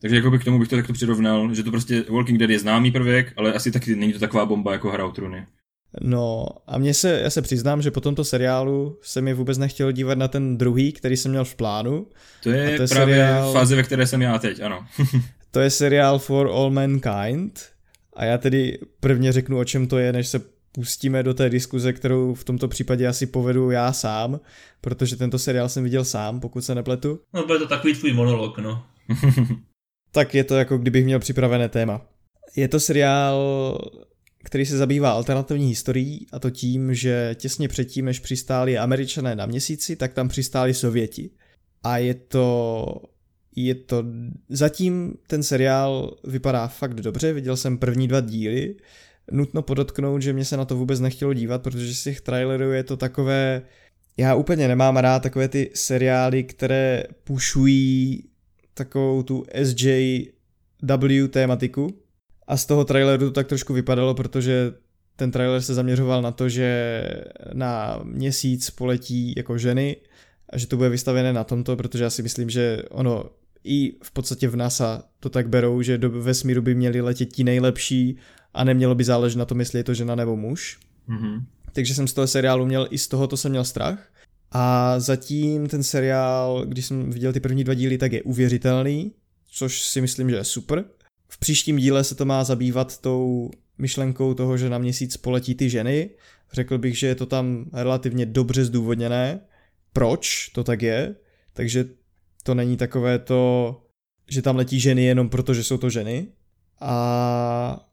Takže 0.00 0.16
jakoby 0.16 0.38
k 0.38 0.44
tomu 0.44 0.58
bych 0.58 0.68
to 0.68 0.76
takto 0.76 0.92
přirovnal, 0.92 1.54
že 1.54 1.62
to 1.62 1.70
prostě 1.70 2.04
Walking 2.10 2.38
Dead 2.38 2.50
je 2.50 2.58
známý 2.58 2.90
prvek, 2.90 3.32
ale 3.36 3.52
asi 3.52 3.70
taky 3.70 3.96
není 3.96 4.12
to 4.12 4.18
taková 4.18 4.46
bomba 4.46 4.72
jako 4.72 4.90
Hra 4.90 5.06
o 5.06 5.10
trůny. 5.12 5.46
No 6.00 6.46
a 6.66 6.78
mně 6.78 6.94
se, 6.94 7.20
já 7.22 7.30
se 7.30 7.42
přiznám, 7.42 7.82
že 7.82 7.90
po 7.90 8.00
tomto 8.00 8.24
seriálu 8.24 8.98
se 9.02 9.20
mi 9.20 9.34
vůbec 9.34 9.58
nechtěl 9.58 9.92
dívat 9.92 10.18
na 10.18 10.28
ten 10.28 10.58
druhý, 10.58 10.92
který 10.92 11.16
jsem 11.16 11.30
měl 11.30 11.44
v 11.44 11.54
plánu. 11.54 12.06
To 12.42 12.50
je, 12.50 12.74
A 12.74 12.76
to 12.76 12.82
je 12.82 12.88
právě 12.88 13.16
seriál- 13.16 13.52
fáze, 13.52 13.76
ve 13.76 13.82
které 13.82 14.06
jsem 14.06 14.22
já 14.22 14.38
teď, 14.38 14.60
ano. 14.60 14.86
To 15.50 15.60
je 15.60 15.70
seriál 15.70 16.18
For 16.18 16.46
All 16.46 16.70
Mankind 16.70 17.60
a 18.16 18.24
já 18.24 18.38
tedy 18.38 18.78
prvně 19.00 19.32
řeknu, 19.32 19.58
o 19.58 19.64
čem 19.64 19.86
to 19.86 19.98
je, 19.98 20.12
než 20.12 20.28
se 20.28 20.40
pustíme 20.72 21.22
do 21.22 21.34
té 21.34 21.48
diskuze, 21.50 21.92
kterou 21.92 22.34
v 22.34 22.44
tomto 22.44 22.68
případě 22.68 23.06
asi 23.06 23.26
povedu 23.26 23.70
já 23.70 23.92
sám, 23.92 24.40
protože 24.80 25.16
tento 25.16 25.38
seriál 25.38 25.68
jsem 25.68 25.84
viděl 25.84 26.04
sám, 26.04 26.40
pokud 26.40 26.60
se 26.64 26.74
nepletu. 26.74 27.20
No, 27.34 27.46
bude 27.46 27.58
to 27.58 27.66
takový 27.66 27.94
tvůj 27.94 28.12
monolog, 28.12 28.58
no. 28.58 28.82
Tak 30.16 30.34
je 30.34 30.44
to 30.44 30.54
jako 30.54 30.78
kdybych 30.78 31.04
měl 31.04 31.18
připravené 31.18 31.68
téma. 31.68 32.06
Je 32.56 32.68
to 32.68 32.80
seriál, 32.80 33.78
který 34.44 34.66
se 34.66 34.78
zabývá 34.78 35.10
alternativní 35.10 35.68
historií 35.68 36.26
a 36.32 36.38
to 36.38 36.50
tím, 36.50 36.94
že 36.94 37.34
těsně 37.34 37.68
předtím, 37.68 38.04
než 38.04 38.18
přistáli 38.18 38.78
američané 38.78 39.34
na 39.34 39.46
měsíci, 39.46 39.96
tak 39.96 40.12
tam 40.12 40.28
přistáli 40.28 40.74
Sověti. 40.74 41.30
A 41.82 41.98
je 41.98 42.14
to, 42.14 42.86
je 43.56 43.74
to, 43.74 44.04
zatím 44.48 45.14
ten 45.26 45.42
seriál 45.42 46.16
vypadá 46.24 46.68
fakt 46.68 46.94
dobře, 46.94 47.32
viděl 47.32 47.56
jsem 47.56 47.78
první 47.78 48.08
dva 48.08 48.20
díly, 48.20 48.74
nutno 49.30 49.62
podotknout, 49.62 50.22
že 50.22 50.32
mě 50.32 50.44
se 50.44 50.56
na 50.56 50.64
to 50.64 50.76
vůbec 50.76 51.00
nechtělo 51.00 51.34
dívat, 51.34 51.62
protože 51.62 51.94
z 51.94 52.02
těch 52.02 52.20
trailerů 52.20 52.72
je 52.72 52.84
to 52.84 52.96
takové, 52.96 53.62
já 54.16 54.34
úplně 54.34 54.68
nemám 54.68 54.96
rád 54.96 55.22
takové 55.22 55.48
ty 55.48 55.70
seriály, 55.74 56.44
které 56.44 57.04
pušují 57.24 58.24
takovou 58.76 59.22
tu 59.22 59.44
SJW 59.62 61.28
tématiku 61.30 61.98
a 62.46 62.56
z 62.56 62.66
toho 62.66 62.84
traileru 62.84 63.24
to 63.26 63.30
tak 63.30 63.46
trošku 63.46 63.72
vypadalo, 63.72 64.14
protože 64.14 64.72
ten 65.16 65.30
trailer 65.30 65.62
se 65.62 65.74
zaměřoval 65.74 66.22
na 66.22 66.30
to, 66.30 66.48
že 66.48 67.02
na 67.52 68.00
měsíc 68.02 68.70
poletí 68.70 69.34
jako 69.36 69.58
ženy 69.58 69.96
a 70.50 70.58
že 70.58 70.66
to 70.66 70.76
bude 70.76 70.88
vystavené 70.88 71.32
na 71.32 71.44
tomto, 71.44 71.76
protože 71.76 72.04
já 72.04 72.10
si 72.10 72.22
myslím, 72.22 72.50
že 72.50 72.82
ono 72.90 73.24
i 73.64 73.92
v 74.02 74.10
podstatě 74.10 74.48
v 74.48 74.56
NASA 74.56 75.02
to 75.20 75.28
tak 75.28 75.48
berou, 75.48 75.82
že 75.82 75.98
do 75.98 76.10
vesmíru 76.10 76.62
by 76.62 76.74
měli 76.74 77.00
letět 77.00 77.32
ti 77.32 77.44
nejlepší 77.44 78.16
a 78.54 78.64
nemělo 78.64 78.94
by 78.94 79.04
záležet 79.04 79.38
na 79.38 79.44
tom, 79.44 79.60
jestli 79.60 79.78
je 79.78 79.84
to 79.84 79.94
žena 79.94 80.14
nebo 80.14 80.36
muž. 80.36 80.78
Mhm. 81.06 81.46
Takže 81.72 81.94
jsem 81.94 82.08
z 82.08 82.12
toho 82.12 82.26
seriálu 82.26 82.66
měl, 82.66 82.88
i 82.90 82.98
z 82.98 83.08
tohoto 83.08 83.36
jsem 83.36 83.50
měl 83.50 83.64
strach. 83.64 84.08
A 84.50 84.94
zatím 85.00 85.68
ten 85.68 85.82
seriál, 85.82 86.64
když 86.66 86.86
jsem 86.86 87.10
viděl 87.10 87.32
ty 87.32 87.40
první 87.40 87.64
dva 87.64 87.74
díly, 87.74 87.98
tak 87.98 88.12
je 88.12 88.22
uvěřitelný, 88.22 89.12
což 89.46 89.82
si 89.82 90.00
myslím, 90.00 90.30
že 90.30 90.36
je 90.36 90.44
super. 90.44 90.84
V 91.28 91.38
příštím 91.38 91.76
díle 91.76 92.04
se 92.04 92.14
to 92.14 92.24
má 92.24 92.44
zabývat 92.44 93.00
tou 93.00 93.50
myšlenkou 93.78 94.34
toho, 94.34 94.56
že 94.56 94.70
na 94.70 94.78
měsíc 94.78 95.16
poletí 95.16 95.54
ty 95.54 95.70
ženy. 95.70 96.10
Řekl 96.52 96.78
bych, 96.78 96.98
že 96.98 97.06
je 97.06 97.14
to 97.14 97.26
tam 97.26 97.64
relativně 97.72 98.26
dobře 98.26 98.64
zdůvodněné, 98.64 99.40
proč 99.92 100.48
to 100.48 100.64
tak 100.64 100.82
je, 100.82 101.14
takže 101.52 101.84
to 102.42 102.54
není 102.54 102.76
takové 102.76 103.18
to, 103.18 103.82
že 104.30 104.42
tam 104.42 104.56
letí 104.56 104.80
ženy 104.80 105.04
jenom 105.04 105.28
proto, 105.28 105.54
že 105.54 105.64
jsou 105.64 105.78
to 105.78 105.90
ženy. 105.90 106.26
A 106.80 107.88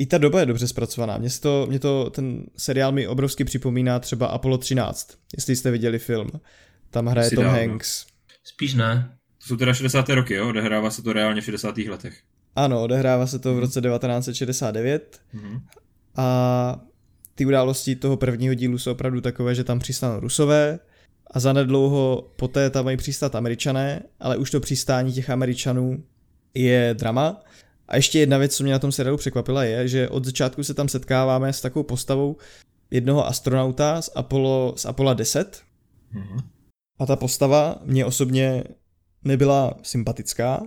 i 0.00 0.06
ta 0.06 0.18
doba 0.18 0.40
je 0.40 0.46
dobře 0.46 0.68
zpracovaná. 0.68 1.18
Mě, 1.18 1.28
to, 1.42 1.66
mě 1.68 1.78
to, 1.78 2.10
ten 2.10 2.44
seriál 2.56 2.92
mi 2.92 3.06
obrovsky 3.08 3.44
připomíná 3.44 3.98
třeba 3.98 4.26
Apollo 4.26 4.58
13, 4.58 5.18
jestli 5.36 5.56
jste 5.56 5.70
viděli 5.70 5.98
film. 5.98 6.30
Tam 6.90 7.06
hraje 7.06 7.26
Asi 7.26 7.34
Tom 7.34 7.44
dávno. 7.44 7.58
Hanks. 7.60 8.06
Spíš 8.44 8.74
ne. 8.74 9.10
To 9.38 9.46
jsou 9.46 9.56
teda 9.56 9.74
60. 9.74 10.08
roky, 10.08 10.34
jo? 10.34 10.48
Odehrává 10.48 10.90
se 10.90 11.02
to 11.02 11.12
reálně 11.12 11.40
v 11.40 11.44
60. 11.44 11.78
letech. 11.78 12.18
Ano, 12.56 12.82
odehrává 12.82 13.26
se 13.26 13.38
to 13.38 13.54
v 13.54 13.58
roce 13.58 13.80
1969 13.80 15.20
Mhm. 15.32 15.60
a 16.16 16.80
ty 17.34 17.46
události 17.46 17.96
toho 17.96 18.16
prvního 18.16 18.54
dílu 18.54 18.78
jsou 18.78 18.92
opravdu 18.92 19.20
takové, 19.20 19.54
že 19.54 19.64
tam 19.64 19.78
přistanou 19.78 20.20
Rusové 20.20 20.78
a 21.30 21.40
zanedlouho 21.40 22.32
poté 22.36 22.70
tam 22.70 22.84
mají 22.84 22.96
přistát 22.96 23.34
Američané, 23.34 24.02
ale 24.20 24.36
už 24.36 24.50
to 24.50 24.60
přistání 24.60 25.12
těch 25.12 25.30
Američanů 25.30 26.04
je 26.54 26.94
drama. 26.98 27.42
A 27.90 27.96
ještě 27.96 28.18
jedna 28.18 28.38
věc, 28.38 28.56
co 28.56 28.62
mě 28.62 28.72
na 28.72 28.78
tom 28.78 28.92
seriálu 28.92 29.18
překvapila, 29.18 29.64
je, 29.64 29.88
že 29.88 30.08
od 30.08 30.24
začátku 30.24 30.64
se 30.64 30.74
tam 30.74 30.88
setkáváme 30.88 31.52
s 31.52 31.60
takovou 31.60 31.82
postavou 31.82 32.36
jednoho 32.90 33.26
astronauta 33.26 34.02
z 34.02 34.10
Apollo, 34.14 34.74
z 34.76 34.84
Apollo 34.84 35.14
10 35.14 35.62
Mhm. 36.12 36.38
a 36.98 37.06
ta 37.06 37.16
postava 37.16 37.78
mě 37.84 38.04
osobně 38.04 38.64
nebyla 39.24 39.74
sympatická 39.82 40.62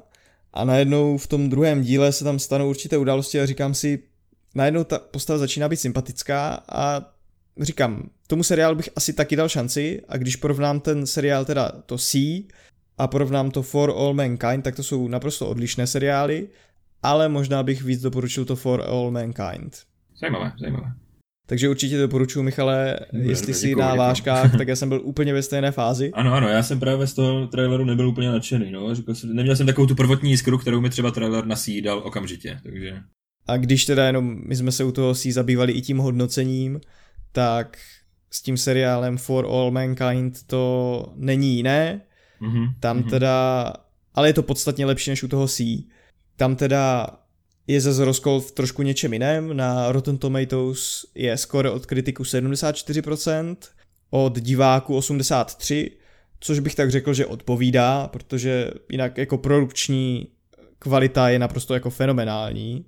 a 0.54 0.66
najednou 0.66 1.18
v 1.18 1.28
tom 1.28 1.50
druhém 1.50 1.82
díle 1.82 2.12
se 2.12 2.24
tam 2.24 2.40
stanou 2.40 2.70
určité 2.70 2.98
události 2.98 3.40
a 3.40 3.46
říkám 3.46 3.74
si, 3.74 4.04
najednou 4.56 4.84
ta 4.84 5.00
postava 5.00 5.40
začíná 5.40 5.70
být 5.70 5.78
sympatická 5.78 6.64
a 6.70 7.12
říkám, 7.62 8.10
tomu 8.28 8.44
seriálu 8.44 8.76
bych 8.76 8.90
asi 8.96 9.14
taky 9.14 9.36
dal 9.36 9.50
šanci 9.50 10.02
a 10.08 10.18
když 10.18 10.36
porovnám 10.36 10.80
ten 10.80 11.08
seriál 11.08 11.46
teda 11.46 11.72
to 11.86 11.98
C 11.98 12.18
a 12.98 13.08
porovnám 13.08 13.52
to 13.52 13.62
For 13.64 13.90
All 13.90 14.14
Mankind, 14.14 14.64
tak 14.64 14.76
to 14.76 14.84
jsou 14.84 15.08
naprosto 15.08 15.50
odlišné 15.50 15.88
seriály, 15.88 16.48
ale 17.04 17.30
možná 17.30 17.64
bych 17.64 17.84
víc 17.84 18.02
doporučil 18.02 18.46
to 18.46 18.56
For 18.56 18.82
All 18.82 19.12
Mankind. 19.12 19.78
Zajímavé, 20.20 20.52
zajímavé. 20.60 20.94
Takže 21.48 21.70
určitě 21.70 21.98
doporučuji, 21.98 22.44
Michale, 22.44 23.00
jestli 23.14 23.54
si 23.54 23.76
na 23.76 23.96
vážkách, 23.96 24.52
tak 24.58 24.68
já 24.68 24.76
jsem 24.76 24.90
byl 24.90 25.02
úplně 25.04 25.34
ve 25.34 25.42
stejné 25.42 25.72
fázi. 25.72 26.12
Ano, 26.14 26.34
ano, 26.34 26.50
já 26.50 26.64
jsem 26.64 26.80
právě 26.80 27.08
z 27.08 27.14
toho 27.14 27.48
traileru 27.48 27.86
nebyl 27.86 28.08
úplně 28.08 28.30
nadšený, 28.30 28.72
no. 28.72 28.96
Říkal 28.96 29.16
jsem, 29.16 29.36
neměl 29.36 29.56
jsem 29.56 29.68
takovou 29.68 29.88
tu 29.88 29.96
prvotní 29.96 30.32
jiskru, 30.32 30.58
kterou 30.58 30.82
mi 30.82 30.90
třeba 30.90 31.12
trailer 31.12 31.46
na 31.46 31.56
C 31.56 31.82
dal 31.82 31.98
okamžitě, 32.00 32.60
takže... 32.64 33.02
A 33.48 33.58
když 33.58 33.86
teda 33.86 34.08
jenom 34.08 34.42
my 34.46 34.56
jsme 34.56 34.72
se 34.72 34.84
u 34.84 34.92
toho 34.92 35.16
si 35.16 35.32
zabývali 35.32 35.74
i 35.74 35.82
tím 35.82 35.98
hodnocením, 35.98 36.82
tak 37.32 37.78
s 38.32 38.42
tím 38.42 38.58
seriálem 38.58 39.18
For 39.18 39.46
All 39.46 39.72
Mankind 39.72 40.48
to 40.48 41.14
není 41.16 41.56
jiné. 41.56 42.02
Mhm. 42.40 42.66
Tam 42.80 42.98
mhm. 42.98 43.10
teda, 43.10 43.74
ale 44.14 44.30
je 44.30 44.34
to 44.34 44.44
podstatně 44.44 44.86
lepší 44.86 45.10
než 45.10 45.24
u 45.24 45.28
toho 45.28 45.48
C. 45.48 45.64
Tam 46.38 46.56
teda 46.56 47.08
je 47.68 47.82
zase 47.82 48.06
rozkol 48.06 48.42
v 48.42 48.52
trošku 48.52 48.82
něčem 48.82 49.14
jiném. 49.14 49.58
Na 49.58 49.92
Rotten 49.92 50.18
Tomatoes 50.18 51.06
je 51.16 51.38
skoro 51.38 51.74
od 51.74 51.86
kritiku 51.86 52.24
74%, 52.24 53.56
od 54.10 54.40
diváků 54.40 55.00
83%, 55.00 55.92
což 56.40 56.60
bych 56.60 56.76
tak 56.76 56.92
řekl, 56.92 57.14
že 57.14 57.26
odpovídá, 57.26 58.08
protože 58.08 58.72
jinak 58.90 59.18
jako 59.18 59.38
produkční 59.38 60.28
kvalita 60.80 61.30
je 61.30 61.40
naprosto 61.40 61.74
jako 61.74 61.90
fenomenální. 61.90 62.86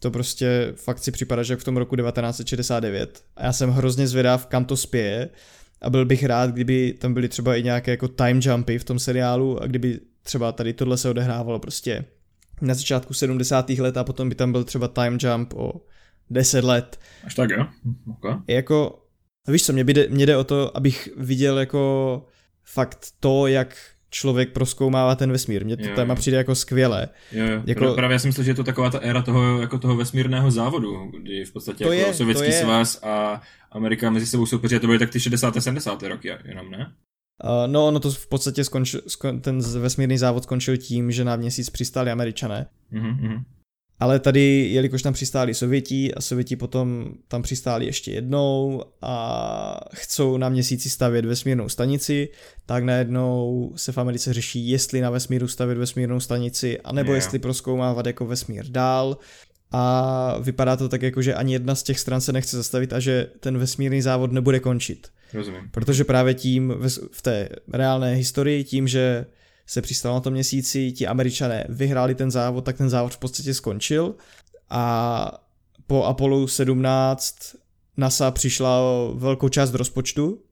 To 0.00 0.10
prostě 0.10 0.72
fakt 0.76 0.98
si 0.98 1.10
připadá, 1.10 1.42
že 1.42 1.56
v 1.56 1.64
tom 1.64 1.76
roku 1.76 1.96
1969. 1.96 3.22
A 3.36 3.44
já 3.44 3.52
jsem 3.52 3.70
hrozně 3.70 4.08
zvědav, 4.08 4.46
kam 4.46 4.64
to 4.64 4.76
spěje. 4.76 5.28
A 5.82 5.90
byl 5.90 6.04
bych 6.04 6.24
rád, 6.24 6.50
kdyby 6.50 6.94
tam 6.98 7.14
byly 7.14 7.28
třeba 7.28 7.56
i 7.56 7.62
nějaké 7.62 7.90
jako 7.90 8.08
time 8.08 8.40
jumpy 8.42 8.78
v 8.78 8.84
tom 8.84 8.98
seriálu 8.98 9.62
a 9.62 9.66
kdyby 9.66 10.00
třeba 10.22 10.52
tady 10.52 10.72
tohle 10.72 10.96
se 10.96 11.10
odehrávalo 11.10 11.58
prostě 11.58 12.04
na 12.60 12.74
začátku 12.74 13.14
70. 13.14 13.70
let 13.70 13.96
a 13.96 14.04
potom 14.04 14.28
by 14.28 14.34
tam 14.34 14.52
byl 14.52 14.64
třeba 14.64 14.88
time 14.88 15.18
jump 15.20 15.54
o 15.54 15.72
10 16.30 16.64
let. 16.64 17.00
Až 17.24 17.34
tak, 17.34 17.50
jo? 17.50 17.66
Okay. 18.10 18.34
Jako, 18.48 19.02
víš 19.48 19.64
co, 19.64 19.72
mě, 19.72 19.84
jde, 19.84 20.08
mě 20.08 20.26
jde 20.26 20.36
o 20.36 20.44
to, 20.44 20.76
abych 20.76 21.08
viděl 21.16 21.58
jako 21.58 22.26
fakt 22.64 23.06
to, 23.20 23.46
jak 23.46 23.76
člověk 24.10 24.52
proskoumává 24.52 25.14
ten 25.14 25.32
vesmír. 25.32 25.64
Mně 25.64 25.76
to 25.76 25.88
Jo, 25.88 25.94
téma 25.94 26.14
přijde 26.14 26.36
jako 26.36 26.54
skvělé. 26.54 27.08
Jo, 27.32 27.46
jo. 27.46 27.62
Jako-. 27.66 27.94
Právě 27.94 28.14
já 28.14 28.18
si 28.18 28.26
myslel, 28.26 28.44
že 28.44 28.50
je 28.50 28.54
to 28.54 28.64
taková 28.64 28.90
ta 28.90 28.98
éra 28.98 29.22
toho, 29.22 29.60
jako 29.60 29.78
toho 29.78 29.96
vesmírného 29.96 30.50
závodu, 30.50 31.12
kdy 31.20 31.44
v 31.44 31.52
podstatě 31.52 31.84
To 31.84 31.92
jako 31.92 32.08
je, 32.08 32.14
Sovětský 32.14 32.52
svaz 32.52 33.02
a 33.02 33.42
Amerika 33.72 34.10
mezi 34.10 34.26
sebou 34.26 34.46
soupeří, 34.46 34.76
a 34.76 34.78
to 34.78 34.86
byly 34.86 34.98
tak 34.98 35.10
ty 35.10 35.20
60. 35.20 35.56
a 35.56 35.60
70. 35.60 36.02
roky 36.02 36.30
jenom, 36.44 36.70
ne? 36.70 36.92
Uh, 37.44 37.72
no, 37.72 37.86
ono 37.86 38.00
to 38.00 38.10
v 38.10 38.26
podstatě 38.26 38.64
skončil, 38.64 39.00
skon, 39.06 39.40
ten 39.40 39.60
vesmírný 39.60 40.18
závod 40.18 40.42
skončil 40.42 40.76
tím, 40.76 41.12
že 41.12 41.24
na 41.24 41.36
měsíc 41.36 41.70
přistáli 41.70 42.10
američané. 42.10 42.66
Mhm, 42.90 43.08
mhm. 43.08 43.44
ale 44.00 44.20
tady, 44.20 44.68
jelikož 44.72 45.02
tam 45.02 45.12
přistáli 45.12 45.54
Sověti 45.54 46.14
a 46.14 46.20
Sověti 46.20 46.56
potom 46.56 47.12
tam 47.28 47.42
přistáli 47.42 47.86
ještě 47.86 48.12
jednou 48.12 48.82
a 49.02 49.80
chcou 49.94 50.36
na 50.36 50.48
měsíci 50.48 50.90
stavět 50.90 51.24
vesmírnou 51.24 51.68
stanici, 51.68 52.28
tak 52.66 52.84
najednou 52.84 53.72
se 53.76 53.92
v 53.92 53.98
Americe 53.98 54.32
řeší, 54.32 54.68
jestli 54.68 55.00
na 55.00 55.10
vesmíru 55.10 55.48
stavět 55.48 55.78
vesmírnou 55.78 56.20
stanici, 56.20 56.80
anebo 56.80 57.12
yeah. 57.12 57.24
jestli 57.24 57.38
proskoumávat 57.38 58.06
jako 58.06 58.26
vesmír 58.26 58.66
dál. 58.68 59.18
A 59.72 60.38
vypadá 60.40 60.76
to 60.76 60.88
tak 60.88 61.02
jako, 61.02 61.22
že 61.22 61.34
ani 61.34 61.52
jedna 61.52 61.74
z 61.74 61.82
těch 61.82 62.00
stran 62.00 62.20
se 62.20 62.32
nechce 62.32 62.56
zastavit 62.56 62.92
a 62.92 63.00
že 63.00 63.26
ten 63.40 63.58
vesmírný 63.58 64.02
závod 64.02 64.32
nebude 64.32 64.60
končit. 64.60 65.08
Rozumím. 65.34 65.68
Protože 65.70 66.04
právě 66.04 66.34
tím 66.34 66.74
v 67.12 67.22
té 67.22 67.48
reálné 67.72 68.14
historii, 68.14 68.64
tím, 68.64 68.88
že 68.88 69.26
se 69.66 69.82
přistalo 69.82 70.14
na 70.14 70.20
tom 70.20 70.32
měsíci, 70.32 70.92
ti 70.92 71.06
američané 71.06 71.66
vyhráli 71.68 72.14
ten 72.14 72.30
závod, 72.30 72.64
tak 72.64 72.76
ten 72.76 72.90
závod 72.90 73.14
v 73.14 73.18
podstatě 73.18 73.54
skončil 73.54 74.14
a 74.70 75.44
po 75.86 76.04
Apollo 76.04 76.48
17 76.48 77.36
NASA 77.96 78.30
přišla 78.30 78.80
velkou 79.14 79.48
část 79.48 79.74
rozpočtu 79.74 80.42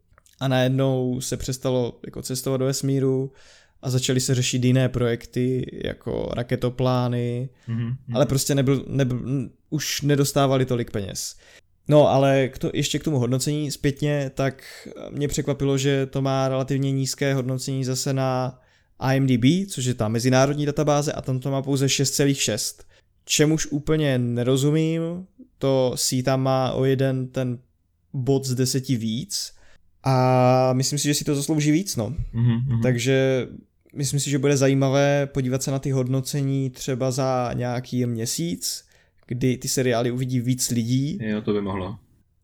a 0.41 0.49
najednou 0.49 1.21
se 1.21 1.37
přestalo 1.37 2.01
jako 2.07 2.23
cestovat 2.23 2.61
do 2.61 2.67
vesmíru 2.67 3.33
a 3.83 3.91
začaly 3.91 4.21
se 4.21 4.35
řešit 4.35 4.65
jiné 4.65 4.89
projekty, 4.89 5.67
jako 5.85 6.31
raketoplány, 6.33 7.49
mm-hmm. 7.69 7.97
ale 8.15 8.27
prostě 8.27 8.55
nebyl, 8.55 8.85
nebyl, 8.89 9.49
už 9.71 10.03
nedostávali 10.03 10.65
tolik 10.65 10.91
peněz. 10.91 11.37
No, 11.89 12.09
ale 12.09 12.49
k 12.49 12.59
to, 12.59 12.71
ještě 12.75 12.99
k 12.99 13.05
tomu 13.05 13.19
hodnocení 13.19 13.71
zpětně, 13.71 14.31
tak 14.35 14.89
mě 15.11 15.29
překvapilo, 15.29 15.79
že 15.79 16.07
to 16.07 16.23
má 16.23 16.49
relativně 16.49 16.93
nízké 16.93 17.35
hodnocení 17.35 17.85
zase 17.85 18.13
na 18.13 18.61
IMDb, 19.15 19.71
což 19.71 19.85
je 19.85 19.95
ta 19.95 20.09
mezinárodní 20.09 20.67
databáze 20.67 21.13
a 21.13 21.23
tam 21.23 21.39
to 21.39 21.51
má 21.51 21.63
pouze 21.63 21.87
6,6. 21.87 22.83
Čemuž 23.25 23.67
úplně 23.67 24.19
nerozumím, 24.19 25.27
to 25.59 25.93
si 25.95 26.23
tam 26.23 26.43
má 26.43 26.73
o 26.73 26.85
jeden 26.85 27.29
ten 27.29 27.59
bod 28.13 28.45
z 28.45 28.55
deseti 28.55 28.97
víc 28.97 29.53
a 30.05 30.73
myslím 30.73 30.99
si, 30.99 31.09
že 31.09 31.15
si 31.15 31.25
to 31.25 31.35
zaslouží 31.35 31.71
víc, 31.71 31.97
no. 31.97 32.15
Mm-hmm. 32.35 32.83
Takže 32.83 33.49
myslím 33.95 34.21
si, 34.21 34.31
že 34.31 34.39
bude 34.39 34.57
zajímavé 34.57 35.27
podívat 35.27 35.63
se 35.63 35.71
na 35.71 35.79
ty 35.79 35.91
hodnocení 35.91 36.71
třeba 36.71 37.11
za 37.11 37.51
nějaký 37.55 38.07
měsíc, 38.07 38.85
kdy 39.27 39.57
ty 39.57 39.69
seriály 39.69 40.11
uvidí 40.11 40.41
víc 40.41 40.71
lidí. 40.71 41.19
Jo, 41.23 41.41
to 41.41 41.53
by 41.53 41.61
mohlo. 41.61 41.99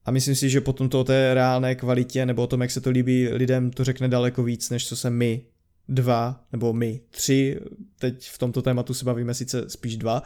A 0.04 0.10
myslím 0.10 0.34
si, 0.34 0.50
že 0.50 0.60
potom 0.60 0.88
to 0.88 1.00
o 1.00 1.04
té 1.04 1.34
reálné 1.34 1.74
kvalitě 1.74 2.26
nebo 2.26 2.42
o 2.42 2.46
tom, 2.46 2.60
jak 2.60 2.70
se 2.70 2.80
to 2.80 2.90
líbí 2.90 3.28
lidem, 3.28 3.70
to 3.70 3.84
řekne 3.84 4.08
daleko 4.08 4.42
víc, 4.42 4.70
než 4.70 4.88
co 4.88 4.96
se 4.96 5.10
my 5.10 5.42
dva, 5.88 6.44
nebo 6.52 6.72
my 6.72 7.00
tři, 7.10 7.60
teď 7.98 8.28
v 8.28 8.38
tomto 8.38 8.62
tématu 8.62 8.94
se 8.94 9.04
bavíme 9.04 9.34
sice 9.34 9.70
spíš 9.70 9.96
dva, 9.96 10.22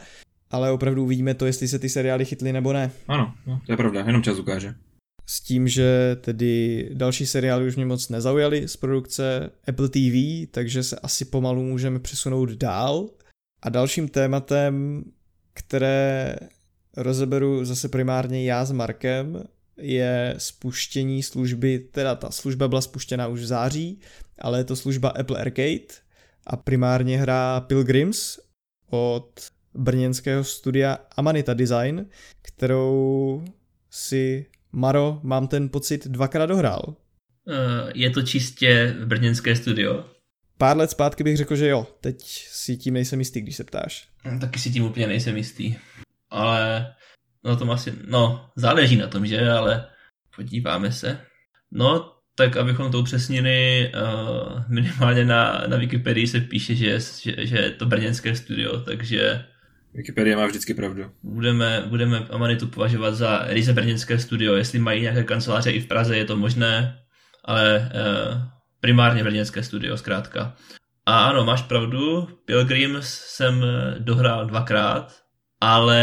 ale 0.51 0.71
opravdu 0.71 1.05
uvidíme 1.05 1.35
to, 1.35 1.47
jestli 1.47 1.69
se 1.69 1.79
ty 1.79 1.89
seriály 1.89 2.25
chytly 2.25 2.53
nebo 2.53 2.73
ne. 2.73 2.91
Ano, 3.09 3.35
no, 3.47 3.61
to 3.67 3.73
je 3.73 3.77
pravda, 3.77 4.05
jenom 4.07 4.23
čas 4.23 4.39
ukáže. 4.39 4.75
S 5.27 5.41
tím, 5.41 5.69
že 5.69 6.17
tedy 6.21 6.89
další 6.95 7.27
seriály 7.27 7.67
už 7.67 7.77
mě 7.77 7.87
moc 7.87 8.09
nezaujaly 8.09 8.69
z 8.69 8.77
produkce 8.77 9.51
Apple 9.69 9.89
TV, 9.89 10.49
takže 10.51 10.83
se 10.83 10.97
asi 10.97 11.25
pomalu 11.25 11.63
můžeme 11.63 11.99
přesunout 11.99 12.51
dál. 12.51 13.09
A 13.63 13.69
dalším 13.69 14.09
tématem, 14.09 15.05
které 15.57 16.37
rozeberu 16.97 17.65
zase 17.65 17.89
primárně 17.89 18.45
já 18.45 18.65
s 18.65 18.73
Markem, 18.73 19.45
je 19.77 20.35
spuštění 20.39 21.23
služby, 21.23 21.79
teda 21.79 22.15
ta 22.15 22.31
služba 22.31 22.69
byla 22.69 22.81
spuštěna 22.81 23.27
už 23.27 23.41
v 23.41 23.47
září, 23.47 24.01
ale 24.39 24.59
je 24.59 24.65
to 24.65 24.77
služba 24.77 25.09
Apple 25.09 25.41
Arcade 25.41 25.95
a 26.47 26.57
primárně 26.57 27.19
hra 27.19 27.61
Pilgrims 27.61 28.39
od 28.91 29.41
brněnského 29.75 30.45
studia 30.45 30.99
Amanita 31.17 31.55
Design, 31.55 32.07
kterou 32.43 33.45
si 33.91 34.47
Maro, 34.73 35.21
mám 35.23 35.49
ten 35.49 35.69
pocit, 35.69 36.07
dvakrát 36.07 36.47
dohrál. 36.47 36.83
Uh, 36.87 37.91
je 37.95 38.11
to 38.11 38.23
čistě 38.23 38.97
brněnské 39.05 39.57
studio? 39.57 40.05
Pár 40.59 40.77
let 40.77 40.91
zpátky 40.91 41.25
bych 41.25 41.37
řekl, 41.37 41.57
že 41.57 41.69
jo. 41.69 41.87
Teď 42.01 42.23
si 42.51 42.77
tím 42.77 42.95
nejsem 42.95 43.19
jistý, 43.19 43.41
když 43.41 43.57
se 43.57 43.65
ptáš. 43.65 44.09
Taky 44.41 44.59
si 44.59 44.71
tím 44.71 44.85
úplně 44.85 45.07
nejsem 45.07 45.37
jistý. 45.37 45.77
Ale 46.31 46.95
no 47.45 47.57
to 47.57 47.73
asi, 47.73 47.93
no 48.07 48.51
záleží 48.57 48.97
na 48.97 49.07
tom, 49.07 49.27
že, 49.27 49.51
ale 49.51 49.87
podíváme 50.37 50.93
se. 50.93 51.21
No, 51.71 52.13
tak 52.35 52.57
abychom 52.57 52.91
to 52.91 53.01
upřesnili, 53.01 53.93
uh, 53.95 54.63
minimálně 54.69 55.25
na, 55.25 55.65
na 55.67 55.77
Wikipedii 55.77 56.27
se 56.27 56.41
píše, 56.41 56.75
že, 56.75 57.01
že, 57.01 57.47
že 57.47 57.57
je 57.57 57.71
to 57.71 57.87
brněnské 57.87 58.37
studio, 58.37 58.81
takže 58.81 59.45
Wikipedia 59.95 60.37
má 60.37 60.47
vždycky 60.47 60.75
pravdu. 60.75 61.11
Budeme, 61.23 61.85
budeme 61.89 62.19
Amanitu 62.31 62.67
považovat 62.67 63.15
za 63.15 63.45
ryze 63.47 63.73
brněnské 63.73 64.19
studio, 64.19 64.55
jestli 64.55 64.79
mají 64.79 65.03
nějaké 65.03 65.25
kanceláře 65.25 65.71
i 65.71 65.81
v 65.81 65.87
Praze, 65.87 66.17
je 66.17 66.25
to 66.25 66.37
možné, 66.37 66.99
ale 67.45 67.91
uh, 67.95 68.43
primárně 68.87 69.25
brněnské 69.25 69.63
studio 69.63 69.97
zkrátka. 69.97 70.57
A 71.07 71.25
ano, 71.25 71.45
máš 71.45 71.63
pravdu, 71.63 72.29
Pilgrims 72.45 73.09
jsem 73.09 73.65
dohrál 73.99 74.47
dvakrát, 74.47 75.17
ale 75.61 76.01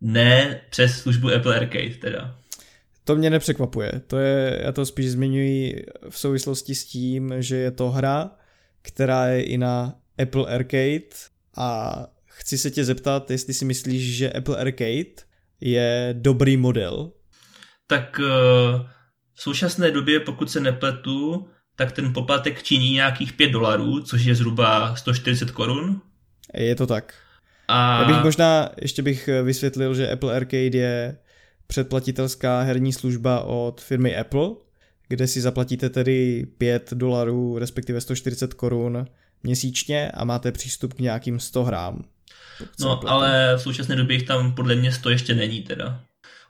ne 0.00 0.60
přes 0.70 0.98
službu 0.98 1.30
Apple 1.32 1.56
Arcade 1.56 1.94
teda. 2.00 2.38
To 3.04 3.16
mě 3.16 3.30
nepřekvapuje. 3.30 3.92
To 4.06 4.18
je, 4.18 4.60
já 4.64 4.72
to 4.72 4.86
spíš 4.86 5.10
zmiňuji 5.10 5.86
v 6.10 6.18
souvislosti 6.18 6.74
s 6.74 6.84
tím, 6.84 7.34
že 7.38 7.56
je 7.56 7.70
to 7.70 7.90
hra, 7.90 8.30
která 8.82 9.26
je 9.26 9.42
i 9.42 9.58
na 9.58 9.94
Apple 10.22 10.46
Arcade 10.46 11.16
a 11.56 11.98
chci 12.26 12.58
se 12.58 12.70
tě 12.70 12.84
zeptat, 12.84 13.30
jestli 13.30 13.54
si 13.54 13.64
myslíš, 13.64 14.16
že 14.16 14.32
Apple 14.32 14.56
Arcade 14.56 15.14
je 15.60 16.14
dobrý 16.18 16.56
model. 16.56 17.12
Tak 17.86 18.20
eh, 18.20 18.88
v 19.34 19.42
současné 19.42 19.90
době, 19.90 20.20
pokud 20.20 20.50
se 20.50 20.60
nepletu, 20.60 21.48
tak 21.76 21.92
ten 21.92 22.12
poplatek 22.12 22.62
činí 22.62 22.90
nějakých 22.90 23.32
5 23.32 23.50
dolarů, 23.50 24.00
což 24.00 24.24
je 24.24 24.34
zhruba 24.34 24.96
140 24.96 25.50
korun. 25.50 26.00
Je 26.54 26.74
to 26.74 26.86
tak. 26.86 27.14
A... 27.68 28.00
Já 28.02 28.08
bych 28.08 28.24
možná 28.24 28.70
ještě 28.82 29.02
bych 29.02 29.28
vysvětlil, 29.42 29.94
že 29.94 30.12
Apple 30.12 30.36
Arcade 30.36 30.78
je 30.78 31.16
předplatitelská 31.66 32.62
herní 32.62 32.92
služba 32.92 33.40
od 33.40 33.80
firmy 33.80 34.16
Apple, 34.16 34.50
kde 35.08 35.26
si 35.26 35.40
zaplatíte 35.40 35.90
tedy 35.90 36.46
5 36.58 36.92
dolarů, 36.94 37.58
respektive 37.58 38.00
140 38.00 38.54
korun 38.54 39.06
měsíčně 39.42 40.10
a 40.10 40.24
máte 40.24 40.52
přístup 40.52 40.94
k 40.94 40.98
nějakým 40.98 41.40
100 41.40 41.64
hrám. 41.64 42.04
No, 42.80 43.08
ale 43.08 43.54
v 43.56 43.60
současné 43.60 43.96
době 43.96 44.16
jich 44.16 44.26
tam 44.26 44.54
podle 44.54 44.74
mě 44.74 44.92
100 44.92 45.10
ještě 45.10 45.34
není 45.34 45.62
teda. 45.62 46.00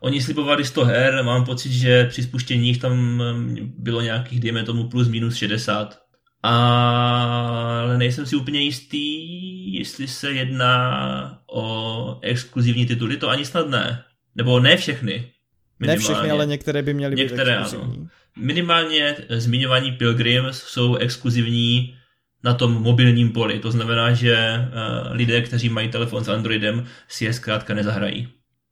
Oni 0.04 0.22
slipovali 0.22 0.64
100 0.64 0.84
her, 0.84 1.24
mám 1.24 1.44
pocit, 1.44 1.72
že 1.72 2.04
při 2.04 2.22
spuštění 2.22 2.68
jich 2.68 2.78
tam 2.78 2.92
mm, 2.96 3.72
bylo 3.78 4.00
nějakých, 4.00 4.40
dejme 4.40 4.62
tomu, 4.62 4.88
plus 4.88 5.08
minus 5.08 5.34
60. 5.34 5.98
Ale 6.42 7.98
nejsem 7.98 8.26
si 8.26 8.36
úplně 8.36 8.60
jistý, 8.60 9.74
jestli 9.74 10.08
se 10.08 10.32
jedná 10.32 11.38
o 11.46 12.18
exkluzivní 12.22 12.86
tituly, 12.86 13.16
to 13.16 13.28
ani 13.28 13.44
snad 13.44 13.68
ne. 13.68 14.04
Nebo 14.34 14.60
ne 14.60 14.76
všechny. 14.76 15.32
Ne 15.80 15.96
všechny, 15.96 16.30
ale 16.30 16.46
některé 16.46 16.82
by 16.82 16.94
měly 16.94 17.16
některé, 17.16 17.56
být 17.56 17.60
exkluzivní. 17.60 17.96
Ano. 17.98 18.08
Minimálně 18.36 19.16
zmiňovaní 19.28 19.92
Pilgrims 19.92 20.62
jsou 20.62 20.96
exkluzivní 20.96 21.96
na 22.42 22.54
tom 22.54 22.72
mobilním 22.72 23.32
poli. 23.32 23.58
To 23.58 23.70
znamená, 23.70 24.12
že 24.12 24.36
uh, 24.36 25.16
lidé, 25.16 25.40
kteří 25.40 25.68
mají 25.68 25.88
telefon 25.88 26.24
s 26.24 26.28
Androidem, 26.28 26.86
si 27.08 27.24
je 27.24 27.32
zkrátka 27.32 27.74
nezahrají. 27.74 28.28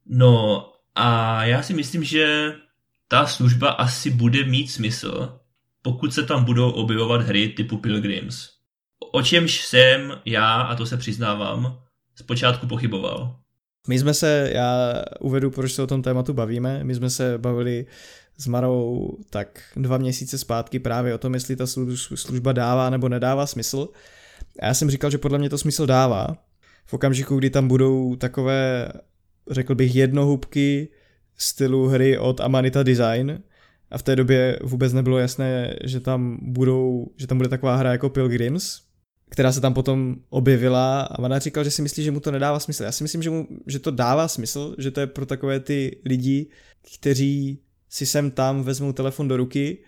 No 0.07 0.72
a 0.95 1.45
já 1.45 1.63
si 1.63 1.75
myslím, 1.75 2.05
že 2.05 2.53
ta 3.09 3.27
služba 3.27 3.71
asi 3.71 4.11
bude 4.11 4.45
mít 4.45 4.69
smysl, 4.69 5.39
pokud 5.83 6.15
se 6.15 6.23
tam 6.23 6.45
budou 6.45 6.71
objevovat 6.71 7.23
hry 7.23 7.49
typu 7.49 7.77
Pilgrims. 7.77 8.49
O 9.13 9.23
čemž 9.23 9.61
jsem 9.61 10.21
já, 10.25 10.63
a 10.63 10.77
to 10.77 10.87
se 10.87 10.97
přiznávám, 10.97 11.79
zpočátku 12.15 12.67
pochyboval. 12.67 13.37
My 13.89 13.99
jsme 13.99 14.15
se, 14.15 14.51
já 14.55 15.03
uvedu, 15.21 15.51
proč 15.51 15.73
se 15.73 15.83
o 15.83 15.87
tom 15.87 16.03
tématu 16.03 16.33
bavíme, 16.33 16.85
my 16.85 16.95
jsme 16.95 17.11
se 17.11 17.39
bavili 17.39 17.87
s 18.39 18.47
Marou 18.47 19.17
tak 19.31 19.63
dva 19.77 19.99
měsíce 19.99 20.39
zpátky 20.39 20.79
právě 20.79 21.15
o 21.15 21.19
tom, 21.19 21.35
jestli 21.35 21.57
ta 21.57 21.67
služba 22.15 22.53
dává 22.53 22.91
nebo 22.91 23.09
nedává 23.09 23.47
smysl. 23.47 23.89
A 24.61 24.67
já 24.67 24.75
jsem 24.75 24.91
říkal, 24.91 25.11
že 25.11 25.19
podle 25.19 25.39
mě 25.39 25.51
to 25.51 25.59
smysl 25.59 25.87
dává. 25.87 26.27
V 26.87 26.95
okamžiku, 26.95 27.39
kdy 27.39 27.51
tam 27.51 27.69
budou 27.69 28.17
takové, 28.17 28.89
řekl 29.51 29.75
bych, 29.75 29.95
jednohubky 29.95 30.89
stylu 31.37 31.89
hry 31.89 32.19
od 32.19 32.41
Amanita 32.41 32.83
Design, 32.83 33.43
a 33.93 33.99
v 33.99 34.03
té 34.03 34.17
době 34.17 34.59
vůbec 34.63 34.93
nebylo 34.93 35.19
jasné, 35.19 35.77
že 35.85 36.01
tam 36.01 36.39
budou, 36.43 37.07
že 37.17 37.27
tam 37.27 37.39
bude 37.39 37.49
taková 37.49 37.77
hra 37.77 37.93
jako 37.93 38.09
Pilgrims, 38.09 38.81
která 39.29 39.53
se 39.53 39.61
tam 39.61 39.75
potom 39.75 40.17
objevila. 40.31 41.01
A 41.03 41.21
Mana 41.21 41.39
říkal, 41.39 41.65
že 41.65 41.71
si 41.71 41.83
myslí, 41.83 42.05
že 42.05 42.11
mu 42.11 42.21
to 42.21 42.31
nedává 42.31 42.61
smysl. 42.61 42.83
Já 42.83 42.93
si 42.93 43.05
myslím, 43.05 43.23
že, 43.23 43.31
mu, 43.31 43.47
že 43.67 43.79
to 43.79 43.91
dává 43.91 44.29
smysl, 44.29 44.75
že 44.79 44.91
to 44.91 45.01
je 45.01 45.07
pro 45.07 45.27
takové 45.27 45.61
ty 45.61 46.01
lidi, 46.05 46.47
kteří 46.97 47.63
si 47.89 48.07
sem 48.07 48.31
tam 48.31 48.63
vezmou 48.63 48.93
telefon 48.93 49.29
do 49.29 49.37
ruky 49.37 49.79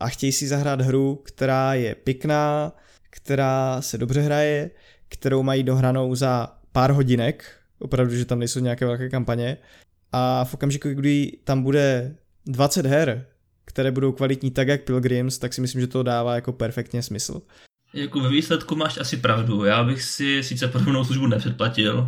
a 0.00 0.08
chtějí 0.08 0.32
si 0.32 0.48
zahrát 0.48 0.80
hru, 0.80 1.16
která 1.24 1.74
je 1.74 1.94
pěkná, 1.94 2.72
která 3.10 3.82
se 3.82 3.98
dobře 3.98 4.20
hraje, 4.20 4.70
kterou 5.08 5.42
mají 5.42 5.62
dohranou 5.62 6.14
za 6.14 6.56
pár 6.72 6.92
hodinek, 6.92 7.59
opravdu, 7.80 8.14
že 8.14 8.24
tam 8.24 8.38
nejsou 8.38 8.60
nějaké 8.60 8.86
velké 8.86 9.08
kampaně. 9.08 9.56
A 10.12 10.44
v 10.44 10.54
okamžiku, 10.54 10.88
kdy 10.88 11.38
tam 11.44 11.62
bude 11.62 12.16
20 12.46 12.86
her, 12.86 13.26
které 13.64 13.90
budou 13.90 14.12
kvalitní 14.12 14.50
tak, 14.50 14.68
jak 14.68 14.84
Pilgrims, 14.84 15.38
tak 15.38 15.54
si 15.54 15.60
myslím, 15.60 15.80
že 15.80 15.86
to 15.86 16.02
dává 16.02 16.34
jako 16.34 16.52
perfektně 16.52 17.02
smysl. 17.02 17.42
Jako 17.94 18.20
ve 18.20 18.28
výsledku 18.28 18.76
máš 18.76 18.98
asi 18.98 19.16
pravdu. 19.16 19.64
Já 19.64 19.84
bych 19.84 20.02
si 20.02 20.42
sice 20.42 20.68
podobnou 20.68 21.04
službu 21.04 21.26
nepředplatil, 21.26 22.06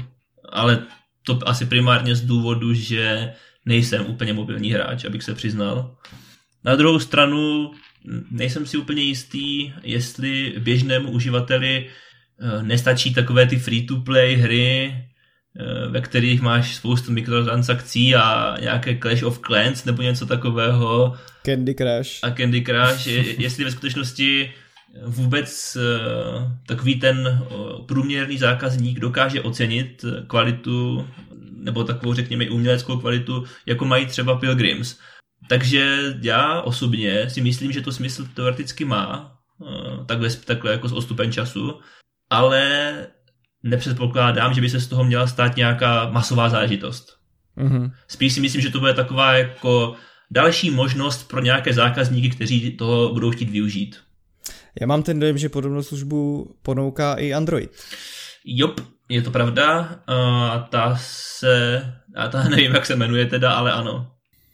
ale 0.48 0.86
to 1.22 1.38
asi 1.48 1.66
primárně 1.66 2.14
z 2.14 2.20
důvodu, 2.20 2.74
že 2.74 3.32
nejsem 3.66 4.06
úplně 4.06 4.32
mobilní 4.32 4.72
hráč, 4.72 5.04
abych 5.04 5.22
se 5.22 5.34
přiznal. 5.34 5.96
Na 6.64 6.76
druhou 6.76 6.98
stranu 6.98 7.72
nejsem 8.30 8.66
si 8.66 8.76
úplně 8.76 9.02
jistý, 9.02 9.72
jestli 9.82 10.54
běžnému 10.58 11.10
uživateli 11.10 11.86
eh, 11.86 12.62
nestačí 12.62 13.14
takové 13.14 13.46
ty 13.46 13.56
free-to-play 13.56 14.36
hry, 14.36 14.94
ve 15.88 16.00
kterých 16.00 16.42
máš 16.42 16.74
spoustu 16.74 17.12
mikrotransakcí 17.12 18.14
a 18.14 18.56
nějaké 18.60 18.98
Clash 18.98 19.22
of 19.22 19.40
Clans 19.46 19.84
nebo 19.84 20.02
něco 20.02 20.26
takového. 20.26 21.16
Candy 21.46 21.74
Crush. 21.74 22.10
A 22.22 22.30
Candy 22.30 22.64
Crush, 22.64 23.06
jestli 23.38 23.64
ve 23.64 23.70
skutečnosti 23.70 24.52
vůbec 25.06 25.76
eh, 25.76 26.58
takový 26.66 26.94
ten 27.00 27.46
průměrný 27.86 28.38
zákazník 28.38 29.00
dokáže 29.00 29.40
ocenit 29.40 30.04
kvalitu 30.26 31.08
nebo 31.56 31.84
takovou, 31.84 32.14
řekněme, 32.14 32.50
uměleckou 32.50 32.98
kvalitu, 32.98 33.44
jako 33.66 33.84
mají 33.84 34.06
třeba 34.06 34.38
Pilgrims. 34.38 34.98
Takže 35.48 35.98
já 36.22 36.60
osobně 36.60 37.30
si 37.30 37.40
myslím, 37.40 37.72
že 37.72 37.80
to 37.80 37.92
smysl 37.92 38.26
teoreticky 38.34 38.84
má, 38.84 39.38
eh, 39.62 40.04
takhle, 40.06 40.30
takhle 40.30 40.72
jako 40.72 40.88
s 40.88 40.92
odstupem 40.92 41.32
času, 41.32 41.80
ale 42.30 42.92
nepředpokládám, 43.62 44.54
že 44.54 44.60
by 44.60 44.70
se 44.70 44.80
z 44.80 44.86
toho 44.86 45.04
měla 45.04 45.26
stát 45.26 45.56
nějaká 45.56 46.10
masová 46.10 46.48
záležitost. 46.48 47.16
Mm-hmm. 47.58 47.92
Spíš 48.08 48.32
si 48.32 48.40
myslím, 48.40 48.60
že 48.62 48.70
to 48.70 48.80
bude 48.80 48.94
taková 48.94 49.32
jako 49.32 49.94
další 50.30 50.70
možnost 50.70 51.28
pro 51.28 51.40
nějaké 51.40 51.72
zákazníky, 51.72 52.30
kteří 52.30 52.76
toho 52.76 53.12
budou 53.12 53.30
chtít 53.30 53.50
využít. 53.50 53.96
Já 54.80 54.86
mám 54.86 55.02
ten 55.02 55.20
dojem, 55.20 55.38
že 55.38 55.48
podobnou 55.48 55.82
službu 55.82 56.50
ponouká 56.62 57.14
i 57.14 57.32
Android. 57.32 57.70
Jop, 58.44 58.80
je 59.08 59.22
to 59.22 59.30
pravda. 59.30 59.98
A 60.06 60.58
ta 60.70 60.98
se, 61.00 61.84
a 62.16 62.28
ta 62.28 62.42
nevím, 62.48 62.74
jak 62.74 62.86
se 62.86 62.96
jmenuje 62.96 63.26
teda, 63.26 63.52
ale 63.52 63.72
ano. 63.72 64.12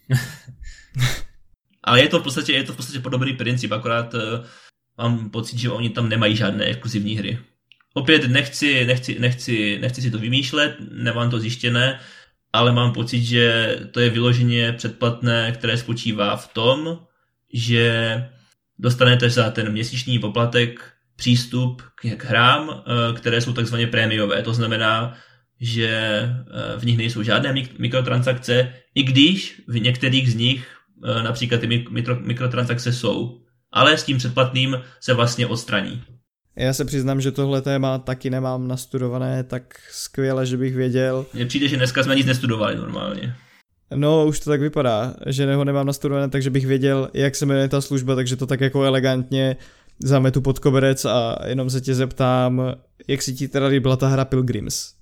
ale 1.83 2.01
je 2.01 2.07
to 2.07 2.19
v 2.19 2.23
podstatě, 2.23 2.53
je 2.53 2.63
to 2.63 2.73
v 2.73 2.75
podstatě 2.75 2.99
podobný 2.99 3.33
princip, 3.33 3.71
akorát 3.71 4.13
uh, 4.13 4.21
mám 4.97 5.29
pocit, 5.29 5.59
že 5.59 5.69
oni 5.69 5.89
tam 5.89 6.09
nemají 6.09 6.35
žádné 6.35 6.65
exkluzivní 6.65 7.15
hry. 7.15 7.39
Opět 7.93 8.27
nechci, 8.27 8.85
nechci, 8.85 9.19
nechci, 9.19 9.79
nechci 9.81 10.01
si 10.01 10.11
to 10.11 10.19
vymýšlet, 10.19 10.75
nemám 10.91 11.29
to 11.29 11.39
zjištěné, 11.39 11.99
ale 12.53 12.71
mám 12.71 12.93
pocit, 12.93 13.23
že 13.23 13.75
to 13.91 13.99
je 13.99 14.09
vyloženě 14.09 14.73
předplatné, 14.73 15.51
které 15.51 15.77
spočívá 15.77 16.35
v 16.35 16.47
tom, 16.53 16.99
že 17.53 18.25
dostanete 18.79 19.29
za 19.29 19.49
ten 19.51 19.71
měsíční 19.71 20.19
poplatek 20.19 20.93
přístup 21.15 21.81
k 21.95 22.23
hrám, 22.23 22.69
eh, 22.69 23.13
které 23.13 23.41
jsou 23.41 23.53
takzvaně 23.53 23.87
prémiové. 23.87 24.43
To 24.43 24.53
znamená, 24.53 25.17
že 25.59 25.89
eh, 25.89 26.79
v 26.79 26.85
nich 26.85 26.97
nejsou 26.97 27.23
žádné 27.23 27.53
mikrotransakce, 27.77 28.73
i 28.95 29.03
když 29.03 29.61
v 29.67 29.79
některých 29.79 30.31
z 30.31 30.35
nich 30.35 30.77
eh, 31.03 31.23
například 31.23 31.61
ty 31.61 31.67
mikro, 31.67 32.19
mikrotransakce 32.19 32.93
jsou. 32.93 33.41
Ale 33.71 33.97
s 33.97 34.03
tím 34.03 34.17
předplatným 34.17 34.81
se 34.99 35.13
vlastně 35.13 35.47
odstraní. 35.47 36.03
Já 36.59 36.73
se 36.73 36.85
přiznám, 36.85 37.21
že 37.21 37.31
tohle 37.31 37.61
téma 37.61 37.97
taky 37.97 38.29
nemám 38.29 38.67
nastudované 38.67 39.43
tak 39.43 39.63
skvěle, 39.91 40.45
že 40.45 40.57
bych 40.57 40.75
věděl. 40.75 41.25
Mně 41.33 41.45
přijde, 41.45 41.67
že 41.67 41.77
dneska 41.77 42.03
jsme 42.03 42.15
nic 42.15 42.25
nestudovali 42.25 42.75
normálně. 42.75 43.35
No, 43.95 44.25
už 44.25 44.39
to 44.39 44.49
tak 44.49 44.61
vypadá, 44.61 45.13
že 45.27 45.55
ho 45.55 45.63
nemám 45.63 45.87
nastudované, 45.87 46.29
takže 46.29 46.49
bych 46.49 46.67
věděl, 46.67 47.09
jak 47.13 47.35
se 47.35 47.45
jmenuje 47.45 47.67
ta 47.67 47.81
služba, 47.81 48.15
takže 48.15 48.35
to 48.35 48.45
tak 48.45 48.61
jako 48.61 48.83
elegantně 48.83 49.55
zametu 49.99 50.41
pod 50.41 50.59
koberec 50.59 51.05
a 51.05 51.37
jenom 51.45 51.69
se 51.69 51.81
tě 51.81 51.95
zeptám, 51.95 52.61
jak 53.07 53.21
si 53.21 53.33
ti 53.33 53.47
teda 53.47 53.67
líbila 53.67 53.95
ta 53.95 54.07
hra 54.07 54.25
Pilgrims? 54.25 54.93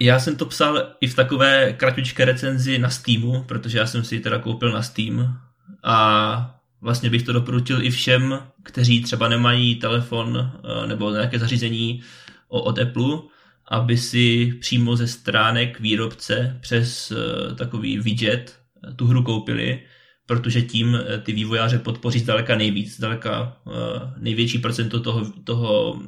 Já 0.00 0.20
jsem 0.20 0.36
to 0.36 0.46
psal 0.46 0.92
i 1.00 1.06
v 1.06 1.14
takové 1.14 1.72
kratučké 1.72 2.24
recenzi 2.24 2.78
na 2.78 2.90
Steamu, 2.90 3.42
protože 3.42 3.78
já 3.78 3.86
jsem 3.86 4.04
si 4.04 4.14
ji 4.14 4.20
teda 4.20 4.38
koupil 4.38 4.72
na 4.72 4.82
Steam 4.82 5.38
a 5.84 6.55
vlastně 6.86 7.10
bych 7.10 7.22
to 7.22 7.32
doporučil 7.32 7.82
i 7.82 7.90
všem, 7.90 8.38
kteří 8.62 9.02
třeba 9.02 9.28
nemají 9.28 9.74
telefon 9.74 10.38
eh, 10.38 10.86
nebo 10.86 11.10
nějaké 11.10 11.38
zařízení 11.38 12.02
od 12.48 12.78
Apple, 12.78 13.18
aby 13.68 13.96
si 13.96 14.54
přímo 14.60 14.96
ze 14.96 15.06
stránek 15.06 15.80
výrobce 15.80 16.58
přes 16.60 17.10
eh, 17.10 17.54
takový 17.54 17.98
widget 17.98 18.58
eh, 18.88 18.92
tu 18.92 19.06
hru 19.06 19.22
koupili, 19.22 19.82
protože 20.26 20.62
tím 20.62 20.98
ty 21.22 21.32
vývojáře 21.32 21.78
podpoří 21.78 22.18
zdaleka 22.18 22.56
nejvíc, 22.56 22.96
zdaleka 22.96 23.56
největší 24.18 24.58
procento 24.58 25.00
toho, 25.00 25.32
toho 25.44 26.00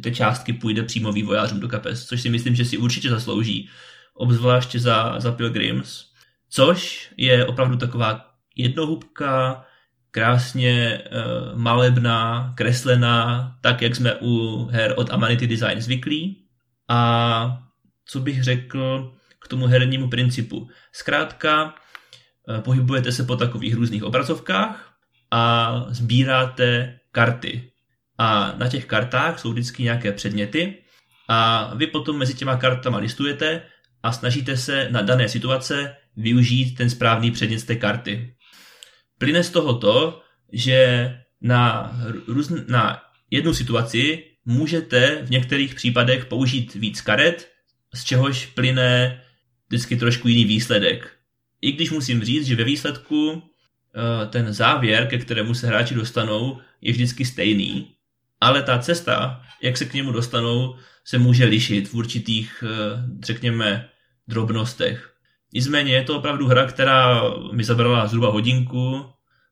té 0.00 0.10
částky 0.10 0.52
půjde 0.52 0.82
přímo 0.82 1.12
vývojářům 1.12 1.60
do 1.60 1.68
kapes, 1.68 2.06
což 2.06 2.20
si 2.20 2.30
myslím, 2.30 2.54
že 2.54 2.64
si 2.64 2.78
určitě 2.78 3.10
zaslouží, 3.10 3.68
obzvláště 4.14 4.78
za, 4.78 5.20
za 5.20 5.32
Pilgrims, 5.32 6.04
což 6.48 7.08
je 7.16 7.46
opravdu 7.46 7.76
taková 7.76 8.31
jednohubka, 8.56 9.64
krásně 10.10 11.02
uh, 11.02 11.58
malebná, 11.58 12.52
kreslená, 12.56 13.52
tak 13.60 13.82
jak 13.82 13.96
jsme 13.96 14.14
u 14.14 14.64
her 14.72 14.94
od 14.96 15.10
Amanity 15.10 15.46
Design 15.46 15.80
zvyklí. 15.80 16.44
A 16.88 17.62
co 18.04 18.20
bych 18.20 18.42
řekl 18.42 19.12
k 19.38 19.48
tomu 19.48 19.66
hernímu 19.66 20.08
principu? 20.08 20.68
Zkrátka, 20.92 21.74
eh, 22.48 22.60
pohybujete 22.60 23.12
se 23.12 23.24
po 23.24 23.36
takových 23.36 23.74
různých 23.74 24.04
obrazovkách 24.04 24.94
a 25.30 25.74
sbíráte 25.88 26.98
karty. 27.12 27.72
A 28.18 28.54
na 28.56 28.68
těch 28.68 28.84
kartách 28.84 29.38
jsou 29.38 29.52
vždycky 29.52 29.82
nějaké 29.82 30.12
předměty 30.12 30.82
a 31.28 31.70
vy 31.74 31.86
potom 31.86 32.18
mezi 32.18 32.34
těma 32.34 32.56
kartama 32.56 32.98
listujete 32.98 33.62
a 34.02 34.12
snažíte 34.12 34.56
se 34.56 34.88
na 34.90 35.02
dané 35.02 35.28
situace 35.28 35.96
využít 36.16 36.74
ten 36.74 36.90
správný 36.90 37.30
předmět 37.30 37.58
z 37.58 37.64
té 37.64 37.76
karty. 37.76 38.34
Plyne 39.22 39.44
z 39.44 39.50
toho 39.50 39.74
to, 39.74 40.22
že 40.52 40.78
na, 41.40 41.92
různ, 42.26 42.58
na 42.68 43.02
jednu 43.30 43.54
situaci 43.54 44.24
můžete 44.44 45.22
v 45.22 45.30
některých 45.30 45.74
případech 45.74 46.24
použít 46.26 46.74
víc 46.74 47.00
karet, 47.00 47.48
z 47.94 48.04
čehož 48.04 48.46
plyne 48.46 49.22
vždycky 49.68 49.96
trošku 49.96 50.28
jiný 50.28 50.44
výsledek. 50.44 51.12
I 51.60 51.72
když 51.72 51.90
musím 51.90 52.24
říct, 52.24 52.46
že 52.46 52.56
ve 52.56 52.64
výsledku 52.64 53.42
eh, 53.42 54.26
ten 54.26 54.52
závěr, 54.52 55.06
ke 55.06 55.18
kterému 55.18 55.54
se 55.54 55.66
hráči 55.66 55.94
dostanou, 55.94 56.58
je 56.80 56.92
vždycky 56.92 57.24
stejný, 57.24 57.94
ale 58.40 58.62
ta 58.62 58.78
cesta, 58.78 59.42
jak 59.62 59.76
se 59.76 59.84
k 59.84 59.94
němu 59.94 60.12
dostanou, 60.12 60.76
se 61.04 61.18
může 61.18 61.44
lišit 61.44 61.88
v 61.88 61.94
určitých, 61.94 62.64
eh, 62.66 63.02
řekněme, 63.24 63.88
drobnostech. 64.28 65.11
Nicméně 65.52 65.92
je 65.94 66.02
to 66.02 66.18
opravdu 66.18 66.46
hra, 66.46 66.66
která 66.66 67.22
mi 67.52 67.64
zabrala 67.64 68.06
zhruba 68.06 68.30
hodinku, 68.30 69.04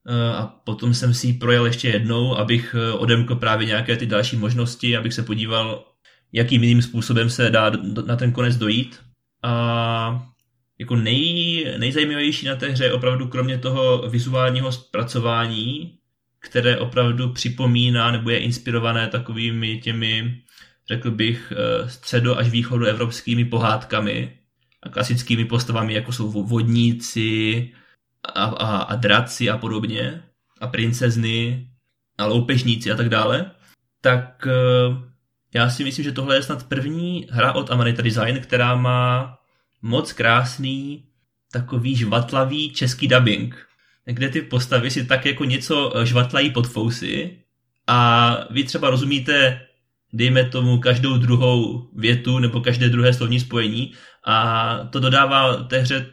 Eh, 0.07 0.35
a 0.35 0.47
potom 0.47 0.95
jsem 0.95 1.15
si 1.15 1.27
ji 1.27 1.33
projel 1.33 1.67
ještě 1.67 1.89
jednou, 1.89 2.37
abych 2.37 2.75
eh, 2.79 2.93
odemkl 2.93 3.35
právě 3.35 3.67
nějaké 3.67 3.97
ty 3.97 4.07
další 4.07 4.37
možnosti, 4.37 4.97
abych 4.97 5.15
se 5.15 5.23
podíval, 5.23 5.85
jakým 6.33 6.63
jiným 6.63 6.83
způsobem 6.83 7.31
se 7.31 7.51
dá 7.51 7.71
na 8.07 8.17
ten 8.17 8.33
konec 8.33 8.57
dojít. 8.57 9.01
A 9.43 10.27
jako 10.79 10.97
nej, 10.97 11.75
nejzajímavější 11.79 12.47
na 12.47 12.57
té 12.57 12.69
hře 12.69 12.85
je 12.85 12.93
opravdu 12.93 13.29
kromě 13.29 13.59
toho 13.59 14.09
vizuálního 14.09 14.73
zpracování, 14.73 15.99
které 16.39 16.79
opravdu 16.79 17.33
připomíná 17.33 18.11
nebo 18.11 18.31
je 18.31 18.39
inspirované 18.39 19.09
takovými 19.09 19.81
těmi, 19.81 20.41
řekl 20.89 21.11
bych, 21.11 21.53
eh, 21.57 21.89
středo 21.89 22.39
až 22.39 22.49
východu 22.49 22.85
evropskými 22.85 23.45
pohádkami 23.45 24.40
klasickými 24.91 25.45
postavami, 25.45 25.95
jako 25.95 26.13
jsou 26.13 26.31
vodníci, 26.43 27.73
a, 28.35 28.45
a, 28.45 28.77
a 28.77 28.97
draci 28.97 29.51
a 29.51 29.59
podobně, 29.59 30.23
a 30.61 30.67
princezny 30.67 31.69
a 32.19 32.27
loupežníci 32.27 32.93
a 32.93 32.97
tak 32.97 33.09
dále, 33.09 33.51
tak 34.01 34.47
uh, 34.47 35.11
já 35.55 35.71
si 35.71 35.85
myslím, 35.85 36.05
že 36.05 36.13
tohle 36.13 36.37
je 36.37 36.43
snad 36.43 36.69
první 36.69 37.27
hra 37.31 37.53
od 37.53 37.71
Amanita 37.71 38.03
Design, 38.03 38.41
která 38.41 38.75
má 38.75 39.39
moc 39.83 40.13
krásný, 40.13 41.05
takový 41.53 41.97
žvatlavý 41.97 42.73
český 42.73 43.09
dubbing, 43.09 43.67
kde 44.05 44.29
ty 44.29 44.43
postavy 44.43 44.91
si 44.91 45.07
tak 45.07 45.27
jako 45.27 45.45
něco 45.45 45.97
eh, 45.97 46.07
žvatlají 46.07 46.51
pod 46.51 46.69
fousy 46.69 47.39
a 47.87 48.31
vy 48.51 48.65
třeba 48.65 48.91
rozumíte, 48.91 49.61
dejme 50.13 50.45
tomu, 50.45 50.79
každou 50.79 51.19
druhou 51.19 51.89
větu 51.97 52.39
nebo 52.39 52.61
každé 52.61 52.89
druhé 52.89 53.13
slovní 53.13 53.41
spojení 53.41 53.93
a 54.27 54.77
to 54.91 55.01
dodává 55.01 55.57
té 55.57 55.79
hře 55.79 56.07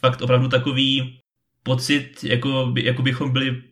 fakt 0.00 0.22
opravdu 0.22 0.48
takový 0.48 1.20
pocit, 1.62 2.24
jako, 2.24 2.70
by, 2.72 2.84
jako 2.84 3.02
bychom 3.02 3.32
byli 3.32 3.62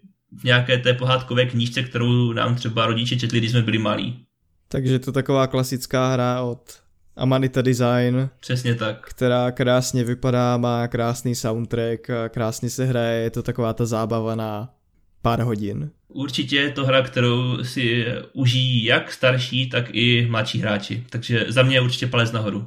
v 0.41 0.45
nějaké 0.45 0.79
té 0.79 0.95
pohádkové 0.95 1.47
knížce, 1.47 1.83
kterou 1.83 2.33
nám 2.33 2.55
třeba 2.55 2.87
rodiče 2.87 3.17
četli, 3.17 3.39
když 3.39 3.51
jsme 3.51 3.63
byli 3.63 3.79
malí. 3.79 4.25
Takže 4.69 4.99
to 4.99 5.13
taková 5.13 5.47
klasická 5.47 6.13
hra 6.13 6.43
od 6.43 6.81
Amanita 7.17 7.63
Design, 7.63 8.31
Přesně 8.41 8.75
tak. 8.75 9.09
která 9.09 9.51
krásně 9.51 10.05
vypadá, 10.05 10.57
má 10.57 10.89
krásný 10.89 11.35
soundtrack, 11.35 12.11
krásně 12.29 12.71
se 12.71 12.85
hraje, 12.85 13.23
je 13.23 13.31
to 13.31 13.43
taková 13.43 13.73
ta 13.73 13.87
zábava 13.87 14.35
na 14.35 14.75
pár 15.23 15.41
hodin. 15.41 15.91
Určitě 16.09 16.57
je 16.57 16.71
to 16.71 16.87
hra, 16.87 17.03
kterou 17.03 17.65
si 17.65 18.07
užijí 18.33 18.85
jak 18.85 19.13
starší, 19.13 19.69
tak 19.69 19.85
i 19.93 20.27
mladší 20.31 20.59
hráči. 20.59 21.05
Takže 21.11 21.47
za 21.49 21.63
mě 21.63 21.81
určitě 21.81 22.07
palec 22.07 22.33
nahoru. 22.33 22.67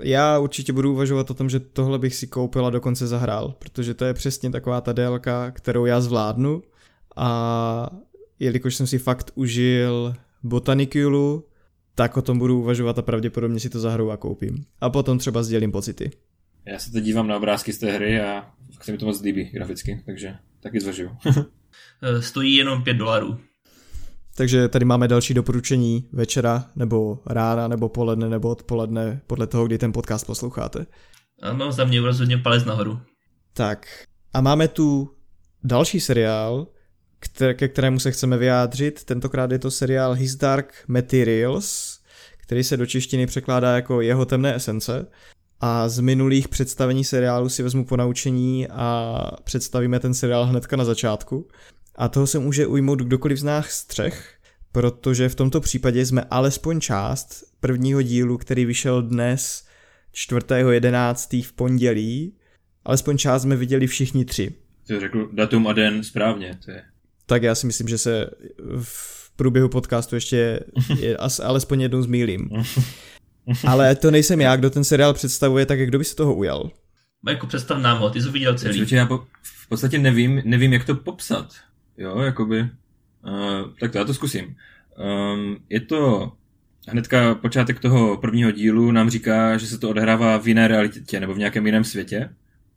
Já 0.00 0.38
určitě 0.38 0.72
budu 0.72 0.92
uvažovat 0.92 1.30
o 1.30 1.34
tom, 1.34 1.50
že 1.50 1.60
tohle 1.60 1.98
bych 1.98 2.14
si 2.14 2.26
koupil 2.26 2.66
a 2.66 2.70
dokonce 2.70 3.06
zahrál, 3.06 3.54
protože 3.58 3.94
to 3.94 4.04
je 4.04 4.14
přesně 4.14 4.50
taková 4.50 4.80
ta 4.80 4.92
délka, 4.92 5.50
kterou 5.50 5.84
já 5.84 6.00
zvládnu 6.00 6.62
a 7.16 7.90
jelikož 8.38 8.74
jsem 8.74 8.86
si 8.86 8.98
fakt 8.98 9.30
užil 9.34 10.14
Botaniculu, 10.42 11.44
tak 11.94 12.16
o 12.16 12.22
tom 12.22 12.38
budu 12.38 12.60
uvažovat 12.60 12.98
a 12.98 13.02
pravděpodobně 13.02 13.60
si 13.60 13.70
to 13.70 13.80
zahraju 13.80 14.10
a 14.10 14.16
koupím. 14.16 14.64
A 14.80 14.90
potom 14.90 15.18
třeba 15.18 15.42
sdělím 15.42 15.72
pocity. 15.72 16.10
Já 16.64 16.78
se 16.78 16.92
teď 16.92 17.04
dívám 17.04 17.28
na 17.28 17.36
obrázky 17.36 17.72
z 17.72 17.78
té 17.78 17.92
hry 17.92 18.20
a 18.20 18.50
se 18.80 18.92
mi 18.92 18.98
to 18.98 19.06
moc 19.06 19.22
líbí 19.22 19.44
graficky, 19.44 20.02
takže 20.06 20.36
taky 20.60 20.80
zvažuju. 20.80 21.10
Eh, 22.02 22.22
Stojí 22.22 22.54
jenom 22.54 22.82
5 22.82 22.94
dolarů. 22.94 23.38
Takže 24.36 24.68
tady 24.68 24.84
máme 24.84 25.08
další 25.08 25.34
doporučení 25.34 26.08
večera, 26.12 26.64
nebo 26.76 27.18
rána, 27.26 27.68
nebo 27.68 27.88
poledne, 27.88 28.28
nebo 28.28 28.48
odpoledne, 28.48 29.20
podle 29.26 29.46
toho, 29.46 29.66
kdy 29.66 29.78
ten 29.78 29.92
podcast 29.92 30.26
posloucháte. 30.26 30.86
Ano, 31.42 31.72
za 31.72 31.84
mě 31.84 32.00
rozhodně 32.00 32.38
palec 32.38 32.64
nahoru. 32.64 33.00
Tak 33.52 33.86
a 34.34 34.40
máme 34.40 34.68
tu 34.68 35.10
další 35.64 36.00
seriál, 36.00 36.66
kter- 37.22 37.54
ke 37.54 37.68
kterému 37.68 37.98
se 37.98 38.10
chceme 38.10 38.36
vyjádřit. 38.38 39.04
Tentokrát 39.04 39.50
je 39.50 39.58
to 39.58 39.70
seriál 39.70 40.12
His 40.12 40.36
Dark 40.36 40.74
Materials, 40.88 41.98
který 42.42 42.64
se 42.64 42.76
do 42.76 42.86
češtiny 42.86 43.26
překládá 43.26 43.76
jako 43.76 44.00
Jeho 44.00 44.24
temné 44.24 44.54
esence. 44.54 45.06
A 45.60 45.88
z 45.88 46.00
minulých 46.00 46.48
představení 46.48 47.04
seriálu 47.04 47.48
si 47.48 47.62
vezmu 47.62 47.84
po 47.84 47.96
naučení 47.96 48.68
a 48.68 49.20
představíme 49.44 50.00
ten 50.00 50.14
seriál 50.14 50.46
hnedka 50.46 50.76
na 50.76 50.84
začátku. 50.84 51.48
A 51.96 52.08
toho 52.08 52.26
se 52.26 52.38
může 52.38 52.66
ujmout 52.66 52.98
kdokoliv 52.98 53.38
z 53.38 53.44
nás 53.44 53.84
třech, 53.84 54.34
protože 54.72 55.28
v 55.28 55.34
tomto 55.34 55.60
případě 55.60 56.06
jsme 56.06 56.22
alespoň 56.30 56.80
část 56.80 57.44
prvního 57.60 58.02
dílu, 58.02 58.38
který 58.38 58.64
vyšel 58.64 59.02
dnes 59.02 59.66
4.11. 60.14 61.44
v 61.44 61.52
pondělí, 61.52 62.36
alespoň 62.84 63.18
část 63.18 63.42
jsme 63.42 63.56
viděli 63.56 63.86
všichni 63.86 64.24
tři. 64.24 64.54
Ty 64.86 65.00
řekl 65.00 65.28
datum 65.32 65.66
a 65.66 65.72
den 65.72 66.04
správně, 66.04 66.58
to 66.64 66.70
je. 66.70 66.82
Tak 67.26 67.42
já 67.42 67.54
si 67.54 67.66
myslím, 67.66 67.88
že 67.88 67.98
se 67.98 68.30
v 68.82 69.30
průběhu 69.36 69.68
podcastu 69.68 70.14
ještě 70.14 70.60
je, 71.00 71.16
as, 71.16 71.40
alespoň 71.40 71.80
jednou 71.80 72.02
zmýlím. 72.02 72.50
Ale 73.66 73.96
to 73.96 74.10
nejsem 74.10 74.40
já, 74.40 74.56
kdo 74.56 74.70
ten 74.70 74.84
seriál 74.84 75.14
představuje, 75.14 75.66
tak 75.66 75.80
kdo 75.80 75.98
by 75.98 76.04
se 76.04 76.16
toho 76.16 76.34
ujal? 76.34 76.70
Majko, 77.22 77.46
představ 77.46 77.82
nám 77.82 77.98
ho, 77.98 78.10
ty 78.10 78.20
jsi 78.20 78.26
ho 78.26 78.32
viděl 78.32 78.58
celý. 78.58 78.86
Já 78.90 79.08
v 79.42 79.68
podstatě 79.68 79.98
nevím, 79.98 80.42
nevím, 80.44 80.72
jak 80.72 80.84
to 80.84 80.94
popsat. 80.94 81.54
Jo, 81.98 82.18
jakoby. 82.18 82.60
Uh, 82.60 83.74
tak 83.80 83.92
to 83.92 83.98
já 83.98 84.04
to 84.04 84.14
zkusím. 84.14 84.56
Um, 85.34 85.56
je 85.68 85.80
to 85.80 86.32
hnedka 86.88 87.34
počátek 87.34 87.80
toho 87.80 88.16
prvního 88.16 88.50
dílu 88.50 88.92
nám 88.92 89.10
říká, 89.10 89.58
že 89.58 89.66
se 89.66 89.78
to 89.78 89.90
odehrává 89.90 90.38
v 90.38 90.48
jiné 90.48 90.68
realitě 90.68 91.20
nebo 91.20 91.34
v 91.34 91.38
nějakém 91.38 91.66
jiném 91.66 91.84
světě. 91.84 92.30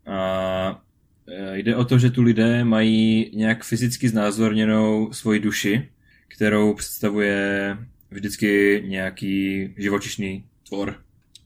A 0.06 0.82
e, 1.28 1.58
jde 1.58 1.76
o 1.76 1.84
to, 1.84 1.98
že 1.98 2.10
tu 2.10 2.22
lidé 2.22 2.64
mají 2.64 3.30
nějak 3.34 3.64
fyzicky 3.64 4.08
znázorněnou 4.08 5.12
svoji 5.12 5.40
duši, 5.40 5.88
kterou 6.28 6.74
představuje 6.74 7.76
vždycky 8.10 8.82
nějaký 8.86 9.68
živočišný 9.76 10.44
tvor. 10.68 10.94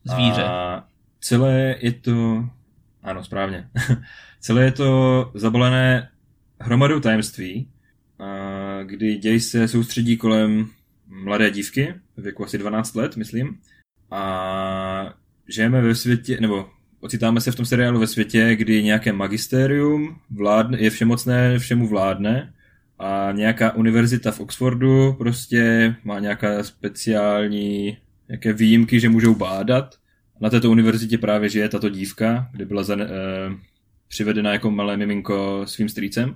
Zvíře. 0.04 0.42
A 0.42 0.84
celé 1.20 1.76
je 1.78 1.92
to... 1.92 2.44
Ano, 3.02 3.24
správně. 3.24 3.68
celé 4.40 4.64
je 4.64 4.72
to 4.72 5.30
zabalené 5.34 6.08
hromadou 6.60 7.00
tajemství, 7.00 7.68
kdy 8.84 9.16
děj 9.16 9.40
se 9.40 9.68
soustředí 9.68 10.16
kolem 10.16 10.68
mladé 11.06 11.50
dívky, 11.50 11.94
věku 12.16 12.44
asi 12.44 12.58
12 12.58 12.94
let, 12.94 13.16
myslím. 13.16 13.58
A 14.10 15.14
žijeme 15.48 15.82
ve 15.82 15.94
světě, 15.94 16.38
nebo 16.40 16.68
ocitáme 17.00 17.40
se 17.40 17.52
v 17.52 17.56
tom 17.56 17.66
seriálu 17.66 18.00
ve 18.00 18.06
světě, 18.06 18.56
kdy 18.56 18.82
nějaké 18.82 19.12
magistérium 19.12 20.16
vládne, 20.30 20.78
je 20.80 20.90
všemocné, 20.90 21.58
všemu 21.58 21.88
vládne 21.88 22.54
a 22.98 23.32
nějaká 23.32 23.74
univerzita 23.74 24.30
v 24.30 24.40
Oxfordu 24.40 25.12
prostě 25.12 25.94
má 26.04 26.18
nějaká 26.18 26.62
speciální 26.62 27.96
nějaké 28.28 28.52
výjimky, 28.52 29.00
že 29.00 29.08
můžou 29.08 29.34
bádat. 29.34 29.94
Na 30.40 30.50
této 30.50 30.70
univerzitě 30.70 31.18
právě 31.18 31.48
žije 31.48 31.68
tato 31.68 31.88
dívka, 31.88 32.48
kde 32.52 32.64
byla 32.64 32.84
eh, 32.90 33.06
přivedena 34.14 34.52
jako 34.52 34.70
malé 34.70 34.96
miminko 34.96 35.62
svým 35.66 35.88
strýcem. 35.88 36.34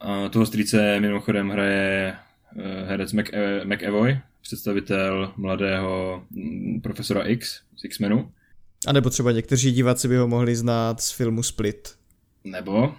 A 0.00 0.28
toho 0.28 0.46
strýce 0.46 1.00
mimochodem 1.00 1.50
hraje 1.50 2.14
eh, 2.58 2.84
herec 2.86 3.14
eh, 3.14 3.64
McEvoy, 3.64 4.18
představitel 4.42 5.32
mladého 5.36 6.22
mm, 6.30 6.80
profesora 6.80 7.22
X 7.22 7.60
z 7.76 7.84
X-Menu. 7.84 8.32
A 8.86 8.92
nebo 8.92 9.10
třeba 9.10 9.32
někteří 9.32 9.72
diváci 9.72 10.08
by 10.08 10.16
ho 10.16 10.28
mohli 10.28 10.56
znát 10.56 11.00
z 11.00 11.12
filmu 11.12 11.42
Split. 11.42 11.94
Nebo 12.44 12.94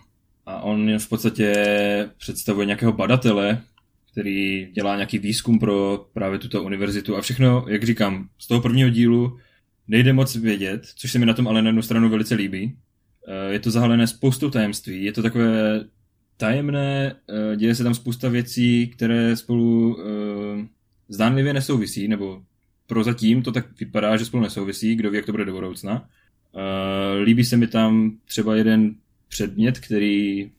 a 0.45 0.61
on 0.61 0.97
v 0.99 1.09
podstatě 1.09 1.53
představuje 2.17 2.65
nějakého 2.65 2.91
badatele, 2.91 3.61
který 4.11 4.71
dělá 4.73 4.95
nějaký 4.95 5.17
výzkum 5.17 5.59
pro 5.59 6.05
právě 6.13 6.39
tuto 6.39 6.63
univerzitu 6.63 7.17
a 7.17 7.21
všechno, 7.21 7.65
jak 7.67 7.83
říkám, 7.83 8.29
z 8.37 8.47
toho 8.47 8.61
prvního 8.61 8.89
dílu 8.89 9.39
nejde 9.87 10.13
moc 10.13 10.35
vědět, 10.35 10.85
což 10.95 11.11
se 11.11 11.19
mi 11.19 11.25
na 11.25 11.33
tom 11.33 11.47
ale 11.47 11.61
na 11.61 11.67
jednu 11.67 11.81
stranu 11.81 12.09
velice 12.09 12.35
líbí. 12.35 12.77
Eh, 13.27 13.53
Je 13.53 13.59
to 13.59 13.71
zahalené 13.71 14.07
spoustou 14.07 14.49
tajemství, 14.49 15.03
je 15.03 15.11
to 15.13 15.21
takové 15.23 15.83
tajemné, 16.37 17.15
eh, 17.29 17.55
děje 17.55 17.75
se 17.75 17.83
tam 17.83 17.93
spousta 17.93 18.29
věcí, 18.29 18.87
které 18.87 19.35
spolu 19.35 19.97
eh, 20.01 20.67
zdánlivě 21.09 21.53
nesouvisí, 21.53 22.07
nebo 22.07 22.41
prozatím 22.87 23.41
to 23.41 23.51
tak 23.51 23.79
vypadá, 23.79 24.17
že 24.17 24.25
spolu 24.25 24.43
nesouvisí, 24.43 24.95
kdo 24.95 25.11
ví, 25.11 25.15
jak 25.17 25.25
to 25.25 25.31
bude 25.31 25.45
do 25.45 25.53
budoucna. 25.53 26.09
Líbí 27.23 27.43
se 27.45 27.57
mi 27.57 27.67
tam 27.67 28.11
třeba 28.25 28.55
jeden 28.55 28.95
předmět, 29.27 29.79
který 29.79 30.51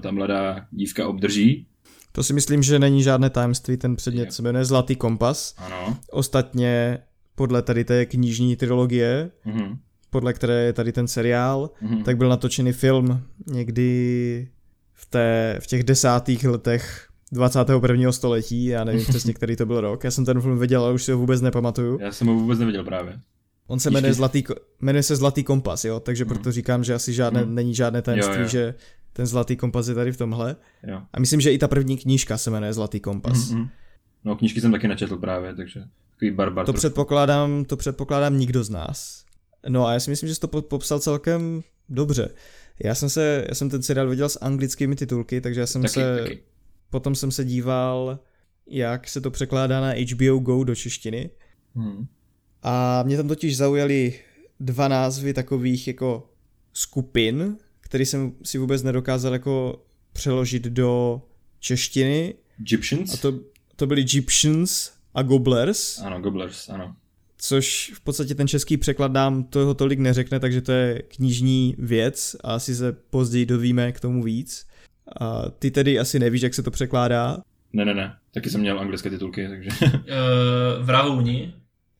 ta 0.00 0.10
mladá 0.10 0.66
dívka 0.70 1.08
obdrží. 1.08 1.66
To 2.12 2.22
si 2.22 2.32
myslím, 2.32 2.62
že 2.62 2.78
není 2.78 3.02
žádné 3.02 3.30
tajemství, 3.30 3.76
ten 3.76 3.96
předmět 3.96 4.32
se 4.32 4.42
jmenuje 4.42 4.64
Zlatý 4.64 4.96
kompas. 4.96 5.54
Ano. 5.58 5.96
Ostatně 6.10 6.98
podle 7.34 7.62
tady 7.62 7.84
té 7.84 8.06
knižní 8.06 8.56
trilogie, 8.56 9.30
Mhm. 9.44 9.78
Podle 10.10 10.32
které 10.32 10.54
je 10.64 10.72
tady 10.72 10.92
ten 10.92 11.08
seriál, 11.08 11.70
Mhm. 11.80 12.02
tak 12.02 12.16
byl 12.16 12.28
natočený 12.28 12.72
film 12.72 13.22
někdy 13.46 14.48
v, 14.94 15.06
té, 15.06 15.58
v 15.62 15.66
těch 15.66 15.84
desátých 15.84 16.44
letech 16.44 17.08
21. 17.32 18.12
století, 18.12 18.64
já 18.64 18.84
nevím 18.84 19.04
přesně, 19.08 19.34
který 19.34 19.56
to 19.56 19.66
byl 19.66 19.80
rok. 19.80 20.04
Já 20.04 20.10
jsem 20.10 20.24
ten 20.24 20.40
film 20.40 20.58
viděl, 20.58 20.84
ale 20.84 20.92
už 20.92 21.04
si 21.04 21.12
ho 21.12 21.18
vůbec 21.18 21.40
nepamatuju. 21.40 21.98
Já 22.00 22.12
jsem 22.12 22.26
ho 22.28 22.34
vůbec 22.34 22.58
neviděl 22.58 22.84
právě. 22.84 23.20
On 23.66 23.78
se 23.80 23.90
jmenuje 23.90 24.14
Zlatý, 24.14 24.44
jmenuje 24.80 25.02
se 25.02 25.16
Zlatý 25.16 25.44
kompas, 25.44 25.84
jo, 25.84 26.00
takže 26.00 26.24
proto 26.24 26.52
říkám, 26.52 26.84
že 26.84 26.94
asi 26.94 27.12
žádné, 27.12 27.44
Mhm. 27.44 27.54
není 27.54 27.74
žádné 27.74 28.02
tajemství, 28.02 28.34
Jo, 28.36 28.42
jo. 28.42 28.48
že 28.48 28.74
ten 29.12 29.26
Zlatý 29.26 29.56
kompas 29.56 29.88
je 29.88 29.94
tady 29.94 30.12
v 30.12 30.16
tomhle. 30.16 30.56
Jo. 30.86 31.00
A 31.12 31.20
myslím, 31.20 31.40
že 31.40 31.52
i 31.52 31.58
ta 31.58 31.68
první 31.68 31.96
knížka 31.96 32.38
se 32.38 32.50
jmenuje 32.50 32.72
Zlatý 32.72 33.00
kompas. 33.00 33.50
Mhm. 33.50 33.68
No, 34.24 34.36
knížky 34.36 34.60
jsem 34.60 34.72
taky 34.72 34.88
načetl 34.88 35.16
právě, 35.16 35.54
takže 35.54 35.80
takový 36.14 36.30
barbar. 36.30 36.66
To 36.66 36.72
trochu. 36.72 36.78
předpokládám, 36.78 37.64
to 37.64 37.76
předpokládám 37.76 38.38
nikdo 38.38 38.64
z 38.64 38.70
nás. 38.70 39.24
No 39.68 39.86
a 39.86 39.92
já 39.92 40.00
si 40.00 40.10
myslím, 40.10 40.28
že 40.28 40.34
jsi 40.34 40.40
to 40.40 40.48
po- 40.48 40.62
popsal 40.62 41.00
celkem 41.00 41.62
dobře. 41.88 42.28
Já 42.84 42.94
jsem 42.94 43.10
se, 43.10 43.44
já 43.48 43.54
jsem 43.54 43.70
ten 43.70 43.82
seriál 43.82 44.08
viděl 44.08 44.28
s 44.28 44.38
anglickými 44.42 44.96
titulky, 44.96 45.40
takže 45.40 45.60
já 45.60 45.66
jsem 45.66 45.82
Taky, 45.82 45.94
se, 45.94 46.18
taky. 46.22 46.42
potom 46.90 47.14
jsem 47.14 47.30
se 47.30 47.44
díval, 47.44 48.18
jak 48.66 49.08
se 49.08 49.20
to 49.20 49.30
překládá 49.30 49.80
na 49.80 49.92
HBO 49.92 50.38
Go 50.38 50.64
do 50.64 50.74
češtiny. 50.74 51.30
Mhm. 51.74 52.06
A 52.62 53.02
mě 53.02 53.16
tam 53.16 53.28
totiž 53.28 53.56
zaujaly 53.56 54.20
dva 54.60 54.88
názvy 54.88 55.34
takových 55.34 55.86
jako 55.88 56.30
skupin, 56.72 57.56
který 57.80 58.06
jsem 58.06 58.32
si 58.42 58.58
vůbec 58.58 58.82
nedokázal 58.82 59.32
jako 59.32 59.84
přeložit 60.12 60.62
do 60.62 61.22
češtiny. 61.60 62.34
Egyptians? 62.60 63.14
A 63.14 63.16
to, 63.16 63.40
to 63.76 63.86
byly 63.86 64.00
Egyptians 64.00 64.92
a 65.14 65.22
Gobblers. 65.22 65.98
Ano, 65.98 66.20
Gobblers, 66.20 66.68
ano. 66.68 66.96
Což 67.38 67.92
v 67.94 68.00
podstatě 68.00 68.34
ten 68.34 68.48
český 68.48 68.76
překlad 68.76 69.12
nám 69.12 69.44
toho 69.44 69.74
tolik 69.74 69.98
neřekne, 69.98 70.40
takže 70.40 70.60
to 70.60 70.72
je 70.72 71.02
knižní 71.02 71.74
věc 71.78 72.36
a 72.44 72.54
asi 72.54 72.74
se 72.74 72.92
později 72.92 73.46
dovíme 73.46 73.92
k 73.92 74.00
tomu 74.00 74.22
víc. 74.22 74.66
A 75.20 75.42
ty 75.58 75.70
tedy 75.70 75.98
asi 75.98 76.18
nevíš, 76.18 76.42
jak 76.42 76.54
se 76.54 76.62
to 76.62 76.70
překládá. 76.70 77.38
Ne, 77.72 77.84
ne, 77.84 77.94
ne. 77.94 78.14
Taky 78.34 78.50
jsem 78.50 78.60
měl 78.60 78.80
anglické 78.80 79.10
titulky, 79.10 79.48
takže... 79.48 79.68
Uh, 80.08 80.86
vrahouni. 80.86 81.54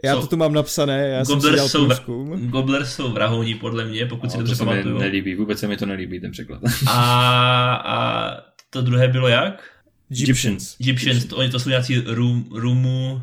Já 0.04 0.16
to 0.16 0.26
tu 0.26 0.36
mám 0.36 0.52
napsané, 0.52 1.08
já 1.08 1.24
jsem 1.24 1.40
si 1.40 1.50
dělal 1.50 1.68
jsou, 1.68 1.86
průzkum. 1.86 2.50
Gobblers 2.50 2.94
jsou 2.94 3.12
vrahouni, 3.12 3.54
podle 3.54 3.84
mě, 3.84 4.06
pokud 4.06 4.30
si 4.30 4.36
no, 4.36 4.42
to 4.42 4.42
dobře 4.42 4.56
se 4.56 4.64
mi 4.64 4.70
pamatuju. 4.70 4.98
nelíbí, 4.98 5.34
vůbec 5.34 5.58
se 5.58 5.68
mi 5.68 5.76
to 5.76 5.86
nelíbí, 5.86 6.20
ten 6.20 6.30
překlad. 6.30 6.62
A, 6.86 7.74
a 7.74 8.30
to 8.70 8.82
druhé 8.82 9.08
bylo 9.08 9.28
jak? 9.28 9.62
Egyptians. 10.10 10.76
Egyptians, 10.80 11.24
to, 11.24 11.36
oni 11.36 11.50
to 11.50 11.58
jsou 11.58 11.68
nějací 11.68 12.02
rum, 12.06 12.48
rumu, 12.50 13.22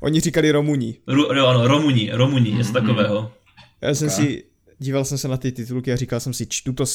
Oni 0.00 0.20
říkali 0.20 0.50
Romuni. 0.50 0.96
Ru, 1.06 1.34
jo, 1.34 1.46
ano, 1.46 1.66
Romuni, 1.68 2.10
Romuni, 2.12 2.52
něco 2.52 2.72
Mhm. 2.72 2.72
takového. 2.72 3.32
Já 3.82 3.94
jsem 3.94 4.08
Ok. 4.08 4.14
si, 4.14 4.44
díval 4.78 5.04
jsem 5.04 5.18
se 5.18 5.28
na 5.28 5.36
ty 5.36 5.52
titulky 5.52 5.92
a 5.92 5.96
říkal 5.96 6.20
jsem 6.20 6.32
si, 6.34 6.46
čtu 6.46 6.72
to 6.72 6.82
Já 6.82 6.86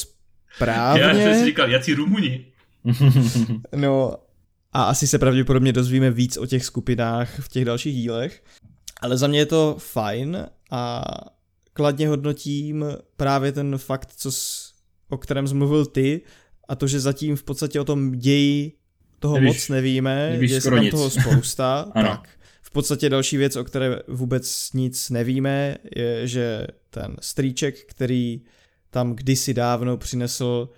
správně. 0.56 1.14
jsem 1.14 1.34
si 1.34 1.44
říkal, 1.44 1.70
jací 1.70 1.94
Rumuni. 1.94 2.44
No 3.76 4.14
a 4.72 4.82
asi 4.82 5.06
se 5.06 5.18
pravděpodobně 5.18 5.72
dozvíme 5.72 6.10
víc 6.10 6.36
o 6.36 6.46
těch 6.46 6.64
skupinách 6.64 7.38
v 7.40 7.48
těch 7.48 7.64
dalších 7.64 7.94
dílech. 7.94 8.42
Ale 9.00 9.16
za 9.16 9.26
mě 9.26 9.38
je 9.38 9.46
to 9.46 9.76
fajn 9.78 10.46
a 10.70 11.04
kladně 11.72 12.08
hodnotím 12.08 12.84
právě 13.16 13.52
ten 13.52 13.78
fakt, 13.78 14.12
co 14.16 14.32
s, 14.32 14.72
o 15.08 15.16
kterém 15.18 15.48
jsi 15.48 15.54
mluvil 15.54 15.86
ty, 15.86 16.20
a 16.68 16.74
to, 16.74 16.86
že 16.86 17.00
zatím 17.00 17.36
v 17.36 17.42
podstatě 17.42 17.80
o 17.80 17.84
tom 17.84 18.12
ději 18.12 18.72
toho 19.18 19.34
Nevíš- 19.34 19.46
moc 19.54 19.68
nevíme, 19.68 20.30
nevíš 20.30 20.50
že 20.50 20.60
skoro 20.60 20.76
tam 20.76 20.84
nic. 20.84 20.90
toho 20.90 21.10
spousta. 21.10 21.90
Ano. 21.94 22.08
tak. 22.08 22.28
V 22.76 22.78
podstatě 22.78 23.08
další 23.10 23.36
věc, 23.36 23.56
o 23.56 23.64
které 23.64 23.98
vůbec 24.08 24.72
nic 24.72 25.10
nevíme, 25.10 25.76
je, 25.96 26.26
že 26.28 26.66
ten 26.90 27.16
strýček, 27.20 27.84
který 27.90 28.42
tam 28.90 29.12
kdysi 29.12 29.54
dávno 29.54 29.96
přinesl 29.96 30.68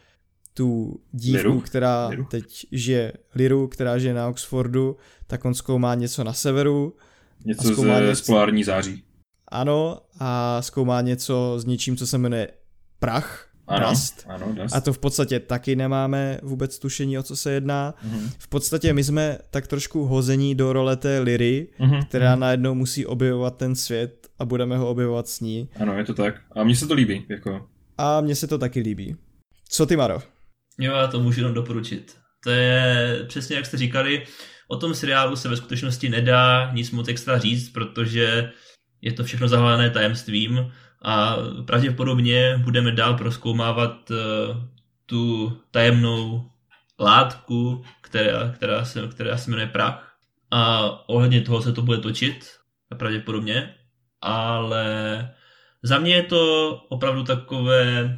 tu 0.54 1.00
dívku, 1.12 1.36
Liru? 1.48 1.60
která 1.60 2.08
Liru? 2.08 2.24
teď 2.24 2.66
žije, 2.72 3.12
Liru, 3.34 3.68
která 3.68 3.98
žije 3.98 4.14
na 4.14 4.28
Oxfordu, 4.28 4.96
tak 5.26 5.44
on 5.44 5.54
zkoumá 5.54 5.94
něco 5.94 6.24
na 6.24 6.32
severu, 6.32 6.96
Něco 7.44 7.74
z, 7.74 7.78
něco- 8.08 8.26
polární 8.26 8.64
září. 8.64 9.02
ano, 9.48 10.00
a 10.20 10.62
zkoumá 10.62 11.00
něco 11.00 11.54
s 11.58 11.64
něčím, 11.64 11.96
co 11.96 12.06
se 12.06 12.18
jmenuje 12.18 12.48
prach, 12.98 13.47
Ano, 13.68 13.88
dust. 13.90 14.24
ano, 14.28 14.52
dust. 14.62 14.74
A 14.76 14.80
to 14.80 14.92
v 14.92 14.98
podstatě 14.98 15.40
taky 15.40 15.76
nemáme 15.76 16.38
vůbec 16.42 16.78
tušení, 16.78 17.18
o 17.18 17.22
co 17.22 17.36
se 17.36 17.52
jedná. 17.52 17.94
Mhm. 18.02 18.30
V 18.38 18.48
podstatě 18.48 18.92
my 18.92 19.04
jsme 19.04 19.38
tak 19.50 19.66
trošku 19.66 20.04
hození 20.04 20.54
do 20.54 20.72
role 20.72 20.96
té 20.96 21.18
Liry, 21.18 21.68
Mhm. 21.78 22.02
která 22.02 22.36
najednou 22.36 22.74
musí 22.74 23.06
objevovat 23.06 23.56
ten 23.56 23.74
svět 23.74 24.28
a 24.38 24.44
budeme 24.44 24.76
ho 24.76 24.90
objevovat 24.90 25.28
s 25.28 25.40
ní. 25.40 25.68
Ano, 25.80 25.98
je 25.98 26.04
to 26.04 26.14
tak. 26.14 26.34
A 26.52 26.64
mně 26.64 26.76
se 26.76 26.86
to 26.86 26.94
líbí, 26.94 27.26
jako. 27.28 27.66
A 27.98 28.20
mně 28.20 28.34
se 28.34 28.46
to 28.46 28.58
taky 28.58 28.80
líbí. 28.80 29.16
Co 29.68 29.86
ty, 29.86 29.96
Maro? 29.96 30.18
Jo, 30.80 30.92
já 30.92 31.06
to 31.06 31.20
můžu 31.20 31.40
jenom 31.40 31.54
doporučit. 31.54 32.16
To 32.44 32.50
je 32.50 33.06
přesně 33.28 33.56
jak 33.56 33.66
jste 33.66 33.76
říkali, 33.76 34.24
o 34.68 34.76
tom 34.76 34.94
seriálu 34.94 35.36
se 35.36 35.48
ve 35.48 35.56
skutečnosti 35.56 36.08
nedá 36.08 36.70
nic 36.72 36.90
moc 36.90 37.08
extra 37.08 37.38
říct, 37.38 37.68
protože 37.68 38.52
je 39.02 39.12
to 39.12 39.24
všechno 39.24 39.48
zahalené 39.48 39.90
tajemstvím 39.90 40.72
a 41.02 41.36
pravděpodobně 41.66 42.60
budeme 42.64 42.92
dál 42.92 43.14
proskoumávat 43.14 44.10
eh, 44.10 44.16
tu 45.06 45.52
tajemnou 45.70 46.50
látku, 47.00 47.84
která, 48.00 48.52
která, 48.52 48.84
se, 48.84 49.08
která 49.08 49.36
se 49.36 49.50
jmenuje 49.50 49.66
prach. 49.66 50.16
A 50.50 50.90
ohledně 51.08 51.40
toho 51.40 51.62
se 51.62 51.72
to 51.72 51.82
bude 51.82 51.98
točit, 51.98 52.50
pravděpodobně. 52.96 53.74
Ale 54.20 54.86
za 55.82 55.98
mě 55.98 56.14
je 56.14 56.22
to 56.22 56.72
opravdu 56.88 57.24
takové 57.24 58.16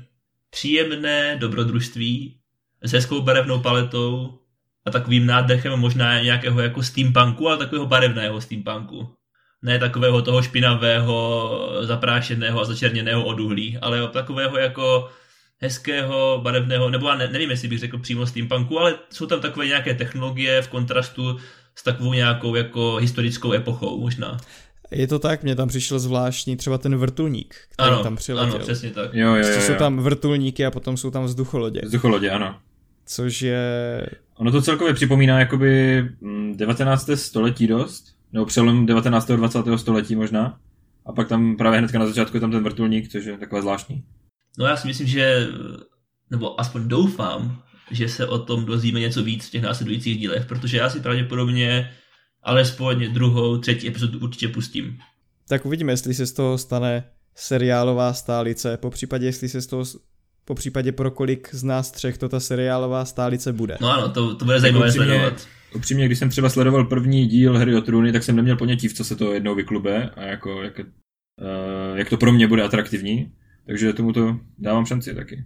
příjemné 0.50 1.36
dobrodružství 1.36 2.40
s 2.82 2.92
hezkou 2.92 3.22
barevnou 3.22 3.60
paletou 3.60 4.38
a 4.86 4.90
takovým 4.90 5.26
nádechem 5.26 5.80
možná 5.80 6.20
nějakého 6.20 6.60
jako 6.60 6.82
steampunku, 6.82 7.48
ale 7.48 7.58
takového 7.58 7.86
barevného 7.86 8.40
steampunku. 8.40 9.16
Ne 9.62 9.78
takového 9.78 10.22
toho 10.22 10.42
špinavého, 10.42 11.50
zaprášeného 11.82 12.60
a 12.60 12.64
začerněného 12.64 13.24
od 13.24 13.40
uhlí, 13.40 13.78
ale 13.82 14.08
takového 14.08 14.58
jako 14.58 15.08
hezkého, 15.60 16.40
barevného, 16.42 16.90
nebo 16.90 17.08
já 17.08 17.14
ne, 17.14 17.28
nevím, 17.28 17.50
jestli 17.50 17.68
bych 17.68 17.78
řekl 17.78 17.98
přímo 17.98 18.26
steampunku, 18.26 18.78
ale 18.78 18.94
jsou 19.10 19.26
tam 19.26 19.40
takové 19.40 19.66
nějaké 19.66 19.94
technologie 19.94 20.62
v 20.62 20.68
kontrastu 20.68 21.36
s 21.74 21.82
takovou 21.82 22.12
nějakou 22.12 22.54
jako 22.54 22.96
historickou 22.96 23.52
epochou 23.52 24.00
možná. 24.00 24.36
Je 24.90 25.06
to 25.06 25.18
tak, 25.18 25.42
mně 25.42 25.56
tam 25.56 25.68
přišel 25.68 25.98
zvláštní 25.98 26.56
třeba 26.56 26.78
ten 26.78 26.96
vrtulník, 26.96 27.54
který 27.72 27.90
Ano, 27.90 28.02
tam 28.02 28.16
přiletěl. 28.16 28.54
ano, 28.54 28.64
přesně 28.64 28.90
tak. 28.90 29.14
Jo, 29.14 29.26
jo, 29.28 29.34
jo. 29.34 29.42
Prostě 29.42 29.60
jsou 29.60 29.72
jo. 29.72 29.78
tam 29.78 29.98
vrtulníky 29.98 30.66
a 30.66 30.70
potom 30.70 30.96
jsou 30.96 31.10
tam 31.10 31.24
vzducholodě, 31.24 31.80
Vzducholodě, 31.84 32.30
ano. 32.30 32.54
což 33.06 33.42
je... 33.42 34.06
Ono 34.36 34.52
to 34.52 34.62
celkově 34.62 34.94
připomíná 34.94 35.38
jakoby 35.40 36.02
mm, 36.20 36.56
19. 36.56 37.10
století 37.14 37.66
dost, 37.66 38.04
nebo 38.32 38.46
přelom 38.46 38.86
19. 38.86 39.30
a 39.30 39.36
20. 39.36 39.58
století 39.76 40.16
možná. 40.16 40.58
A 41.06 41.12
pak 41.12 41.28
tam 41.28 41.56
právě 41.56 41.78
hnedka 41.78 41.98
na 41.98 42.06
začátku 42.06 42.36
je 42.36 42.40
tam 42.40 42.50
ten 42.50 42.64
vrtulník, 42.64 43.08
což 43.08 43.24
je 43.24 43.38
takové 43.38 43.62
zvláštní. 43.62 44.04
No 44.58 44.66
já 44.66 44.76
si 44.76 44.88
myslím, 44.88 45.06
že, 45.06 45.48
nebo 46.30 46.60
aspoň 46.60 46.88
doufám, 46.88 47.62
že 47.90 48.08
se 48.08 48.26
o 48.26 48.38
tom 48.38 48.64
dozvíme 48.64 49.00
něco 49.00 49.22
víc 49.22 49.46
v 49.46 49.50
těch 49.50 49.62
následujících 49.62 50.18
dílech, 50.18 50.46
protože 50.46 50.76
já 50.76 50.90
si 50.90 51.00
pravděpodobně 51.00 51.90
alespoň 52.42 53.12
druhou, 53.12 53.58
třetí 53.58 53.88
epizodu 53.88 54.18
určitě 54.18 54.48
pustím. 54.48 54.98
Tak 55.48 55.66
uvidíme, 55.66 55.92
jestli 55.92 56.14
se 56.14 56.26
z 56.26 56.32
toho 56.32 56.58
stane 56.58 57.04
seriálová 57.34 58.12
stálice, 58.12 58.76
po 58.76 58.90
případě, 58.90 59.26
jestli 59.26 59.48
se 59.48 59.60
z 59.60 59.66
toho 59.66 59.84
po 60.44 60.54
případě 60.54 60.92
pro 60.92 61.10
kolik 61.10 61.54
z 61.54 61.64
nás 61.64 61.90
třech 61.90 62.18
to 62.18 62.28
ta 62.28 62.40
seriálová 62.40 63.04
stálice 63.04 63.52
bude. 63.52 63.76
No 63.80 63.92
ano, 63.92 64.08
to, 64.08 64.34
to 64.34 64.44
bude 64.44 64.60
zajímavé 64.60 64.88
upřímně- 64.88 65.06
sledovat. 65.06 65.46
Upřímně, 65.74 66.06
když 66.06 66.18
jsem 66.18 66.30
třeba 66.30 66.48
sledoval 66.48 66.84
první 66.84 67.26
díl 67.26 67.58
Hry 67.58 67.76
o 67.76 67.80
trůny, 67.80 68.12
tak 68.12 68.22
jsem 68.22 68.36
neměl 68.36 68.56
ponětí, 68.56 68.88
v 68.88 68.94
co 68.94 69.04
se 69.04 69.16
to 69.16 69.32
jednou 69.32 69.54
vyklube 69.54 70.10
a 70.10 70.22
jako, 70.22 70.62
jak, 70.62 70.78
uh, 70.78 71.98
jak 71.98 72.08
to 72.08 72.16
pro 72.16 72.32
mě 72.32 72.48
bude 72.48 72.62
atraktivní. 72.62 73.32
Takže 73.66 73.92
tomu 73.92 74.12
to 74.12 74.38
dávám 74.58 74.86
šanci 74.86 75.14
taky. 75.14 75.44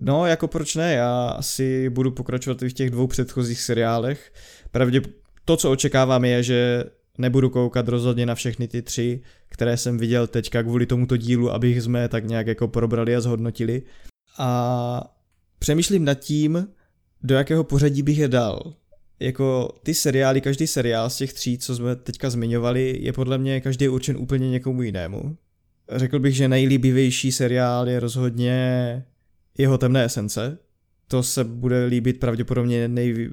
No, 0.00 0.26
jako 0.26 0.48
proč 0.48 0.74
ne, 0.74 0.92
já 0.92 1.28
asi 1.28 1.90
budu 1.90 2.10
pokračovat 2.10 2.62
i 2.62 2.68
v 2.68 2.72
těch 2.72 2.90
dvou 2.90 3.06
předchozích 3.06 3.60
seriálech. 3.60 4.32
Pravdě 4.70 5.02
to, 5.44 5.56
co 5.56 5.70
očekávám, 5.70 6.24
je, 6.24 6.42
že 6.42 6.84
nebudu 7.18 7.50
koukat 7.50 7.88
rozhodně 7.88 8.26
na 8.26 8.34
všechny 8.34 8.68
ty 8.68 8.82
tři, 8.82 9.20
které 9.48 9.76
jsem 9.76 9.98
viděl 9.98 10.26
teďka 10.26 10.62
kvůli 10.62 10.86
tomuto 10.86 11.16
dílu, 11.16 11.52
abych 11.52 11.82
jsme 11.82 12.08
tak 12.08 12.24
nějak 12.24 12.46
jako 12.46 12.68
probrali 12.68 13.16
a 13.16 13.20
zhodnotili. 13.20 13.82
A 14.38 15.14
přemýšlím 15.58 16.04
nad 16.04 16.14
tím, 16.14 16.68
do 17.22 17.34
jakého 17.34 17.64
pořadí 17.64 18.02
bych 18.02 18.18
je 18.18 18.28
dal. 18.28 18.74
Jako 19.20 19.68
ty 19.82 19.94
seriály, 19.94 20.40
každý 20.40 20.66
seriál 20.66 21.10
z 21.10 21.16
těch 21.16 21.32
tří, 21.32 21.58
co 21.58 21.76
jsme 21.76 21.96
teďka 21.96 22.30
zmiňovali, 22.30 22.98
je 23.00 23.12
podle 23.12 23.38
mě 23.38 23.60
každý 23.60 23.88
určen 23.88 24.16
úplně 24.16 24.50
někomu 24.50 24.82
jinému. 24.82 25.36
Řekl 25.92 26.18
bych, 26.18 26.36
že 26.36 26.48
nejlíbivější 26.48 27.32
seriál 27.32 27.88
je 27.88 28.00
rozhodně 28.00 29.04
jeho 29.58 29.78
temné 29.78 30.04
esence. 30.04 30.58
To 31.08 31.22
se 31.22 31.44
bude 31.44 31.84
líbit 31.84 32.20
pravděpodobně 32.20 32.88
nej, 32.88 33.30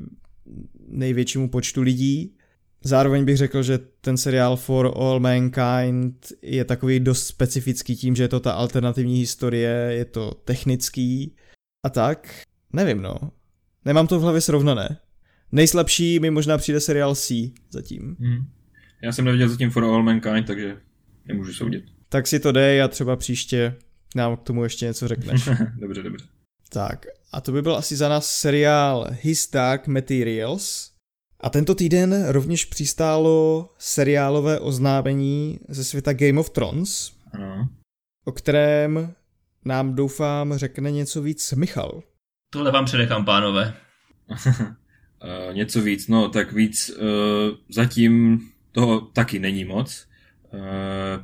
největšímu 0.87 1.49
počtu 1.49 1.81
lidí. 1.81 2.35
Zároveň 2.83 3.25
bych 3.25 3.37
řekl, 3.37 3.63
že 3.63 3.79
ten 4.01 4.17
seriál 4.17 4.55
For 4.55 4.93
All 4.95 5.19
Mankind 5.19 6.33
je 6.41 6.65
takový 6.65 6.99
dost 6.99 7.27
specifický 7.27 7.95
tím, 7.95 8.15
že 8.15 8.23
je 8.23 8.27
to 8.27 8.39
ta 8.39 8.51
alternativní 8.51 9.19
historie, 9.19 9.87
je 9.89 10.05
to 10.05 10.31
technický 10.45 11.35
a 11.83 11.89
tak. 11.89 12.41
Nevím 12.73 13.01
no. 13.01 13.15
Nemám 13.85 14.07
to 14.07 14.19
v 14.19 14.21
hlavě 14.21 14.41
srovnané. 14.41 14.97
Nejslabší 15.51 16.19
mi 16.19 16.29
možná 16.31 16.57
přijde 16.57 16.79
seriál 16.79 17.15
C 17.15 17.33
zatím. 17.69 18.15
Hmm. 18.19 18.45
Já 19.03 19.11
jsem 19.11 19.25
neviděl 19.25 19.49
zatím 19.49 19.69
For 19.69 19.83
All 19.83 20.03
Mankind, 20.03 20.47
takže 20.47 20.77
nemůžu 21.25 21.53
soudit. 21.53 21.85
Tak 22.09 22.27
si 22.27 22.39
to 22.39 22.51
dej 22.51 22.81
a 22.81 22.87
třeba 22.87 23.15
příště 23.15 23.75
nám 24.15 24.37
k 24.37 24.41
tomu 24.43 24.63
ještě 24.63 24.85
něco 24.85 25.07
řekneš. 25.07 25.49
dobře, 25.79 26.03
dobře. 26.03 26.25
Tak, 26.69 27.05
a 27.31 27.41
to 27.41 27.51
by 27.51 27.61
byl 27.61 27.75
asi 27.75 27.95
za 27.95 28.09
nás 28.09 28.27
seriál 28.31 29.07
His 29.21 29.51
Dark 29.51 29.87
Materials. 29.87 30.91
A 31.39 31.49
tento 31.49 31.75
týden 31.75 32.25
rovněž 32.27 32.65
přistálo 32.65 33.69
seriálové 33.79 34.59
oznámení 34.59 35.59
ze 35.69 35.83
světa 35.83 36.13
Game 36.13 36.39
of 36.39 36.49
Thrones, 36.49 37.11
Ano. 37.33 37.69
o 38.25 38.31
kterém 38.31 39.13
nám 39.65 39.95
doufám 39.95 40.57
řekne 40.57 40.91
něco 40.91 41.21
víc 41.21 41.53
Michal. 41.53 42.03
Tohle 42.49 42.71
vám 42.71 42.85
předechám, 42.85 43.25
pánové. 43.25 43.73
Něco 45.53 45.81
víc, 45.81 46.07
no 46.07 46.29
tak 46.29 46.51
víc 46.51 46.89
uh, 46.89 47.05
zatím 47.69 48.41
toho 48.71 49.01
taky 49.01 49.39
není 49.39 49.65
moc, 49.65 50.07
uh, 50.53 50.59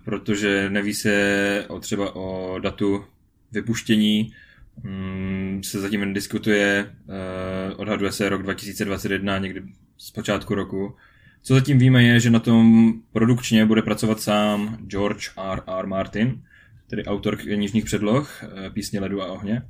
protože 0.06 0.70
neví 0.70 0.94
se 0.94 1.66
o 1.68 1.80
třeba 1.80 2.16
o 2.16 2.60
datu 2.60 3.06
vypuštění, 3.52 4.34
um, 4.84 5.62
se 5.64 5.80
zatím 5.82 6.14
diskutuje, 6.14 6.96
uh, 7.06 7.80
odhaduje 7.80 8.12
se 8.12 8.30
rok 8.30 8.44
2021 8.44 9.38
někdy 9.38 9.64
z 9.98 10.12
počátku 10.12 10.56
roku. 10.56 10.96
Co 11.44 11.54
zatím 11.54 11.78
víme 11.78 12.04
je, 12.04 12.20
že 12.20 12.30
na 12.30 12.40
tom 12.40 12.94
produkčně 13.14 13.66
bude 13.66 13.82
pracovat 13.82 14.22
sám 14.22 14.78
George 14.88 15.30
R. 15.38 15.62
R. 15.80 15.88
Martin, 15.88 16.44
tedy 16.90 17.06
autor 17.06 17.38
knižních 17.38 17.86
předloh, 17.86 18.44
písně 18.74 19.00
Ledu 19.00 19.22
a 19.22 19.26
ohně. 19.26 19.62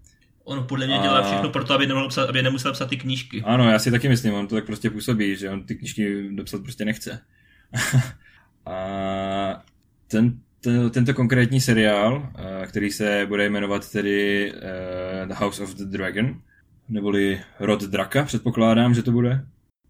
On 0.51 0.67
podle 0.67 0.87
mě 0.87 0.99
A- 0.99 1.01
dělá 1.01 1.23
všechno 1.23 1.49
pro 1.49 1.63
to, 1.63 1.73
aby, 1.73 1.87
nemohl 1.87 2.07
psat, 2.07 2.29
aby 2.29 2.41
nemusel 2.41 2.73
psat 2.73 2.89
ty 2.89 2.97
knížky. 2.97 3.41
Ano, 3.45 3.69
já 3.69 3.79
si 3.79 3.91
taky 3.91 4.09
myslím, 4.09 4.33
on 4.33 4.47
to 4.47 4.55
tak 4.55 4.65
prostě 4.65 4.89
působí, 4.89 5.35
že 5.35 5.49
on 5.49 5.63
ty 5.63 5.75
knížky 5.75 6.29
dopsat 6.31 6.63
prostě 6.63 6.85
nechce. 6.85 7.21
a 8.65 9.63
ten, 10.07 10.39
ten, 10.61 10.89
tento 10.89 11.13
konkrétní 11.13 11.61
seriál, 11.61 12.31
eh, 12.35 12.67
který 12.67 12.91
se 12.91 13.25
bude 13.27 13.49
jmenovat 13.49 13.91
tedy 13.91 14.51
uh, 14.53 15.27
The 15.27 15.33
House 15.33 15.63
of 15.63 15.75
the 15.75 15.85
Dragon, 15.85 16.41
neboli 16.89 17.41
Rod 17.59 17.83
Draka, 17.83 18.23
předpokládám, 18.23 18.93
že 18.93 19.03
to 19.03 19.11
bude, 19.11 19.45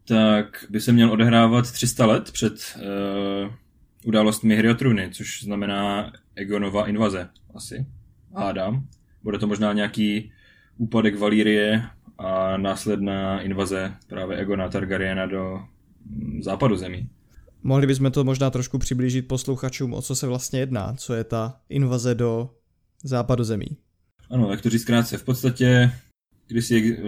tak 0.08 0.66
by 0.70 0.80
se 0.80 0.92
měl 0.92 1.12
odehrávat 1.12 1.72
300 1.72 2.06
let 2.06 2.32
před 2.32 2.54
uh, 2.54 3.54
událostmi 4.06 4.56
Hry 4.56 4.70
o 4.70 4.74
trůny, 4.74 5.10
což 5.12 5.44
znamená 5.44 6.12
Egonova 6.36 6.88
invaze 6.88 7.30
asi. 7.56 7.86
Hádám. 8.36 8.88
Bude 9.24 9.38
to 9.38 9.48
možná 9.48 9.74
nějaký 9.74 10.32
úpadek 10.82 11.20
Valírie 11.20 11.84
a 12.18 12.58
následná 12.58 13.42
invaze 13.42 13.94
právě 14.08 14.38
Egona 14.38 14.70
Targaryena 14.70 15.26
do 15.26 15.60
mm, 16.06 16.44
západu 16.44 16.76
zemí. 16.76 17.10
Mohli 17.64 17.88
bychom 17.88 18.12
to 18.12 18.24
možná 18.24 18.50
trošku 18.50 18.78
přiblížit 18.78 19.28
posluchačům, 19.28 19.94
o 19.94 20.02
co 20.02 20.16
se 20.16 20.28
vlastně 20.28 20.60
jedná, 20.60 20.94
co 20.94 21.14
je 21.14 21.24
ta 21.24 21.60
invaze 21.70 22.16
do 22.16 22.50
západu 23.04 23.44
zemí. 23.44 23.68
Ano, 24.30 24.52
jak 24.52 24.62
to 24.62 24.70
říct 24.70 24.86
krátce, 24.86 25.18
v 25.18 25.24
podstatě 25.24 25.92
když 26.48 26.66
si 26.66 26.98
eh, 26.98 27.04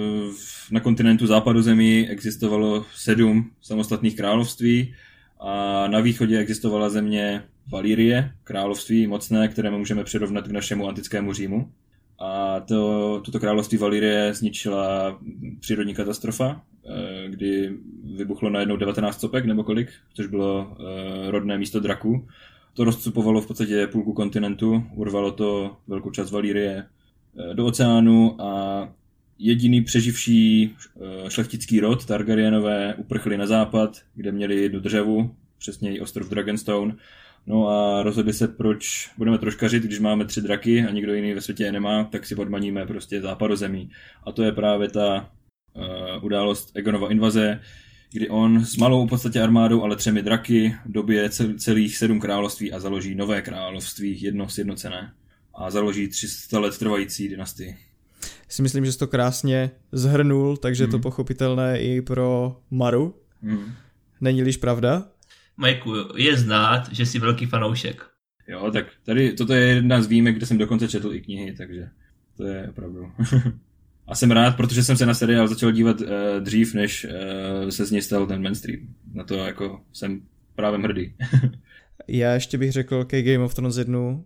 na 0.71 0.79
kontinentu 0.79 1.27
západu 1.27 1.61
zemí 1.61 2.09
existovalo 2.09 2.85
sedm 2.95 3.51
samostatných 3.61 4.15
království 4.15 4.95
a 5.39 5.87
na 5.87 5.99
východě 5.99 6.39
existovala 6.39 6.89
země 6.89 7.43
Valírie, 7.71 8.31
království 8.43 9.07
mocné, 9.07 9.47
které 9.47 9.71
můžeme 9.71 10.03
přirovnat 10.03 10.47
k 10.47 10.51
našemu 10.51 10.87
antickému 10.87 11.33
Římu. 11.33 11.71
A 12.19 12.59
to, 12.59 13.21
toto 13.25 13.39
království 13.39 13.77
Valírie 13.77 14.33
zničila 14.33 15.19
přírodní 15.59 15.93
katastrofa, 15.93 16.61
eh, 16.85 17.29
kdy 17.29 17.77
vybuchlo 18.15 18.49
najednou 18.49 18.77
19 18.77 19.19
sopek 19.19 19.45
nebo 19.45 19.63
kolik, 19.63 19.89
což 20.13 20.27
bylo 20.27 20.77
eh, 20.79 21.31
rodné 21.31 21.57
místo 21.57 21.79
draků. 21.79 22.27
To 22.73 22.83
rozcupovalo 22.83 23.41
v 23.41 23.47
podstatě 23.47 23.87
půlku 23.87 24.13
kontinentu, 24.13 24.83
urvalo 24.95 25.31
to 25.31 25.77
velkou 25.87 26.11
část 26.11 26.31
Valírie 26.31 26.85
do 27.53 27.65
oceánu 27.65 28.41
a 28.41 28.89
jediný 29.39 29.81
přeživší 29.81 30.75
eh, 30.75 31.29
šlechtický 31.29 31.79
rod 31.79 32.05
Targaryenové 32.05 32.95
uprchli 32.95 33.37
na 33.37 33.47
západ, 33.47 34.01
kde 34.15 34.31
měli 34.31 34.61
jednu 34.61 34.79
dřevu, 34.79 35.35
přesněji 35.57 36.01
ostrov 36.01 36.29
Dragonstone. 36.29 36.95
No 37.47 37.67
a 37.67 38.03
rozhodli 38.03 38.33
se, 38.33 38.47
proč 38.47 39.11
budeme 39.17 39.37
troškařit, 39.37 39.83
když 39.83 39.99
máme 39.99 40.25
tři 40.25 40.41
draky 40.41 40.85
a 40.85 40.91
nikdo 40.91 41.13
jiný 41.13 41.33
ve 41.33 41.41
světě 41.41 41.63
je 41.63 41.71
nemá, 41.71 42.03
tak 42.03 42.25
si 42.25 42.35
podmaníme 42.35 42.85
prostě 42.85 43.21
západozemí. 43.21 43.89
A 44.23 44.31
to 44.31 44.43
je 44.43 44.51
právě 44.51 44.89
ta 44.89 45.31
uh, 45.73 46.25
událost 46.25 46.71
Egonova 46.75 47.11
invaze, 47.11 47.59
kdy 48.11 48.29
on 48.29 48.65
s 48.65 48.77
malou 48.77 49.05
v 49.05 49.09
podstatě 49.09 49.41
armádou, 49.41 49.83
ale 49.83 49.95
třemi 49.95 50.21
draky 50.21 50.75
dobije 50.85 51.29
celých 51.57 51.97
sedm 51.97 52.19
království 52.19 52.73
a 52.73 52.79
založí 52.79 53.15
nové 53.15 53.41
království, 53.41 54.21
jedno 54.21 54.49
sjednocené. 54.49 55.13
A 55.55 55.71
založí 55.71 56.07
300 56.07 56.59
let 56.59 56.77
trvající 56.77 57.29
dynastii 57.29 57.75
si 58.53 58.61
myslím, 58.61 58.85
že 58.85 58.91
jsi 58.91 58.97
to 58.97 59.07
krásně 59.07 59.71
zhrnul, 59.91 60.57
takže 60.57 60.85
mm. 60.85 60.91
to 60.91 60.97
mhm. 60.97 61.01
pochopitelné 61.01 61.79
i 61.79 62.01
pro 62.01 62.57
Maru. 62.71 63.15
Mm. 63.41 63.71
Není-liž 64.21 64.57
pravda? 64.57 65.07
Majku, 65.57 65.93
je 66.15 66.37
znát, 66.37 66.93
že 66.93 67.05
jsi 67.05 67.19
velký 67.19 67.45
fanoušek. 67.45 68.05
Jo, 68.47 68.71
tak 68.71 68.85
tady 69.03 69.33
toto 69.33 69.53
je 69.53 69.67
jedna 69.67 70.01
z 70.01 70.07
výjimek, 70.07 70.35
kde 70.35 70.45
jsem 70.45 70.57
dokonce 70.57 70.87
četl 70.87 71.13
i 71.13 71.21
knihy, 71.21 71.53
takže 71.53 71.89
to 72.37 72.45
je 72.45 72.67
opravdu. 72.69 73.11
A 74.07 74.15
jsem 74.15 74.31
rád, 74.31 74.57
protože 74.57 74.83
jsem 74.83 74.97
se 74.97 75.05
na 75.05 75.13
seriál 75.13 75.47
začal 75.47 75.71
dívat 75.71 76.01
uh, 76.01 76.07
dřív, 76.39 76.73
než 76.73 77.05
uh, 77.05 77.69
se 77.69 77.85
z 77.85 77.91
něj 77.91 78.01
stal 78.01 78.27
ten 78.27 78.43
mainstream. 78.43 78.79
Na 79.13 79.23
to 79.23 79.35
jako 79.35 79.81
jsem 79.93 80.21
právě 80.55 80.79
hrdý. 80.79 81.13
Já 82.07 82.33
ještě 82.33 82.57
bych 82.57 82.71
řekl 82.71 83.05
ke 83.05 83.21
Game 83.21 83.45
of 83.45 83.53
Thrones 83.53 83.77
jednu 83.77 84.25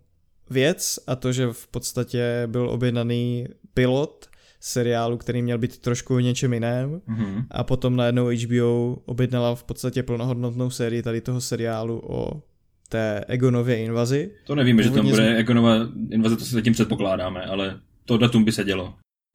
věc 0.50 0.98
a 1.06 1.16
to, 1.16 1.32
že 1.32 1.46
v 1.52 1.66
podstatě 1.66 2.42
byl 2.46 2.70
objednaný 2.70 3.46
pilot 3.74 4.28
seriálu, 4.60 5.16
který 5.16 5.42
měl 5.42 5.58
být 5.58 5.78
trošku 5.78 6.14
o 6.14 6.20
něčem 6.20 6.52
jiném 6.52 7.00
mm-hmm. 7.08 7.46
a 7.50 7.64
potom 7.64 7.96
najednou 7.96 8.28
HBO 8.28 8.96
objednala 9.04 9.54
v 9.54 9.64
podstatě 9.64 10.02
plnohodnotnou 10.02 10.70
sérii 10.70 11.02
tady 11.02 11.20
toho 11.20 11.40
seriálu 11.40 12.02
o 12.04 12.42
té 12.88 13.24
Egonově 13.28 13.76
invazi. 13.76 14.30
To 14.44 14.54
nevíme, 14.54 14.82
Původně 14.82 14.90
že 14.90 15.02
tam 15.02 15.10
bude 15.10 15.28
jsme... 15.28 15.36
Egonova 15.36 15.76
invaze, 16.10 16.36
to 16.36 16.44
se 16.44 16.54
zatím 16.54 16.72
předpokládáme, 16.72 17.44
ale 17.44 17.80
to 18.04 18.18
datum 18.18 18.44
by 18.44 18.52
se 18.52 18.64
dělo. 18.64 18.94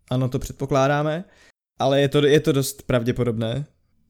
Ano, 0.09 0.29
to 0.29 0.39
předpokládáme, 0.39 1.23
ale 1.79 2.01
je 2.01 2.09
to, 2.09 2.25
je 2.25 2.39
to 2.39 2.51
dost 2.51 2.83
pravděpodobné. 2.83 3.65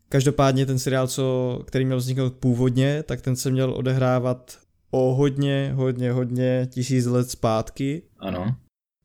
Každopádně 0.09 0.65
ten 0.65 0.79
seriál, 0.79 1.07
co, 1.07 1.59
který 1.67 1.85
měl 1.85 1.97
vzniknout 1.97 2.33
původně, 2.33 3.03
tak 3.03 3.21
ten 3.21 3.35
se 3.35 3.51
měl 3.51 3.73
odehrávat 3.73 4.59
o 4.91 5.13
hodně, 5.13 5.71
hodně, 5.75 6.11
hodně 6.11 6.67
tisíc 6.71 7.05
let 7.05 7.29
zpátky. 7.29 8.01
Ano. 8.19 8.55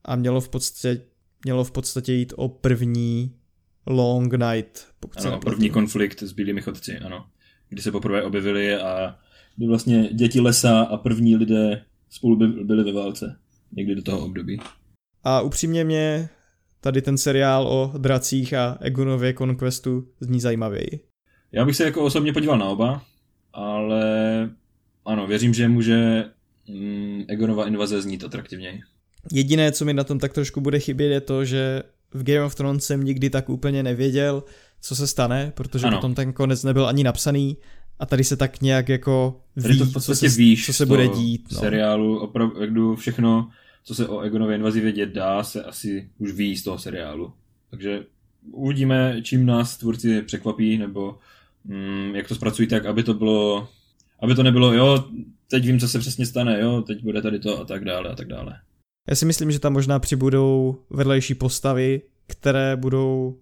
A 0.04 0.16
mělo 0.16 0.40
v 0.40 0.48
podstatě, 0.48 1.02
mělo 1.44 1.64
v 1.64 1.70
podstatě 1.70 2.12
jít 2.12 2.32
o 2.36 2.48
první 2.48 3.34
Long 3.86 4.34
Night. 4.34 4.86
Pokud 5.00 5.26
ano, 5.26 5.40
první 5.40 5.70
konflikt 5.70 6.22
s 6.22 6.32
bílými 6.32 6.62
chodci, 6.62 6.98
ano. 6.98 7.26
Kdy 7.68 7.82
se 7.82 7.92
poprvé 7.92 8.22
objevili 8.22 8.76
a 8.76 9.18
kdy 9.56 9.66
vlastně 9.66 10.08
děti 10.12 10.40
lesa 10.40 10.80
a 10.80 10.96
první 10.96 11.36
lidé 11.36 11.84
spolu 12.10 12.36
by, 12.36 12.46
byli 12.46 12.84
ve 12.84 12.92
válce. 12.92 13.38
Někdy 13.72 13.94
do 13.94 14.02
toho 14.02 14.24
období. 14.24 14.60
A 15.24 15.40
upřímně 15.40 15.84
mě 15.84 16.28
tady 16.80 17.02
ten 17.02 17.18
seriál 17.18 17.66
o 17.66 17.92
dracích 17.98 18.54
a 18.54 18.78
Egonově 18.80 19.34
Conquestu 19.34 20.08
zní 20.20 20.40
zajímavěji. 20.40 21.00
Já 21.52 21.64
bych 21.64 21.76
se 21.76 21.84
jako 21.84 22.04
osobně 22.04 22.32
podíval 22.32 22.58
na 22.58 22.64
oba, 22.64 23.02
ale 23.52 24.10
ano, 25.04 25.26
věřím, 25.26 25.54
že 25.54 25.68
může 25.68 26.24
mm, 26.68 27.24
Egonova 27.28 27.66
invaze 27.66 28.02
znít 28.02 28.24
atraktivněji. 28.24 28.80
Jediné, 29.32 29.72
co 29.72 29.84
mi 29.84 29.94
na 29.94 30.04
tom 30.04 30.18
tak 30.18 30.32
trošku 30.32 30.60
bude 30.60 30.80
chybět, 30.80 31.08
je 31.08 31.20
to, 31.20 31.44
že 31.44 31.82
v 32.14 32.22
Game 32.22 32.44
of 32.44 32.54
Thrones 32.54 32.84
jsem 32.84 33.04
nikdy 33.04 33.30
tak 33.30 33.48
úplně 33.48 33.82
nevěděl, 33.82 34.44
co 34.80 34.96
se 34.96 35.06
stane, 35.06 35.52
protože 35.54 35.86
ano. 35.86 35.96
potom 35.96 36.14
ten 36.14 36.32
konec 36.32 36.64
nebyl 36.64 36.86
ani 36.86 37.04
napsaný 37.04 37.56
a 37.98 38.06
tady 38.06 38.24
se 38.24 38.36
tak 38.36 38.60
nějak 38.60 38.88
jako 38.88 39.40
ví, 39.56 39.78
to 39.78 39.84
v 39.84 39.92
co 39.92 40.14
se, 40.14 40.28
víš 40.28 40.66
co 40.66 40.72
se 40.72 40.86
bude 40.86 41.08
dít. 41.08 41.48
No. 41.52 41.58
seriálu 41.58 42.18
opravdu 42.18 42.96
všechno, 42.96 43.50
co 43.84 43.94
se 43.94 44.08
o 44.08 44.20
Egonově 44.20 44.56
invazi 44.56 44.80
vědět 44.80 45.08
dá, 45.08 45.44
se 45.44 45.64
asi 45.64 46.10
už 46.18 46.32
ví 46.32 46.56
z 46.56 46.62
toho 46.62 46.78
seriálu. 46.78 47.32
Takže 47.70 48.04
uvidíme, 48.52 49.16
čím 49.22 49.46
nás 49.46 49.76
tvůrci 49.76 50.22
překvapí, 50.22 50.78
nebo 50.78 51.18
mm, 51.64 52.12
jak 52.14 52.28
to 52.28 52.34
zpracují 52.34 52.68
tak, 52.68 52.86
aby 52.86 53.02
to 53.02 53.14
bylo 53.14 53.68
aby 54.20 54.34
to 54.34 54.42
nebylo, 54.42 54.72
jo, 54.72 55.04
teď 55.50 55.66
vím, 55.66 55.80
co 55.80 55.88
se 55.88 55.98
přesně 55.98 56.26
stane, 56.26 56.60
jo, 56.60 56.82
teď 56.82 57.02
bude 57.02 57.22
tady 57.22 57.38
to 57.38 57.60
a 57.60 57.64
tak 57.64 57.84
dále 57.84 58.10
a 58.10 58.14
tak 58.14 58.28
dále. 58.28 58.60
Já 59.08 59.16
si 59.16 59.26
myslím, 59.26 59.50
že 59.50 59.58
tam 59.58 59.72
možná 59.72 59.98
přibudou 59.98 60.78
vedlejší 60.90 61.34
postavy, 61.34 62.02
které 62.26 62.76
budou 62.76 63.38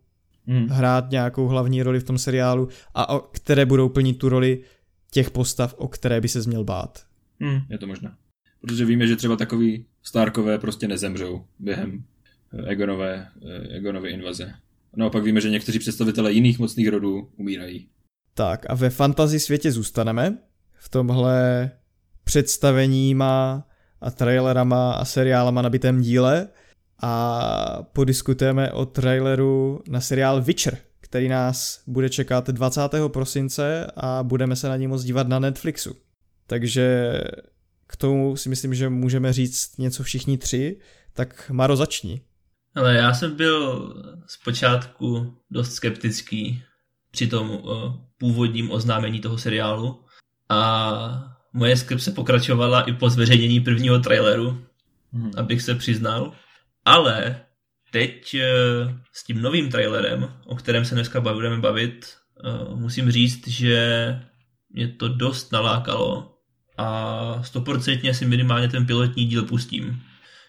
hmm. 0.46 0.66
hrát 0.66 1.10
nějakou 1.10 1.46
hlavní 1.46 1.82
roli 1.82 2.00
v 2.00 2.04
tom 2.04 2.18
seriálu 2.18 2.68
a 2.94 3.08
o, 3.08 3.20
které 3.20 3.66
budou 3.66 3.88
plnit 3.88 4.18
tu 4.18 4.28
roli 4.28 4.62
těch 5.10 5.30
postav, 5.30 5.74
o 5.78 5.88
které 5.88 6.20
by 6.20 6.28
se 6.28 6.40
měl 6.46 6.64
bát. 6.64 7.06
Hmm, 7.40 7.60
je 7.70 7.78
to 7.78 7.86
možné. 7.86 8.14
Protože 8.60 8.84
víme, 8.84 9.06
že 9.06 9.16
třeba 9.16 9.36
takový 9.36 9.86
Starkové 10.02 10.58
prostě 10.58 10.88
nezemřou 10.88 11.44
během 11.58 12.04
eh, 12.52 12.66
Egonové, 12.66 13.28
eh, 13.46 13.76
Egonové 13.76 14.10
invaze. 14.10 14.54
Naopak 14.96 15.24
víme, 15.24 15.40
že 15.40 15.50
někteří 15.50 15.78
představitelé 15.78 16.32
jiných 16.32 16.58
mocných 16.58 16.88
rodů 16.88 17.30
umírají. 17.36 17.88
Tak 18.34 18.66
a 18.68 18.74
ve 18.74 18.90
fantasy 18.90 19.40
světě 19.40 19.72
zůstaneme, 19.72 20.38
v 20.78 20.88
tomhle 20.88 21.70
představeníma 22.24 23.66
a 24.00 24.10
trailerama 24.10 24.92
a 24.92 25.04
seriálama 25.04 25.62
nabitém 25.62 26.00
díle 26.00 26.48
a 27.02 27.82
podiskutujeme 27.92 28.72
o 28.72 28.86
traileru 28.86 29.82
na 29.88 30.00
seriál 30.00 30.42
Witcher, 30.42 30.78
který 31.00 31.28
nás 31.28 31.82
bude 31.86 32.08
čekat 32.08 32.50
20. 32.50 32.80
prosince 33.08 33.86
a 33.96 34.22
budeme 34.22 34.56
se 34.56 34.68
na 34.68 34.76
něj 34.76 34.88
moc 34.88 35.04
dívat 35.04 35.28
na 35.28 35.38
Netflixu. 35.38 35.96
Takže 36.46 37.14
k 37.86 37.96
tomu 37.96 38.36
si 38.36 38.48
myslím, 38.48 38.74
že 38.74 38.88
můžeme 38.88 39.32
říct 39.32 39.78
něco 39.78 40.02
všichni 40.02 40.38
tři, 40.38 40.80
tak 41.12 41.50
Maro 41.50 41.76
začni. 41.76 42.20
Ale 42.74 42.94
já 42.94 43.14
jsem 43.14 43.36
byl 43.36 43.94
zpočátku 44.26 45.34
dost 45.50 45.72
skeptický 45.72 46.62
při 47.10 47.26
tom 47.26 47.50
uh, 47.50 47.60
původním 48.18 48.70
oznámení 48.70 49.20
toho 49.20 49.38
seriálu, 49.38 50.06
a 50.48 51.35
moje 51.56 51.76
skepse 51.76 52.12
pokračovala 52.12 52.80
i 52.80 52.92
po 52.92 53.10
zveřejnění 53.10 53.60
prvního 53.60 53.98
traileru, 53.98 54.64
hmm. 55.12 55.30
abych 55.36 55.62
se 55.62 55.74
přiznal. 55.74 56.32
Ale 56.84 57.40
teď 57.92 58.34
eh, 58.34 58.44
s 59.12 59.24
tím 59.24 59.42
novým 59.42 59.70
trailerem, 59.70 60.28
o 60.44 60.56
kterém 60.56 60.84
se 60.84 60.94
dneska 60.94 61.20
budeme 61.20 61.58
bavit, 61.58 62.06
eh, 62.44 62.74
musím 62.74 63.10
říct, 63.10 63.48
že 63.48 63.80
mě 64.70 64.88
to 64.88 65.08
dost 65.08 65.52
nalákalo 65.52 66.32
a 66.78 67.42
stoprocentně 67.42 68.14
si 68.14 68.26
minimálně 68.26 68.68
ten 68.68 68.86
pilotní 68.86 69.26
díl 69.26 69.42
pustím. 69.42 70.02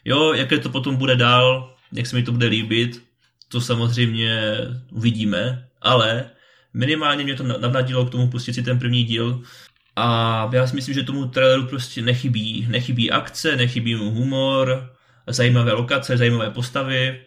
Jo, 0.05 0.34
jaké 0.34 0.58
to 0.58 0.70
potom 0.70 0.95
bude 0.95 1.16
dál, 1.16 1.76
jak 1.93 2.08
se 2.08 2.16
mi 2.16 2.24
to 2.24 2.32
bude 2.32 2.47
líbit, 2.47 3.03
to 3.47 3.62
samozřejmě 3.62 4.41
uvidíme, 4.91 5.68
ale 5.82 6.30
minimálně 6.74 7.24
mě 7.24 7.36
to 7.36 7.43
navnadilo 7.43 8.05
k 8.05 8.10
tomu 8.10 8.28
pustit 8.28 8.53
si 8.53 8.64
ten 8.64 8.80
první 8.80 9.03
díl, 9.03 9.43
a 9.98 10.50
já 10.54 10.68
si 10.68 10.76
myslím, 10.76 10.95
že 10.95 11.04
tomu 11.04 11.28
traileru 11.28 11.68
prostě 11.68 12.02
nechybí. 12.02 12.68
Nechybí 12.70 13.12
akce, 13.12 13.56
nechybí 13.56 13.95
mu 13.95 14.12
humor, 14.12 14.89
zajímavé 15.28 15.74
lokace, 15.74 16.18
zajímavé 16.18 16.52
postavy, 16.52 17.22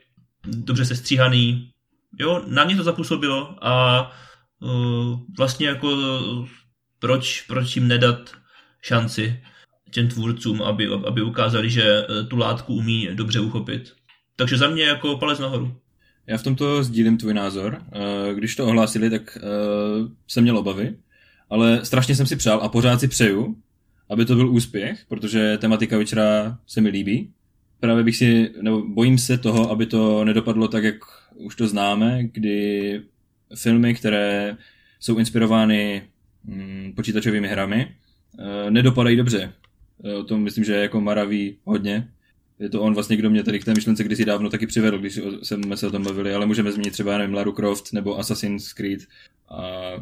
dobře 0.47 0.85
se 0.85 0.97
stříhaný. 0.97 1.71
Jo, 2.18 2.45
na 2.47 2.64
mě 2.64 2.77
to 2.77 2.83
zapůsobilo 2.83 3.66
a 3.66 4.12
vlastně 5.39 5.66
jako 5.66 5.97
proč, 6.99 7.41
proč 7.43 7.77
jim 7.77 7.89
nedat 7.89 8.31
šanci 8.83 9.43
těm 9.91 10.09
tvůrcům, 10.09 10.62
aby, 10.62 10.89
aby 11.07 11.23
ukázali, 11.23 11.71
že 11.71 12.07
tu 12.29 12.37
látku 12.37 12.75
umí 12.75 13.09
dobře 13.12 13.41
uchopit. 13.41 13.93
Takže 14.37 14.59
za 14.59 14.68
mě 14.68 14.83
jako 14.83 15.16
palec 15.16 15.39
nahoru. 15.39 15.77
Já 16.27 16.39
v 16.39 16.43
tomto 16.43 16.85
sdílím 16.85 17.18
tvůj 17.18 17.35
názor. 17.35 17.83
Když 18.35 18.57
to 18.57 18.66
ohlásili, 18.66 19.11
tak 19.11 19.39
jsem 20.29 20.43
měl 20.43 20.59
obavy, 20.59 20.97
ale 21.51 21.84
strašně 21.84 22.16
jsem 22.16 22.26
si 22.26 22.36
přál 22.36 22.61
a 22.62 22.68
pořád 22.68 23.01
si 23.01 23.09
přeju, 23.09 23.57
aby 24.09 24.24
to 24.24 24.34
byl 24.34 24.51
úspěch, 24.51 25.05
protože 25.09 25.59
tematika 25.59 25.98
večera 25.98 26.59
se 26.66 26.80
mi 26.80 26.88
líbí. 26.88 27.30
Právě 27.80 28.05
bych 28.05 28.16
si, 28.16 28.51
nebo 28.61 28.82
bojím 28.82 29.18
se 29.18 29.38
toho, 29.38 29.70
aby 29.70 29.86
to 29.86 30.24
nedopadlo 30.24 30.68
tak, 30.68 30.84
jak 30.84 30.96
už 31.34 31.57
to 31.57 31.68
známe, 31.68 32.24
kdy 32.24 33.03
filmy, 33.55 33.94
které 33.94 34.57
jsou 35.01 35.18
inspirovány 35.18 36.03
mm, 36.44 36.92
počítačovými 36.96 37.48
hrami, 37.48 37.94
e, 38.38 38.70
nedopadají 38.70 39.16
dobře. 39.16 39.53
E, 40.05 40.14
o 40.14 40.24
tom 40.24 40.42
myslím, 40.42 40.64
že 40.64 40.74
jako 40.74 41.01
Mara 41.01 41.24
ví 41.24 41.57
hodně. 41.64 42.09
Je 42.59 42.68
to 42.68 42.82
on 42.82 42.94
vlastně, 42.94 43.16
kdo 43.16 43.30
mě 43.30 43.42
tady 43.42 43.59
k 43.59 43.64
té 43.64 43.74
myšlence 43.74 44.05
kdysi 44.05 44.24
dávno 44.24 44.51
taky 44.51 44.66
přivedl, 44.66 44.98
když 44.98 45.20
jsme 45.42 45.76
se 45.76 45.86
o 45.86 45.90
tom 45.90 46.03
bavili, 46.03 46.34
ale 46.34 46.46
můžeme 46.46 46.72
zmínit 46.72 46.92
třeba, 46.92 47.18
nevím, 47.18 47.34
Lara 47.34 47.53
Croft 47.53 47.92
nebo 47.92 48.18
Assassin's 48.18 48.72
Creed 48.72 49.01
a 49.48 49.92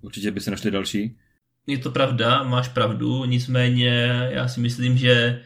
určitě 0.00 0.30
by 0.30 0.40
se 0.40 0.50
našli 0.50 0.70
další. 0.70 1.16
Je 1.66 1.78
to 1.78 1.90
pravda, 1.90 2.42
máš 2.42 2.68
pravdu, 2.68 3.24
nicméně 3.24 4.28
já 4.30 4.48
si 4.48 4.60
myslím, 4.60 4.98
že 4.98 5.42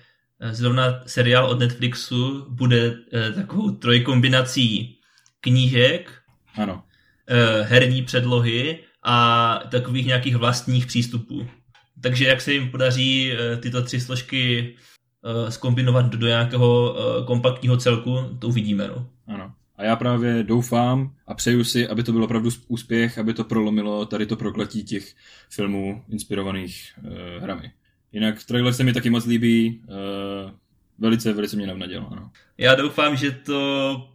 zrovna 0.51 1.01
seriál 1.07 1.47
od 1.47 1.59
Netflixu 1.59 2.47
bude 2.49 2.97
eh, 3.13 3.33
takovou 3.33 3.71
trojkombinací 3.71 4.99
knížek, 5.41 6.13
ano. 6.55 6.83
Eh, 7.29 7.63
herní 7.63 8.03
předlohy 8.03 8.79
a 9.03 9.59
takových 9.71 10.07
nějakých 10.07 10.37
vlastních 10.37 10.87
přístupů. 10.87 11.49
Takže 12.01 12.25
jak 12.25 12.41
se 12.41 12.53
jim 12.53 12.71
podaří 12.71 13.33
eh, 13.33 13.57
tyto 13.57 13.83
tři 13.83 14.01
složky 14.01 14.75
skombinovat 15.49 16.07
do 16.07 16.27
nějakého 16.27 16.97
kompaktního 17.27 17.77
celku, 17.77 18.37
to 18.39 18.49
uvidíme. 18.49 18.89
No. 18.89 19.09
Ano. 19.27 19.55
A 19.77 19.85
já 19.85 19.97
právě 19.97 20.43
doufám 20.43 21.15
a 21.27 21.35
přeju 21.35 21.65
si, 21.65 21.89
aby 21.89 22.03
to 22.03 22.13
byl 22.13 22.25
opravdu 22.25 22.51
úspěch, 22.69 23.19
aby 23.19 23.35
to 23.35 23.45
prolomilo 23.45 24.07
tady 24.07 24.27
to 24.27 24.37
prokletí 24.37 24.85
těch 24.85 25.15
filmů 25.51 26.05
inspirovaných 26.09 26.93
uh, 27.03 27.43
hrami. 27.43 27.73
Jinak 28.13 28.45
trailer 28.45 28.73
se 28.73 28.85
mi 28.85 28.93
taky 28.93 29.11
moc 29.11 29.27
líbí, 29.27 29.83
uh, 29.87 30.51
velice, 30.99 31.33
velice 31.33 31.57
mě 31.57 31.67
navnadil, 31.67 32.07
ano. 32.11 32.31
Já 32.59 32.75
doufám, 32.75 33.17
že 33.17 33.31
to 33.31 34.11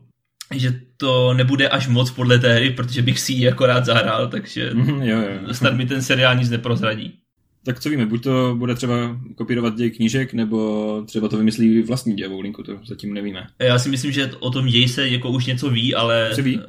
že 0.55 0.81
to 0.97 1.33
nebude 1.33 1.69
až 1.69 1.87
moc 1.87 2.11
podle 2.11 2.39
té 2.39 2.53
hry, 2.53 2.71
protože 2.71 3.01
bych 3.01 3.19
si 3.19 3.33
ji 3.33 3.45
jako 3.45 3.65
rád 3.65 3.85
zahrál, 3.85 4.27
takže 4.27 4.73
mm, 4.73 5.01
jo, 5.01 5.19
jo. 5.21 5.53
snad 5.53 5.73
mi 5.73 5.85
ten 5.85 6.01
seriál 6.01 6.35
nic 6.35 6.49
neprozradí. 6.49 7.19
Tak 7.63 7.79
co 7.79 7.89
víme, 7.89 8.05
buď 8.05 8.23
to 8.23 8.55
bude 8.57 8.75
třeba 8.75 9.19
kopírovat 9.35 9.75
děj 9.75 9.91
knížek, 9.91 10.33
nebo 10.33 11.01
třeba 11.05 11.27
to 11.27 11.37
vymyslí 11.37 11.81
vlastní 11.81 12.15
dějovou 12.15 12.39
linku, 12.39 12.63
to 12.63 12.79
zatím 12.87 13.13
nevíme. 13.13 13.47
Já 13.59 13.79
si 13.79 13.89
myslím, 13.89 14.11
že 14.11 14.31
o 14.39 14.49
tom 14.49 14.67
děj 14.67 14.87
se 14.87 15.09
jako 15.09 15.29
už 15.29 15.45
něco 15.45 15.69
ví, 15.69 15.95
ale 15.95 16.31
ví? 16.41 16.57
Uh, 16.57 16.63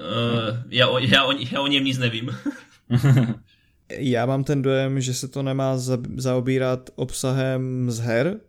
já, 0.68 0.88
o, 0.88 0.98
já, 0.98 1.24
o, 1.24 1.32
já 1.52 1.60
o 1.60 1.66
něm 1.66 1.84
nic 1.84 1.98
nevím. 1.98 2.30
já 3.98 4.26
mám 4.26 4.44
ten 4.44 4.62
dojem, 4.62 5.00
že 5.00 5.14
se 5.14 5.28
to 5.28 5.42
nemá 5.42 5.78
za, 5.78 5.98
zaobírat 6.16 6.90
obsahem 6.96 7.90
z 7.90 7.98
her, 7.98 8.40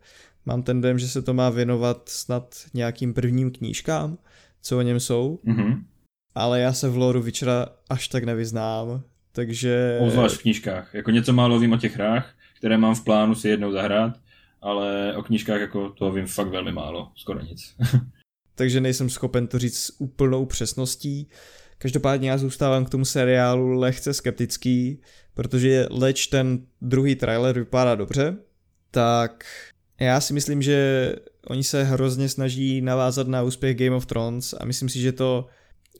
mám 0.46 0.62
ten 0.62 0.80
dojem, 0.80 0.98
že 0.98 1.08
se 1.08 1.22
to 1.22 1.34
má 1.34 1.50
věnovat 1.50 2.08
snad 2.08 2.54
nějakým 2.74 3.14
prvním 3.14 3.50
knížkám, 3.50 4.18
co 4.62 4.78
o 4.78 4.82
něm 4.82 5.00
jsou, 5.00 5.40
mm-hmm. 5.46 5.82
ale 6.34 6.60
já 6.60 6.72
se 6.72 6.88
v 6.88 6.96
loru 6.96 7.22
Witchera 7.22 7.66
až 7.90 8.08
tak 8.08 8.24
nevyznám, 8.24 9.02
takže... 9.32 9.98
Obzvlášť 10.00 10.36
v 10.36 10.42
knížkách. 10.42 10.94
Jako 10.94 11.10
něco 11.10 11.32
málo 11.32 11.58
vím 11.58 11.72
o 11.72 11.76
těch 11.76 11.96
hrách, 11.96 12.34
které 12.56 12.78
mám 12.78 12.94
v 12.94 13.04
plánu 13.04 13.34
si 13.34 13.48
jednou 13.48 13.72
zahrát, 13.72 14.18
ale 14.60 15.16
o 15.16 15.22
knížkách 15.22 15.60
jako 15.60 15.88
to 15.90 16.12
vím 16.12 16.26
fakt 16.26 16.48
velmi 16.48 16.72
málo, 16.72 17.12
skoro 17.14 17.40
nic. 17.40 17.76
takže 18.54 18.80
nejsem 18.80 19.10
schopen 19.10 19.46
to 19.46 19.58
říct 19.58 19.78
s 19.78 20.00
úplnou 20.00 20.46
přesností. 20.46 21.28
Každopádně 21.78 22.30
já 22.30 22.38
zůstávám 22.38 22.84
k 22.84 22.90
tomu 22.90 23.04
seriálu 23.04 23.72
lehce 23.72 24.14
skeptický, 24.14 25.00
protože 25.34 25.86
leč 25.90 26.26
ten 26.26 26.66
druhý 26.80 27.14
trailer 27.14 27.58
vypadá 27.58 27.94
dobře, 27.94 28.36
tak 28.90 29.44
já 30.00 30.20
si 30.20 30.32
myslím, 30.32 30.62
že 30.62 31.12
oni 31.46 31.64
se 31.64 31.84
hrozně 31.84 32.28
snaží 32.28 32.80
navázat 32.80 33.28
na 33.28 33.42
úspěch 33.42 33.76
Game 33.76 33.96
of 33.96 34.06
Thrones 34.06 34.54
a 34.60 34.64
myslím 34.64 34.88
si, 34.88 35.00
že 35.00 35.12
to, 35.12 35.46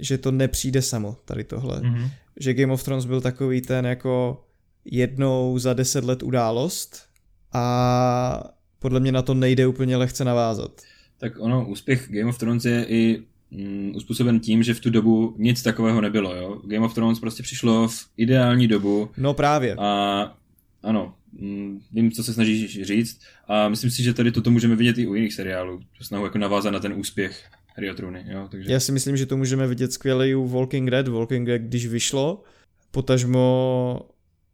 že 0.01 0.18
to 0.18 0.30
nepřijde 0.30 0.82
samo, 0.82 1.16
tady 1.24 1.45
tohle. 1.45 1.80
Mm-hmm. 1.80 2.11
Že 2.40 2.55
Game 2.55 2.72
of 2.72 2.84
Thrones 2.84 3.05
byl 3.05 3.20
takový 3.20 3.61
ten 3.61 3.86
jako 3.86 4.45
jednou 4.84 5.59
za 5.59 5.72
deset 5.72 6.05
let 6.05 6.22
událost 6.22 7.07
a 7.53 8.45
podle 8.78 9.01
mě 9.01 9.12
na 9.12 9.22
to 9.22 9.34
nejde 9.34 9.66
úplně 9.66 9.97
lehce 9.97 10.24
navázat. 10.24 10.82
Tak 11.18 11.32
ono, 11.38 11.68
úspěch 11.68 12.09
Game 12.11 12.28
of 12.28 12.38
Thrones 12.38 12.64
je 12.64 12.84
i 12.88 13.22
mm, 13.51 13.93
uspůsoben 13.97 14.40
tím, 14.40 14.62
že 14.62 14.74
v 14.74 14.80
tu 14.80 14.90
dobu 14.90 15.34
nic 15.38 15.62
takového 15.62 16.01
nebylo. 16.01 16.36
Jo? 16.36 16.61
Game 16.64 16.86
of 16.86 16.95
Thrones 16.95 17.20
prostě 17.20 17.43
přišlo 17.43 17.88
v 17.88 18.09
ideální 18.16 18.68
dobu. 18.68 19.11
No 19.16 19.34
právě. 19.34 19.76
A 19.78 20.36
ano, 20.82 21.14
mm, 21.32 21.80
vím, 21.93 22.12
co 22.12 22.24
se 22.24 22.34
snažíš 22.34 22.82
říct 22.82 23.20
a 23.49 23.68
myslím 23.68 23.90
si, 23.90 24.03
že 24.03 24.14
tady 24.14 24.32
toto 24.32 24.51
můžeme 24.51 24.76
vidět 24.76 24.99
i 24.99 25.07
u 25.07 25.14
jiných 25.14 25.34
seriálů. 25.34 25.80
To 25.99 26.05
snahu 26.05 26.24
jako 26.24 26.38
navázat 26.38 26.72
na 26.72 26.80
ten 26.80 26.93
úspěch 26.93 27.45
Hry 27.74 27.90
o 27.90 27.94
trůny, 27.94 28.24
jo, 28.28 28.48
takže... 28.50 28.72
Já 28.72 28.80
si 28.80 28.92
myslím, 28.92 29.16
že 29.16 29.26
to 29.26 29.36
můžeme 29.36 29.66
vidět 29.66 29.92
skvěle 29.92 30.36
u 30.36 30.48
Walking 30.48 30.90
Dead. 30.90 31.08
Walking 31.08 31.48
Dead, 31.48 31.62
když 31.62 31.86
vyšlo, 31.86 32.42
potažmo 32.90 34.00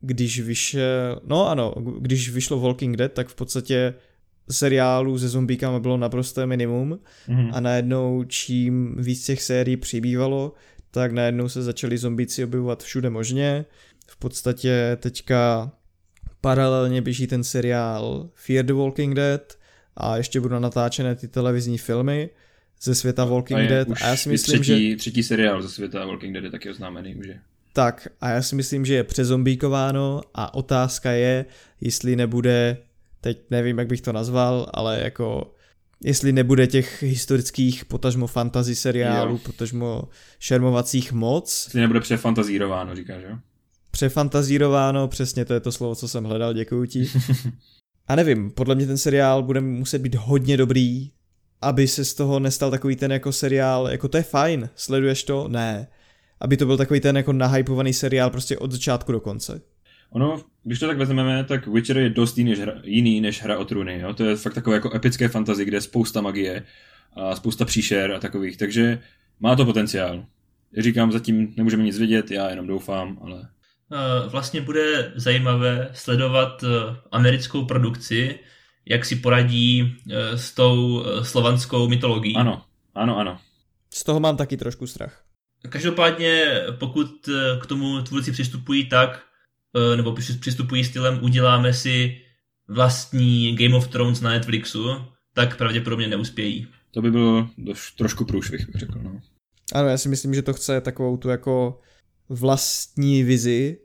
když 0.01 0.41
vyšel, 0.41 1.21
no 1.27 1.49
ano, 1.49 1.75
když 1.99 2.31
vyšlo 2.31 2.61
Walking 2.61 2.97
Dead, 2.97 3.13
tak 3.13 3.29
v 3.29 3.35
podstatě 3.35 3.95
seriálů 4.51 5.19
se 5.19 5.29
zombíkama 5.29 5.81
bylo 5.81 5.97
naprosté 5.97 6.47
minimum 6.47 6.99
mm-hmm. 7.29 7.51
a 7.53 7.61
najednou 7.61 8.25
čím 8.25 8.97
víc 8.99 9.27
těch 9.27 9.43
sérií 9.43 9.77
přibývalo, 9.77 10.53
tak 10.91 11.13
najednou 11.13 11.49
se 11.49 11.63
začali 11.63 11.99
zombíci 11.99 12.45
objevovat 12.45 12.83
všude 12.83 13.11
možně. 13.11 13.65
V 14.07 14.17
podstatě 14.17 14.97
teďka 15.01 15.73
paralelně 16.41 17.03
běží 17.03 17.27
ten 17.27 17.45
seriál 17.45 18.31
Fear 18.35 18.65
the 18.65 18.73
Walking 18.73 19.15
Dead 19.15 19.59
a 19.97 20.17
ještě 20.17 20.41
budou 20.41 20.59
natáčené 20.59 21.15
ty 21.15 21.29
televizní 21.29 21.79
filmy 21.79 22.31
ze 22.83 22.95
světa 22.95 23.25
Walking 23.25 23.59
a 23.59 23.63
je, 23.63 23.69
Dead. 23.69 23.89
A 24.03 24.09
já 24.09 24.17
si 24.17 24.29
myslím, 24.29 24.63
třetí, 24.63 24.91
že... 24.91 24.97
třetí 24.97 25.23
seriál 25.23 25.63
ze 25.63 25.69
světa 25.69 26.07
Walking 26.07 26.35
Dead 26.35 26.45
je 26.45 26.51
taky 26.51 26.71
oznámený 26.71 27.15
už 27.15 27.27
je. 27.27 27.41
Tak 27.73 28.09
a 28.21 28.31
já 28.31 28.43
si 28.43 28.57
myslím, 28.57 28.85
že 28.85 28.95
je 28.95 29.05
přezombíkováno 29.05 30.21
a 30.35 30.55
otázka 30.55 31.11
je, 31.11 31.45
jestli 31.81 32.17
nebude, 32.17 32.77
teď 33.21 33.39
nevím, 33.51 33.79
jak 33.79 33.89
bych 33.89 34.01
to 34.01 34.13
nazval, 34.13 34.71
ale 34.75 35.01
jako 35.01 35.55
jestli 36.05 36.33
nebude 36.33 36.67
těch 36.67 37.03
historických 37.03 37.85
potažmo 37.85 38.27
fantasy 38.27 38.75
seriálů, 38.75 39.33
jo. 39.33 39.39
potažmo 39.39 40.09
šermovacích 40.39 41.13
moc. 41.13 41.65
Jestli 41.67 41.81
nebude 41.81 42.01
přefantazírováno, 42.01 42.97
říkáš, 42.97 43.23
jo? 43.31 43.39
Přefantazírováno, 43.91 45.09
přesně 45.09 45.45
to 45.45 45.55
je 45.55 45.61
to 45.61 45.73
slovo, 45.73 45.95
co 45.95 46.09
jsem 46.09 46.25
hledal, 46.25 46.55
děkuji 46.55 46.87
ti. 46.87 47.11
A 48.09 48.17
nevím, 48.17 48.51
podle 48.51 48.75
mě 48.75 48.87
ten 48.87 48.99
seriál 48.99 49.43
bude 49.43 49.61
muset 49.61 49.99
být 49.99 50.15
hodně 50.15 50.57
dobrý, 50.57 51.11
aby 51.63 51.89
se 51.89 52.05
z 52.05 52.15
toho 52.15 52.41
nestal 52.41 52.71
takový 52.71 52.97
ten 52.97 53.13
jako 53.13 53.33
seriál, 53.33 53.89
jako 53.89 54.09
to 54.09 54.17
je 54.17 54.23
fajn, 54.23 54.69
sleduješ 54.75 55.25
to? 55.25 55.49
Ne. 55.49 55.89
Aby 56.41 56.57
to 56.57 56.67
byl 56.67 56.77
takový 56.77 57.01
ten 57.01 57.17
jako 57.17 57.33
nahypovaný 57.33 57.93
seriál 57.93 58.31
prostě 58.31 58.59
od 58.59 58.73
začátku 58.73 59.13
do 59.13 59.21
konce. 59.21 59.61
Ono, 60.11 60.43
když 60.65 60.79
to 60.79 60.87
tak 60.87 60.99
vezmeme, 60.99 61.45
tak 61.45 61.67
Witcher 61.67 61.99
je 61.99 62.11
dost 62.11 62.39
jiný 62.39 62.51
než 62.51 62.61
hra, 62.61 62.73
jiný 62.83 63.21
než 63.21 63.43
hra 63.43 63.59
o 63.59 63.65
trůny. 63.65 64.01
Jo? 64.01 64.15
To 64.15 64.25
je 64.25 64.37
fakt 64.37 64.55
takové 64.55 64.77
jako 64.77 64.95
epické 64.95 65.29
fantasy, 65.29 65.65
kde 65.65 65.77
je 65.77 65.81
spousta 65.81 66.21
magie 66.21 66.63
a 67.13 67.37
spousta 67.37 67.65
příšer 67.65 68.13
a 68.13 68.19
takových, 68.19 68.57
takže 68.57 68.99
má 69.41 69.57
to 69.57 69.65
potenciál. 69.65 70.25
Říkám, 70.79 71.13
zatím 71.13 71.55
nemůžeme 71.57 71.83
nic 71.83 71.99
vědět, 71.99 72.31
já 72.31 72.51
jenom 72.51 72.67
doufám, 72.67 73.19
ale... 73.23 73.49
Vlastně 74.29 74.61
bude 74.61 75.13
zajímavé 75.17 75.89
sledovat 75.93 76.65
eh, 76.65 76.97
americkou 77.13 77.65
produkci, 77.65 78.39
jak 78.89 79.05
si 79.05 79.17
poradí 79.17 79.97
eh, 80.11 80.39
s 80.39 80.53
tou 80.53 81.05
eh, 81.05 81.25
slovanskou 81.25 81.89
mytologií. 81.89 82.37
Ano, 82.37 82.63
ano, 82.95 83.19
ano. 83.19 83.39
Z 83.95 84.05
toho 84.05 84.21
mám 84.21 84.37
taky 84.37 84.57
trošku 84.57 84.87
strach. 84.87 85.25
Každopádně, 85.69 86.61
pokud 86.79 87.29
eh, 87.29 87.61
k 87.61 87.67
tomu 87.67 88.03
tvůrci 88.03 88.33
přistupují 88.33 88.89
tak, 88.89 89.23
nebo 89.97 90.15
přistupují 90.41 90.85
stylem 90.85 91.19
uděláme 91.23 91.73
si 91.73 92.21
vlastní 92.69 93.57
Game 93.57 93.77
of 93.77 93.89
Thrones 93.89 94.21
na 94.21 94.31
Netflixu, 94.31 94.97
tak 95.35 95.57
pravděpodobně 95.57 96.09
neuspějí. 96.09 96.67
To 96.91 97.03
by 97.03 97.11
bylo 97.11 97.49
doš, 97.59 97.93
trošku 97.93 98.25
průšvih, 98.25 98.67
bych 98.67 98.81
řekl. 98.81 98.99
No. 99.03 99.21
Ano, 99.73 99.89
já 99.89 99.99
si 99.99 100.09
myslím, 100.09 100.35
že 100.35 100.43
to 100.43 100.53
chce 100.53 100.81
takovou 100.81 101.17
tu 101.17 101.29
jako 101.29 101.81
vlastní 102.29 103.23
vizi, 103.23 103.79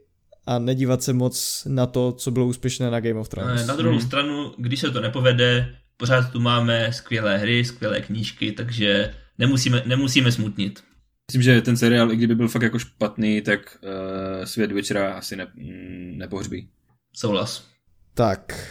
a 0.46 0.58
nedívat 0.58 1.02
se 1.02 1.12
moc 1.12 1.66
na 1.68 1.86
to, 1.86 2.12
co 2.12 2.30
bylo 2.30 2.46
úspěšné 2.46 2.90
na 2.90 3.00
Game 3.00 3.20
of 3.20 3.28
Thrones. 3.28 3.66
Na 3.66 3.76
druhou 3.76 3.98
hmm. 3.98 4.06
stranu, 4.06 4.54
když 4.58 4.80
se 4.80 4.90
to 4.90 5.00
nepovede, 5.00 5.74
pořád 5.96 6.32
tu 6.32 6.40
máme 6.40 6.92
skvělé 6.92 7.38
hry, 7.38 7.64
skvělé 7.64 8.00
knížky, 8.00 8.52
takže 8.52 9.14
nemusíme, 9.38 9.82
nemusíme 9.86 10.32
smutnit. 10.32 10.82
Myslím, 11.30 11.42
že 11.42 11.62
ten 11.62 11.76
seriál, 11.76 12.12
i 12.12 12.16
kdyby 12.16 12.34
byl 12.34 12.48
fakt 12.48 12.62
jako 12.62 12.78
špatný, 12.78 13.40
tak 13.40 13.78
uh, 13.82 14.44
svět 14.44 14.72
Witchera 14.72 15.14
asi 15.14 15.36
ne, 15.36 15.46
mm, 15.54 16.18
nepohřbí. 16.18 16.68
Souhlas. 17.16 17.66
Tak. 18.14 18.70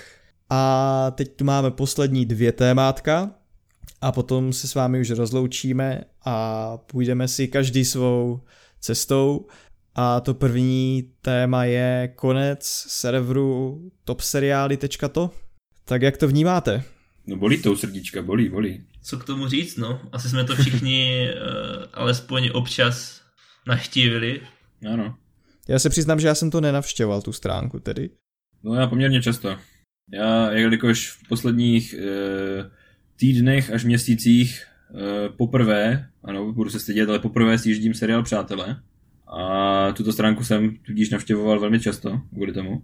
A 0.49 1.11
teď 1.11 1.35
tu 1.35 1.45
máme 1.45 1.71
poslední 1.71 2.25
dvě 2.25 2.51
témátka 2.51 3.31
a 4.01 4.11
potom 4.11 4.53
se 4.53 4.67
s 4.67 4.75
vámi 4.75 4.99
už 4.99 5.09
rozloučíme 5.09 6.03
a 6.25 6.77
půjdeme 6.77 7.27
si 7.27 7.47
každý 7.47 7.85
svou 7.85 8.41
cestou. 8.79 9.47
A 9.95 10.19
to 10.19 10.33
první 10.33 11.11
téma 11.21 11.65
je 11.65 12.13
konec 12.15 12.65
serveru 12.87 13.81
topseriály.to. 14.03 15.31
Tak 15.85 16.01
jak 16.01 16.17
to 16.17 16.27
vnímáte? 16.27 16.83
No 17.27 17.35
bolí 17.35 17.61
to 17.61 17.75
srdíčka, 17.75 18.21
bolí, 18.21 18.49
bolí. 18.49 18.83
Co 19.01 19.17
k 19.17 19.23
tomu 19.23 19.47
říct, 19.47 19.77
no? 19.77 20.01
Asi 20.11 20.29
jsme 20.29 20.43
to 20.43 20.55
všichni 20.55 21.29
uh, 21.29 21.83
alespoň 21.93 22.49
občas 22.53 23.21
naštívili. 23.67 24.41
Ano. 24.93 25.17
Já 25.67 25.79
se 25.79 25.89
přiznám, 25.89 26.19
že 26.19 26.27
já 26.27 26.35
jsem 26.35 26.51
to 26.51 26.61
nenavštěvoval, 26.61 27.21
tu 27.21 27.31
stránku 27.33 27.79
tedy. 27.79 28.09
No 28.63 28.75
já 28.75 28.87
poměrně 28.87 29.21
často. 29.21 29.57
Já, 30.13 30.51
jelikož 30.51 31.09
v 31.11 31.27
posledních 31.27 31.95
uh, 31.97 32.65
týdnech 33.15 33.71
až 33.71 33.83
měsících 33.83 34.65
uh, 34.91 35.35
poprvé, 35.37 36.09
ano, 36.23 36.53
budu 36.53 36.69
se 36.69 36.79
stydět, 36.79 37.09
ale 37.09 37.19
poprvé 37.19 37.57
sjíždím 37.57 37.93
seriál 37.93 38.23
Přátelé. 38.23 38.81
A 39.33 39.91
tuto 39.91 40.13
stránku 40.13 40.43
jsem 40.43 40.77
tudíž 40.77 41.09
navštěvoval 41.09 41.59
velmi 41.59 41.79
často 41.79 42.21
kvůli 42.33 42.53
tomu. 42.53 42.83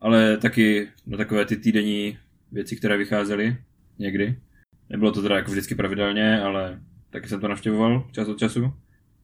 Ale 0.00 0.36
taky 0.36 0.88
no, 1.06 1.16
takové 1.16 1.44
ty 1.44 1.56
týdenní 1.56 2.18
věci, 2.52 2.76
které 2.76 2.96
vycházely 2.96 3.56
někdy. 3.98 4.36
Nebylo 4.90 5.12
to 5.12 5.22
teda 5.22 5.36
jako 5.36 5.50
vždycky 5.50 5.74
pravidelně, 5.74 6.40
ale 6.40 6.80
taky 7.10 7.28
jsem 7.28 7.40
to 7.40 7.48
navštěvoval 7.48 8.08
čas 8.12 8.28
od 8.28 8.38
času. 8.38 8.72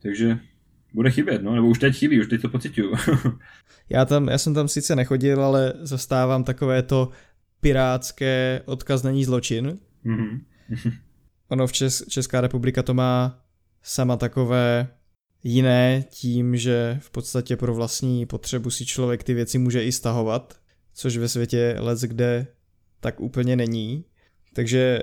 Takže 0.03 0.39
bude 0.95 1.11
chybět, 1.11 1.43
no, 1.43 1.55
nebo 1.55 1.69
už 1.69 1.79
teď 1.79 1.97
chybí, 1.97 2.21
už 2.21 2.29
teď 2.29 2.43
to 2.43 2.49
pocituju. 2.49 2.95
já, 3.89 4.05
tam, 4.05 4.29
já 4.29 4.39
jsem 4.39 4.55
tam 4.55 4.69
sice 4.69 4.97
nechodil, 4.97 5.45
ale 5.45 5.73
zastávám 5.81 6.45
takové 6.45 6.83
to 6.83 7.11
pirátské 7.61 8.63
odkaz 8.65 9.03
není 9.03 9.25
zločin. 9.25 9.79
Mm-hmm. 10.05 10.41
ono 11.49 11.67
v 11.67 11.73
Čes- 11.73 12.09
Česká 12.09 12.41
republika 12.41 12.83
to 12.83 12.95
má 12.95 13.41
sama 13.83 14.17
takové 14.17 14.89
jiné 15.47 16.05
tím, 16.11 16.57
že 16.57 16.99
v 17.01 17.11
podstatě 17.11 17.57
pro 17.57 17.75
vlastní 17.75 18.27
potřebu 18.27 18.71
si 18.71 18.87
člověk 18.87 19.25
ty 19.25 19.35
věci 19.35 19.59
může 19.59 19.85
i 19.85 19.93
stahovat, 19.93 20.59
což 20.95 21.17
ve 21.17 21.29
světě 21.29 21.77
let 21.79 22.01
kde 22.01 22.47
tak 23.01 23.21
úplně 23.21 23.57
není. 23.57 24.05
Takže 24.55 25.01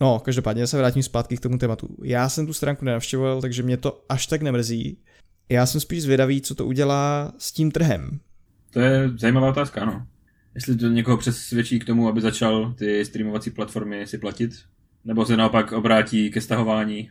no, 0.00 0.18
každopádně 0.18 0.66
se 0.66 0.78
vrátím 0.78 1.02
zpátky 1.02 1.36
k 1.36 1.40
tomu 1.40 1.58
tématu. 1.58 1.96
Já 2.04 2.28
jsem 2.28 2.46
tu 2.46 2.52
stránku 2.52 2.84
nenavštěvoval, 2.84 3.40
takže 3.40 3.62
mě 3.62 3.76
to 3.76 4.04
až 4.08 4.26
tak 4.26 4.42
nemrzí. 4.42 4.98
Já 5.48 5.66
jsem 5.66 5.80
spíš 5.80 6.02
zvědavý, 6.02 6.40
co 6.40 6.54
to 6.54 6.66
udělá 6.66 7.32
s 7.38 7.52
tím 7.52 7.70
trhem. 7.70 8.20
To 8.70 8.80
je 8.80 9.10
zajímavá 9.18 9.48
otázka, 9.48 9.84
no. 9.84 10.06
Jestli 10.54 10.76
to 10.76 10.88
někoho 10.88 11.16
přesvědčí 11.16 11.78
k 11.78 11.84
tomu, 11.84 12.08
aby 12.08 12.20
začal 12.20 12.74
ty 12.78 13.04
streamovací 13.04 13.50
platformy 13.50 14.06
si 14.06 14.18
platit, 14.18 14.50
nebo 15.04 15.26
se 15.26 15.36
naopak 15.36 15.72
obrátí 15.72 16.30
ke 16.30 16.40
stahování 16.40 17.10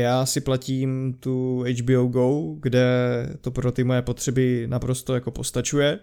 já 0.00 0.26
si 0.26 0.40
platím 0.40 1.14
tu 1.20 1.64
HBO 1.80 2.06
Go, 2.06 2.54
kde 2.60 2.86
to 3.40 3.50
pro 3.50 3.72
ty 3.72 3.84
moje 3.84 4.02
potřeby 4.02 4.66
naprosto 4.66 5.14
jako 5.14 5.30
postačuje 5.30 5.98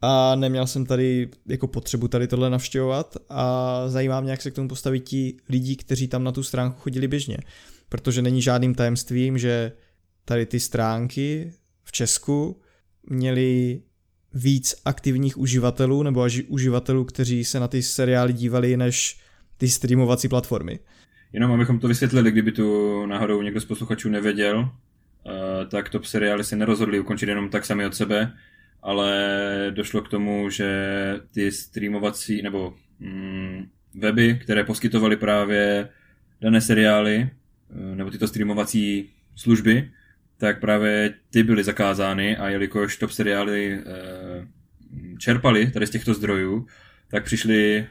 a 0.00 0.34
neměl 0.34 0.66
jsem 0.66 0.86
tady 0.86 1.28
jako 1.46 1.66
potřebu 1.66 2.08
tady 2.08 2.28
tohle 2.28 2.50
navštěvovat 2.50 3.16
a 3.28 3.82
zajímá 3.88 4.20
mě, 4.20 4.30
jak 4.30 4.42
se 4.42 4.50
k 4.50 4.54
tomu 4.54 4.68
postaví 4.68 5.00
ti 5.00 5.36
lidi, 5.48 5.76
kteří 5.76 6.08
tam 6.08 6.24
na 6.24 6.32
tu 6.32 6.42
stránku 6.42 6.80
chodili 6.80 7.08
běžně. 7.08 7.38
Protože 7.88 8.22
není 8.22 8.42
žádným 8.42 8.74
tajemstvím, 8.74 9.38
že 9.38 9.72
tady 10.24 10.46
ty 10.46 10.60
stránky 10.60 11.52
v 11.84 11.92
Česku 11.92 12.60
měly 13.02 13.82
víc 14.34 14.74
aktivních 14.84 15.38
uživatelů 15.38 16.02
nebo 16.02 16.26
uživatelů, 16.48 17.04
kteří 17.04 17.44
se 17.44 17.60
na 17.60 17.68
ty 17.68 17.82
seriály 17.82 18.32
dívali, 18.32 18.76
než 18.76 19.20
ty 19.56 19.68
streamovací 19.68 20.28
platformy. 20.28 20.78
Jenom 21.32 21.52
abychom 21.52 21.78
to 21.78 21.88
vysvětlili, 21.88 22.32
kdyby 22.32 22.52
tu 22.52 23.06
náhodou 23.06 23.42
někdo 23.42 23.60
z 23.60 23.64
posluchačů 23.64 24.08
nevěděl, 24.08 24.58
uh, 24.58 25.32
tak 25.70 25.88
top 25.88 26.04
seriály 26.04 26.44
se 26.44 26.56
nerozhodli 26.56 27.00
ukončit 27.00 27.28
jenom 27.28 27.48
tak 27.48 27.64
sami 27.64 27.86
od 27.86 27.94
sebe, 27.94 28.32
ale 28.82 29.16
došlo 29.70 30.02
k 30.02 30.08
tomu, 30.08 30.50
že 30.50 30.70
ty 31.34 31.52
streamovací 31.52 32.42
nebo 32.42 32.74
mm, 32.98 33.68
weby, 33.94 34.38
které 34.42 34.64
poskytovaly 34.64 35.16
právě 35.16 35.88
dané 36.40 36.60
seriály 36.60 37.30
uh, 37.68 37.96
nebo 37.96 38.10
tyto 38.10 38.28
streamovací 38.28 39.10
služby, 39.36 39.90
tak 40.38 40.60
právě 40.60 41.14
ty 41.30 41.42
byly 41.42 41.64
zakázány 41.64 42.36
a 42.36 42.48
jelikož 42.48 42.96
top 42.96 43.10
seriály 43.10 43.78
uh, 43.78 44.44
čerpali 45.18 45.70
tady 45.70 45.86
z 45.86 45.90
těchto 45.90 46.14
zdrojů, 46.14 46.66
tak 47.10 47.24
přišli 47.24 47.86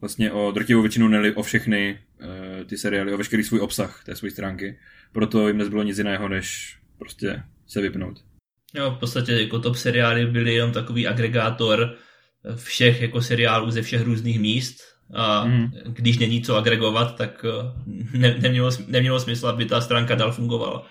vlastně 0.00 0.32
o 0.32 0.50
drtivou 0.50 0.82
většinu, 0.82 1.08
neli 1.08 1.34
o 1.34 1.42
všechny 1.42 1.98
ty 2.66 2.78
seriály, 2.78 3.12
o 3.12 3.16
veškerý 3.16 3.42
svůj 3.42 3.60
obsah 3.60 4.04
té 4.04 4.16
své 4.16 4.30
stránky. 4.30 4.78
Proto 5.12 5.48
jim 5.48 5.58
nezbylo 5.58 5.82
nic 5.82 5.98
jiného, 5.98 6.28
než 6.28 6.78
prostě 6.98 7.42
se 7.66 7.80
vypnout. 7.80 8.18
Jo, 8.74 8.90
v 8.90 8.98
podstatě 8.98 9.32
jako 9.32 9.58
top 9.58 9.76
seriály 9.76 10.26
byly 10.26 10.54
jenom 10.54 10.72
takový 10.72 11.06
agregátor 11.06 11.96
všech 12.54 13.02
jako 13.02 13.22
seriálů 13.22 13.70
ze 13.70 13.82
všech 13.82 14.02
různých 14.02 14.40
míst 14.40 14.76
a 15.14 15.44
mm. 15.44 15.72
když 15.84 16.18
není 16.18 16.42
co 16.42 16.56
agregovat, 16.56 17.16
tak 17.16 17.44
eh, 17.44 18.18
ne, 18.18 18.38
nemělo, 18.38 18.70
nemělo 18.86 19.20
smysl, 19.20 19.48
aby 19.48 19.64
ta 19.64 19.80
stránka 19.80 20.14
dál 20.14 20.32
fungovala. 20.32 20.86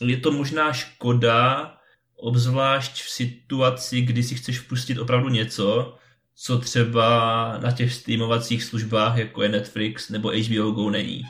Je 0.00 0.16
to 0.16 0.32
možná 0.32 0.72
škoda, 0.72 1.70
obzvlášť 2.16 3.02
v 3.02 3.10
situaci, 3.10 4.00
kdy 4.00 4.22
si 4.22 4.34
chceš 4.34 4.60
pustit 4.60 4.98
opravdu 4.98 5.28
něco, 5.28 5.96
co 6.36 6.58
třeba 6.58 7.58
na 7.58 7.70
těch 7.70 7.92
streamovacích 7.92 8.64
službách, 8.64 9.16
jako 9.16 9.42
je 9.42 9.48
Netflix 9.48 10.10
nebo 10.10 10.30
HBO 10.30 10.70
Go, 10.70 10.90
není. 10.90 11.22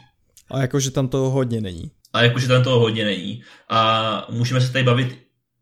A 0.51 0.61
jakože 0.61 0.91
tam 0.91 1.09
toho 1.09 1.31
hodně 1.31 1.61
není. 1.61 1.91
A 2.13 2.23
jakože 2.23 2.49
tam 2.49 2.65
toho 2.65 2.81
hodně 2.81 3.05
není. 3.05 3.45
A 3.69 4.27
můžeme 4.31 4.61
se 4.61 4.73
tady 4.73 4.85
bavit 4.85 5.19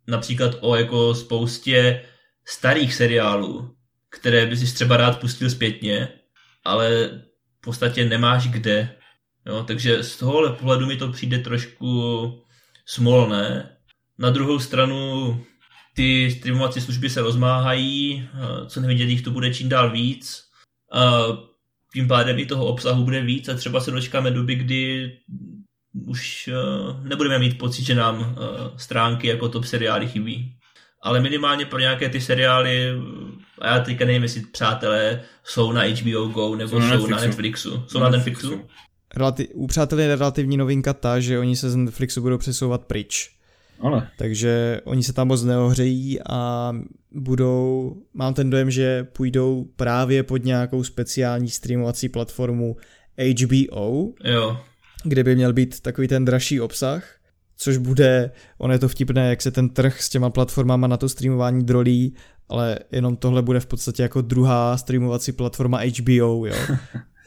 například 0.06 0.54
o 0.60 0.76
jako 0.76 1.14
spoustě 1.14 2.02
starých 2.44 2.94
seriálů, 2.94 3.74
které 4.08 4.46
by 4.46 4.56
si 4.56 4.74
třeba 4.74 4.96
rád 4.96 5.20
pustil 5.20 5.50
zpětně, 5.50 6.08
ale 6.64 7.10
v 7.58 7.64
podstatě 7.64 8.04
nemáš 8.04 8.48
kde. 8.48 8.96
Jo, 9.46 9.64
takže 9.64 10.02
z 10.02 10.16
tohohle 10.16 10.52
pohledu 10.52 10.86
mi 10.86 10.96
to 10.96 11.12
přijde 11.12 11.38
trošku 11.38 12.42
smolné. 12.86 13.76
Na 14.18 14.30
druhou 14.30 14.58
stranu 14.58 15.40
ty 15.94 16.30
streamovací 16.30 16.80
služby 16.80 17.10
se 17.10 17.22
rozmáhají, 17.22 18.28
co 18.66 18.80
nevidět 18.80 19.04
jich 19.04 19.22
to 19.22 19.30
bude 19.30 19.54
čím 19.54 19.68
dál 19.68 19.90
víc. 19.90 20.42
A 20.92 21.22
tím 21.94 22.08
pádem 22.08 22.38
i 22.38 22.46
toho 22.46 22.66
obsahu 22.66 23.04
bude 23.04 23.22
víc 23.22 23.48
a 23.48 23.54
třeba 23.54 23.80
se 23.80 23.90
dočkáme 23.90 24.30
doby, 24.30 24.54
kdy 24.54 25.12
už 26.06 26.50
nebudeme 27.02 27.38
mít 27.38 27.58
pocit, 27.58 27.84
že 27.84 27.94
nám 27.94 28.36
stránky 28.76 29.26
jako 29.26 29.48
top 29.48 29.64
seriály 29.64 30.08
chybí. 30.08 30.56
Ale 31.02 31.20
minimálně 31.20 31.66
pro 31.66 31.78
nějaké 31.78 32.08
ty 32.08 32.20
seriály, 32.20 32.88
a 33.58 33.66
já 33.68 33.78
teďka 33.80 34.04
nevím, 34.04 34.22
jestli 34.22 34.40
přátelé 34.40 35.20
jsou 35.44 35.72
na 35.72 35.82
HBO 35.82 36.26
Go 36.26 36.56
nebo 36.56 36.80
jsou, 36.80 36.98
jsou 36.98 37.06
na 37.06 37.20
Netflixu. 37.20 37.82
Jsou 37.86 37.98
na? 38.00 38.08
Netflixu? 38.08 38.60
Relati- 39.16 39.48
u 39.54 39.66
přátel 39.66 40.00
je 40.00 40.16
relativní 40.16 40.56
novinka 40.56 40.92
ta, 40.92 41.20
že 41.20 41.38
oni 41.38 41.56
se 41.56 41.70
z 41.70 41.76
Netflixu 41.76 42.20
budou 42.20 42.38
přesouvat 42.38 42.84
pryč. 42.84 43.30
Ale. 43.82 44.08
Takže 44.18 44.80
oni 44.84 45.02
se 45.02 45.12
tam 45.12 45.28
moc 45.28 45.42
neohřejí 45.44 46.18
a 46.30 46.72
budou, 47.12 47.96
mám 48.14 48.34
ten 48.34 48.50
dojem, 48.50 48.70
že 48.70 49.04
půjdou 49.04 49.66
právě 49.76 50.22
pod 50.22 50.44
nějakou 50.44 50.84
speciální 50.84 51.50
streamovací 51.50 52.08
platformu 52.08 52.76
HBO, 53.42 54.12
jo. 54.24 54.60
kde 55.04 55.24
by 55.24 55.34
měl 55.34 55.52
být 55.52 55.80
takový 55.80 56.08
ten 56.08 56.24
dražší 56.24 56.60
obsah, 56.60 57.04
což 57.56 57.76
bude, 57.76 58.30
on 58.58 58.72
je 58.72 58.78
to 58.78 58.88
vtipné, 58.88 59.28
jak 59.30 59.42
se 59.42 59.50
ten 59.50 59.68
trh 59.68 60.02
s 60.02 60.08
těma 60.08 60.30
platformama 60.30 60.86
na 60.86 60.96
to 60.96 61.08
streamování 61.08 61.64
drolí, 61.64 62.14
ale 62.48 62.78
jenom 62.92 63.16
tohle 63.16 63.42
bude 63.42 63.60
v 63.60 63.66
podstatě 63.66 64.02
jako 64.02 64.20
druhá 64.20 64.76
streamovací 64.76 65.32
platforma 65.32 65.80
HBO, 65.98 66.46
jo. 66.46 66.54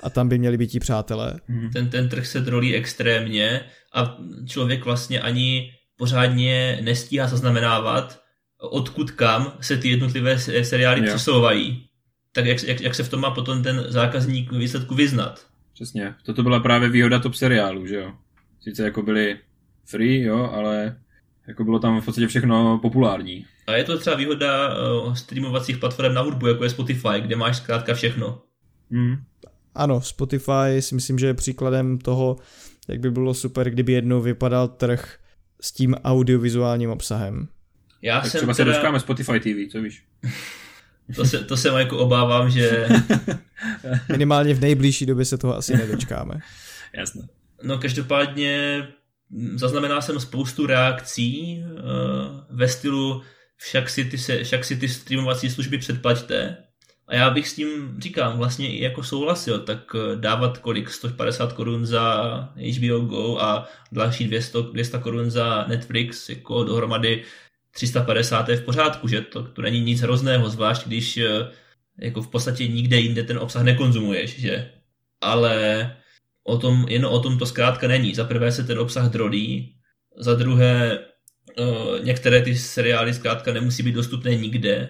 A 0.04 0.10
tam 0.10 0.30
by 0.30 0.38
měli 0.38 0.58
být 0.58 0.76
i 0.76 0.80
přátelé. 0.80 1.34
Ten, 1.74 1.90
ten 1.90 2.10
trh 2.10 2.26
se 2.28 2.40
drolí 2.40 2.76
extrémně 2.76 3.62
a 3.94 4.18
člověk 4.46 4.86
vlastně 4.86 5.20
ani 5.20 5.72
pořádně 5.98 6.80
nestíhá 6.82 7.28
zaznamenávat, 7.28 8.22
odkud 8.58 9.12
kam 9.12 9.54
se 9.62 9.78
ty 9.78 9.90
jednotlivé 9.90 10.40
seriály 10.40 11.00
jo. 11.00 11.06
přesouvají. 11.06 11.88
Tak 12.32 12.46
jak, 12.46 12.64
jak, 12.64 12.82
jak 12.82 12.96
se 12.96 13.04
v 13.04 13.10
tom 13.10 13.22
má 13.22 13.32
potom 13.32 13.64
ten 13.64 13.86
zákazník 13.88 14.52
výsledku 14.52 14.96
vyznat? 14.96 15.46
Přesně. 15.74 16.16
Toto 16.26 16.44
byla 16.44 16.60
právě 16.60 16.90
výhoda 16.90 17.20
top 17.20 17.36
seriálu, 17.36 17.88
že 17.88 17.96
jo. 17.96 18.14
Sice 18.62 18.84
jako 18.84 19.02
byly 19.02 19.40
free, 19.86 20.24
jo, 20.24 20.50
ale 20.54 20.96
jako 21.48 21.64
bylo 21.64 21.80
tam 21.80 22.02
v 22.02 22.06
podstatě 22.06 22.28
všechno 22.28 22.80
populární. 22.82 23.46
A 23.68 23.74
je 23.74 23.84
to 23.84 23.98
třeba 23.98 24.16
výhoda 24.16 24.70
uh, 24.70 25.14
streamovacích 25.14 25.78
platform 25.78 26.14
na 26.14 26.22
hudbu, 26.22 26.48
jako 26.48 26.64
je 26.64 26.70
Spotify, 26.70 27.22
kde 27.22 27.36
máš 27.36 27.58
zkrátka 27.58 27.94
všechno. 27.94 28.42
Hmm. 28.92 29.16
Ano, 29.76 30.02
Spotify 30.02 30.80
si 30.80 30.96
myslím, 30.96 31.20
že 31.20 31.28
je 31.28 31.34
příkladem 31.34 31.98
toho, 31.98 32.36
jak 32.88 33.00
by 33.00 33.12
bylo 33.12 33.34
super, 33.34 33.70
kdyby 33.70 33.94
jednou 33.94 34.22
vypadal 34.22 34.68
trh 34.68 35.18
s 35.62 35.72
tím 35.72 35.96
audiovizuálním 35.96 36.90
obsahem. 36.90 37.48
Já 38.02 38.22
Tak 38.22 38.32
jsem 38.32 38.40
třeba 38.40 38.54
se 38.54 38.58
teda, 38.64 38.72
dočkáme 38.72 39.00
Spotify 39.00 39.40
TV, 39.40 39.72
co 39.72 39.82
víš? 39.82 40.04
to, 41.16 41.26
se, 41.26 41.44
to 41.44 41.58
se 41.58 41.68
jako 41.68 41.98
obávám, 41.98 42.50
že 42.50 42.88
Minimálně 44.12 44.54
v 44.54 44.62
nejbližší 44.62 45.06
době 45.06 45.26
se 45.26 45.38
toho 45.38 45.56
asi 45.58 45.78
nedočkáme. 45.78 46.40
Jasné. 46.94 47.28
No 47.64 47.78
každopádně 47.78 48.84
mm, 49.30 49.60
zaznamenal 49.60 50.02
jsem 50.02 50.20
spoustu 50.20 50.66
reakcí 50.66 51.64
uh, 51.64 51.78
ve 52.50 52.68
stylu 52.68 53.22
však 53.58 53.90
si, 53.90 54.06
ty 54.06 54.18
se, 54.18 54.44
však 54.44 54.66
si 54.66 54.76
ty 54.76 54.90
streamovací 54.90 55.50
služby 55.50 55.78
předplaťte. 55.78 56.58
A 57.08 57.16
já 57.16 57.30
bych 57.30 57.48
s 57.48 57.54
tím, 57.56 57.96
říkám, 58.02 58.38
vlastně 58.38 58.78
i 58.78 58.84
jako 58.84 59.04
souhlasil, 59.04 59.60
tak 59.60 59.96
eh, 59.96 60.16
dávat 60.16 60.58
kolik, 60.58 60.90
150 60.90 61.54
korun 61.54 61.86
za 61.86 62.34
HBO 62.78 63.00
Go 63.00 63.38
a 63.40 63.68
další 63.92 64.28
200, 64.28 64.58
200 64.74 64.98
korun 64.98 65.32
za 65.32 65.66
Netflix, 65.68 66.30
jako 66.30 66.64
dohromady 66.64 67.24
350 67.72 68.50
je 68.50 68.58
v 68.58 68.66
pořádku, 68.66 69.08
že 69.08 69.22
to, 69.22 69.44
to 69.44 69.62
není 69.62 69.82
nic 69.82 70.02
hrozného, 70.02 70.50
zvlášť 70.50 70.88
když 70.88 71.18
eh, 71.18 71.52
jako 72.00 72.22
v 72.22 72.28
podstatě 72.28 72.68
nikde 72.68 72.98
jinde 72.98 73.24
ten 73.24 73.38
obsah 73.38 73.64
nekonzumuješ, 73.64 74.40
že? 74.40 74.72
Ale 75.22 75.96
o 76.44 76.58
tom, 76.58 76.86
jen 76.90 77.06
o 77.06 77.20
tom 77.20 77.38
to 77.38 77.46
zkrátka 77.46 77.88
není. 77.88 78.16
Za 78.16 78.24
prvé 78.24 78.52
se 78.52 78.64
ten 78.64 78.80
obsah 78.80 79.10
drodí, 79.10 79.76
za 80.18 80.34
druhé 80.34 81.00
uh, 81.60 82.06
některé 82.06 82.42
ty 82.42 82.56
seriály 82.56 83.14
zkrátka 83.14 83.54
nemusí 83.54 83.84
být 83.84 83.96
dostupné 83.96 84.36
nikde. 84.36 84.90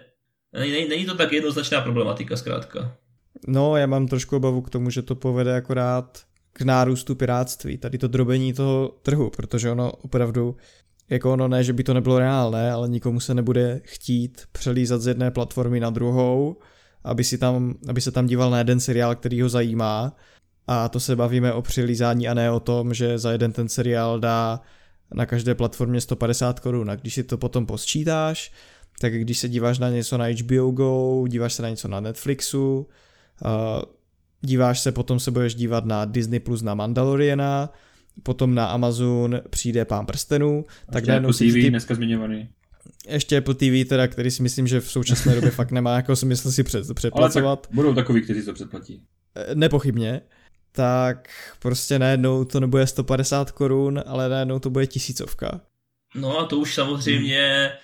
Není, 0.59 0.89
není 0.89 1.05
to 1.05 1.15
tak 1.15 1.31
jednoznačná 1.31 1.81
problematika 1.81 2.37
zkrátka. 2.37 2.95
No, 3.47 3.77
já 3.77 3.85
mám 3.87 4.07
trošku 4.07 4.35
obavu 4.35 4.61
k 4.61 4.69
tomu, 4.69 4.89
že 4.89 5.01
to 5.01 5.15
povede 5.15 5.55
akorát 5.55 6.21
k 6.53 6.61
nárůstu 6.61 7.15
piráctví, 7.15 7.77
tady 7.77 7.97
to 7.97 8.07
drobení 8.07 8.53
toho 8.53 8.91
trhu, 9.01 9.29
protože 9.29 9.71
ono 9.71 9.91
opravdu, 9.91 10.55
jako 11.09 11.33
ono 11.33 11.47
ne, 11.47 11.63
že 11.63 11.73
by 11.73 11.83
to 11.83 11.93
nebylo 11.93 12.19
reálné, 12.19 12.71
ale 12.71 12.89
nikomu 12.89 13.19
se 13.19 13.33
nebude 13.33 13.81
chtít 13.83 14.43
přelízat 14.51 15.01
z 15.01 15.07
jedné 15.07 15.31
platformy 15.31 15.79
na 15.79 15.89
druhou, 15.89 16.57
aby, 17.03 17.23
si 17.23 17.37
tam, 17.37 17.75
aby 17.87 18.01
se 18.01 18.11
tam 18.11 18.27
díval 18.27 18.51
na 18.51 18.57
jeden 18.57 18.79
seriál, 18.79 19.15
který 19.15 19.41
ho 19.41 19.49
zajímá. 19.49 20.15
A 20.67 20.89
to 20.89 20.99
se 20.99 21.15
bavíme 21.15 21.53
o 21.53 21.61
přilízání 21.61 22.27
a 22.27 22.33
ne 22.33 22.51
o 22.51 22.59
tom, 22.59 22.93
že 22.93 23.17
za 23.17 23.31
jeden 23.31 23.51
ten 23.51 23.69
seriál 23.69 24.19
dá 24.19 24.61
na 25.13 25.25
každé 25.25 25.55
platformě 25.55 26.01
150 26.01 26.59
korun. 26.59 26.91
A 26.91 26.95
když 26.95 27.13
si 27.13 27.23
to 27.23 27.37
potom 27.37 27.65
posčítáš, 27.65 28.51
tak 28.99 29.13
když 29.13 29.37
se 29.37 29.49
díváš 29.49 29.79
na 29.79 29.89
něco 29.89 30.17
na 30.17 30.25
HBO 30.25 30.71
Go, 30.71 31.25
díváš 31.27 31.53
se 31.53 31.61
na 31.63 31.69
něco 31.69 31.87
na 31.87 31.99
Netflixu, 31.99 32.87
díváš 34.41 34.79
se, 34.79 34.91
potom 34.91 35.19
se 35.19 35.31
budeš 35.31 35.55
dívat 35.55 35.85
na 35.85 36.05
Disney 36.05 36.39
Plus 36.39 36.61
na 36.61 36.75
Mandaloriana, 36.75 37.69
potom 38.23 38.55
na 38.55 38.65
Amazon 38.65 39.41
přijde 39.49 39.85
Pán 39.85 40.05
prstenů, 40.05 40.65
tak 40.85 40.95
Ještě 40.95 41.07
najednou 41.07 41.29
Apple 41.29 41.37
si 41.37 41.47
TV, 41.51 41.53
ty, 41.53 41.69
dneska 41.69 41.95
zmiňovaný. 41.95 42.49
ještě 43.07 43.37
Apple 43.37 43.53
TV, 43.53 43.89
teda, 43.89 44.07
který 44.07 44.31
si 44.31 44.43
myslím, 44.43 44.67
že 44.67 44.81
v 44.81 44.91
současné 44.91 45.35
době 45.35 45.51
fakt 45.51 45.71
nemá 45.71 45.95
jako 45.95 46.15
smysl 46.15 46.51
si 46.51 46.63
před, 46.63 46.77
Ale 46.77 46.87
tak 46.87 46.95
předplacovat, 46.95 47.67
budou 47.71 47.93
takový, 47.93 48.21
kteří 48.21 48.45
to 48.45 48.53
předplatí. 48.53 49.03
Eh, 49.35 49.55
nepochybně, 49.55 50.21
tak 50.71 51.29
prostě 51.59 51.99
najednou 51.99 52.45
to 52.45 52.59
nebude 52.59 52.87
150 52.87 53.51
korun, 53.51 54.03
ale 54.05 54.29
najednou 54.29 54.59
to 54.59 54.69
bude 54.69 54.87
tisícovka. 54.87 55.61
No 56.15 56.39
a 56.39 56.45
to 56.45 56.57
už 56.57 56.73
samozřejmě 56.73 57.71
uh, 57.73 57.79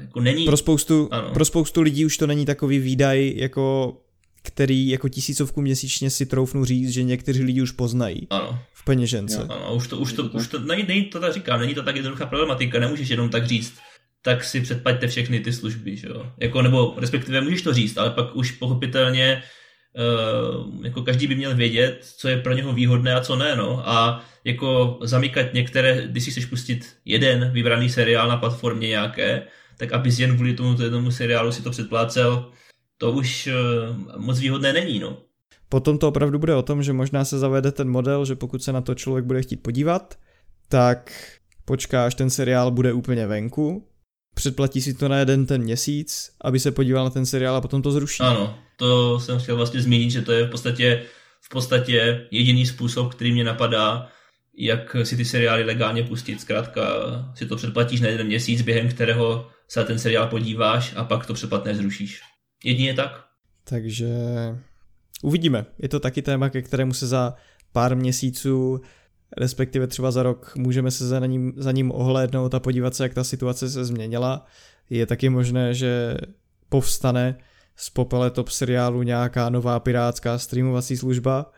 jako 0.00 0.20
není... 0.20 0.44
Pro 0.44 0.56
spoustu, 0.56 1.08
Ano. 1.10 1.30
pro 1.30 1.44
spoustu 1.44 1.80
lidí 1.80 2.04
už 2.04 2.16
to 2.16 2.26
není 2.26 2.46
takový 2.46 2.78
výdaj, 2.78 3.32
jako 3.36 3.96
který 4.42 4.88
jako 4.88 5.08
tisícovku 5.08 5.60
měsíčně 5.60 6.10
si 6.10 6.26
troufnu 6.26 6.64
říct, 6.64 6.90
že 6.90 7.02
někteří 7.02 7.42
lidi 7.42 7.62
už 7.62 7.70
poznají 7.70 8.26
Ano, 8.30 8.58
v 8.72 8.84
peněžence. 8.84 9.36
Jo. 9.40 9.46
ano, 9.48 9.74
už 9.74 9.88
to, 9.88 9.98
už 9.98 10.12
to, 10.12 10.22
už 10.22 10.48
to, 10.48 10.58
není, 10.58 10.84
není 10.88 11.04
to 11.04 11.20
tak 11.20 11.34
říkám, 11.34 11.60
není 11.60 11.74
to 11.74 11.82
tak 11.82 11.96
jednoduchá 11.96 12.26
problematika, 12.26 12.80
nemůžeš 12.80 13.08
jenom 13.08 13.28
tak 13.28 13.46
říct, 13.46 13.74
tak 14.22 14.44
si 14.44 14.60
předplaťte 14.60 15.06
všechny 15.06 15.40
ty 15.40 15.52
služby, 15.52 15.96
že 15.96 16.08
jo. 16.08 16.26
Jako, 16.38 16.62
nebo 16.62 16.94
respektive 16.96 17.40
můžeš 17.40 17.62
to 17.62 17.74
říct, 17.74 17.98
ale 17.98 18.10
pak 18.10 18.36
už 18.36 18.50
pochopitelně 18.50 19.36
uh, 19.36 19.59
jako 20.82 21.02
každý 21.02 21.26
by 21.26 21.34
měl 21.34 21.54
vědět, 21.54 21.98
co 22.16 22.28
je 22.28 22.36
pro 22.36 22.52
něho 22.52 22.72
výhodné 22.72 23.14
a 23.14 23.20
co 23.20 23.36
ne, 23.36 23.56
no. 23.56 23.88
A 23.88 24.24
jako 24.44 24.98
zamykat 25.02 25.54
některé, 25.54 26.06
když 26.06 26.24
si 26.24 26.30
chceš 26.30 26.46
pustit 26.46 26.96
jeden 27.04 27.50
vybraný 27.52 27.88
seriál 27.88 28.28
na 28.28 28.36
platformě 28.36 28.88
nějaké, 28.88 29.42
tak 29.76 29.92
abys 29.92 30.18
jen 30.18 30.34
kvůli 30.34 30.54
tomu 30.54 30.82
jednomu 30.82 31.10
seriálu 31.10 31.52
si 31.52 31.62
to 31.62 31.70
předplácel, 31.70 32.50
to 32.98 33.12
už 33.12 33.48
uh, 33.48 34.16
moc 34.16 34.38
výhodné 34.38 34.72
není, 34.72 34.98
no. 34.98 35.16
Potom 35.68 35.98
to 35.98 36.08
opravdu 36.08 36.38
bude 36.38 36.54
o 36.54 36.62
tom, 36.62 36.82
že 36.82 36.92
možná 36.92 37.24
se 37.24 37.38
zavede 37.38 37.72
ten 37.72 37.90
model, 37.90 38.24
že 38.24 38.34
pokud 38.34 38.62
se 38.62 38.72
na 38.72 38.80
to 38.80 38.94
člověk 38.94 39.24
bude 39.24 39.42
chtít 39.42 39.56
podívat, 39.56 40.18
tak 40.68 41.12
počká, 41.64 42.04
až 42.04 42.14
ten 42.14 42.30
seriál 42.30 42.70
bude 42.70 42.92
úplně 42.92 43.26
venku, 43.26 43.89
předplatí 44.40 44.80
si 44.80 44.94
to 44.94 45.08
na 45.08 45.18
jeden 45.18 45.46
ten 45.46 45.62
měsíc, 45.62 46.32
aby 46.40 46.60
se 46.60 46.70
podíval 46.70 47.04
na 47.04 47.10
ten 47.10 47.26
seriál 47.26 47.56
a 47.56 47.60
potom 47.60 47.82
to 47.82 47.92
zruší. 47.92 48.22
Ano, 48.22 48.58
to 48.76 49.20
jsem 49.20 49.38
chtěl 49.38 49.56
vlastně 49.56 49.80
zmínit, 49.80 50.10
že 50.10 50.22
to 50.22 50.32
je 50.32 50.46
v 50.46 50.50
podstatě, 50.50 51.02
v 51.40 51.48
podstatě 51.48 52.26
jediný 52.30 52.66
způsob, 52.66 53.14
který 53.14 53.32
mě 53.32 53.44
napadá, 53.44 54.08
jak 54.56 54.96
si 55.02 55.16
ty 55.16 55.24
seriály 55.24 55.64
legálně 55.64 56.02
pustit. 56.02 56.40
Zkrátka 56.40 56.82
si 57.34 57.46
to 57.46 57.56
předplatíš 57.56 58.00
na 58.00 58.08
jeden 58.08 58.26
měsíc, 58.26 58.62
během 58.62 58.88
kterého 58.88 59.48
se 59.68 59.80
na 59.80 59.86
ten 59.86 59.98
seriál 59.98 60.26
podíváš 60.26 60.92
a 60.96 61.04
pak 61.04 61.26
to 61.26 61.34
předplatné 61.34 61.74
zrušíš. 61.74 62.20
Jedině 62.64 62.94
tak. 62.94 63.24
Takže 63.64 64.08
uvidíme. 65.22 65.66
Je 65.78 65.88
to 65.88 66.00
taky 66.00 66.22
téma, 66.22 66.48
ke 66.48 66.62
kterému 66.62 66.94
se 66.94 67.06
za 67.06 67.34
pár 67.72 67.96
měsíců, 67.96 68.80
respektive 69.36 69.86
třeba 69.86 70.10
za 70.10 70.22
rok, 70.22 70.52
můžeme 70.56 70.90
se 70.90 71.08
za 71.08 71.26
ním, 71.26 71.52
za 71.56 71.72
ním 71.72 71.92
ohlédnout 71.92 72.54
a 72.54 72.60
podívat 72.60 72.94
se, 72.94 73.02
jak 73.02 73.14
ta 73.14 73.24
situace 73.24 73.70
se 73.70 73.84
změnila. 73.84 74.46
Je 74.90 75.06
taky 75.06 75.28
možné, 75.28 75.74
že 75.74 76.16
povstane 76.68 77.38
z 77.76 77.90
popele 77.90 78.30
top 78.30 78.48
seriálu 78.48 79.02
nějaká 79.02 79.50
nová 79.50 79.80
pirátská 79.80 80.38
streamovací 80.38 80.96
služba. 80.96 81.50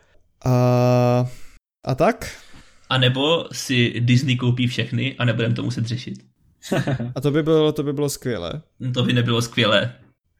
A, 0.44 1.26
a 1.84 1.94
tak? 1.94 2.30
A 2.88 2.98
nebo 2.98 3.44
si 3.52 4.00
Disney 4.00 4.36
koupí 4.36 4.66
všechny 4.66 5.16
a 5.18 5.24
nebudeme 5.24 5.54
to 5.54 5.62
muset 5.62 5.86
řešit. 5.86 6.14
A 7.14 7.20
to 7.20 7.30
by 7.30 7.42
bylo, 7.42 7.72
to 7.72 7.82
by 7.82 7.92
bylo 7.92 8.08
skvělé. 8.08 8.62
To 8.94 9.02
by 9.02 9.12
nebylo 9.12 9.42
skvělé. 9.42 9.94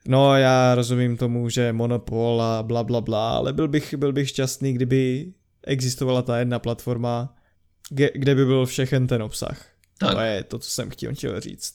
No, 0.09 0.37
já 0.37 0.75
rozumím 0.75 1.17
tomu, 1.17 1.49
že 1.49 1.73
monopol 1.73 2.43
a 2.43 2.63
bla 2.63 2.85
bla 2.85 3.01
bla, 3.01 3.37
ale 3.37 3.53
byl 3.53 3.69
bych, 3.69 3.95
byl 3.95 4.13
bych 4.13 4.29
šťastný, 4.29 4.73
kdyby 4.73 5.33
existovala 5.67 6.23
ta 6.23 6.39
jedna 6.39 6.59
platforma, 6.59 7.35
kde 7.91 8.35
by 8.35 8.45
byl 8.45 8.67
všechen 8.67 9.07
ten 9.07 9.23
obsah. 9.23 9.67
Tak. 9.99 10.15
To 10.15 10.21
je 10.21 10.45
to, 10.45 10.59
co 10.59 10.71
jsem 10.71 10.91
chtěl, 10.91 11.15
chtěl 11.15 11.41
říct. 11.41 11.75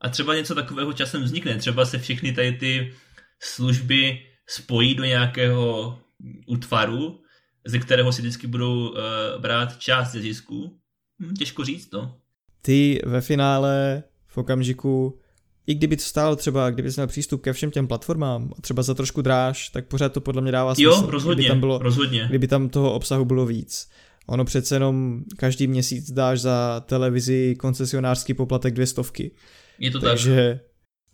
A 0.00 0.08
třeba 0.08 0.34
něco 0.34 0.54
takového 0.54 0.92
časem 0.92 1.22
vznikne. 1.22 1.58
Třeba 1.58 1.86
se 1.86 1.98
všechny 1.98 2.32
tady 2.32 2.52
ty 2.52 2.92
služby 3.40 4.20
spojí 4.48 4.94
do 4.94 5.04
nějakého 5.04 5.98
útvaru, 6.46 7.20
ze 7.66 7.78
kterého 7.78 8.12
si 8.12 8.22
vždycky 8.22 8.46
budou 8.46 8.88
uh, 8.88 8.96
brát 9.40 9.78
část 9.78 10.12
ze 10.12 10.20
zisku. 10.20 10.78
Hm, 11.20 11.34
těžko 11.34 11.64
říct, 11.64 11.92
no. 11.92 12.20
Ty 12.62 13.00
ve 13.06 13.20
finále 13.20 14.02
v 14.26 14.38
okamžiku, 14.38 15.20
i 15.68 15.74
kdyby 15.74 15.96
to 15.96 16.02
stálo 16.02 16.36
třeba, 16.36 16.70
kdyby 16.70 16.90
měl 16.96 17.06
přístup 17.06 17.42
ke 17.42 17.52
všem 17.52 17.70
těm 17.70 17.86
platformám, 17.86 18.52
třeba 18.60 18.82
za 18.82 18.94
trošku 18.94 19.22
dráž, 19.22 19.68
tak 19.68 19.86
pořád 19.86 20.12
to 20.12 20.20
podle 20.20 20.42
mě 20.42 20.52
dává 20.52 20.74
smysl. 20.74 20.90
Jo, 20.90 21.10
rozhodně, 21.10 21.34
kdyby 21.34 21.48
tam, 21.48 21.60
bylo, 21.60 21.78
rozhodně. 21.78 22.26
kdyby 22.28 22.48
tam 22.48 22.68
toho 22.68 22.92
obsahu 22.92 23.24
bylo 23.24 23.46
víc. 23.46 23.88
Ono 24.26 24.44
přece 24.44 24.76
jenom 24.76 25.22
každý 25.36 25.66
měsíc 25.66 26.10
dáš 26.10 26.40
za 26.40 26.82
televizi 26.86 27.56
koncesionářský 27.58 28.34
poplatek 28.34 28.74
dvě 28.74 28.86
stovky. 28.86 29.30
Je 29.78 29.90
to 29.90 30.00
tak. 30.00 30.18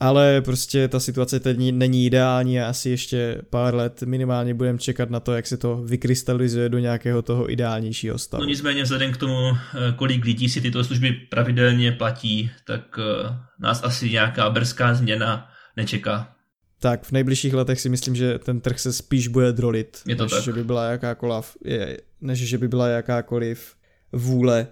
Ale 0.01 0.41
prostě 0.41 0.89
ta 0.89 1.01
situace 1.01 1.41
teď 1.41 1.59
není- 1.73 2.07
ideální 2.07 2.61
a 2.61 2.69
asi 2.69 2.91
ještě 2.91 3.43
pár 3.51 3.75
let 3.75 4.03
minimálně 4.03 4.55
budeme 4.55 4.79
čekat 4.79 5.11
na 5.11 5.21
to, 5.21 5.33
jak 5.33 5.47
se 5.47 5.57
to 5.57 5.77
vykrystalizuje 5.77 6.69
do 6.69 6.79
nějakého 6.79 7.23
toho 7.23 7.53
ideálnějšího 7.53 8.19
stavu. 8.19 8.43
No 8.43 8.49
nicméně 8.49 8.83
vzhledem 8.83 9.13
k 9.13 9.17
tomu, 9.17 9.51
eh, 9.51 9.93
kolik 9.97 10.25
lidí 10.25 10.49
si 10.49 10.61
tyto 10.61 10.85
služby 10.85 11.13
pravidelně 11.13 11.93
platí, 11.93 12.51
tak 12.67 12.99
eh, 12.99 13.37
nás 13.61 13.85
asi 13.85 14.11
nějaká 14.11 14.51
brzká 14.51 14.95
změna 14.95 15.49
nečeká. 15.77 16.31
Tak 16.81 17.05
v 17.05 17.13
nejbližších 17.13 17.55
letech 17.55 17.81
si 17.81 17.89
myslím, 17.89 18.15
že 18.17 18.39
ten 18.39 18.61
trh 18.61 18.79
se 18.81 18.93
spíš 18.93 19.29
bude 19.29 19.53
drolit, 19.53 20.01
Je 20.07 20.17
to 20.17 20.23
než, 20.23 20.33
tak. 20.33 20.43
že 20.45 20.53
by 20.53 20.65
byla 20.65 20.85
jakákoliv, 20.91 21.57
než 22.21 22.39
že 22.39 22.59
by 22.59 22.69
byla 22.69 22.89
jakákoliv 22.89 23.75
vůle 24.13 24.67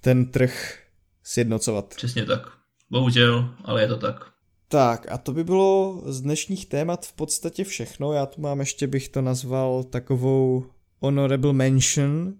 ten 0.00 0.26
trh 0.26 0.78
sjednocovat. 1.22 1.94
Přesně 1.96 2.24
tak. 2.24 2.46
Bohužel, 2.90 3.54
ale 3.64 3.82
je 3.82 3.88
to 3.88 3.96
tak. 3.96 4.35
Tak 4.68 5.06
a 5.12 5.18
to 5.18 5.32
by 5.32 5.44
bylo 5.44 6.02
z 6.06 6.20
dnešních 6.20 6.66
témat 6.66 7.06
v 7.06 7.12
podstatě 7.12 7.64
všechno. 7.64 8.12
Já 8.12 8.26
tu 8.26 8.40
mám 8.40 8.60
ještě, 8.60 8.86
bych 8.86 9.08
to 9.08 9.22
nazval 9.22 9.84
takovou 9.84 10.66
honorable 10.98 11.52
mention 11.52 12.34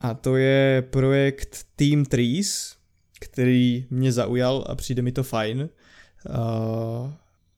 a 0.00 0.14
to 0.14 0.36
je 0.36 0.82
projekt 0.90 1.66
Team 1.76 2.04
Trees, 2.04 2.76
který 3.20 3.86
mě 3.90 4.12
zaujal 4.12 4.64
a 4.68 4.74
přijde 4.74 5.02
mi 5.02 5.12
to 5.12 5.22
fajn. 5.22 5.68
Uh, 6.28 7.10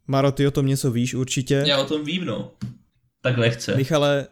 Maro, 0.06 0.32
ty 0.32 0.46
o 0.46 0.50
tom 0.50 0.66
něco 0.66 0.90
víš 0.90 1.14
určitě. 1.14 1.64
Já 1.66 1.78
o 1.78 1.84
tom 1.84 2.04
vím, 2.04 2.24
no. 2.24 2.50
Tak 3.20 3.38
lehce. 3.38 3.76
Michale, 3.76 4.26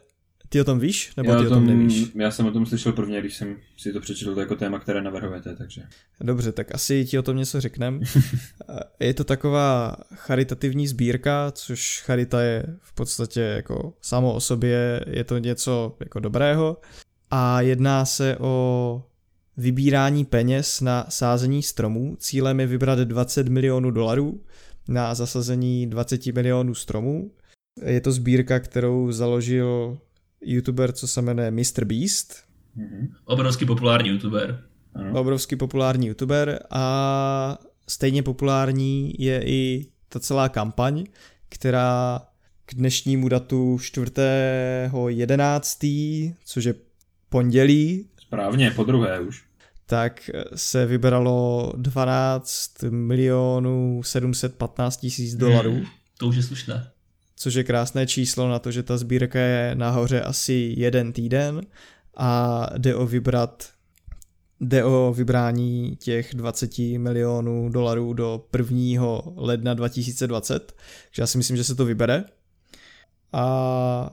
Ty 0.51 0.61
o 0.61 0.63
tom 0.63 0.79
víš, 0.79 1.15
nebo 1.17 1.31
já 1.31 1.39
ty 1.39 1.47
o 1.47 1.49
tom 1.49 1.67
nevíš? 1.67 2.11
Já 2.15 2.31
jsem 2.31 2.45
o 2.45 2.51
tom 2.51 2.65
slyšel 2.65 2.91
prvně, 2.91 3.19
když 3.19 3.37
jsem 3.37 3.55
si 3.77 3.93
to 3.93 3.99
přečetl 3.99 4.39
jako 4.39 4.55
téma, 4.55 4.79
které 4.79 5.01
navrhujete, 5.01 5.55
takže... 5.55 5.81
Dobře, 6.21 6.51
tak 6.51 6.75
asi 6.75 7.05
ti 7.05 7.19
o 7.19 7.21
tom 7.21 7.37
něco 7.37 7.61
řeknem. 7.61 8.01
je 8.99 9.13
to 9.13 9.23
taková 9.23 9.95
charitativní 10.13 10.87
sbírka, 10.87 11.51
což 11.51 12.03
charita 12.05 12.41
je 12.41 12.63
v 12.81 12.93
podstatě 12.93 13.41
jako 13.41 13.93
samo 14.01 14.33
o 14.33 14.39
sobě, 14.39 15.05
je 15.07 15.23
to 15.23 15.37
něco 15.37 15.95
jako 15.99 16.19
dobrého 16.19 16.77
a 17.31 17.61
jedná 17.61 18.05
se 18.05 18.37
o 18.39 19.03
vybírání 19.57 20.25
peněz 20.25 20.81
na 20.81 21.05
sázení 21.09 21.63
stromů. 21.63 22.15
Cílem 22.19 22.59
je 22.59 22.67
vybrat 22.67 22.99
20 22.99 23.47
milionů 23.47 23.91
dolarů 23.91 24.43
na 24.87 25.15
zasazení 25.15 25.87
20 25.87 26.25
milionů 26.25 26.75
stromů. 26.75 27.31
Je 27.85 28.01
to 28.01 28.11
sbírka, 28.11 28.59
kterou 28.59 29.11
založil 29.11 29.97
youtuber, 30.41 30.91
co 30.91 31.07
se 31.07 31.21
jmenuje 31.21 31.51
Mr. 31.51 31.85
Beast. 31.85 32.35
Mm-hmm. 32.77 33.07
Obrovský 33.25 33.65
populární 33.65 34.09
youtuber. 34.09 34.63
Ano. 34.95 35.19
Obrovský 35.19 35.55
populární 35.55 36.07
youtuber 36.07 36.59
a 36.69 37.57
stejně 37.87 38.23
populární 38.23 39.13
je 39.19 39.43
i 39.45 39.87
ta 40.09 40.19
celá 40.19 40.49
kampaň, 40.49 41.05
která 41.49 42.21
k 42.65 42.75
dnešnímu 42.75 43.29
datu 43.29 43.77
4.11., 43.77 46.35
což 46.45 46.63
je 46.63 46.75
pondělí. 47.29 48.09
Správně, 48.17 48.71
po 48.71 48.83
druhé 48.83 49.19
už. 49.19 49.43
Tak 49.85 50.29
se 50.55 50.85
vybralo 50.85 51.73
12 51.77 52.83
milionů 52.89 54.03
715 54.03 54.97
tisíc 54.97 55.35
dolarů. 55.35 55.73
Hmm, 55.73 55.85
to 56.17 56.27
už 56.27 56.35
je 56.35 56.43
slušné 56.43 56.91
což 57.41 57.53
je 57.53 57.63
krásné 57.63 58.07
číslo 58.07 58.49
na 58.49 58.59
to, 58.59 58.71
že 58.71 58.83
ta 58.83 58.97
sbírka 58.97 59.39
je 59.39 59.75
nahoře 59.75 60.21
asi 60.21 60.73
jeden 60.77 61.13
týden 61.13 61.61
a 62.17 62.67
jde 62.77 62.95
o 62.95 63.05
vybrat 63.05 63.69
jde 64.59 64.83
o 64.83 65.13
vybrání 65.17 65.95
těch 65.95 66.33
20 66.33 66.77
milionů 66.77 67.69
dolarů 67.69 68.13
do 68.13 68.45
1. 68.57 69.21
ledna 69.35 69.73
2020, 69.73 70.73
takže 71.05 71.21
já 71.21 71.27
si 71.27 71.37
myslím, 71.37 71.57
že 71.57 71.63
se 71.63 71.75
to 71.75 71.85
vybere. 71.85 72.23
A 73.33 74.09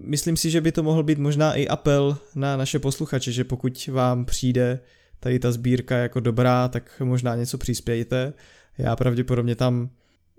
myslím 0.00 0.36
si, 0.36 0.50
že 0.50 0.60
by 0.60 0.72
to 0.72 0.82
mohl 0.82 1.02
být 1.02 1.18
možná 1.18 1.54
i 1.54 1.68
apel 1.68 2.18
na 2.34 2.56
naše 2.56 2.78
posluchače, 2.78 3.32
že 3.32 3.44
pokud 3.44 3.86
vám 3.86 4.24
přijde 4.24 4.80
tady 5.20 5.38
ta 5.38 5.52
sbírka 5.52 5.96
jako 5.96 6.20
dobrá, 6.20 6.68
tak 6.68 7.02
možná 7.04 7.36
něco 7.36 7.58
přispějte. 7.58 8.32
Já 8.78 8.96
pravděpodobně 8.96 9.54
tam 9.54 9.90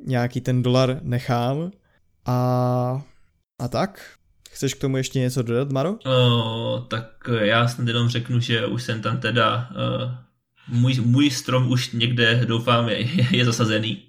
nějaký 0.06 0.42
ten 0.42 0.64
dolar 0.64 1.00
nechám 1.02 1.72
a, 2.26 3.02
a 3.60 3.68
tak. 3.68 4.16
Chceš 4.50 4.74
k 4.74 4.82
tomu 4.82 4.98
ještě 4.98 5.20
něco 5.20 5.42
dodat, 5.42 5.72
Maro? 5.72 5.98
O, 6.06 6.86
tak 6.90 7.30
já 7.42 7.68
snad 7.68 7.88
jenom 7.88 8.10
řeknu, 8.10 8.40
že 8.40 8.66
už 8.66 8.84
jsem 8.84 9.02
tam 9.02 9.18
teda, 9.18 9.70
uh, 9.72 10.12
můj, 10.68 11.02
můj 11.06 11.30
strom 11.32 11.72
už 11.72 11.92
někde 11.92 12.46
doufám 12.46 12.90
je, 12.90 13.08
je 13.32 13.46
zasazený. 13.46 14.04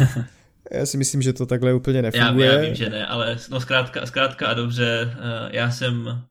já 0.72 0.86
si 0.86 0.96
myslím, 0.96 1.22
že 1.22 1.32
to 1.32 1.46
takhle 1.46 1.74
úplně 1.74 2.02
nefunguje. 2.02 2.46
Já, 2.46 2.54
já 2.54 2.60
vím, 2.60 2.74
že 2.74 2.90
ne, 2.90 3.06
ale 3.06 3.36
no 3.50 3.60
zkrátka, 3.60 4.06
zkrátka 4.06 4.46
a 4.46 4.54
dobře, 4.54 5.14
uh, 5.14 5.48
já 5.52 5.70
jsem 5.70 6.22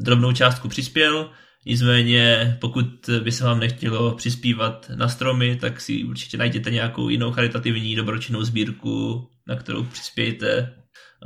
drobnou 0.00 0.32
částku 0.32 0.68
přispěl, 0.68 1.30
Nicméně, 1.66 2.56
pokud 2.60 3.10
by 3.22 3.32
se 3.32 3.44
vám 3.44 3.60
nechtělo 3.60 4.14
přispívat 4.14 4.90
na 4.94 5.08
stromy, 5.08 5.56
tak 5.56 5.80
si 5.80 6.04
určitě 6.04 6.36
najděte 6.36 6.70
nějakou 6.70 7.08
jinou 7.08 7.32
charitativní 7.32 7.96
dobročinnou 7.96 8.42
sbírku, 8.42 9.26
na 9.46 9.56
kterou 9.56 9.84
přispějte 9.84 10.74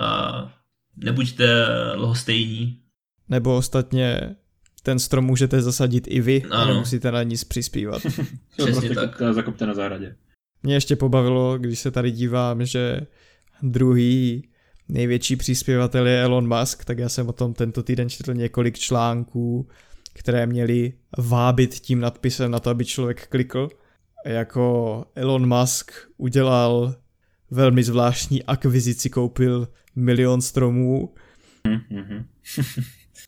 a 0.01 0.53
nebuďte 0.97 1.67
lhostejní. 1.95 2.81
Nebo 3.29 3.57
ostatně 3.57 4.37
ten 4.83 4.99
strom 4.99 5.25
můžete 5.25 5.63
zasadit 5.63 6.05
i 6.11 6.21
vy 6.21 6.43
ano. 6.43 6.55
a 6.55 6.67
nemusíte 6.67 7.13
na 7.13 7.23
nic 7.23 7.45
přispívat. 7.45 8.03
Přesně 8.57 8.73
prostě 8.73 8.95
tak. 8.95 9.23
Zakopte 9.33 9.67
na 9.67 9.75
zahradě. 9.75 10.17
Mě 10.63 10.75
ještě 10.75 10.97
pobavilo, 10.97 11.59
když 11.59 11.79
se 11.79 11.91
tady 11.91 12.11
dívám, 12.11 12.67
že 12.67 13.01
druhý 13.63 14.49
největší 14.89 15.37
přispěvatel 15.37 16.07
je 16.07 16.23
Elon 16.23 16.59
Musk, 16.59 16.85
tak 16.85 16.99
já 16.99 17.09
jsem 17.09 17.29
o 17.29 17.33
tom 17.33 17.55
tento 17.55 17.83
týden 17.83 18.09
četl 18.09 18.35
několik 18.35 18.79
článků, 18.79 19.69
které 20.13 20.47
měly 20.47 20.93
vábit 21.19 21.75
tím 21.75 22.01
nadpisem 22.01 22.51
na 22.51 22.61
to, 22.61 22.71
aby 22.71 22.85
člověk 22.85 23.27
klikl. 23.27 23.69
Jako 24.25 25.05
Elon 25.15 25.59
Musk 25.59 25.93
udělal 26.17 26.95
velmi 27.51 27.83
zvláštní 27.83 28.43
akvizici, 28.43 29.11
koupil 29.11 29.69
milion 29.97 30.41
stromů. 30.41 31.15
Mm-hmm. 31.65 32.25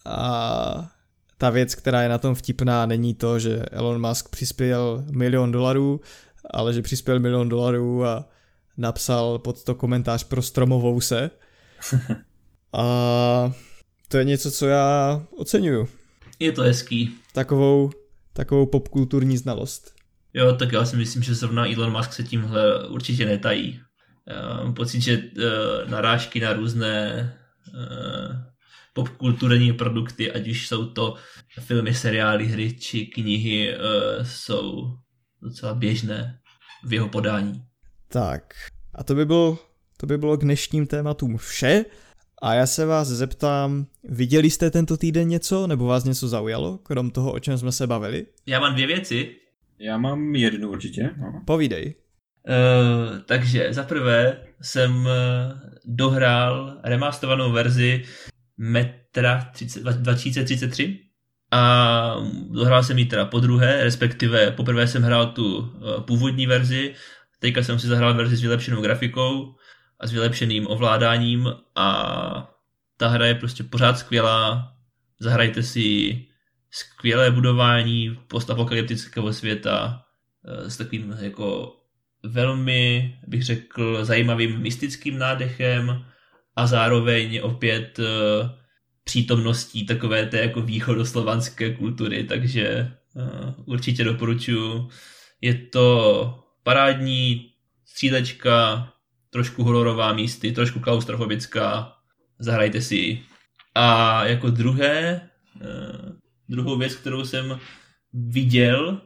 a 0.05 0.93
ta 1.39 1.51
věc, 1.51 1.75
která 1.75 2.03
je 2.03 2.09
na 2.09 2.19
tom 2.19 2.35
vtipná, 2.35 2.87
není 2.87 3.15
to, 3.15 3.39
že 3.39 3.63
Elon 3.71 4.09
Musk 4.09 4.29
přispěl 4.29 5.05
milion 5.11 5.53
dolarů, 5.53 6.01
ale 6.51 6.73
že 6.73 6.83
přispěl 6.83 7.21
milion 7.21 7.49
dolarů 7.49 8.05
a 8.05 8.29
napsal 8.77 9.39
pod 9.39 9.65
to 9.65 9.75
komentář 9.75 10.25
pro 10.25 10.43
stromovou 10.43 11.01
se. 11.01 11.31
a 12.73 13.53
to 14.09 14.19
je 14.19 14.25
něco, 14.25 14.51
co 14.51 14.67
já 14.67 15.23
oceňuju. 15.37 15.89
Je 16.43 16.53
to 16.53 16.63
hezký. 16.63 17.15
Takovou, 17.33 17.91
takovou 18.33 18.67
popkulturní 18.67 19.39
znalost. 19.39 19.95
Jo, 20.35 20.57
tak 20.57 20.73
já 20.73 20.85
si 20.85 20.97
myslím, 20.97 21.23
že 21.23 21.35
zrovna 21.35 21.73
Elon 21.75 21.93
Musk 21.93 22.13
se 22.13 22.23
tímhle 22.23 22.89
určitě 22.89 23.27
netají. 23.27 23.81
Já 24.27 24.57
mám 24.65 24.75
pocit, 24.75 25.01
že 25.01 25.19
uh, 25.19 25.91
narážky 25.91 26.41
na 26.41 26.53
různé 26.53 27.33
uh, 27.75 28.37
popkulturní 28.95 29.73
produkty, 29.73 30.33
ať 30.33 30.49
už 30.49 30.69
jsou 30.69 30.87
to 30.87 31.15
filmy, 31.61 31.95
seriály, 31.95 32.47
hry 32.47 32.73
či 32.73 33.07
knihy, 33.07 33.77
uh, 33.77 34.27
jsou 34.27 34.97
docela 35.43 35.75
běžné 35.75 36.41
v 36.85 36.93
jeho 36.93 37.09
podání. 37.09 37.65
Tak, 38.09 38.55
a 38.95 39.05
to 39.05 39.15
by 39.15 39.27
bylo, 39.27 39.59
to 39.97 40.07
by 40.07 40.19
bylo 40.19 40.37
k 40.37 40.43
dnešním 40.43 40.87
tématům 40.87 41.37
vše. 41.37 41.85
A 42.45 42.55
já 42.55 42.67
se 42.67 42.87
vás 42.87 43.09
zeptám, 43.09 43.87
viděli 44.05 44.51
jste 44.51 44.71
tento 44.71 44.97
týden 44.97 45.29
něco, 45.29 45.67
nebo 45.67 45.87
vás 45.87 46.05
něco 46.05 46.29
zaujalo, 46.29 46.79
krom 46.79 47.11
toho, 47.11 47.33
o 47.33 47.39
čem 47.39 47.59
jsme 47.59 47.73
se 47.73 47.87
bavili? 47.87 48.27
Já 48.47 48.61
mám 48.61 48.75
dvě 48.75 48.87
věci. 48.87 49.37
Já 49.79 49.99
mám 49.99 50.35
jednu 50.35 50.71
určitě. 50.71 51.11
No. 51.19 51.43
Povídej. 51.47 51.95
Uh, 52.49 53.19
takže 53.19 53.73
za 53.73 53.83
prvé 53.83 54.37
jsem 54.63 54.97
uh, 54.97 55.13
dohrál 55.85 56.81
remasterovanou 56.85 57.53
verzi 57.53 58.05
Metra 58.59 59.51
30, 59.53 59.83
2033 59.83 60.99
a 61.51 62.17
dohrál 62.51 62.83
jsem 62.83 62.99
ji 62.99 63.05
teda 63.05 63.25
po 63.25 63.41
druhé, 63.41 63.85
respektive 63.85 64.51
poprvé 64.51 64.87
jsem 64.87 65.03
hrál 65.03 65.27
tu 65.27 65.59
uh, 65.59 66.01
původní 66.01 66.47
verzi, 66.47 66.95
teďka 67.39 67.63
jsem 67.63 67.79
si 67.79 67.87
zahrál 67.87 68.15
verzi 68.15 68.37
s 68.37 68.43
vylepšenou 68.43 68.83
grafikou 68.83 69.55
a 70.03 70.07
s 70.07 70.13
vylepšeným 70.13 70.67
ovládáním 70.67 71.53
a 71.75 72.49
ta 72.97 73.09
hra 73.09 73.27
je 73.27 73.35
prostě 73.35 73.65
pořád 73.65 73.99
skvělá. 73.99 74.73
Zahrajte 75.21 75.63
si 75.63 76.19
skvělé 76.71 77.31
budování 77.31 78.19
postapokalyptického 78.29 79.33
světa 79.33 80.05
eh, 80.45 80.71
s 80.71 80.77
takovým 80.77 81.17
jako 81.21 81.77
velmi, 82.23 83.15
bych 83.27 83.43
řekl, 83.43 84.05
zajímavým 84.05 84.59
mystickým 84.59 85.19
nádechem 85.19 86.05
a 86.57 86.67
zároveň 86.67 87.41
opět 87.43 87.99
eh, 87.99 88.51
přítomností 89.05 89.87
takové 89.87 90.27
té 90.27 90.39
jako 90.39 90.63
východoslovanské 90.63 91.75
kultury, 91.75 92.25
takže 92.25 92.67
eh, 92.67 93.55
určitě 93.65 94.05
doporučuji. 94.05 94.89
Je 95.41 95.55
to 95.55 96.45
parádní 96.63 97.51
střílečka, 97.85 98.92
trošku 99.33 99.65
hororová 99.65 100.13
místy, 100.13 100.53
trošku 100.53 100.81
klaustrofobická, 100.81 101.93
zahrajte 102.39 102.81
si 102.81 102.97
ji. 102.97 103.23
A 103.75 104.25
jako 104.27 104.51
druhé, 104.51 105.21
uh, 105.61 106.13
druhou 106.49 106.79
věc, 106.79 106.95
kterou 106.95 107.25
jsem 107.25 107.59
viděl, 108.13 109.01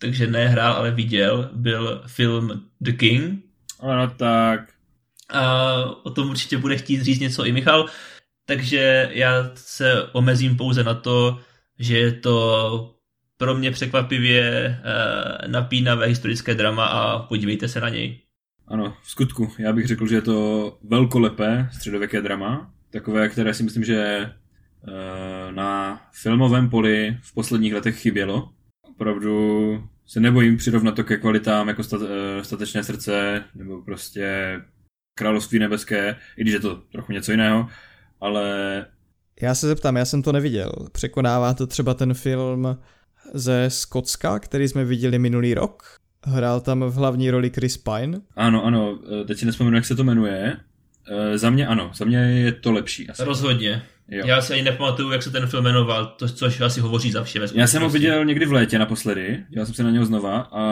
takže 0.00 0.26
nehrál, 0.26 0.72
ale 0.72 0.90
viděl, 0.90 1.50
byl 1.52 2.02
film 2.06 2.62
The 2.80 2.92
King. 2.92 3.44
Ano, 3.80 4.10
tak. 4.16 4.60
A 5.28 5.74
o 5.84 6.10
tom 6.10 6.30
určitě 6.30 6.58
bude 6.58 6.76
chtít 6.76 7.02
říct 7.02 7.20
něco 7.20 7.44
i 7.44 7.52
Michal, 7.52 7.86
takže 8.46 9.10
já 9.12 9.50
se 9.54 10.02
omezím 10.12 10.56
pouze 10.56 10.84
na 10.84 10.94
to, 10.94 11.40
že 11.78 11.98
je 11.98 12.12
to 12.12 12.94
pro 13.36 13.54
mě 13.54 13.70
překvapivě 13.70 14.76
uh, 14.78 15.50
napínavé 15.50 16.06
historické 16.06 16.54
drama 16.54 16.86
a 16.86 17.18
podívejte 17.18 17.68
se 17.68 17.80
na 17.80 17.88
něj. 17.88 18.27
Ano, 18.70 18.96
v 19.02 19.10
skutku. 19.10 19.52
Já 19.58 19.72
bych 19.72 19.86
řekl, 19.86 20.06
že 20.06 20.14
je 20.14 20.22
to 20.22 20.78
velkolepé 20.82 21.68
středověké 21.72 22.22
drama. 22.22 22.70
Takové, 22.90 23.28
které 23.28 23.54
si 23.54 23.62
myslím, 23.62 23.84
že 23.84 23.96
e, 23.98 24.32
na 25.52 26.00
filmovém 26.12 26.70
poli 26.70 27.18
v 27.22 27.34
posledních 27.34 27.74
letech 27.74 28.00
chybělo. 28.00 28.52
Opravdu 28.90 29.88
se 30.06 30.20
nebojím 30.20 30.56
přirovnat 30.56 30.96
to 30.96 31.04
ke 31.04 31.16
kvalitám 31.16 31.68
jako 31.68 31.82
stat, 31.82 32.00
e, 32.02 32.44
statečné 32.44 32.84
srdce 32.84 33.44
nebo 33.54 33.82
prostě 33.82 34.60
království 35.18 35.58
nebeské, 35.58 36.16
i 36.36 36.40
když 36.40 36.54
je 36.54 36.60
to 36.60 36.76
trochu 36.76 37.12
něco 37.12 37.30
jiného, 37.30 37.68
ale 38.20 38.86
Já 39.42 39.54
se 39.54 39.66
zeptám, 39.66 39.96
já 39.96 40.04
jsem 40.04 40.22
to 40.22 40.32
neviděl. 40.32 40.72
Překonává 40.92 41.54
to 41.54 41.66
třeba 41.66 41.94
ten 41.94 42.14
film 42.14 42.78
ze 43.34 43.70
Skotska, 43.70 44.38
který 44.38 44.68
jsme 44.68 44.84
viděli 44.84 45.18
minulý 45.18 45.54
rok? 45.54 45.97
Hrál 46.24 46.60
tam 46.60 46.84
v 46.84 46.94
hlavní 46.94 47.30
roli 47.30 47.50
Chris 47.50 47.76
Pine? 47.76 48.20
Ano, 48.36 48.64
ano, 48.64 48.98
eh, 49.20 49.24
teď 49.24 49.38
si 49.38 49.46
nespomenu, 49.46 49.76
jak 49.76 49.84
se 49.84 49.96
to 49.96 50.04
jmenuje. 50.04 50.56
E, 51.10 51.38
za 51.38 51.50
mě 51.50 51.66
ano, 51.66 51.90
za 51.94 52.04
mě 52.04 52.18
je 52.18 52.52
to 52.52 52.72
lepší. 52.72 53.08
Asi. 53.08 53.24
Rozhodně. 53.24 53.82
Jo. 54.08 54.26
Já 54.26 54.40
se 54.40 54.54
ani 54.54 54.62
nepamatuju, 54.62 55.10
jak 55.10 55.22
se 55.22 55.30
ten 55.30 55.46
film 55.46 55.64
jmenoval, 55.64 56.06
to, 56.06 56.28
což 56.28 56.60
asi 56.60 56.80
hovoří 56.80 57.10
za 57.12 57.24
vše. 57.24 57.40
Já 57.54 57.66
jsem 57.66 57.82
ho 57.82 57.88
viděl 57.88 58.24
někdy 58.24 58.46
v 58.46 58.52
létě 58.52 58.78
naposledy, 58.78 59.44
dělal 59.48 59.66
jsem 59.66 59.74
se 59.74 59.82
na 59.82 59.90
něho 59.90 60.04
znova 60.04 60.38
a 60.40 60.62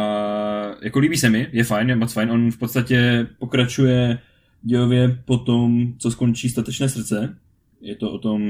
jako 0.82 0.98
líbí 0.98 1.16
se 1.16 1.31
mi, 1.31 1.48
je 1.52 1.64
fajn, 1.64 1.89
je 1.89 1.97
moc 1.97 2.12
fajn, 2.12 2.31
on 2.31 2.51
v 2.51 2.59
podstatě 2.59 3.27
pokračuje 3.39 4.18
dějově 4.62 5.18
po 5.24 5.39
tom, 5.39 5.93
co 5.98 6.10
skončí 6.10 6.48
Statečné 6.48 6.89
srdce. 6.89 7.36
Je 7.81 7.97
to 7.97 8.10
o 8.10 8.18
tom, 8.18 8.43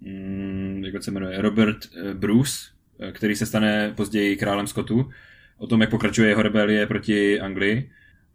mm, 0.00 0.82
jak 0.84 1.02
se 1.02 1.10
jmenuje, 1.10 1.42
Robert 1.42 1.78
eh, 1.96 2.14
Bruce, 2.14 2.58
který 3.12 3.36
se 3.36 3.46
stane 3.46 3.92
později 3.96 4.36
králem 4.36 4.66
Scottu, 4.66 5.10
o 5.62 5.66
tom, 5.66 5.80
jak 5.80 5.90
pokračuje 5.90 6.28
jeho 6.28 6.42
rebelie 6.42 6.86
proti 6.86 7.40
Anglii. 7.40 7.90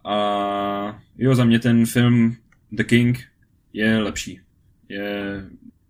A 0.05 0.99
jo, 1.17 1.35
za 1.35 1.45
mě 1.45 1.59
ten 1.59 1.85
film 1.85 2.35
The 2.71 2.83
King 2.83 3.23
je 3.73 3.97
lepší. 3.97 4.39
Je 4.89 5.43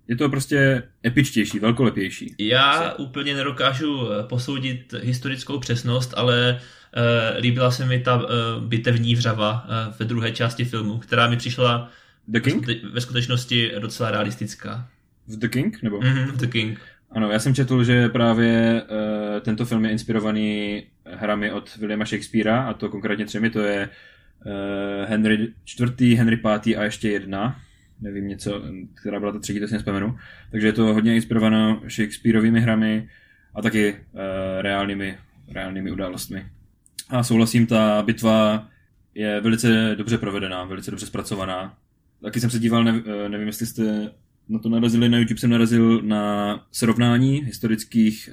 je 0.08 0.16
to 0.16 0.30
prostě 0.30 0.84
epičtější, 1.06 1.60
velkolepější. 1.60 2.36
Já 2.38 2.84
Se. 2.84 2.94
úplně 2.96 3.34
nedokážu 3.34 4.12
eh, 4.12 4.24
posoudit 4.24 4.94
historickou 5.02 5.60
přesnost, 5.60 6.14
ale 6.18 6.60
uh, 6.98 7.42
líbila 7.42 7.72
se 7.72 7.86
mi 7.86 8.00
ta 8.00 8.16
uh, 8.16 8.30
bitevní 8.64 9.16
vřava 9.16 9.64
uh, 9.64 9.94
ve 10.00 10.06
druhé 10.06 10.32
části 10.32 10.66
filmu, 10.66 10.98
která 10.98 11.30
mi 11.30 11.38
přišla 11.38 11.92
The 12.28 12.40
King? 12.40 12.68
ve 12.94 13.02
skutečnosti 13.02 13.72
docela 13.80 14.12
realistická. 14.12 14.90
V 15.28 15.36
The 15.36 15.48
King? 15.48 15.84
Nebo? 15.84 16.00
Mm-hmm, 16.00 16.32
The 16.32 16.48
King. 16.48 16.80
Ano, 17.12 17.32
já 17.32 17.40
jsem 17.40 17.56
četl, 17.56 17.84
že 17.84 18.10
právě 18.10 18.82
uh, 18.82 19.40
tento 19.40 19.66
film 19.66 19.86
je 19.86 19.92
inspirovaný 19.92 20.84
hrami 21.06 21.52
od 21.52 21.76
Williama 21.78 22.06
Shakespearea, 22.06 22.62
a 22.62 22.74
to 22.74 22.90
konkrétně 22.90 23.26
třemi, 23.26 23.50
to 23.50 23.60
je 23.60 23.90
uh, 24.46 25.10
Henry 25.10 25.54
IV., 25.80 26.18
Henry 26.18 26.36
V. 26.36 26.76
a 26.78 26.84
ještě 26.84 27.10
jedna 27.10 27.60
nevím 28.02 28.28
něco, 28.28 28.62
která 28.94 29.20
byla 29.20 29.32
ta 29.32 29.40
třetí, 29.40 29.60
to 29.60 29.68
si 29.68 29.74
nespomenu. 29.74 30.18
Takže 30.52 30.68
je 30.68 30.74
to 30.74 30.94
hodně 30.94 31.16
inspirováno 31.16 31.82
Shakespeareovými 31.90 32.62
hrami 32.62 33.10
a 33.56 33.62
taky 33.62 33.94
uh, 33.94 34.20
reálnými, 34.62 35.18
reálnými 35.52 35.92
událostmi. 35.92 36.46
A 37.10 37.24
souhlasím, 37.24 37.68
ta 37.68 38.02
bitva 38.02 38.68
je 39.16 39.42
velice 39.42 39.96
dobře 39.96 40.18
provedená, 40.18 40.64
velice 40.64 40.92
dobře 40.92 41.06
zpracovaná. 41.06 41.78
Taky 42.22 42.40
jsem 42.40 42.50
se 42.50 42.60
díval, 42.60 42.84
ne, 42.84 43.04
nevím, 43.28 43.48
jestli 43.48 43.66
jste 43.66 44.12
na 44.50 44.60
to 44.60 44.70
narazili, 44.70 45.10
na 45.10 45.18
YouTube 45.18 45.40
jsem 45.40 45.50
narazil 45.50 46.02
na 46.02 46.66
srovnání 46.72 47.42
historických 47.46 48.30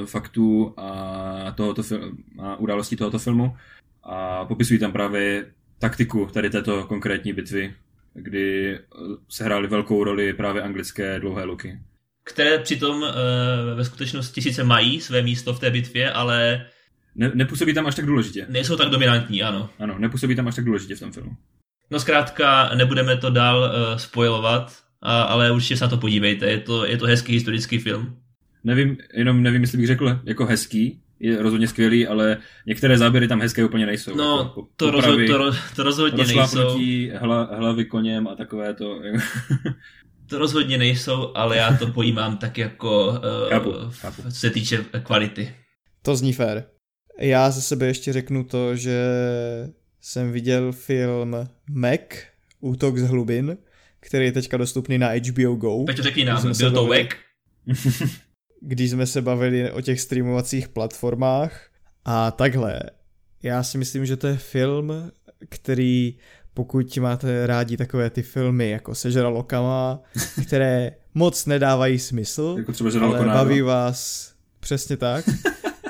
uh, 0.00 0.06
faktů 0.06 0.74
a, 0.76 1.52
tohoto 1.56 1.82
fil- 1.82 2.16
a 2.38 2.56
událostí 2.56 2.96
tohoto 2.96 3.18
filmu 3.18 3.56
a 4.02 4.44
popisují 4.44 4.80
tam 4.80 4.92
právě 4.92 5.46
taktiku 5.78 6.26
tady 6.32 6.50
této 6.50 6.84
konkrétní 6.84 7.32
bitvy, 7.32 7.74
kdy 8.14 8.74
eh, 8.74 8.80
se 9.28 9.44
hrály 9.44 9.68
velkou 9.68 10.04
roli 10.04 10.32
právě 10.32 10.62
anglické 10.62 11.20
dlouhé 11.20 11.44
luky. 11.44 11.78
Které 12.24 12.58
přitom 12.58 13.04
e, 13.04 13.10
ve 13.74 13.84
skutečnosti 13.84 14.42
sice 14.42 14.64
mají 14.64 15.00
své 15.00 15.22
místo 15.22 15.54
v 15.54 15.60
té 15.60 15.70
bitvě, 15.70 16.12
ale... 16.12 16.66
Ne, 17.14 17.30
nepůsobí 17.34 17.74
tam 17.74 17.86
až 17.86 17.94
tak 17.94 18.06
důležitě. 18.06 18.46
Nejsou 18.48 18.76
tak 18.76 18.88
dominantní, 18.88 19.42
ano. 19.42 19.70
Ano, 19.78 19.98
nepůsobí 19.98 20.36
tam 20.36 20.48
až 20.48 20.54
tak 20.54 20.64
důležitě 20.64 20.96
v 20.96 21.00
tom 21.00 21.12
filmu. 21.12 21.36
No 21.90 22.00
zkrátka, 22.00 22.74
nebudeme 22.74 23.16
to 23.16 23.30
dál 23.30 23.60
uh, 23.60 23.96
spojovat, 23.96 24.76
a, 25.02 25.22
ale 25.22 25.52
určitě 25.52 25.76
se 25.76 25.84
na 25.84 25.90
to 25.90 25.96
podívejte, 25.96 26.46
je 26.46 26.60
to, 26.60 26.86
je 26.86 26.96
to 26.98 27.06
hezký 27.06 27.32
historický 27.32 27.78
film. 27.78 28.16
Nevím, 28.64 28.96
jenom 29.14 29.42
nevím, 29.42 29.62
jestli 29.62 29.78
bych 29.78 29.86
řekl 29.86 30.20
jako 30.24 30.46
hezký, 30.46 31.00
je 31.20 31.42
rozhodně 31.42 31.68
skvělý, 31.68 32.06
ale 32.06 32.38
některé 32.66 32.98
záběry 32.98 33.28
tam 33.28 33.40
hezké 33.40 33.64
úplně 33.64 33.86
nejsou. 33.86 34.16
No, 34.16 34.38
jako 34.38 34.66
to, 34.76 34.90
rozho- 34.90 35.26
to, 35.26 35.56
to 35.76 35.82
rozhodně 35.82 36.24
nejsou. 36.24 36.78
Hla, 37.20 37.56
hlavy 37.56 37.84
koněm 37.84 38.28
a 38.28 38.34
takové 38.34 38.74
to. 38.74 39.00
to 40.28 40.38
rozhodně 40.38 40.78
nejsou, 40.78 41.32
ale 41.34 41.56
já 41.56 41.76
to 41.76 41.86
pojímám 41.86 42.36
tak 42.36 42.58
jako, 42.58 43.08
uh, 43.08 43.48
chápu, 43.48 43.72
chápu. 43.90 44.22
co 44.22 44.30
se 44.30 44.50
týče 44.50 44.84
kvality. 45.02 45.54
To 46.02 46.16
zní 46.16 46.32
fér. 46.32 46.64
Já 47.20 47.50
ze 47.50 47.62
sebe 47.62 47.86
ještě 47.86 48.12
řeknu 48.12 48.44
to, 48.44 48.76
že 48.76 49.04
jsem 50.00 50.32
viděl 50.32 50.72
film 50.72 51.36
Mac, 51.70 52.00
Útok 52.60 52.98
z 52.98 53.08
hlubin, 53.08 53.56
který 54.08 54.24
je 54.24 54.32
teďka 54.32 54.56
dostupný 54.56 54.98
na 54.98 55.08
HBO 55.08 55.54
Go. 55.54 55.84
Peťo, 55.84 56.02
řekni 56.02 56.24
nám, 56.24 56.52
byl 56.58 56.72
to 56.72 56.86
Mac? 56.86 57.08
když 58.60 58.90
jsme 58.90 59.06
se 59.06 59.22
bavili 59.22 59.72
o 59.72 59.80
těch 59.80 60.00
streamovacích 60.00 60.68
platformách 60.68 61.70
a 62.04 62.30
takhle. 62.30 62.80
Já 63.42 63.62
si 63.62 63.78
myslím, 63.78 64.06
že 64.06 64.16
to 64.16 64.26
je 64.26 64.36
film, 64.36 65.10
který 65.48 66.14
pokud 66.54 66.96
máte 66.96 67.46
rádi 67.46 67.76
takové 67.76 68.10
ty 68.10 68.22
filmy 68.22 68.70
jako 68.70 68.94
se 68.94 69.10
žralokama, 69.10 70.00
které 70.46 70.92
moc 71.14 71.46
nedávají 71.46 71.98
smysl, 71.98 72.54
jako 72.58 72.72
třeba 72.72 72.90
ale 73.06 73.24
baví 73.24 73.62
vás 73.62 74.32
přesně 74.60 74.96
tak, 74.96 75.24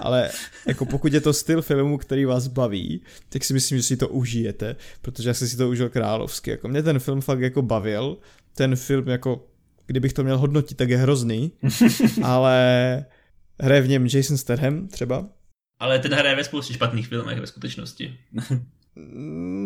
ale 0.01 0.31
jako 0.67 0.87
pokud 0.87 1.13
je 1.13 1.21
to 1.21 1.33
styl 1.33 1.63
filmu, 1.63 1.99
který 1.99 2.25
vás 2.25 2.47
baví, 2.47 3.03
tak 3.29 3.45
si 3.45 3.55
myslím, 3.55 3.79
že 3.79 3.85
si 3.85 3.97
to 3.97 4.09
užijete, 4.09 4.77
protože 5.03 5.29
já 5.29 5.35
jsem 5.35 5.49
si 5.49 5.57
to 5.57 5.69
užil 5.69 5.89
královsky. 5.89 6.51
Jako 6.51 6.69
mě 6.69 6.83
ten 6.83 6.99
film 6.99 7.21
fakt 7.21 7.41
jako 7.41 7.63
bavil, 7.63 8.19
ten 8.55 8.77
film 8.77 9.09
jako 9.09 9.47
kdybych 9.87 10.13
to 10.13 10.25
měl 10.25 10.39
hodnotit, 10.39 10.75
tak 10.75 10.89
je 10.89 10.97
hrozný, 10.97 11.53
ale 12.23 13.05
hraje 13.61 13.81
v 13.81 13.89
něm 13.89 14.07
Jason 14.07 14.37
Statham 14.37 14.89
třeba. 14.89 15.29
Ale 15.81 15.99
ten 15.99 16.15
hraje 16.15 16.37
ve 16.37 16.45
spoustě 16.45 16.75
špatných 16.75 17.09
filmech 17.09 17.41
ve 17.41 17.47
skutečnosti. 17.47 18.19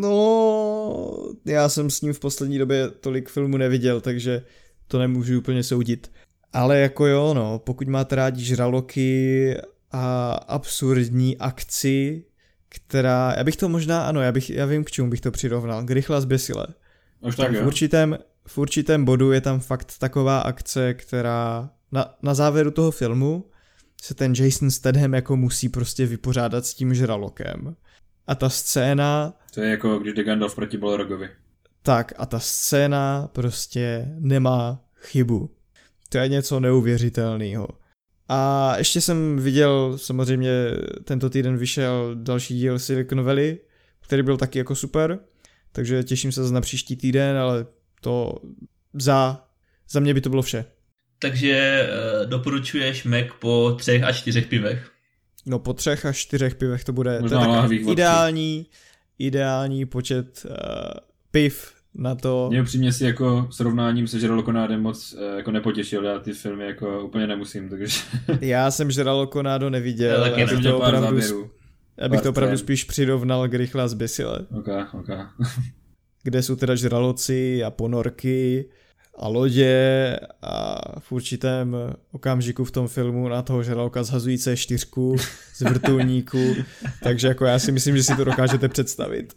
no, 0.01 1.33
já 1.45 1.69
jsem 1.69 1.89
s 1.89 2.01
ním 2.01 2.13
v 2.13 2.19
poslední 2.19 2.57
době 2.57 2.89
tolik 2.89 3.29
filmů 3.29 3.57
neviděl, 3.57 4.01
takže 4.01 4.43
to 4.87 4.99
nemůžu 4.99 5.37
úplně 5.37 5.63
soudit. 5.63 6.11
Ale 6.53 6.79
jako 6.79 7.05
jo, 7.07 7.33
no, 7.33 7.59
pokud 7.59 7.87
máte 7.87 8.15
rádi 8.15 8.43
žraloky 8.43 9.55
a 9.93 10.33
absurdní 10.47 11.37
akci, 11.37 12.25
která, 12.69 13.33
já 13.37 13.43
bych 13.43 13.57
to 13.57 13.69
možná, 13.69 14.07
ano, 14.07 14.21
já, 14.21 14.31
bych, 14.31 14.49
já 14.49 14.65
vím, 14.65 14.83
k 14.83 14.91
čemu 14.91 15.09
bych 15.09 15.21
to 15.21 15.31
přirovnal, 15.31 15.83
k 15.83 15.91
rychle 15.91 16.21
zběsile. 16.21 16.67
Až 17.23 17.35
tak, 17.35 17.51
v 17.51 17.67
určitém, 17.67 18.17
v 18.47 18.57
určitém 18.57 19.05
bodu 19.05 19.31
je 19.31 19.41
tam 19.41 19.59
fakt 19.59 19.97
taková 19.99 20.39
akce, 20.39 20.93
která 20.93 21.69
na, 21.91 22.15
na 22.21 22.33
závěru 22.33 22.71
toho 22.71 22.91
filmu 22.91 23.49
se 24.01 24.13
ten 24.13 24.33
Jason 24.33 24.71
Statham 24.71 25.13
jako 25.13 25.35
musí 25.35 25.69
prostě 25.69 26.05
vypořádat 26.05 26.65
s 26.65 26.73
tím 26.73 26.93
žralokem. 26.93 27.75
A 28.27 28.35
ta 28.35 28.49
scéna... 28.49 29.33
To 29.53 29.61
je 29.61 29.69
jako 29.69 29.99
když 29.99 30.13
jde 30.13 30.23
Gandalf 30.23 30.55
proti 30.55 30.77
Balrogovi. 30.77 31.29
Tak 31.81 32.13
a 32.17 32.25
ta 32.25 32.39
scéna 32.39 33.29
prostě 33.33 34.07
nemá 34.19 34.81
chybu. 34.95 35.55
To 36.09 36.17
je 36.17 36.29
něco 36.29 36.59
neuvěřitelného. 36.59 37.67
A 38.35 38.73
ještě 38.77 39.01
jsem 39.01 39.37
viděl, 39.39 39.97
samozřejmě 39.97 40.51
tento 41.03 41.29
týden 41.29 41.57
vyšel 41.57 42.15
další 42.15 42.57
díl 42.57 42.79
Silicon 42.79 43.23
Valley, 43.23 43.59
který 43.99 44.23
byl 44.23 44.37
taky 44.37 44.57
jako 44.57 44.75
super, 44.75 45.19
takže 45.71 46.03
těším 46.03 46.31
se 46.31 46.51
na 46.51 46.61
příští 46.61 46.95
týden, 46.95 47.37
ale 47.37 47.65
to 48.01 48.35
za, 48.93 49.45
za 49.89 49.99
mě 49.99 50.13
by 50.13 50.21
to 50.21 50.29
bylo 50.29 50.41
vše. 50.41 50.65
Takže 51.19 51.87
uh, 52.21 52.29
doporučuješ 52.29 53.03
Mac 53.03 53.25
po 53.39 53.75
třech 53.79 54.03
a 54.03 54.11
čtyřech 54.11 54.47
pivech? 54.47 54.91
No 55.45 55.59
po 55.59 55.73
třech 55.73 56.05
a 56.05 56.13
čtyřech 56.13 56.55
pivech 56.55 56.83
to 56.83 56.93
bude 56.93 57.19
to 57.29 57.71
je 57.71 57.79
ideální, 57.79 58.65
ideální 59.19 59.85
počet 59.85 60.45
uh, 60.45 60.53
piv 61.31 61.72
na 61.95 62.15
to. 62.15 62.47
Mě 62.49 62.61
upřímně 62.61 62.93
si 62.93 63.05
jako 63.05 63.47
srovnáním 63.49 64.07
se 64.07 64.19
Žralokonádem 64.19 64.81
moc 64.81 65.13
uh, 65.13 65.37
jako 65.37 65.51
nepotěšil, 65.51 66.05
já 66.05 66.19
ty 66.19 66.33
filmy 66.33 66.65
jako 66.65 67.03
úplně 67.03 67.27
nemusím, 67.27 67.69
takže... 67.69 67.99
já 68.41 68.71
jsem 68.71 68.91
Žralokonádo 68.91 69.69
neviděl, 69.69 70.25
já, 70.25 70.39
já 70.39 70.47
bych 70.47 70.63
to 70.63 70.77
opravdu, 70.77 71.49
já 71.97 72.09
bych 72.09 72.21
to 72.21 72.29
opravdu 72.29 72.57
spíš 72.57 72.83
přirovnal 72.83 73.47
k 73.47 73.53
rychle 73.53 73.83
a 73.83 73.87
zběsile. 73.87 74.39
Ok, 74.51 74.67
ok. 74.93 75.09
Kde 76.23 76.41
jsou 76.41 76.55
teda 76.55 76.75
žraloci 76.75 77.63
a 77.63 77.71
ponorky 77.71 78.65
a 79.15 79.27
lodě 79.27 80.19
a 80.41 80.81
v 80.99 81.11
určitém 81.11 81.75
okamžiku 82.11 82.65
v 82.65 82.71
tom 82.71 82.87
filmu 82.87 83.27
na 83.27 83.41
toho 83.41 83.63
žraloka 83.63 84.03
zhazují 84.03 84.37
C4 84.37 85.17
z 85.55 85.61
vrtulníku, 85.61 86.55
takže 87.03 87.27
jako 87.27 87.45
já 87.45 87.59
si 87.59 87.71
myslím, 87.71 87.97
že 87.97 88.03
si 88.03 88.15
to 88.15 88.23
dokážete 88.23 88.69
představit. 88.69 89.33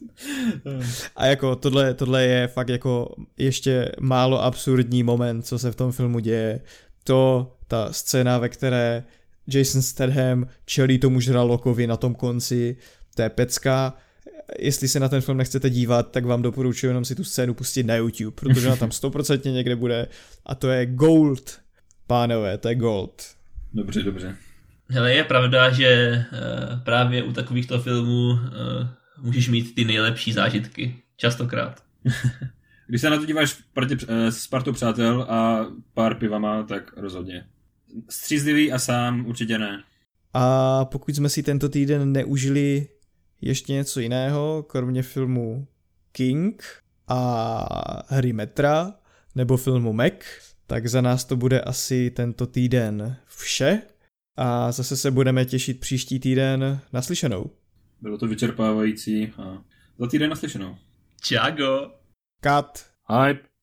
A 1.16 1.26
jako 1.26 1.56
tohle, 1.56 1.94
tohle 1.94 2.24
je 2.24 2.46
fakt 2.46 2.68
jako 2.68 3.14
ještě 3.38 3.92
málo 4.00 4.42
absurdní 4.42 5.02
moment, 5.02 5.42
co 5.42 5.58
se 5.58 5.72
v 5.72 5.76
tom 5.76 5.92
filmu 5.92 6.18
děje. 6.18 6.60
To, 7.04 7.52
ta 7.68 7.92
scéna, 7.92 8.38
ve 8.38 8.48
které 8.48 9.04
Jason 9.46 9.82
Statham 9.82 10.46
čelí 10.64 10.98
tomu 10.98 11.20
žralokovi 11.20 11.86
na 11.86 11.96
tom 11.96 12.14
konci, 12.14 12.76
to 13.14 13.22
je 13.22 13.30
pecka 13.30 13.94
jestli 14.58 14.88
se 14.88 15.00
na 15.00 15.08
ten 15.08 15.20
film 15.20 15.38
nechcete 15.38 15.70
dívat, 15.70 16.10
tak 16.10 16.24
vám 16.24 16.42
doporučuji 16.42 16.86
jenom 16.86 17.04
si 17.04 17.14
tu 17.14 17.24
scénu 17.24 17.54
pustit 17.54 17.82
na 17.82 17.96
YouTube, 17.96 18.34
protože 18.34 18.66
ona 18.66 18.76
tam 18.76 18.90
stoprocentně 18.92 19.52
někde 19.52 19.76
bude 19.76 20.08
a 20.46 20.54
to 20.54 20.68
je 20.68 20.86
gold 20.86 21.60
Pánové, 22.06 22.58
to 22.58 22.68
je 22.68 22.74
gold. 22.74 23.22
Dobře, 23.72 24.02
dobře. 24.02 24.36
Hele, 24.88 25.14
je 25.14 25.24
pravda, 25.24 25.70
že 25.70 26.24
uh, 26.32 26.80
právě 26.80 27.22
u 27.22 27.32
takovýchto 27.32 27.80
filmů 27.80 28.30
uh, 28.30 28.38
můžeš 29.18 29.48
mít 29.48 29.74
ty 29.74 29.84
nejlepší 29.84 30.32
zážitky. 30.32 30.96
Častokrát. 31.16 31.82
Když 32.86 33.00
se 33.00 33.10
na 33.10 33.18
to 33.18 33.24
díváš 33.24 33.56
partě, 33.72 33.96
s 34.30 34.46
partou 34.46 34.72
přátel 34.72 35.22
a 35.22 35.66
pár 35.94 36.14
pivama, 36.14 36.62
tak 36.62 36.96
rozhodně. 36.96 37.46
Střízlivý 38.08 38.72
a 38.72 38.78
sám 38.78 39.26
určitě 39.26 39.58
ne. 39.58 39.82
A 40.34 40.84
pokud 40.84 41.14
jsme 41.14 41.28
si 41.28 41.42
tento 41.42 41.68
týden 41.68 42.12
neužili 42.12 42.88
ještě 43.46 43.72
něco 43.72 44.00
jiného, 44.00 44.64
kromě 44.68 45.02
filmu 45.02 45.66
King 46.12 46.64
a 47.08 48.04
hry 48.08 48.32
Metra 48.32 48.94
nebo 49.34 49.56
filmu 49.56 49.92
Mac, 49.92 50.12
tak 50.66 50.86
za 50.86 51.00
nás 51.00 51.24
to 51.24 51.36
bude 51.36 51.60
asi 51.60 52.10
tento 52.10 52.46
týden 52.46 53.16
vše 53.26 53.82
a 54.36 54.72
zase 54.72 54.96
se 54.96 55.10
budeme 55.10 55.44
těšit 55.44 55.80
příští 55.80 56.20
týden 56.20 56.80
naslyšenou. 56.92 57.50
Bylo 58.00 58.18
to 58.18 58.26
vyčerpávající 58.26 59.32
a 59.38 59.64
za 59.98 60.06
týden 60.06 60.30
naslyšenou. 60.30 60.76
Čago! 61.20 61.90
Cut! 62.42 62.86
Hype! 63.08 63.48